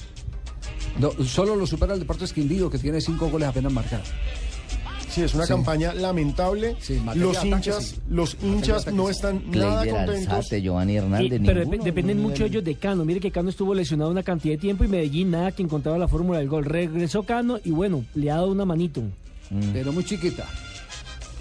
no, 0.99 1.13
solo 1.25 1.55
lo 1.57 1.67
supera 1.67 1.95
el 1.95 2.01
Deportes 2.01 2.33
Quindío, 2.33 2.69
que 2.69 2.79
tiene 2.79 3.01
cinco 3.01 3.29
goles 3.31 3.49
apenas 3.49 3.73
marcados. 3.73 4.09
Sí, 5.11 5.23
es 5.23 5.35
una 5.35 5.45
Sí. 5.45 5.53
campaña 5.53 5.95
lamentable. 5.95 6.77
materia 7.05 7.27
los 7.27 7.45
hinchas, 7.45 7.85
sí. 7.87 7.97
los 8.11 8.37
hinchas 8.43 8.83
ataque, 8.83 8.97
no 8.97 9.05
sí. 9.07 9.11
están 9.13 9.43
nada 9.51 9.87
contentos. 9.87 10.29
Alzate, 10.35 10.63
Giovanni 10.63 10.93
Y- 10.93 10.97
Hernández, 10.97 11.41
pero 11.45 11.61
ninguno, 11.61 11.85
dependen 11.85 12.17
ninguno. 12.19 12.33
mucho 12.35 12.45
ellos 12.45 12.65
de 12.65 12.75
Cano. 12.75 13.05
Mire 13.05 13.21
que 13.21 13.31
Cano 13.31 13.49
estuvo 13.51 13.75
lesionado 13.75 14.11
una 14.11 14.23
cantidad 14.23 14.55
de 14.55 14.59
tiempo 14.59 14.85
y 14.85 14.89
Medellín 14.89 15.31
nada 15.31 15.53
que 15.53 15.63
encontraba 15.63 15.99
la 15.99 16.09
fórmula 16.09 16.39
del 16.39 16.49
gol. 16.49 16.65
Regresó 16.65 17.23
Cano 17.23 17.59
y 17.65 17.71
bueno, 17.71 18.05
le 18.15 18.31
ha 18.31 18.35
dado 18.37 18.51
una 18.53 18.65
manito. 18.65 19.01
Mm. 19.51 19.71
Pero 19.73 19.93
muy 19.93 20.05
chiquita. 20.05 20.45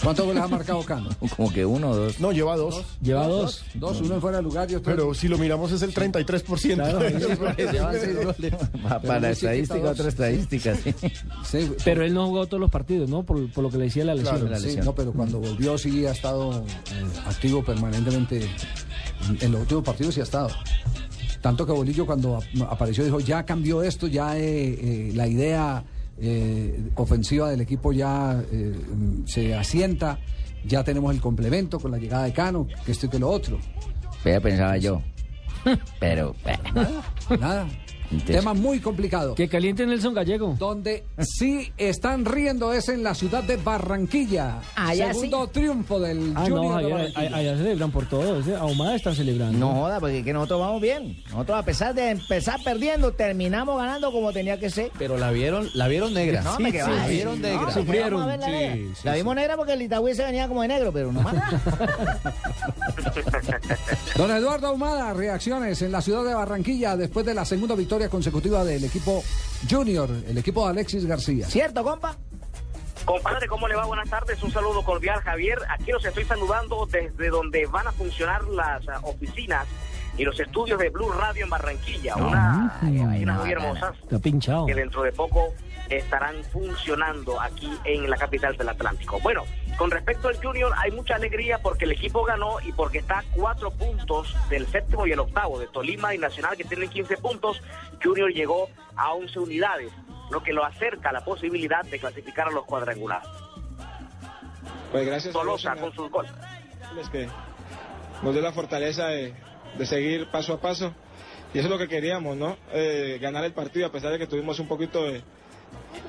¿Cuántos 0.03 0.25
goles 0.25 0.43
ha 0.43 0.47
marcado 0.47 0.83
Cano? 0.83 1.09
Como 1.35 1.51
que 1.51 1.65
uno 1.65 1.89
o 1.91 1.95
dos. 1.95 2.19
No, 2.19 2.31
lleva 2.31 2.55
dos. 2.55 2.83
Lleva 3.01 3.27
dos. 3.27 3.63
Dos, 3.73 3.99
uno 4.01 4.15
en 4.15 4.21
fuera 4.21 4.37
de 4.37 4.43
lugar 4.43 4.69
y 4.71 4.75
otro... 4.75 4.93
Pero 4.95 5.13
si 5.13 5.27
lo 5.27 5.37
miramos 5.37 5.71
es 5.71 5.81
el 5.81 5.93
33%. 5.93 6.75
Claro, 6.75 6.99
de 6.99 7.09
los 7.11 7.23
sí, 7.31 7.35
goles. 7.35 7.71
Llevan 7.71 7.95
seis 8.01 8.15
goles. 8.15 8.53
Va 8.85 9.01
Para 9.01 9.19
la 9.19 9.29
estadística, 9.31 9.89
otra 9.89 10.07
estadística. 10.07 10.75
sí. 10.75 10.93
Sí, 11.43 11.71
Pero 11.83 12.03
él 12.05 12.13
no 12.13 12.27
jugó 12.27 12.45
todos 12.45 12.61
los 12.61 12.69
partidos, 12.71 13.09
¿no? 13.09 13.23
Por, 13.23 13.51
por 13.51 13.63
lo 13.63 13.69
que 13.69 13.77
le 13.77 13.85
decía 13.85 14.05
la 14.05 14.13
lesión. 14.15 14.35
Claro, 14.35 14.49
la 14.51 14.59
sí, 14.59 14.65
lesión. 14.67 14.85
no, 14.85 14.93
pero 14.95 15.11
cuando 15.13 15.39
volvió 15.39 15.77
sí 15.77 16.05
ha 16.05 16.11
estado 16.11 16.63
eh, 16.63 17.05
activo 17.25 17.63
permanentemente 17.63 18.47
en- 19.41 19.51
los 19.51 19.61
últimos 19.61 19.83
partidos 19.83 20.13
sí 20.13 20.19
ha 20.21 20.23
estado. 20.23 20.49
Tanto 21.41 21.65
que 21.65 21.71
Bolillo 21.71 22.05
cuando 22.05 22.37
ap- 22.37 22.43
apareció 22.69 23.03
dijo, 23.03 23.19
ya 23.19 23.45
cambió 23.45 23.81
esto, 23.83 24.07
ya 24.07 24.37
eh, 24.37 24.43
eh, 24.79 25.11
la 25.15 25.27
idea 25.27 25.83
eh, 26.19 26.89
ofensiva 26.95 27.49
del 27.49 27.61
equipo 27.61 27.91
ya 27.93 28.41
eh, 28.51 28.73
se 29.25 29.53
asienta, 29.55 30.19
ya 30.65 30.83
tenemos 30.83 31.13
el 31.13 31.21
complemento 31.21 31.79
con 31.79 31.91
la 31.91 31.97
llegada 31.97 32.23
de 32.23 32.33
Cano, 32.33 32.67
que 32.85 32.91
esto 32.91 33.05
y 33.05 33.09
que 33.09 33.19
lo 33.19 33.29
otro. 33.29 33.59
Ya 34.25 34.41
pensaba 34.41 34.77
yo. 34.77 35.01
Pero, 35.99 36.35
eh, 36.45 36.57
Nada. 37.39 37.67
Entonces- 38.11 38.37
Tema 38.37 38.53
muy 38.53 38.79
complicado. 38.79 39.35
Que 39.35 39.47
caliente 39.49 39.85
Nelson 39.85 40.13
Gallego. 40.13 40.55
Donde 40.57 41.03
sí 41.19 41.71
están 41.77 42.23
riendo 42.25 42.71
es 42.73 42.87
en 42.89 43.03
la 43.03 43.13
ciudad 43.13 43.43
de 43.43 43.57
Barranquilla. 43.57 44.59
Allá 44.75 45.13
Segundo 45.13 45.47
triunfo 45.47 45.99
del 45.99 46.33
Ah, 46.35 46.45
Junior 46.47 46.81
no, 46.83 46.87
de 46.89 46.93
allá, 47.15 47.35
allá 47.35 47.57
celebran 47.57 47.91
por 47.91 48.05
todo. 48.07 48.41
Ahumada 48.59 48.95
están 48.95 49.15
celebrando. 49.15 49.57
No 49.57 49.73
joda, 49.73 49.99
porque 49.99 50.19
es 50.19 50.25
que 50.25 50.33
nosotros 50.33 50.59
vamos 50.61 50.81
bien. 50.81 51.17
Nosotros 51.31 51.57
a 51.59 51.63
pesar 51.63 51.93
de 51.95 52.11
empezar 52.11 52.59
perdiendo, 52.63 53.11
terminamos 53.11 53.77
ganando 53.77 54.11
como 54.11 54.31
tenía 54.31 54.59
que 54.59 54.69
ser. 54.69 54.91
Pero 54.97 55.17
la 55.17 55.31
vieron, 55.31 55.69
la 55.73 55.87
vieron 55.87 56.13
negra. 56.13 56.41
No, 56.43 56.55
Sí, 56.57 56.63
me 56.63 56.71
la 56.71 57.07
vieron 57.07 57.41
negra. 57.41 57.71
Sufrieron. 57.71 58.27
la 58.27 58.35
Sí, 58.35 58.39
negra. 58.51 58.75
sí, 58.75 58.93
la 59.03 59.13
sí. 59.13 59.17
vimos 59.19 59.35
negra 59.35 59.57
porque 59.57 59.73
el 59.73 59.81
Itagüí 59.81 60.13
se 60.15 60.23
venía 60.23 60.47
como 60.47 60.61
de 60.61 60.67
negro, 60.69 60.91
pero 60.93 61.11
no 61.11 61.21
más. 61.21 61.35
Don 64.15 64.31
Eduardo 64.31 64.67
Ahumada, 64.67 65.13
reacciones 65.13 65.81
en 65.81 65.91
la 65.91 66.01
ciudad 66.01 66.23
de 66.23 66.33
Barranquilla 66.33 66.95
después 66.95 67.25
de 67.25 67.33
la 67.33 67.45
segunda 67.45 67.75
victoria 67.75 67.96
consecutiva 68.07 68.63
del 68.63 68.83
equipo 68.83 69.23
Junior, 69.69 70.09
el 70.27 70.37
equipo 70.37 70.63
de 70.65 70.69
Alexis 70.71 71.05
García. 71.05 71.47
¿Cierto, 71.47 71.83
compa? 71.83 72.15
Compadre, 73.05 73.47
¿cómo 73.47 73.67
le 73.67 73.75
va? 73.75 73.85
Buenas 73.85 74.09
tardes. 74.09 74.41
Un 74.43 74.51
saludo 74.51 74.83
cordial, 74.83 75.19
Javier. 75.21 75.59
Aquí 75.69 75.91
los 75.91 76.03
estoy 76.05 76.25
saludando 76.25 76.85
desde 76.91 77.29
donde 77.29 77.65
van 77.65 77.87
a 77.87 77.91
funcionar 77.91 78.43
las 78.49 78.87
ah, 78.89 78.99
oficinas 79.03 79.65
y 80.17 80.23
los 80.25 80.37
estudios 80.39 80.77
de 80.79 80.89
Blue 80.89 81.09
Radio 81.11 81.43
en 81.45 81.49
Barranquilla. 81.49 82.15
Una, 82.17 82.77
Mm, 82.81 83.09
hay 83.09 83.23
unas 83.23 83.39
muy 83.39 83.51
hermosas 83.51 83.95
Está 84.03 84.19
pinchado. 84.19 84.65
que 84.65 84.75
dentro 84.75 85.03
de 85.03 85.11
poco 85.11 85.53
estarán 85.89 86.43
funcionando 86.45 87.39
aquí 87.41 87.71
en 87.83 88.09
la 88.09 88.17
capital 88.17 88.55
del 88.57 88.69
Atlántico. 88.69 89.19
Bueno, 89.21 89.43
con 89.77 89.91
respecto 89.91 90.27
al 90.27 90.37
Junior, 90.41 90.71
hay 90.77 90.91
mucha 90.91 91.15
alegría 91.15 91.59
porque 91.59 91.85
el 91.85 91.91
equipo 91.91 92.23
ganó 92.23 92.59
y 92.61 92.71
porque 92.71 92.99
está 92.99 93.19
a 93.19 93.23
cuatro 93.35 93.71
puntos 93.71 94.35
del 94.49 94.67
séptimo 94.67 95.05
y 95.05 95.11
el 95.11 95.19
octavo, 95.19 95.59
de 95.59 95.67
Tolima 95.67 96.15
y 96.15 96.17
Nacional, 96.17 96.57
que 96.57 96.63
tienen 96.63 96.89
15 96.89 97.17
puntos. 97.17 97.61
Junior 98.03 98.31
llegó 98.31 98.69
a 98.95 99.13
11 99.13 99.39
unidades, 99.39 99.91
lo 100.31 100.41
que 100.41 100.53
lo 100.53 100.65
acerca 100.65 101.09
a 101.09 101.13
la 101.13 101.23
posibilidad 101.23 101.83
de 101.83 101.99
clasificar 101.99 102.47
a 102.47 102.51
los 102.51 102.65
cuadrangulares. 102.65 103.27
Pues 104.91 105.05
gracias 105.05 105.35
a 105.35 105.39
Dios, 105.39 105.61
Tolosa 105.61 105.75
con 105.75 105.93
sus 105.93 106.09
goles. 106.09 106.31
es 106.99 107.09
que 107.09 107.27
nos 108.23 108.33
dé 108.33 108.41
la 108.41 108.53
fortaleza 108.53 109.07
de, 109.07 109.33
de 109.77 109.85
seguir 109.85 110.29
paso 110.31 110.53
a 110.53 110.61
paso. 110.61 110.93
Y 111.53 111.59
eso 111.59 111.67
es 111.67 111.71
lo 111.71 111.77
que 111.77 111.87
queríamos, 111.87 112.35
¿no? 112.35 112.57
Eh, 112.73 113.19
ganar 113.21 113.43
el 113.45 113.53
partido 113.53 113.87
a 113.87 113.91
pesar 113.91 114.11
de 114.11 114.19
que 114.19 114.27
tuvimos 114.27 114.59
un 114.59 114.67
poquito 114.67 115.03
de 115.05 115.23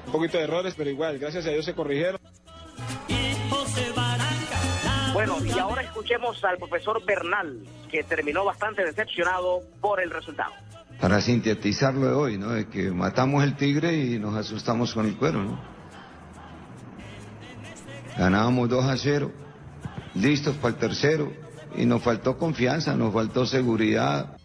un 0.07 0.13
poquito 0.13 0.39
de 0.39 0.45
errores, 0.45 0.75
pero 0.77 0.91
igual, 0.91 1.19
gracias 1.19 1.47
a 1.47 1.51
Dios 1.51 1.65
se 1.65 1.75
corrigieron. 1.75 2.21
Bueno, 5.13 5.37
y 5.45 5.59
ahora 5.59 5.83
escuchemos 5.83 6.43
al 6.45 6.59
profesor 6.59 7.05
Bernal, 7.05 7.61
que 7.91 8.05
terminó 8.05 8.45
bastante 8.45 8.85
decepcionado 8.85 9.63
por 9.81 10.01
el 10.01 10.11
resultado. 10.11 10.53
para 11.01 11.21
sintetizar 11.21 11.95
lo 11.95 12.07
de 12.07 12.13
hoy, 12.13 12.39
¿no? 12.39 12.51
De 12.51 12.69
que 12.69 12.91
matamos 12.91 13.45
el 13.45 13.57
tigre 13.57 13.95
y 13.97 14.19
nos 14.19 14.37
asustamos 14.37 14.93
con 14.95 15.07
el 15.07 15.17
cuero, 15.17 15.43
¿no? 15.45 15.61
Ganábamos 18.17 18.69
2 18.69 18.85
a 18.85 18.97
0, 18.97 19.31
listos 20.17 20.57
para 20.57 20.75
el 20.75 20.81
tercero, 20.81 21.33
y 21.77 21.87
nos 21.87 22.03
faltó 22.03 22.37
confianza, 22.37 22.97
nos 22.97 23.15
faltó 23.15 23.47
seguridad. 23.47 24.38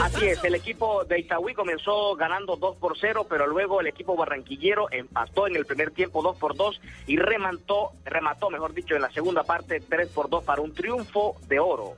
Así 0.00 0.26
es, 0.26 0.42
el 0.44 0.54
equipo 0.54 1.04
de 1.04 1.18
Itagüí 1.20 1.54
comenzó 1.54 2.14
ganando 2.14 2.56
2 2.56 2.76
por 2.76 2.96
0, 2.98 3.26
pero 3.28 3.46
luego 3.46 3.80
el 3.80 3.86
equipo 3.86 4.16
barranquillero 4.16 4.86
empató 4.90 5.46
en 5.46 5.56
el 5.56 5.66
primer 5.66 5.90
tiempo 5.90 6.22
2 6.22 6.36
por 6.36 6.56
2 6.56 6.80
y 7.06 7.16
remató, 7.16 7.92
remató, 8.04 8.50
mejor 8.50 8.74
dicho, 8.74 8.94
en 8.94 9.02
la 9.02 9.10
segunda 9.10 9.42
parte 9.42 9.80
3 9.80 10.08
por 10.08 10.28
2 10.28 10.44
para 10.44 10.62
un 10.62 10.72
triunfo 10.72 11.36
de 11.48 11.58
oro. 11.58 11.96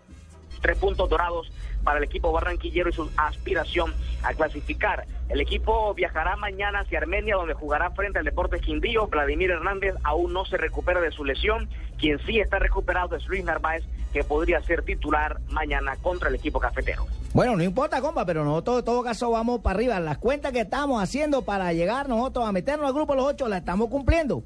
Tres 0.61 0.79
puntos 0.79 1.09
dorados 1.09 1.51
para 1.83 1.99
el 1.99 2.05
equipo 2.05 2.33
barranquillero 2.33 2.89
y 2.89 2.93
su 2.93 3.11
aspiración 3.17 3.93
a 4.23 4.33
clasificar. 4.35 5.07
El 5.29 5.41
equipo 5.41 5.95
viajará 5.95 6.37
mañana 6.37 6.81
hacia 6.81 6.99
Armenia, 6.99 7.37
donde 7.37 7.55
jugará 7.55 7.91
frente 7.91 8.19
al 8.19 8.25
Deportes 8.25 8.63
Quindío. 8.63 9.07
Vladimir 9.07 9.51
Hernández 9.51 9.95
aún 10.03 10.33
no 10.33 10.45
se 10.45 10.57
recupera 10.57 11.01
de 11.01 11.11
su 11.11 11.25
lesión. 11.25 11.69
Quien 11.99 12.19
sí 12.27 12.41
está 12.41 12.59
recuperado 12.59 13.17
es 13.17 13.27
Luis 13.27 13.45
Narváez, 13.45 13.85
que 14.13 14.25
podría 14.25 14.63
ser 14.63 14.83
titular 14.83 15.41
mañana 15.51 15.97
contra 15.97 16.29
el 16.29 16.35
equipo 16.35 16.61
cafetero. 16.61 17.07
Bueno, 17.33 17.57
no 17.57 17.63
importa, 17.65 18.01
compa, 18.01 18.25
pero 18.25 18.45
nosotros 18.45 18.79
en 18.79 18.85
todo 18.85 19.03
caso 19.03 19.31
vamos 19.31 19.61
para 19.61 19.77
arriba. 19.77 19.99
Las 20.01 20.19
cuentas 20.19 20.53
que 20.53 20.61
estamos 20.61 21.03
haciendo 21.03 21.43
para 21.43 21.73
llegar 21.73 22.09
nosotros 22.09 22.47
a 22.47 22.53
meternos 22.53 22.87
al 22.87 22.95
grupo 22.95 23.15
de 23.15 23.21
los 23.21 23.27
ocho 23.31 23.49
las 23.49 23.61
estamos 23.61 23.89
cumpliendo. 23.89 24.45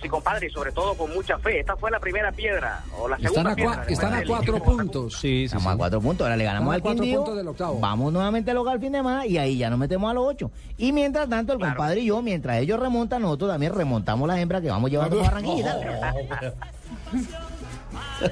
Sí, 0.00 0.08
compadre, 0.08 0.46
y 0.46 0.50
sobre 0.50 0.70
todo 0.72 0.94
con 0.94 1.12
mucha 1.12 1.38
fe. 1.38 1.60
Esta 1.60 1.76
fue 1.76 1.90
la 1.90 1.98
primera 1.98 2.30
piedra, 2.30 2.84
o 2.98 3.08
la 3.08 3.16
Están 3.16 3.32
segunda 3.32 3.52
a, 3.52 3.54
piedra. 3.56 3.84
están 3.88 4.14
a 4.14 4.22
cuatro 4.26 4.56
equipo 4.56 4.76
puntos. 4.76 5.18
Sí, 5.18 5.44
Estamos 5.44 5.72
a 5.72 5.76
cuatro 5.76 6.00
puntos, 6.00 6.24
ahora 6.24 6.36
le 6.36 6.44
ganamos 6.44 6.66
Están 6.66 6.72
a 6.72 6.74
al 6.76 6.82
cuatro 6.82 7.02
Quindío. 7.02 7.18
puntos 7.20 7.36
del 7.36 7.48
octavo. 7.48 7.80
Vamos 7.80 8.12
nuevamente 8.12 8.54
local 8.54 8.74
el 8.74 8.80
fin 8.80 8.92
de 8.92 8.98
semana 8.98 9.26
y 9.26 9.38
ahí 9.38 9.56
ya 9.58 9.70
nos 9.70 9.78
metemos 9.78 10.10
a 10.10 10.14
los 10.14 10.24
ocho. 10.26 10.50
Y 10.76 10.92
mientras 10.92 11.28
tanto, 11.28 11.52
el 11.54 11.58
compadre 11.58 12.00
y 12.00 12.06
yo, 12.06 12.22
mientras 12.22 12.58
ellos 12.58 12.78
remontan, 12.78 13.22
nosotros 13.22 13.50
también 13.50 13.74
remontamos 13.74 14.28
las 14.28 14.38
hembras 14.38 14.62
que 14.62 14.68
vamos 14.70 14.90
llevando 14.90 15.16
para 15.18 15.30
Barranquilla. 15.40 16.14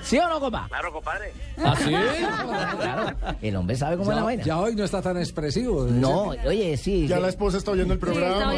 ¿Sí 0.03 0.19
o 0.19 0.29
no, 0.29 0.41
compa? 0.41 0.67
Claro, 0.69 0.93
compadre. 0.93 1.33
¿Ah, 1.63 1.75
sí? 1.77 1.91
Claro. 2.77 3.17
El 3.41 3.57
hombre 3.57 3.77
sabe 3.77 3.97
cómo 3.97 4.11
es 4.11 4.17
la 4.17 4.23
vaina. 4.23 4.43
ya 4.43 4.59
hoy 4.59 4.75
no 4.75 4.85
está 4.85 5.01
tan 5.03 5.17
expresivo. 5.17 5.85
No, 5.85 6.29
oye, 6.47 6.77
sí. 6.77 7.07
Ya 7.07 7.17
sí. 7.17 7.23
la 7.23 7.29
esposa 7.29 7.59
está 7.59 7.71
oyendo 7.71 7.95
el 7.95 8.01
programa. 8.01 8.55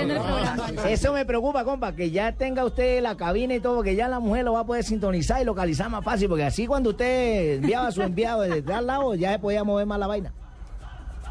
Eso 0.88 1.12
me 1.12 1.24
preocupa, 1.24 1.64
compa, 1.64 1.92
que 1.94 2.10
ya 2.10 2.32
tenga 2.32 2.64
usted 2.64 3.00
la 3.02 3.16
cabina 3.16 3.54
y 3.54 3.60
todo, 3.60 3.82
que 3.82 3.94
ya 3.94 4.08
la 4.08 4.20
mujer 4.20 4.44
lo 4.44 4.54
va 4.54 4.60
a 4.60 4.66
poder 4.66 4.84
sintonizar 4.84 5.40
y 5.40 5.44
localizar 5.44 5.90
más 5.90 6.04
fácil, 6.04 6.28
porque 6.28 6.44
así 6.44 6.66
cuando 6.66 6.90
usted 6.90 7.56
enviaba 7.56 7.88
a 7.88 7.92
su 7.92 8.02
enviado 8.02 8.42
desde 8.42 8.72
al 8.72 8.86
lado, 8.86 9.14
ya 9.14 9.32
se 9.32 9.38
podía 9.38 9.64
mover 9.64 9.86
más 9.86 9.98
la 9.98 10.06
vaina. 10.06 10.32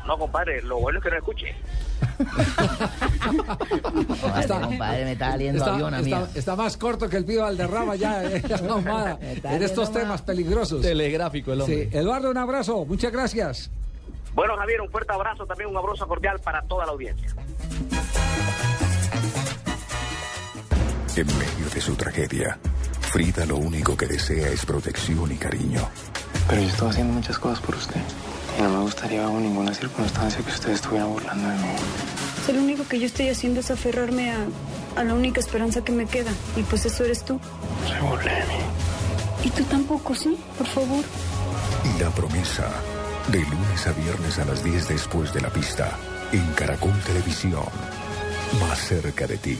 No, 0.06 0.18
compadre, 0.18 0.62
lo 0.62 0.80
bueno 0.80 1.00
es 1.00 1.04
que 1.04 1.12
no 1.12 1.18
escuche. 1.18 1.56
Este 4.40 4.54
compadre 4.62 5.06
me 5.06 5.12
está 5.14 5.32
saliendo 5.32 5.60
está, 5.60 5.74
avión 5.74 5.94
a 5.94 6.00
mí. 6.02 6.12
está- 6.14 6.30
está 6.40 6.56
más 6.56 6.78
corto 6.78 7.10
que 7.10 7.18
el 7.18 7.26
pido 7.26 7.44
Valderrama 7.44 7.96
ya, 7.96 8.24
eh, 8.32 8.42
Ahumada, 8.70 9.18
Está 9.22 9.56
en 9.56 9.64
estos 9.64 9.92
temas 9.92 10.22
peligrosos. 10.22 10.82
Telegráfico 10.82 11.54
el 11.54 11.62
hombre. 11.62 11.90
Sí, 11.92 11.98
Eduardo, 11.98 12.32
un 12.32 12.38
abrazo, 12.38 12.86
muchas 12.86 13.12
gracias. 13.12 13.70
Bueno, 14.34 14.56
Javier, 14.58 14.82
un 14.82 14.90
fuerte 14.90 15.14
abrazo, 15.14 15.46
también 15.46 15.70
un 15.70 15.78
abrazo 15.78 16.08
cordial 16.08 16.40
para 16.40 16.62
toda 16.64 16.86
la 16.86 16.92
audiencia. 16.92 17.30
En 21.16 21.26
medio 21.26 21.70
de 21.74 21.82
su 21.82 21.96
tragedia, 21.96 22.60
Frida 23.02 23.46
lo 23.46 23.56
único 23.58 23.96
que 23.98 24.06
desea 24.06 24.50
es 24.50 24.66
protección 24.66 25.32
y 25.32 25.36
cariño. 25.38 25.88
Pero 26.48 26.62
yo 26.62 26.68
estoy 26.68 26.90
haciendo 26.90 27.14
muchas 27.14 27.40
cosas 27.40 27.60
por 27.62 27.76
usted. 27.76 28.02
Y 28.58 28.62
no 28.62 28.70
me 28.70 28.80
gustaría 28.80 29.22
bajo 29.22 29.40
ninguna 29.40 29.74
circunstancia 29.74 30.42
que 30.44 30.50
usted 30.52 30.72
estuviera 30.72 31.06
burlando 31.06 31.48
de 31.48 31.56
mí. 31.56 31.76
Si 32.46 32.54
lo 32.54 32.62
único 32.62 32.88
que 32.88 33.00
yo 33.00 33.06
estoy 33.06 33.30
haciendo 33.30 33.60
es 33.60 33.70
aferrarme 33.70 34.32
a, 34.32 34.48
a 34.96 35.04
la 35.04 35.14
única 35.14 35.40
esperanza 35.40 35.84
que 35.84 35.92
me 35.92 36.06
queda. 36.06 36.32
Y 36.56 36.64
pues 36.64 36.86
eso 36.86 37.04
eres 37.06 37.24
tú. 37.24 37.40
Se 37.88 38.00
burle 38.02 38.32
de 38.32 38.42
mí. 38.42 38.60
Y 39.44 39.50
tú 39.52 39.64
tampoco, 39.66 40.16
¿sí? 40.16 40.38
Por 40.58 40.68
favor. 40.68 41.04
La 42.00 42.10
promesa. 42.10 42.68
De 43.32 43.40
lunes 43.42 43.88
a 43.88 43.92
viernes 43.92 44.40
a 44.40 44.46
las 44.46 44.64
10 44.64 44.88
después 44.88 45.34
de 45.34 45.42
la 45.42 45.50
pista. 45.50 45.92
En 46.32 46.46
Caracol 46.54 47.00
Televisión. 47.06 47.66
Más 48.60 48.80
cerca 48.80 49.28
de 49.28 49.38
ti. 49.38 49.60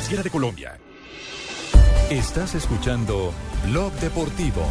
Superfinanciera 0.00 0.22
de 0.22 0.30
Colombia. 0.30 0.78
Estás 2.10 2.54
escuchando 2.54 3.32
Blog 3.66 3.92
Deportivo. 3.94 4.62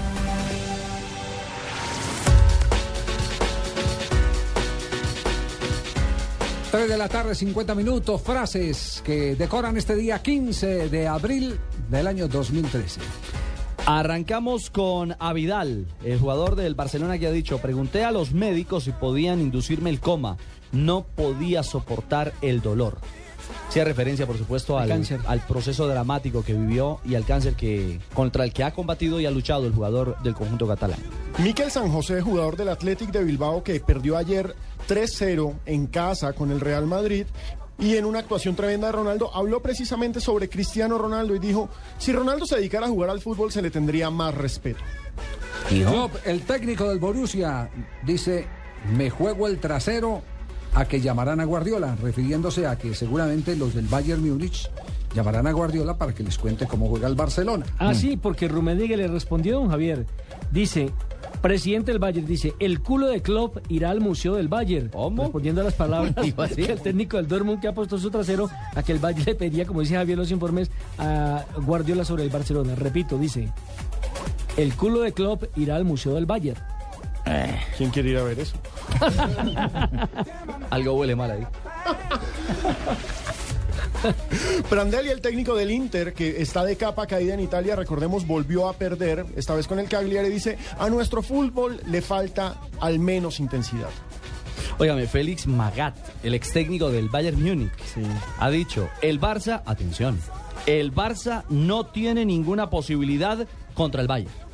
Tres 6.72 6.89
de 6.89 6.97
la 6.97 7.07
tarde, 7.07 7.35
50 7.35 7.76
minutos, 7.76 8.22
frases 8.22 9.01
que 9.06 9.35
decoran 9.35 9.77
este 9.77 9.95
día 9.95 10.22
15 10.22 10.89
de 10.89 11.07
abril 11.07 11.60
del 11.89 12.07
año 12.07 12.27
2013. 12.27 12.99
Arrancamos 13.85 14.69
con 14.69 15.15
Avidal, 15.19 15.88
el 16.03 16.19
jugador 16.19 16.56
del 16.56 16.76
Barcelona 16.76 17.18
que 17.18 17.27
ha 17.27 17.31
dicho, 17.31 17.60
pregunté 17.60 18.03
a 18.03 18.11
los 18.11 18.34
médicos 18.34 18.84
si 18.85 18.91
podían 18.91 19.41
inducirme 19.41 19.89
el 19.89 19.99
coma, 19.99 20.38
no 20.72 21.06
podía 21.06 21.64
soportar 21.64 22.34
el 22.41 22.61
dolor. 22.61 22.99
Hacía 23.67 23.84
referencia, 23.84 24.26
por 24.26 24.38
supuesto, 24.38 24.80
al, 24.80 24.91
al 24.91 25.39
proceso 25.41 25.88
dramático 25.88 26.43
que 26.43 26.53
vivió 26.53 26.99
y 27.05 27.15
al 27.15 27.26
cáncer 27.26 27.55
que 27.55 27.99
contra 28.13 28.43
el 28.43 28.53
que 28.53 28.63
ha 28.63 28.71
combatido 28.71 29.19
y 29.19 29.26
ha 29.26 29.31
luchado 29.31 29.67
el 29.67 29.73
jugador 29.73 30.17
del 30.23 30.34
conjunto 30.34 30.67
catalán. 30.67 30.99
Miquel 31.38 31.69
San 31.71 31.91
José, 31.91 32.21
jugador 32.21 32.57
del 32.57 32.69
Athletic 32.69 33.11
de 33.11 33.23
Bilbao, 33.23 33.63
que 33.63 33.80
perdió 33.80 34.17
ayer 34.17 34.55
3-0 34.88 35.55
en 35.65 35.88
casa 35.88 36.34
con 36.34 36.51
el 36.51 36.59
Real 36.59 36.88
Madrid. 36.88 37.26
Y 37.77 37.95
en 37.95 38.03
una 38.03 38.19
actuación 38.19 38.55
tremenda 38.55 38.88
de 38.88 38.93
Ronaldo, 38.93 39.34
habló 39.34 39.61
precisamente 39.61 40.19
sobre 40.19 40.49
Cristiano 40.49 40.97
Ronaldo 40.97 41.34
y 41.34 41.39
dijo, 41.39 41.69
si 41.97 42.11
Ronaldo 42.11 42.45
se 42.45 42.57
dedicara 42.57 42.88
a 42.88 42.89
jugar 42.89 43.09
al 43.09 43.21
fútbol 43.21 43.53
se 43.53 43.61
le 43.61 43.71
tendría 43.71 44.09
más 44.09 44.35
respeto. 44.35 44.81
Klopp, 45.69 46.15
el 46.26 46.41
técnico 46.41 46.89
del 46.89 46.99
Borussia, 46.99 47.69
dice, 48.03 48.47
me 48.97 49.09
juego 49.09 49.47
el 49.47 49.59
trasero 49.59 50.23
a 50.74 50.86
que 50.86 51.02
llamarán 51.02 51.40
a 51.40 51.46
Guardiola, 51.46 51.96
refiriéndose 51.96 52.68
a 52.68 52.78
que 52.78 52.94
seguramente 52.94 53.56
los 53.56 53.74
del 53.74 53.88
Bayern 53.88 54.22
Múnich 54.22 54.70
llamarán 55.14 55.48
a 55.48 55.52
Guardiola 55.52 55.98
para 55.98 56.14
que 56.14 56.24
les 56.24 56.38
cuente 56.38 56.68
cómo 56.68 56.88
juega 56.88 57.08
el 57.08 57.16
Barcelona. 57.16 57.66
Ah, 57.78 57.94
sí, 57.94 58.18
porque 58.18 58.48
Rummenigge 58.48 58.96
le 58.96 59.08
respondió, 59.08 59.60
don 59.60 59.70
Javier. 59.70 60.06
Dice, 60.52 60.91
presidente 61.41 61.91
del 61.91 62.00
Bayern, 62.00 62.28
dice, 62.28 62.54
el 62.60 62.82
culo 62.82 63.08
de 63.08 63.22
Klopp 63.22 63.58
irá 63.70 63.90
al 63.90 64.02
Museo 64.02 64.36
del 64.36 64.48
Bayern. 64.48 64.91
Respondiendo 65.18 65.62
a 65.62 65.64
las 65.64 65.74
palabras 65.76 66.14
que 66.14 66.66
el 66.66 66.82
técnico 66.82 67.18
del 67.18 67.28
Dortmund 67.28 67.60
que 67.60 67.68
ha 67.68 67.74
puesto 67.74 67.98
su 67.98 68.12
trasero 68.12 68.50
a 68.76 68.84
que 68.84 68.91
el 68.91 69.00
Bayern 69.00 69.26
le 69.26 69.36
pedía, 69.36 69.66
como 69.66 69.82
dice 69.82 69.96
Javier 69.96 70.16
en 70.16 70.20
los 70.20 70.32
informes, 70.32 70.70
a 70.98 71.44
Guardiola 71.66 72.06
sobre 72.06 72.24
el 72.24 72.30
Barcelona. 72.30 72.76
Repito, 72.76 73.18
dice, 73.18 73.52
el 74.58 74.76
culo 74.76 75.02
de 75.02 75.14
Klopp 75.14 75.46
irá 75.58 75.76
al 75.76 75.86
Museo 75.86 76.14
del 76.14 76.26
Bayern. 76.26 76.60
¿Quién 77.78 77.91
quiere 77.91 78.10
ir 78.10 78.18
a 78.18 78.24
ver 78.24 78.40
eso? 78.40 78.56
Algo 80.70 80.94
huele 80.94 81.16
mal 81.16 81.32
ahí. 81.32 81.48
Prandelli, 84.70 85.10
el 85.10 85.22
técnico 85.22 85.56
del 85.56 85.72
Inter, 85.72 86.14
que 86.14 86.41
está 86.41 86.64
de 86.64 86.76
capa 86.78 87.06
caída 87.08 87.34
en 87.34 87.41
Italia, 87.41 87.76
recordemos, 87.76 88.26
volvió 88.26 88.68
a 88.68 88.74
perder, 88.74 89.26
esta 89.36 89.56
vez 89.56 89.68
con 89.68 89.80
el 89.80 89.90
Cagliari, 89.90 90.30
dice, 90.30 90.58
a 90.78 90.90
nuestro 90.90 91.22
fútbol 91.22 91.82
le 91.88 92.02
falta 92.02 92.56
al 92.80 93.00
menos 93.00 93.40
intensidad. 93.40 93.90
Óigame, 94.78 95.08
Félix 95.08 95.48
Magat, 95.48 95.98
el 96.24 96.34
ex 96.34 96.54
técnico 96.54 96.90
del 96.90 97.10
Bayern 97.10 97.41
Múnich, 97.41 97.72
ha 98.40 98.50
dicho, 98.50 98.90
el 99.02 99.20
Barça, 99.20 99.62
atención, 99.66 100.18
el 100.66 100.94
Barça 100.94 101.44
no 101.50 101.86
tiene 101.86 102.26
ninguna 102.26 102.70
posibilidad 102.70 103.46
contra 103.74 104.02
el 104.02 104.08
Bayern. 104.08 104.48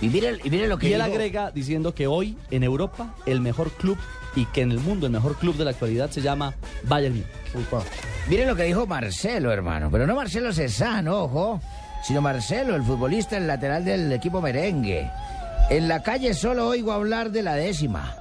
Y 0.00 0.08
mire, 0.08 0.38
y 0.44 0.50
mire 0.50 0.68
lo 0.68 0.78
que 0.78 0.88
Y 0.88 0.92
él 0.92 1.02
dijo. 1.02 1.12
agrega 1.12 1.50
diciendo 1.50 1.94
que 1.94 2.06
hoy 2.06 2.36
en 2.50 2.62
Europa 2.62 3.14
el 3.26 3.40
mejor 3.40 3.70
club 3.72 3.98
y 4.36 4.46
que 4.46 4.60
en 4.62 4.70
el 4.70 4.78
mundo 4.78 5.06
el 5.06 5.12
mejor 5.12 5.36
club 5.36 5.56
de 5.56 5.64
la 5.64 5.70
actualidad 5.72 6.10
se 6.10 6.20
llama 6.20 6.54
Bayern 6.84 7.14
Múnich. 7.14 7.26
Mire 8.28 8.46
lo 8.46 8.54
que 8.54 8.64
dijo 8.64 8.86
Marcelo, 8.86 9.50
hermano. 9.50 9.90
Pero 9.90 10.06
no 10.06 10.14
Marcelo 10.14 10.52
Cezanne, 10.52 11.10
ojo. 11.10 11.60
Sino 12.06 12.20
Marcelo, 12.20 12.76
el 12.76 12.82
futbolista, 12.82 13.36
el 13.36 13.46
lateral 13.48 13.84
del 13.84 14.12
equipo 14.12 14.40
merengue. 14.40 15.10
En 15.70 15.88
la 15.88 16.02
calle 16.02 16.32
solo 16.34 16.68
oigo 16.68 16.92
hablar 16.92 17.30
de 17.30 17.42
la 17.42 17.54
décima. 17.54 18.14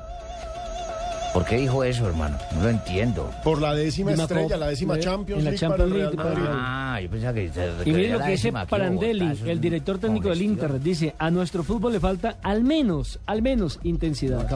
¿Por 1.33 1.45
qué 1.45 1.57
dijo 1.57 1.83
eso, 1.83 2.07
hermano? 2.07 2.37
No 2.55 2.63
lo 2.63 2.69
entiendo. 2.69 3.29
Por 3.43 3.61
la 3.61 3.73
décima 3.75 4.11
Una 4.11 4.23
estrella, 4.23 4.43
copa, 4.43 4.57
la 4.57 4.67
décima 4.67 4.93
en 4.95 4.99
la 4.99 5.05
Champions 5.05 5.43
League 5.43 5.57
Champions 5.57 5.77
para 5.77 5.83
el 5.83 5.93
League 5.93 6.15
Real 6.15 6.35
de 6.35 6.41
Madrid. 6.41 6.57
Ah, 6.59 6.99
yo 7.01 7.09
pensaba 7.09 7.33
que... 7.33 7.51
Y 7.85 7.93
miren 7.93 8.13
lo 8.13 8.19
que 8.19 8.31
dice 8.31 8.51
Parandelli, 8.51 9.39
el 9.45 9.61
director 9.61 9.99
técnico 9.99 10.29
del 10.29 10.41
Inter, 10.41 10.79
dice, 10.81 11.15
a 11.17 11.29
nuestro 11.29 11.63
fútbol 11.63 11.93
le 11.93 11.99
falta 11.99 12.37
al 12.41 12.63
menos, 12.63 13.19
al 13.25 13.41
menos 13.41 13.79
intensidad. 13.83 14.47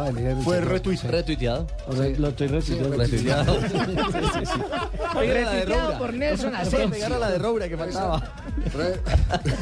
Fue 0.43 0.61
retuiteado. 0.61 1.11
Retuiteado. 1.11 1.67
O 1.87 1.95
sea, 1.95 2.09
lo 2.17 2.29
estoy 2.29 2.47
retuiteando. 2.47 2.97
Retuiteado. 2.97 3.57
De 5.21 5.65
Roura. 5.65 5.97
por 5.97 6.13
Nelson 6.13 6.55
Asensio. 6.55 6.89
Pegar 6.89 7.13
a 7.13 7.19
la 7.19 7.29
de 7.31 7.37
Roura 7.37 7.67
que 7.69 7.77
faltaba. 7.77 8.21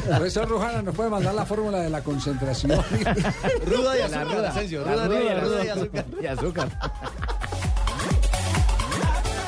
Profesor 0.08 0.48
Rujana 0.48 0.82
nos 0.82 0.94
puede 0.94 1.10
mandar 1.10 1.34
la 1.34 1.44
fórmula 1.44 1.78
de 1.78 1.90
la 1.90 2.02
concentración. 2.02 2.80
Ruda 3.66 3.98
y 3.98 4.00
azúcar, 4.02 4.26
ruda. 4.26 4.48
Asensio. 4.50 4.84
Ruda. 4.84 5.64
y 6.22 6.26
azúcar. 6.26 6.68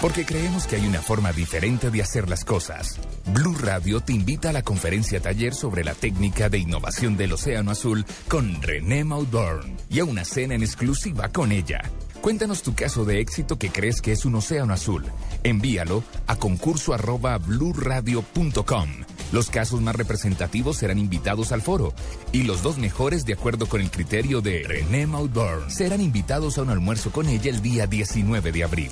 Porque 0.02 0.24
creemos 0.24 0.66
que 0.66 0.74
hay 0.74 0.84
una 0.84 1.00
forma 1.00 1.32
diferente 1.32 1.90
de 1.90 2.02
hacer 2.02 2.28
las 2.28 2.44
cosas. 2.44 2.98
Blue 3.26 3.54
Radio 3.56 4.00
te 4.00 4.12
invita 4.12 4.50
a 4.50 4.52
la 4.52 4.62
conferencia 4.62 5.20
taller 5.20 5.54
sobre 5.54 5.84
la 5.84 5.94
técnica 5.94 6.48
de 6.48 6.58
innovación 6.58 7.16
del 7.16 7.32
Océano 7.32 7.70
Azul 7.70 8.04
con 8.26 8.60
René 8.60 9.04
Maudorn 9.04 9.76
y 9.88 10.00
a 10.00 10.04
una 10.04 10.24
cena 10.24 10.56
en 10.56 10.62
exclusiva 10.64 11.28
con 11.28 11.52
ella. 11.52 11.82
Cuéntanos 12.20 12.62
tu 12.62 12.74
caso 12.74 13.04
de 13.04 13.20
éxito 13.20 13.58
que 13.58 13.70
crees 13.70 14.00
que 14.00 14.10
es 14.10 14.24
un 14.24 14.34
océano 14.34 14.74
azul. 14.74 15.04
Envíalo 15.44 16.02
a 16.26 16.34
concurso 16.36 16.94
arroba 16.94 17.38
bluradio.com. 17.38 18.88
Los 19.32 19.48
casos 19.48 19.80
más 19.80 19.96
representativos 19.96 20.76
serán 20.76 20.98
invitados 20.98 21.52
al 21.52 21.62
foro 21.62 21.94
y 22.32 22.42
los 22.42 22.62
dos 22.62 22.78
mejores, 22.78 23.24
de 23.24 23.32
acuerdo 23.32 23.66
con 23.66 23.80
el 23.80 23.90
criterio 23.90 24.42
de 24.42 24.62
René 24.66 25.06
Maudorn, 25.06 25.70
serán 25.70 26.00
invitados 26.00 26.58
a 26.58 26.62
un 26.62 26.70
almuerzo 26.70 27.10
con 27.10 27.28
ella 27.28 27.50
el 27.50 27.62
día 27.62 27.86
19 27.86 28.52
de 28.52 28.64
abril. 28.64 28.90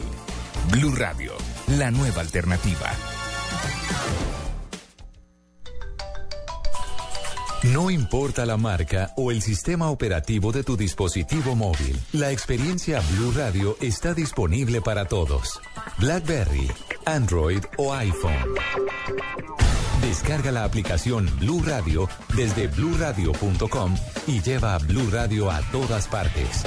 Blue 0.71 0.95
Radio, 0.95 1.33
la 1.79 1.91
nueva 1.91 2.23
alternativa. 2.23 2.91
No 7.63 7.91
importa 7.91 8.47
la 8.47 8.57
marca 8.57 9.13
o 9.19 9.31
el 9.31 9.43
sistema 9.43 9.91
operativo 9.91 10.51
de 10.51 10.65
tu 10.65 10.79
dispositivo 10.79 11.55
móvil, 11.55 12.01
la 12.13 12.31
experiencia 12.31 13.03
Blue 13.13 13.33
Radio 13.37 13.77
está 13.83 14.15
disponible 14.15 14.81
para 14.81 15.05
todos. 15.05 15.61
BlackBerry, 15.99 16.71
Android 17.05 17.63
o 17.77 17.93
iPhone. 17.93 18.55
Descarga 20.03 20.51
la 20.51 20.65
aplicación 20.65 21.29
Blue 21.39 21.63
Radio 21.65 22.09
desde 22.35 22.67
bluradio.com 22.69 23.95
y 24.27 24.41
lleva 24.41 24.79
Blue 24.79 25.09
Radio 25.11 25.51
a 25.51 25.61
todas 25.71 26.09
partes. 26.09 26.63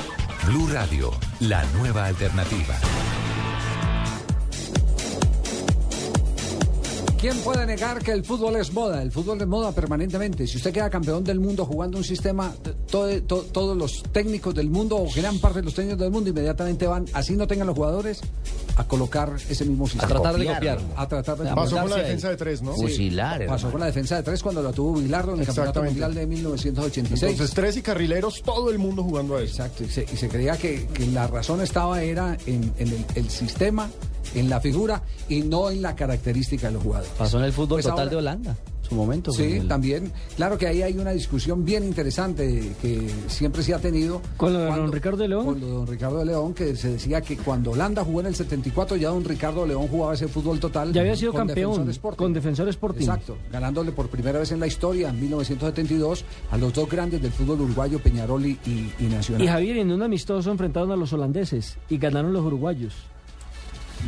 Blue 0.46 0.68
Radio, 0.72 1.12
la 1.40 1.64
nueva 1.78 2.06
alternativa. 2.06 2.76
¿Quién 7.20 7.38
puede 7.38 7.66
negar 7.66 8.04
que 8.04 8.12
el 8.12 8.26
fútbol 8.26 8.58
es 8.58 8.74
moda? 8.74 9.02
El 9.02 9.10
fútbol 9.10 9.40
es 9.40 9.48
moda 9.48 9.72
permanentemente. 9.72 10.46
Si 10.46 10.58
usted 10.58 10.74
queda 10.74 10.90
campeón 10.90 11.24
del 11.24 11.40
mundo 11.40 11.66
jugando 11.66 11.98
un 11.98 12.04
sistema, 12.04 12.54
todo- 12.92 13.22
to- 13.24 13.44
todos 13.44 13.78
los 13.78 14.04
técnicos 14.12 14.54
del 14.54 14.70
mundo 14.70 14.98
o 14.98 15.08
gran 15.16 15.40
parte 15.40 15.60
de 15.60 15.66
los 15.66 15.74
técnicos 15.74 16.00
del 16.02 16.12
mundo 16.12 16.30
inmediatamente 16.32 16.86
van, 16.86 17.06
así 17.14 17.38
no 17.38 17.48
tengan 17.48 17.68
los 17.68 17.78
jugadores, 17.78 18.20
a 18.76 18.84
colocar 18.88 19.36
ese 19.50 19.66
mismo 19.66 19.88
sistema. 19.88 20.08
tratar 20.08 20.38
de 20.38 20.46
copiarlo. 20.46 20.88
A 20.96 21.08
tratar 21.08 21.38
de 21.38 21.54
Pasó 21.54 21.78
con 21.80 21.90
la 21.90 21.96
a 21.96 22.00
defensa 22.00 22.30
de 22.30 22.38
tres, 22.38 22.62
¿no? 22.62 22.74
Fusilar, 22.74 23.46
Pasó 23.46 23.70
con 23.72 23.80
la 23.80 23.86
defensa 23.88 24.16
de 24.18 24.24
tres 24.24 24.42
cuando 24.42 24.62
la 24.64 24.72
tuvo 24.72 24.94
Bilardo 25.00 25.34
en 25.34 25.42
el 25.42 25.46
Campeonato. 25.46 25.84
Mundial 25.84 26.14
de 26.16 26.26
1986. 26.26 27.32
Entonces, 27.32 27.56
tres 27.56 27.78
y 27.78 27.82
carrileros, 27.82 28.42
todo 28.42 28.70
el 28.72 28.80
mundo 28.80 29.04
jugando 29.04 29.36
a 29.36 29.42
eso. 29.42 29.52
Exacto, 29.64 29.84
y 29.84 29.90
se, 29.90 30.04
y 30.12 30.18
se 30.18 30.28
creía 30.30 30.58
que, 30.58 30.88
que 30.88 31.06
la 31.08 31.28
razón 31.28 31.62
estaba 31.62 32.02
era 32.02 32.38
en, 32.46 32.74
en 32.78 32.88
el, 32.88 33.06
el 33.16 33.30
sistema, 33.30 33.90
en 34.36 34.50
la 34.50 34.60
figura 34.60 35.04
y 35.30 35.42
no 35.44 35.70
en 35.70 35.82
la 35.82 35.96
característica 35.96 36.68
de 36.68 36.74
los 36.74 36.84
jugadores. 36.84 37.12
Pasó 37.18 37.38
en 37.40 37.46
el 37.46 37.54
fútbol 37.54 37.78
Pues 37.78 37.86
total 37.86 38.00
ahora- 38.00 38.10
de 38.10 38.16
Holanda, 38.16 38.56
su 38.94 39.00
momento. 39.00 39.32
Sí, 39.32 39.44
el- 39.44 39.68
también. 39.68 40.12
Claro 40.36 40.58
que 40.58 40.68
ahí 40.68 40.82
hay 40.82 40.98
una 40.98 41.12
discusión 41.12 41.66
bien 41.66 41.84
interesante 41.84 42.74
que 42.82 43.10
siempre 43.28 43.64
se 43.64 43.74
ha 43.74 43.80
tenido. 43.80 44.22
Con 44.38 44.54
lo 44.54 44.60
de 44.60 44.68
cuando- 44.68 44.84
don 44.86 44.92
Ricardo 44.94 45.18
de 45.18 45.28
León. 45.28 45.46
Con 45.46 45.60
lo 45.60 45.66
de 45.68 45.72
don 45.74 45.88
Ricardo 45.88 46.18
de 46.20 46.26
León, 46.26 46.54
que 46.54 46.76
se 46.76 46.90
decía 46.92 47.22
que 47.22 47.38
cuando 47.38 47.72
Holanda 47.72 48.04
jugó 48.04 48.20
en 48.22 48.28
el 48.28 48.36
74, 48.36 48.96
ya 48.98 49.10
don 49.10 49.24
Ricardo 49.24 49.62
de 49.64 49.70
León 49.70 49.88
jugaba 49.88 50.14
ese 50.14 50.28
fútbol 50.28 50.60
total. 50.60 50.94
Ya 50.94 51.02
había 51.02 51.16
sido 51.16 51.32
con 51.34 51.48
campeón 51.48 51.72
Defensor 51.72 51.90
Sporting. 51.92 52.18
con 52.18 52.34
Defensor 52.34 52.70
Sporting. 52.70 53.02
Exacto, 53.02 53.38
ganándole 53.52 53.92
por 53.92 54.08
primera 54.10 54.40
vez 54.40 54.52
en 54.52 54.60
la 54.60 54.68
historia, 54.68 55.10
en 55.10 55.20
1972, 55.20 56.24
a 56.52 56.58
los 56.58 56.74
dos 56.74 56.90
grandes 56.90 57.22
del 57.22 57.32
fútbol 57.32 57.62
uruguayo, 57.62 58.00
Peñarol 58.00 58.46
y, 58.46 58.52
y- 58.66 58.94
y 59.00 59.04
Nacional. 59.06 59.44
Y 59.44 59.48
Javier, 59.48 59.78
en 59.78 59.92
un 59.92 60.02
amistoso 60.04 60.52
enfrentaron 60.52 60.92
a 60.92 60.96
los 60.96 61.12
holandeses 61.14 61.78
y 61.90 61.98
ganaron 61.98 62.34
los 62.34 62.44
uruguayos. 62.46 62.94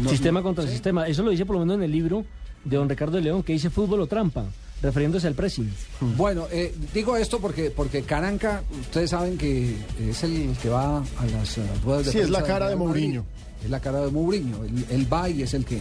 No, 0.02 0.10
sistema 0.10 0.40
no, 0.41 0.44
contra 0.45 0.66
sí. 0.66 0.72
sistema. 0.72 1.07
Eso 1.07 1.24
lo 1.24 1.32
dice 1.32 1.45
por 1.45 1.56
lo 1.56 1.62
menos 1.62 1.76
en 1.78 1.84
el 1.84 1.91
libro 1.91 2.26
de 2.66 2.78
don 2.78 2.90
Ricardo 2.90 3.16
de 3.18 3.24
León, 3.24 3.44
que 3.44 3.53
dice 3.53 3.70
fútbol 3.70 4.02
o 4.02 4.07
trampa, 4.07 4.45
refiriéndose 4.81 5.27
al 5.27 5.34
pressing. 5.34 5.72
Bueno, 6.18 6.47
eh, 6.52 6.73
digo 6.93 7.15
esto 7.18 7.39
porque 7.39 7.72
porque 7.72 8.03
Caranca, 8.03 8.61
ustedes 8.81 9.10
saben 9.10 9.38
que 9.38 9.76
es 10.10 10.23
el 10.23 10.56
que 10.61 10.69
va 10.69 10.97
a 10.99 11.26
las, 11.31 11.57
ruedas 11.84 12.06
de 12.06 12.11
Sí, 12.11 12.19
es 12.19 12.30
la 12.30 12.43
cara 12.43 12.69
de 12.69 12.76
Madrid. 12.76 12.85
Mourinho. 12.88 13.26
Es 13.64 13.69
la 13.72 13.80
cara 13.80 14.02
de 14.02 14.11
Mourinho. 14.11 14.60
Va 15.11 15.30
y 15.30 15.41
es 15.41 15.53
el 15.53 15.65
que. 15.65 15.77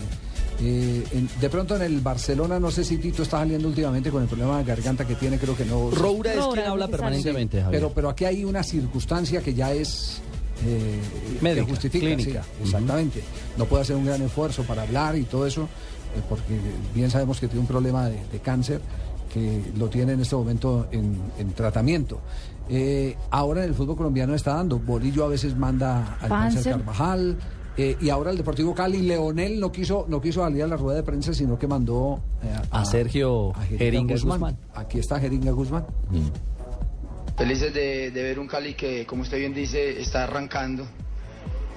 eh, 0.61 1.05
en- 1.13 1.29
de 1.41 1.51
pronto 1.51 1.75
en 1.77 1.83
el 1.83 2.01
Barcelona, 2.01 2.59
no 2.61 2.71
sé 2.71 2.85
si 2.85 2.97
Tito 2.99 3.25
está 3.25 3.39
saliendo 3.41 3.67
últimamente 3.69 4.11
con 4.11 4.23
el 4.23 4.29
problema 4.29 4.59
de 4.59 4.65
garganta 4.65 5.05
que 5.07 5.17
tiene, 5.17 5.37
creo 5.39 5.57
que 5.57 5.65
no. 5.65 5.91
Roura 5.91 6.33
es 6.33 6.39
Roura, 6.39 6.63
quien 6.63 6.71
habla 6.71 6.89
permanentemente, 6.89 7.59
Sí, 7.59 7.63
Javier. 7.65 7.81
pero, 7.83 7.93
pero 7.93 8.09
aquí 8.09 8.25
hay 8.25 8.45
una 8.45 8.63
circunstancia 8.63 9.43
que 9.43 9.53
ya 9.53 9.73
es. 9.75 10.21
eh, 10.65 11.01
Médica, 11.43 11.67
que 11.67 11.73
justifica, 11.73 12.07
clínica. 12.07 12.43
sí, 12.45 12.63
exactamente. 12.65 13.23
No 13.59 13.65
puede 13.67 13.83
hacer 13.83 13.97
un 13.97 14.07
gran 14.07 14.23
esfuerzo 14.23 14.63
para 14.63 14.83
hablar 14.83 15.17
y 15.19 15.25
todo 15.25 15.45
eso, 15.47 15.69
porque 16.29 16.59
bien 16.95 17.11
sabemos 17.11 17.41
que 17.41 17.47
tiene 17.49 17.61
un 17.61 17.67
problema 17.67 18.09
de, 18.09 18.25
de 18.33 18.39
cáncer 18.41 18.81
que 19.33 19.63
lo 19.77 19.89
tiene 19.89 20.13
en 20.13 20.21
este 20.21 20.37
momento 20.37 20.87
en, 20.93 21.19
en 21.39 21.53
tratamiento. 21.53 22.21
Eh, 22.69 23.17
ahora 23.31 23.65
en 23.65 23.71
el 23.71 23.75
fútbol 23.75 23.97
colombiano 23.97 24.35
está 24.35 24.55
dando. 24.55 24.79
Bolillo 24.79 25.25
a 25.25 25.29
veces 25.29 25.57
manda 25.57 26.17
al 26.21 26.29
cáncer 26.29 26.73
Carvajal. 26.75 27.37
eh, 27.77 27.97
y 28.01 28.09
ahora 28.11 28.31
el 28.31 28.37
Deportivo 28.37 28.75
Cali, 28.75 29.03
Leonel 29.03 29.59
no 29.59 29.73
quiso 29.73 30.07
no 30.09 30.21
quiso 30.21 30.43
salir 30.43 30.63
a 30.63 30.67
la 30.69 30.77
rueda 30.77 30.99
de 30.99 31.03
prensa, 31.03 31.35
sino 31.35 31.59
que 31.59 31.67
mandó 31.67 32.21
eh, 32.43 32.55
A 32.71 32.85
Sergio 32.85 33.53
Jeringa 33.77 34.15
Guzmán. 34.15 34.57
Aquí 34.75 35.01
está 35.01 35.19
Jeringa 35.19 35.51
Guzmán. 35.51 35.85
Felices 37.37 37.75
de, 37.75 38.13
de 38.13 38.23
ver 38.23 38.39
un 38.39 38.47
Cali 38.47 38.75
que, 38.75 39.05
como 39.05 39.23
usted 39.23 39.39
bien 39.39 39.53
dice, 39.53 40.01
está 40.01 40.23
arrancando. 40.23 40.87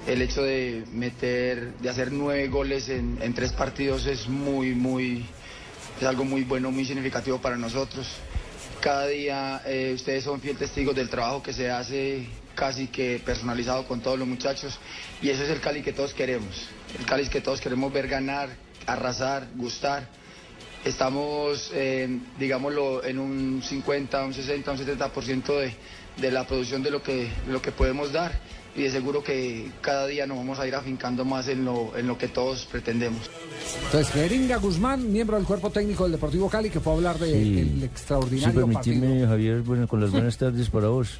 El 0.08 0.22
hecho 0.22 0.42
de 0.42 0.84
meter, 0.90 1.74
de 1.74 1.90
hacer 1.90 2.12
nueve 2.12 2.48
goles 2.48 2.88
en, 2.88 3.34
tres 3.34 3.52
partidos 3.52 4.06
es 4.06 4.26
muy, 4.26 4.74
muy, 4.74 5.26
es 6.00 6.06
algo 6.06 6.24
muy 6.24 6.44
bueno, 6.44 6.70
muy 6.70 6.86
significativo 6.86 7.38
para 7.42 7.58
nosotros. 7.58 8.08
Cada 8.80 9.06
día 9.06 9.60
eh, 9.66 9.92
ustedes 9.94 10.24
son 10.24 10.40
fiel 10.40 10.56
testigos 10.56 10.96
del 10.96 11.10
trabajo 11.10 11.42
que 11.42 11.52
se 11.52 11.70
hace 11.70 12.26
casi 12.54 12.86
que 12.86 13.20
personalizado 13.22 13.86
con 13.86 14.00
todos 14.00 14.18
los 14.18 14.26
muchachos 14.26 14.78
y 15.20 15.28
ese 15.28 15.44
es 15.44 15.50
el 15.50 15.60
Cali 15.60 15.82
que 15.82 15.92
todos 15.92 16.14
queremos. 16.14 16.70
El 16.98 17.04
Cali 17.04 17.28
que 17.28 17.42
todos 17.42 17.60
queremos 17.60 17.92
ver 17.92 18.08
ganar, 18.08 18.48
arrasar, 18.86 19.46
gustar. 19.56 20.08
Estamos, 20.86 21.70
eh, 21.74 22.08
digámoslo, 22.38 23.04
en 23.04 23.18
un 23.18 23.62
50, 23.62 24.24
un 24.24 24.32
60, 24.32 24.72
un 24.72 24.78
70% 24.78 25.44
de, 25.60 25.74
de 26.16 26.30
la 26.30 26.46
producción 26.46 26.82
de 26.82 26.92
lo, 26.92 27.02
que, 27.02 27.28
lo 27.46 27.60
que 27.60 27.72
podemos 27.72 28.10
dar 28.10 28.32
y 28.76 28.82
de 28.82 28.90
seguro 28.90 29.22
que 29.24 29.70
cada 29.80 30.06
día 30.06 30.26
nos 30.26 30.38
vamos 30.38 30.58
a 30.58 30.66
ir 30.66 30.74
afincando 30.74 31.24
más 31.24 31.48
en 31.48 31.64
lo, 31.64 31.96
en 31.96 32.06
lo 32.06 32.16
que 32.18 32.28
todos 32.28 32.64
pretendemos. 32.66 33.28
Entonces, 33.86 34.12
Jeringa 34.12 34.56
Guzmán, 34.58 35.10
miembro 35.12 35.36
del 35.36 35.46
cuerpo 35.46 35.70
técnico 35.70 36.04
del 36.04 36.12
Deportivo 36.12 36.48
Cali, 36.48 36.70
que 36.70 36.80
fue 36.80 36.92
a 36.92 36.96
hablar 36.96 37.18
del 37.18 37.30
Sí. 37.32 37.58
el 37.60 37.78
Sí, 37.80 37.84
extraordinario 37.84 38.66
partido. 38.72 38.82
permitirme, 39.00 39.26
Javier, 39.26 39.62
bueno, 39.62 39.88
con 39.88 40.00
las 40.00 40.10
buenas 40.10 40.36
tardes 40.38 40.68
para 40.70 40.88
vos. 40.88 41.18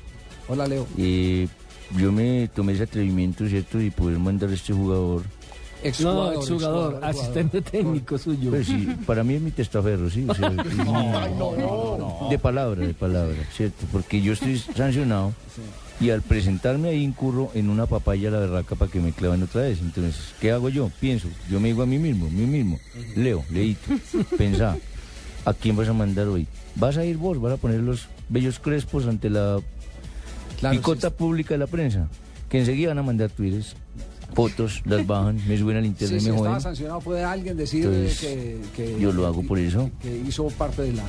Hola, 0.48 0.66
Leo. 0.66 0.86
Eh, 0.96 1.48
yo 1.96 2.12
me 2.12 2.48
tomé 2.54 2.74
ese 2.74 2.84
atrevimiento, 2.84 3.46
¿cierto? 3.48 3.80
Y 3.80 3.90
poder 3.90 4.18
mandar 4.18 4.50
a 4.50 4.54
este 4.54 4.72
jugador. 4.72 5.22
No, 5.22 5.88
Exjugador, 5.88 6.34
exjugador, 6.34 6.92
exjugador, 6.94 7.04
asistente 7.04 7.62
técnico 7.62 8.18
suyo. 8.18 8.50
Pues 8.50 8.66
sí, 8.66 8.88
para 9.06 9.22
mí 9.22 9.34
es 9.34 9.40
mi 9.42 9.52
testaferro, 9.52 10.10
sí. 10.10 10.26
o 10.28 10.34
sea, 10.34 10.48
es 10.66 10.76
mi- 10.76 12.30
De 12.30 12.38
palabra, 12.38 12.84
de 12.86 12.94
palabra, 12.94 13.36
¿cierto? 13.54 13.86
Porque 13.92 14.20
yo 14.20 14.32
estoy 14.32 14.58
sancionado 14.58 15.32
y 16.00 16.10
al 16.10 16.22
presentarme 16.22 16.88
ahí 16.90 17.02
incurro 17.02 17.50
en 17.54 17.68
una 17.70 17.86
papaya 17.86 18.28
a 18.28 18.32
la 18.32 18.38
berraca 18.40 18.76
para 18.76 18.90
que 18.90 19.00
me 19.00 19.12
claven 19.12 19.42
otra 19.42 19.62
vez. 19.62 19.80
Entonces, 19.80 20.32
¿qué 20.40 20.52
hago 20.52 20.68
yo? 20.68 20.90
Pienso, 21.00 21.28
yo 21.50 21.58
me 21.60 21.68
digo 21.68 21.82
a 21.82 21.86
mí 21.86 21.98
mismo, 21.98 22.30
mí 22.30 22.46
mismo, 22.46 22.78
Leo, 23.16 23.44
leíto, 23.50 23.88
pensá, 24.36 24.76
¿a 25.44 25.54
quién 25.54 25.76
vas 25.76 25.88
a 25.88 25.92
mandar 25.92 26.28
hoy? 26.28 26.46
¿Vas 26.76 26.96
a 26.96 27.04
ir 27.04 27.16
vos? 27.16 27.40
¿Vas 27.40 27.52
a 27.54 27.56
poner 27.56 27.80
los 27.80 28.06
bellos 28.28 28.58
crespos 28.60 29.06
ante 29.06 29.28
la 29.30 29.58
Claro, 30.60 30.76
picota 30.76 31.10
pública 31.10 31.54
de 31.54 31.58
la 31.58 31.66
prensa? 31.66 32.08
Que 32.48 32.60
enseguida 32.60 32.88
van 32.90 32.98
a 32.98 33.02
mandar 33.02 33.30
tweets, 33.30 33.74
fotos, 34.34 34.82
las 34.84 35.04
bajan, 35.06 35.40
me 35.48 35.58
suben 35.58 35.76
al 35.78 35.82
Sí, 35.82 35.88
internet, 35.88 36.20
si 36.20 36.26
me 36.26 36.30
estaba 36.36 36.48
joden. 36.50 36.60
sancionado, 36.62 37.00
puede 37.00 37.24
alguien 37.24 37.56
decir 37.56 37.84
Entonces, 37.86 38.20
que, 38.20 38.60
que- 38.76 39.00
yo 39.00 39.12
lo 39.12 39.26
hago 39.26 39.42
por 39.42 39.58
eso. 39.58 39.90
que 40.00 40.16
hizo 40.16 40.46
parte 40.50 40.82
de 40.82 40.92
la, 40.92 41.02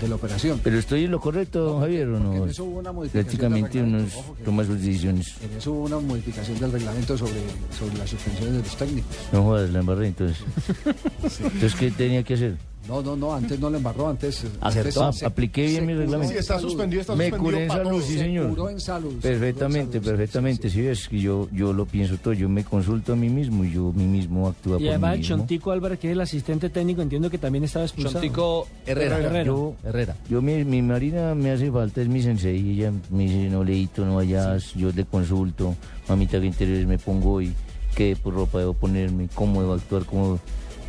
de 0.00 0.08
la 0.08 0.14
operación. 0.14 0.60
Pero 0.62 0.78
estoy 0.78 1.04
en 1.04 1.10
lo 1.10 1.20
correcto, 1.20 1.60
don 1.60 1.80
Javier, 1.80 2.08
¿o 2.08 2.18
no? 2.18 2.34
en 2.44 2.48
eso 2.48 2.64
hubo 2.64 2.78
una 2.78 2.92
modificación 2.92 3.24
Prácticamente 3.24 3.82
uno 3.82 4.04
toma 4.44 4.64
sus 4.64 4.80
decisiones. 4.80 5.34
En 5.42 5.56
eso 5.58 5.72
hubo 5.72 5.84
una 5.84 5.98
modificación 5.98 6.58
del 6.58 6.72
reglamento 6.72 7.16
sobre, 7.16 7.40
sobre 7.78 7.96
las 7.98 8.10
suspensiones 8.10 8.54
de 8.54 8.58
los 8.58 8.76
técnicos. 8.76 9.16
No 9.32 9.42
jodas, 9.44 9.70
la 9.70 9.80
embarré 9.80 10.08
entonces. 10.08 10.38
Entonces, 11.22 11.74
¿qué 11.76 11.90
tenía 11.90 12.22
que 12.22 12.34
hacer? 12.34 12.71
No, 12.88 13.00
no, 13.00 13.14
no, 13.14 13.32
antes 13.32 13.60
no 13.60 13.70
le 13.70 13.76
embarró, 13.76 14.08
antes... 14.08 14.44
Acertó, 14.60 15.04
antes 15.04 15.20
se- 15.20 15.26
apliqué 15.26 15.66
bien 15.66 15.86
mi 15.86 15.94
reglamento. 15.94 16.24
en 16.24 16.30
Sí, 16.32 16.36
está 16.38 16.58
suspendido, 16.58 17.00
está 17.00 17.14
Me 17.14 17.30
suspendido 17.30 17.52
curé 17.52 17.64
en 17.64 17.70
salud, 17.70 17.90
todos. 17.90 18.04
sí, 18.04 18.12
Se 18.14 18.18
señor. 18.18 18.48
curó 18.50 18.68
en 18.70 18.80
salud. 18.80 19.12
se 19.14 19.28
Perfectamente, 19.28 19.86
curó 19.86 19.98
en 19.98 20.02
salud, 20.04 20.16
perfectamente. 20.18 20.70
Sí, 20.70 20.80
ves 20.82 21.08
que 21.08 21.20
yo, 21.20 21.48
yo 21.52 21.72
lo 21.72 21.86
pienso 21.86 22.16
todo. 22.18 22.34
Yo 22.34 22.48
me 22.48 22.64
consulto 22.64 23.12
a 23.12 23.16
mí 23.16 23.28
mismo 23.28 23.64
y 23.64 23.72
yo 23.72 23.92
mí 23.94 24.04
mismo 24.04 24.48
actúo 24.48 24.76
Y 24.76 24.80
por 24.80 24.88
además 24.88 25.10
mí 25.10 25.14
el 25.14 25.20
mismo. 25.20 25.36
Chontico 25.36 25.70
Álvarez, 25.70 25.98
que 26.00 26.08
es 26.08 26.12
el 26.12 26.20
asistente 26.20 26.70
técnico, 26.70 27.02
entiendo 27.02 27.30
que 27.30 27.38
también 27.38 27.62
estaba 27.64 27.84
expulsado. 27.84 28.14
Chontico 28.14 28.66
Herrera. 28.84 29.44
Yo, 29.44 29.74
Herrera. 29.84 30.16
yo 30.28 30.42
mi, 30.42 30.64
mi 30.64 30.82
marina 30.82 31.34
me 31.36 31.52
hace 31.52 31.70
falta, 31.70 32.02
es 32.02 32.08
mi 32.08 32.20
sensei. 32.20 32.58
y 32.58 32.70
Ella 32.80 32.92
me 33.10 33.22
dice, 33.24 33.48
no 33.48 33.62
leíto, 33.62 34.04
no 34.04 34.16
vayas. 34.16 34.74
Yo 34.74 34.90
le 34.90 35.04
consulto. 35.04 35.76
Mamita, 36.08 36.40
¿qué 36.40 36.46
interiores 36.46 36.86
me 36.86 36.98
pongo 36.98 37.34
hoy? 37.34 37.52
¿Qué 37.94 38.16
por 38.20 38.34
ropa 38.34 38.58
debo 38.58 38.72
ponerme? 38.74 39.28
¿Cómo 39.34 39.60
debo 39.60 39.74
actuar? 39.74 40.04
¿Cómo... 40.04 40.40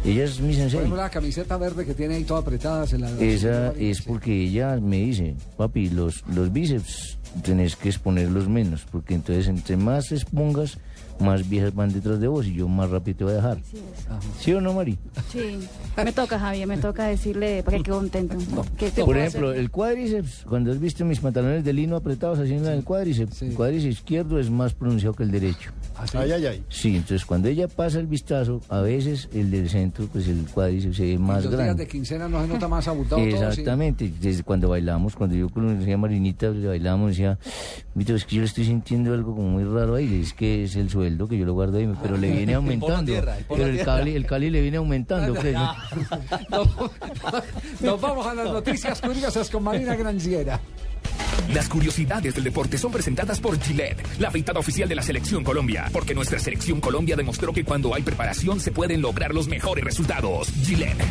Ella 0.05 0.25
es 0.25 0.39
mi 0.41 0.47
Por 0.47 0.55
sensei. 0.55 0.80
ejemplo, 0.80 0.97
la 1.01 1.09
camiseta 1.09 1.55
verde 1.57 1.85
que 1.85 1.93
tiene 1.93 2.15
ahí 2.15 2.23
toda 2.25 2.41
apretada. 2.41 2.85
Se 2.85 2.97
la, 2.97 3.09
Esa 3.19 3.71
es 3.80 4.01
porque 4.01 4.34
ella 4.43 4.77
me 4.81 4.97
dice, 4.97 5.35
papi, 5.57 5.89
los, 5.89 6.23
los 6.27 6.51
bíceps 6.51 7.17
tenés 7.43 7.75
que 7.77 7.89
exponerlos 7.89 8.49
menos, 8.49 8.85
porque 8.91 9.13
entonces 9.13 9.47
entre 9.47 9.77
más 9.77 10.11
expongas, 10.11 10.77
más 11.19 11.48
viejas 11.48 11.73
van 11.73 11.91
detrás 11.94 12.19
de 12.19 12.27
vos 12.27 12.45
y 12.48 12.53
yo 12.53 12.68
más 12.68 12.90
rápido 12.90 13.18
te 13.18 13.23
voy 13.26 13.34
a 13.34 13.35
dejar. 13.38 13.57
¿Sí 14.40 14.53
o 14.53 14.61
no, 14.61 14.73
Mari? 14.73 14.98
Sí, 15.31 15.60
me 15.98 16.11
toca, 16.11 16.38
Javier, 16.40 16.68
me 16.68 16.77
toca 16.77 17.06
decirle 17.07 17.64
para 17.64 17.77
que 17.77 17.84
quede 17.84 17.95
contento. 17.95 18.38
¿Qué 18.77 18.91
te 18.91 19.03
Por 19.03 19.18
ejemplo, 19.18 19.49
hacer? 19.49 19.61
el 19.61 19.69
cuádriceps, 19.72 20.45
cuando 20.48 20.72
has 20.72 20.80
visto 20.80 21.06
mis 21.06 21.19
pantalones 21.19 21.64
de 21.64 21.73
lino 21.73 21.95
apretados 21.95 22.40
así 22.40 22.53
en 22.53 22.65
el 22.65 22.84
cuádriceps, 22.84 23.41
el 23.44 23.53
cuádriceps 23.53 23.94
izquierdo 23.95 24.40
es 24.40 24.49
más 24.49 24.73
pronunciado 24.73 25.14
que 25.14 25.23
el 25.23 25.31
derecho. 25.31 25.72
Ay, 26.14 26.31
ay, 26.31 26.45
ay. 26.45 26.64
Sí, 26.69 26.95
entonces 26.95 27.23
cuando 27.26 27.48
ella 27.48 27.68
pasa 27.68 27.99
el 27.99 28.07
vistazo, 28.07 28.61
a 28.68 28.81
veces 28.81 29.30
el 29.34 29.52
del 29.52 29.69
centro, 29.69 30.07
pues 30.11 30.27
el 30.27 30.45
cuádriceps 30.53 30.98
se 30.98 31.03
ve 31.03 31.18
más 31.19 31.44
los 31.45 31.53
grande. 31.53 31.84
de 31.84 31.88
quincena 31.90 32.27
no 32.27 32.41
se 32.41 32.48
nota 32.48 32.68
más 32.68 32.88
abultado 32.88 33.22
todo. 33.22 33.30
sí. 33.30 33.35
Exactamente, 33.35 34.11
desde 34.19 34.44
cuando 34.44 34.69
bailamos, 34.69 35.15
cuando 35.15 35.35
yo 35.35 35.49
conocía 35.49 35.94
a 35.94 35.98
Marinita, 35.98 36.49
le 36.49 36.68
bailábamos, 36.68 37.11
decía, 37.11 37.38
"Vito, 37.94 38.15
es 38.15 38.26
que 38.26 38.35
yo 38.38 38.41
le 38.41 38.48
estoy 38.48 38.65
sintiendo 38.65 39.14
algo 39.14 39.35
como 39.35 39.49
muy 39.49 39.64
raro 39.64 39.95
ahí, 39.95 40.22
es 40.22 40.34
que 40.34 40.64
es 40.64 40.76
el 40.76 40.90
sueldo 41.03 41.27
que 41.27 41.38
yo 41.38 41.45
lo 41.45 41.53
guardo 41.53 41.77
ahí, 41.77 41.93
pero 42.01 42.15
le 42.17 42.31
viene 42.31 42.53
aumentando. 42.59 43.13
Pero 43.49 43.65
el 43.65 43.84
Cali, 43.84 44.15
el 44.15 44.25
Cali 44.25 44.49
le 44.49 44.61
viene 44.61 44.77
aumentando. 44.77 45.34
Nos 47.81 48.01
vamos 48.01 48.25
a 48.25 48.34
las 48.34 48.49
noticias 48.49 49.01
curiosas 49.01 49.49
con 49.49 49.63
Marina 49.63 49.95
Granciera. 49.95 50.61
Las 51.53 51.67
curiosidades 51.67 52.34
del 52.35 52.45
deporte 52.45 52.77
son 52.77 52.93
presentadas 52.93 53.41
por 53.41 53.59
Gillette, 53.59 54.01
la 54.19 54.30
afeitada 54.30 54.61
oficial 54.61 54.88
de 54.88 54.95
la 54.95 55.01
Selección 55.01 55.43
Colombia, 55.43 55.89
porque 55.91 56.15
nuestra 56.15 56.39
Selección 56.39 56.80
Colombia 56.80 57.17
demostró 57.17 57.51
que 57.51 57.65
cuando 57.65 57.93
hay 57.93 58.01
preparación 58.01 58.61
se 58.61 58.71
pueden 58.71 59.01
lograr 59.01 59.34
los 59.34 59.49
mejores 59.49 59.84
resultados. 59.84 60.47
Gillette. 60.63 61.03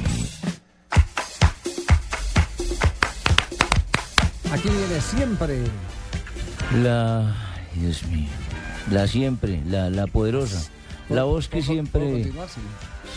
Aquí 4.50 4.68
viene 4.68 5.00
siempre. 5.00 5.58
La. 6.82 7.34
Dios 7.74 8.02
mío. 8.04 8.41
La 8.90 9.06
siempre, 9.06 9.60
la, 9.66 9.90
la 9.90 10.06
poderosa. 10.06 10.62
La 11.08 11.24
voz 11.24 11.48
que 11.48 11.58
¿Puedo- 11.58 11.72
siempre. 11.72 12.24
Sí. 12.24 12.32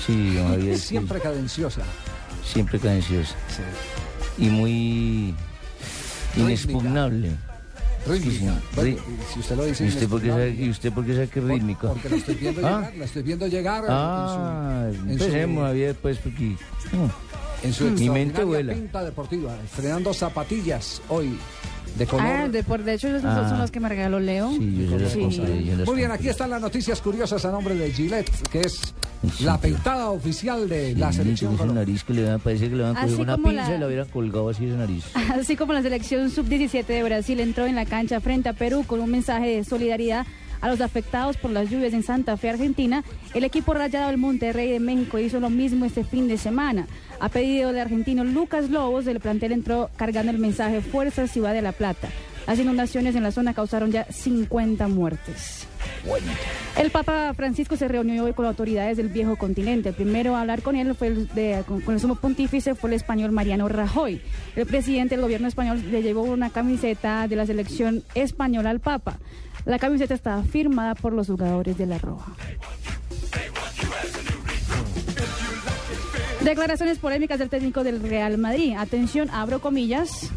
Sí, 0.05 0.35
don 0.35 0.49
Javier, 0.49 0.77
sí, 0.77 0.87
Siempre 0.87 1.19
cadenciosa. 1.19 1.81
siempre 2.43 2.79
cadenciosa. 2.79 3.35
Y 4.37 4.49
muy. 4.49 5.33
Inexpugnable. 6.37 7.31
Rítmica. 8.07 8.37
Sí, 8.37 8.47
Bueno, 8.75 8.97
si 9.33 9.39
usted 9.39 9.55
lo 9.55 9.65
dice 9.65 9.85
¿Y 9.85 9.87
usted 9.87 10.07
por 10.07 10.21
qué 10.21 10.27
sabe, 10.29 10.43
inexpugnable. 10.49 10.65
y 10.65 10.69
usted 10.69 10.93
por 10.93 11.05
qué 11.05 11.13
sabe 11.13 11.27
que 11.29 11.39
es 11.39 11.45
rítmica? 11.45 11.87
Porque 11.87 12.09
la 12.09 12.15
estoy 12.17 12.35
viendo 12.35 12.67
¿Ah? 12.67 12.69
llegar, 12.79 12.93
la 12.97 13.05
estoy 13.05 13.23
viendo 13.23 13.47
llegar 13.47 13.83
en 13.85 13.89
Ah, 13.89 14.87
su- 14.91 14.95
en 14.95 15.05
su- 15.05 15.11
empecemos, 15.11 15.63
Javier, 15.63 15.95
pues, 16.01 16.17
porque. 16.19 16.55
en 17.63 17.73
su 17.73 17.85
Mi 17.85 18.09
mente 18.09 18.43
vuela. 18.43 18.73
pinta 18.73 19.03
deportiva, 19.03 19.55
estrenando 19.65 20.13
zapatillas 20.13 21.01
hoy 21.09 21.35
de 21.97 22.05
color. 22.05 22.25
Ah, 22.25 22.47
de, 22.47 22.63
por, 22.63 22.83
de 22.83 22.93
hecho, 22.93 23.07
esos 23.07 23.23
Ah. 23.25 23.47
son 23.49 23.59
los 23.59 23.71
que 23.71 23.79
me 23.79 23.89
regaló 23.89 24.19
Leo. 24.19 24.51
Sí, 24.51 24.87
yo 24.89 24.97
compré. 25.19 25.85
Muy 25.85 25.95
bien, 25.95 26.11
aquí 26.11 26.27
están 26.29 26.49
las 26.49 26.61
noticias 26.61 27.01
curiosas 27.01 27.43
a 27.45 27.51
nombre 27.51 27.75
de 27.75 27.91
Gillette, 27.91 28.29
que 28.49 28.61
es 28.61 28.93
la 29.41 29.59
peitada 29.59 30.09
oficial 30.11 30.67
de 30.69 30.93
la 30.95 31.11
selección 31.11 31.55
nariz 31.73 32.03
que 32.03 32.13
le 32.13 32.37
parece 32.39 32.69
que 32.69 32.75
le 32.75 32.83
van 32.83 32.95
a 32.97 33.01
Así 33.01 33.11
coger 33.11 33.23
una 33.25 33.35
como 33.35 33.47
pinza 33.49 33.69
la- 33.69 33.75
y 33.75 33.79
la 33.79 33.87
hubieran 33.87 34.07
colgado 34.09 34.49
así 34.49 34.65
esa 34.65 34.77
nariz. 34.77 35.03
Así 35.33 35.55
como 35.55 35.73
la 35.73 35.81
selección 35.81 36.29
sub-17 36.29 36.85
de 36.85 37.03
Brasil 37.03 37.39
entró 37.39 37.65
en 37.65 37.75
la 37.75 37.85
cancha 37.85 38.19
frente 38.19 38.49
a 38.49 38.53
Perú 38.53 38.83
con 38.85 38.99
un 38.99 39.09
mensaje 39.09 39.47
de 39.55 39.63
solidaridad 39.63 40.25
a 40.61 40.67
los 40.69 40.81
afectados 40.81 41.37
por 41.37 41.51
las 41.51 41.69
lluvias 41.69 41.93
en 41.93 42.01
Santa 42.01 42.37
Fe, 42.37 42.49
Argentina, 42.49 43.03
el 43.33 43.43
equipo 43.43 43.73
rayado 43.73 44.07
del 44.07 44.17
Monterrey 44.17 44.71
de 44.71 44.79
México 44.79 45.19
hizo 45.19 45.39
lo 45.39 45.49
mismo 45.49 45.85
este 45.85 46.03
fin 46.03 46.27
de 46.27 46.37
semana. 46.37 46.87
A 47.19 47.29
pedido 47.29 47.71
del 47.71 47.81
argentino 47.81 48.23
Lucas 48.23 48.69
Lobos, 48.69 49.07
el 49.07 49.19
plantel 49.19 49.51
entró 49.51 49.89
cargando 49.97 50.31
el 50.31 50.37
mensaje 50.37 50.81
Fuerza 50.81 51.27
Ciudad 51.27 51.53
de 51.53 51.61
la 51.61 51.71
Plata. 51.71 52.09
Las 52.45 52.59
inundaciones 52.59 53.15
en 53.15 53.23
la 53.23 53.31
zona 53.31 53.53
causaron 53.55 53.91
ya 53.91 54.05
50 54.11 54.87
muertes. 54.87 55.65
El 56.77 56.91
Papa 56.91 57.33
Francisco 57.35 57.75
se 57.75 57.87
reunió 57.87 58.23
hoy 58.25 58.33
con 58.33 58.45
autoridades 58.45 58.97
del 58.97 59.07
viejo 59.09 59.35
continente. 59.37 59.89
El 59.89 59.95
primero 59.95 60.35
a 60.35 60.41
hablar 60.41 60.61
con 60.61 60.75
él 60.75 60.93
fue 60.93 61.07
el, 61.07 61.27
de- 61.29 61.63
con 61.65 61.93
el 61.95 61.99
sumo 61.99 62.15
pontífice 62.15 62.75
fue 62.75 62.91
el 62.91 62.95
español 62.95 63.31
Mariano 63.31 63.67
Rajoy. 63.67 64.21
El 64.55 64.65
presidente 64.67 65.15
del 65.15 65.23
gobierno 65.23 65.47
español 65.47 65.81
le 65.89 66.03
llevó 66.03 66.21
una 66.23 66.51
camiseta 66.51 67.27
de 67.27 67.35
la 67.35 67.47
selección 67.47 68.03
española 68.13 68.69
al 68.69 68.79
Papa. 68.79 69.17
La 69.65 69.79
camiseta 69.79 70.13
estaba 70.13 70.43
firmada 70.43 70.93
por 70.93 71.13
los 71.13 71.25
jugadores 71.27 71.77
de 71.77 71.87
la 71.87 71.97
Roja. 71.97 72.33
Declaraciones 76.45 76.99
polémicas 76.99 77.39
del 77.39 77.49
técnico 77.49 77.83
del 77.83 78.01
Real 78.01 78.37
Madrid. 78.37 78.75
Atención, 78.77 79.29
abro 79.31 79.59
comillas. 79.59 80.29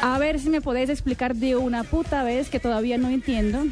A 0.00 0.18
ver 0.18 0.40
si 0.40 0.48
me 0.48 0.62
podéis 0.62 0.88
explicar 0.88 1.34
de 1.36 1.56
una 1.56 1.84
puta 1.84 2.22
vez 2.22 2.48
que 2.48 2.58
todavía 2.58 2.96
no 2.96 3.10
entiendo. 3.10 3.64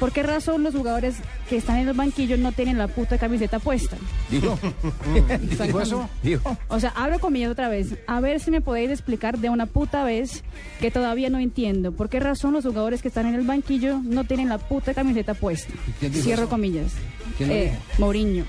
¿Por 0.00 0.12
qué 0.12 0.22
razón 0.22 0.62
los 0.62 0.74
jugadores 0.74 1.16
que 1.48 1.58
están 1.58 1.76
en 1.78 1.88
el 1.88 1.94
banquillo 1.94 2.38
no 2.38 2.52
tienen 2.52 2.78
la 2.78 2.88
puta 2.88 3.18
camiseta 3.18 3.58
puesta? 3.58 3.96
Dijo. 4.30 4.58
¿Dijo 5.42 5.80
eso? 5.82 6.08
Dijo. 6.22 6.56
O 6.68 6.80
sea, 6.80 6.88
abro 6.96 7.20
comillas 7.20 7.52
otra 7.52 7.68
vez. 7.68 7.94
A 8.06 8.20
ver 8.20 8.40
si 8.40 8.50
me 8.50 8.62
podéis 8.62 8.90
explicar 8.90 9.38
de 9.38 9.50
una 9.50 9.66
puta 9.66 10.04
vez 10.04 10.42
que 10.80 10.90
todavía 10.90 11.28
no 11.28 11.38
entiendo. 11.38 11.92
¿Por 11.92 12.08
qué 12.08 12.18
razón 12.18 12.54
los 12.54 12.64
jugadores 12.64 13.02
que 13.02 13.08
están 13.08 13.26
en 13.26 13.34
el 13.34 13.42
banquillo 13.46 14.00
no 14.02 14.24
tienen 14.24 14.48
la 14.48 14.56
puta 14.58 14.94
camiseta 14.94 15.34
puesta? 15.34 15.72
quién 16.00 16.12
dijo 16.12 16.24
Cierro 16.24 16.42
eso? 16.44 16.50
comillas. 16.50 16.92
¿Quién 17.36 17.50
lo 17.50 17.54
Eh, 17.54 17.64
dijo? 17.70 17.76
Mourinho. 17.98 18.44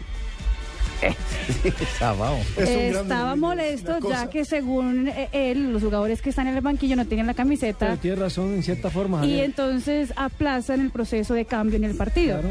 Sabao. 2.00 2.38
Estaba 2.58 3.36
molesto 3.36 4.00
ya 4.10 4.30
que 4.30 4.46
según 4.46 5.08
eh, 5.08 5.30
él, 5.32 5.72
los 5.74 5.84
jugadores 5.84 6.22
que 6.22 6.30
están 6.30 6.48
en 6.48 6.56
el 6.56 6.62
banquillo 6.62 6.96
no 6.96 7.06
tienen 7.06 7.28
la 7.28 7.34
camiseta. 7.34 7.88
Pero 7.88 7.98
tiene 7.98 8.16
razón 8.18 8.54
en 8.54 8.64
cierta 8.64 8.90
forma. 8.90 9.26
Y 9.26 9.40
entonces 9.42 10.14
aplazan 10.16 10.82
el 10.82 10.92
proceso 10.92 11.34
de 11.34 11.46
cambio 11.46 11.78
en 11.78 11.84
el 11.84 11.96
partido. 11.96 12.42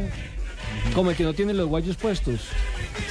Como 0.94 1.10
el 1.10 1.16
que 1.16 1.24
no 1.24 1.34
tiene 1.34 1.54
los 1.54 1.68
guayos 1.68 1.96
puestos. 1.96 2.40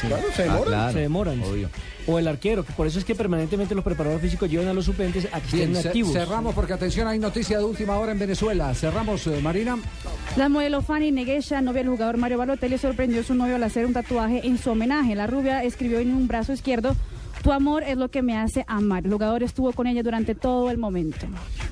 Claro, 0.02 0.24
se 0.36 0.44
demoran. 0.44 0.64
Ah, 0.64 0.68
claro. 0.68 0.94
Se 0.94 1.00
demoran. 1.00 1.44
Obvio. 1.44 1.70
O 2.06 2.20
el 2.20 2.28
arquero, 2.28 2.66
que 2.66 2.74
por 2.74 2.86
eso 2.86 3.00
es 3.00 3.06
que 3.06 3.16
permanentemente 3.16 3.74
los 3.76 3.84
preparadores 3.84 4.22
físicos 4.22 4.50
llevan 4.50 4.68
a 4.68 4.74
los 4.74 4.86
suplentes 4.86 5.28
a 5.32 5.40
que 5.40 5.56
Bien, 5.58 5.72
estén 5.72 5.88
activos. 5.88 6.12
cerramos 6.14 6.54
porque 6.54 6.74
atención, 6.74 7.08
hay 7.08 7.18
noticia 7.18 7.58
de 7.58 7.64
última 7.64 7.98
hora 7.98 8.12
en 8.12 8.20
Venezuela. 8.20 8.74
Cerramos, 8.74 9.26
eh, 9.28 9.40
Marina. 9.42 9.78
La 10.36 10.50
modelo 10.50 10.82
Fanny 10.82 11.12
Neguesha, 11.12 11.62
novia 11.62 11.82
del 11.84 11.90
jugador 11.92 12.18
Mario 12.18 12.38
Balotelli, 12.40 12.78
sorprendió 12.78 13.22
a 13.22 13.24
su 13.24 13.36
novio 13.36 13.56
al 13.56 13.64
hacer 13.64 13.86
un 13.86 13.94
tatuaje 13.94 14.46
en 14.46 14.58
su 14.58 14.72
homenaje. 14.72 15.16
La 15.16 15.28
rubia 15.28 15.64
escribió 15.64 16.00
en 16.00 16.14
un 16.14 16.28
brazo 16.28 16.52
izquierdo, 16.54 16.96
tu 17.44 17.52
amor 17.52 17.84
es 17.84 17.98
lo 17.98 18.10
que 18.10 18.22
me 18.22 18.38
hace 18.38 18.64
amar. 18.68 19.06
El 19.06 19.12
jugador 19.12 19.44
estuvo 19.44 19.72
con 19.74 19.86
ella 19.86 20.02
durante 20.02 20.34
todo 20.34 20.72
el 20.72 20.78
momento. 20.78 21.28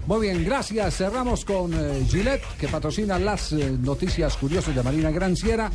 Muy 0.05 0.27
bien, 0.27 0.43
gracias. 0.43 0.97
Cerramos 0.97 1.45
con 1.45 1.73
eh, 1.73 2.05
Gillette, 2.07 2.43
que 2.59 2.67
patrocina 2.67 3.17
las 3.17 3.53
eh, 3.53 3.77
noticias 3.81 4.35
curiosas 4.35 4.75
de 4.75 4.83
Marina 4.83 5.09
Granciera. 5.11 5.71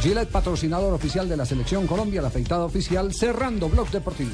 Gillette, 0.00 0.28
patrocinador 0.28 0.92
oficial 0.92 1.28
de 1.28 1.36
la 1.36 1.46
Selección 1.46 1.86
Colombia, 1.86 2.20
la 2.20 2.28
afeitada 2.28 2.64
oficial, 2.64 3.14
cerrando 3.14 3.68
Blog 3.68 3.88
Deportivo. 3.90 4.30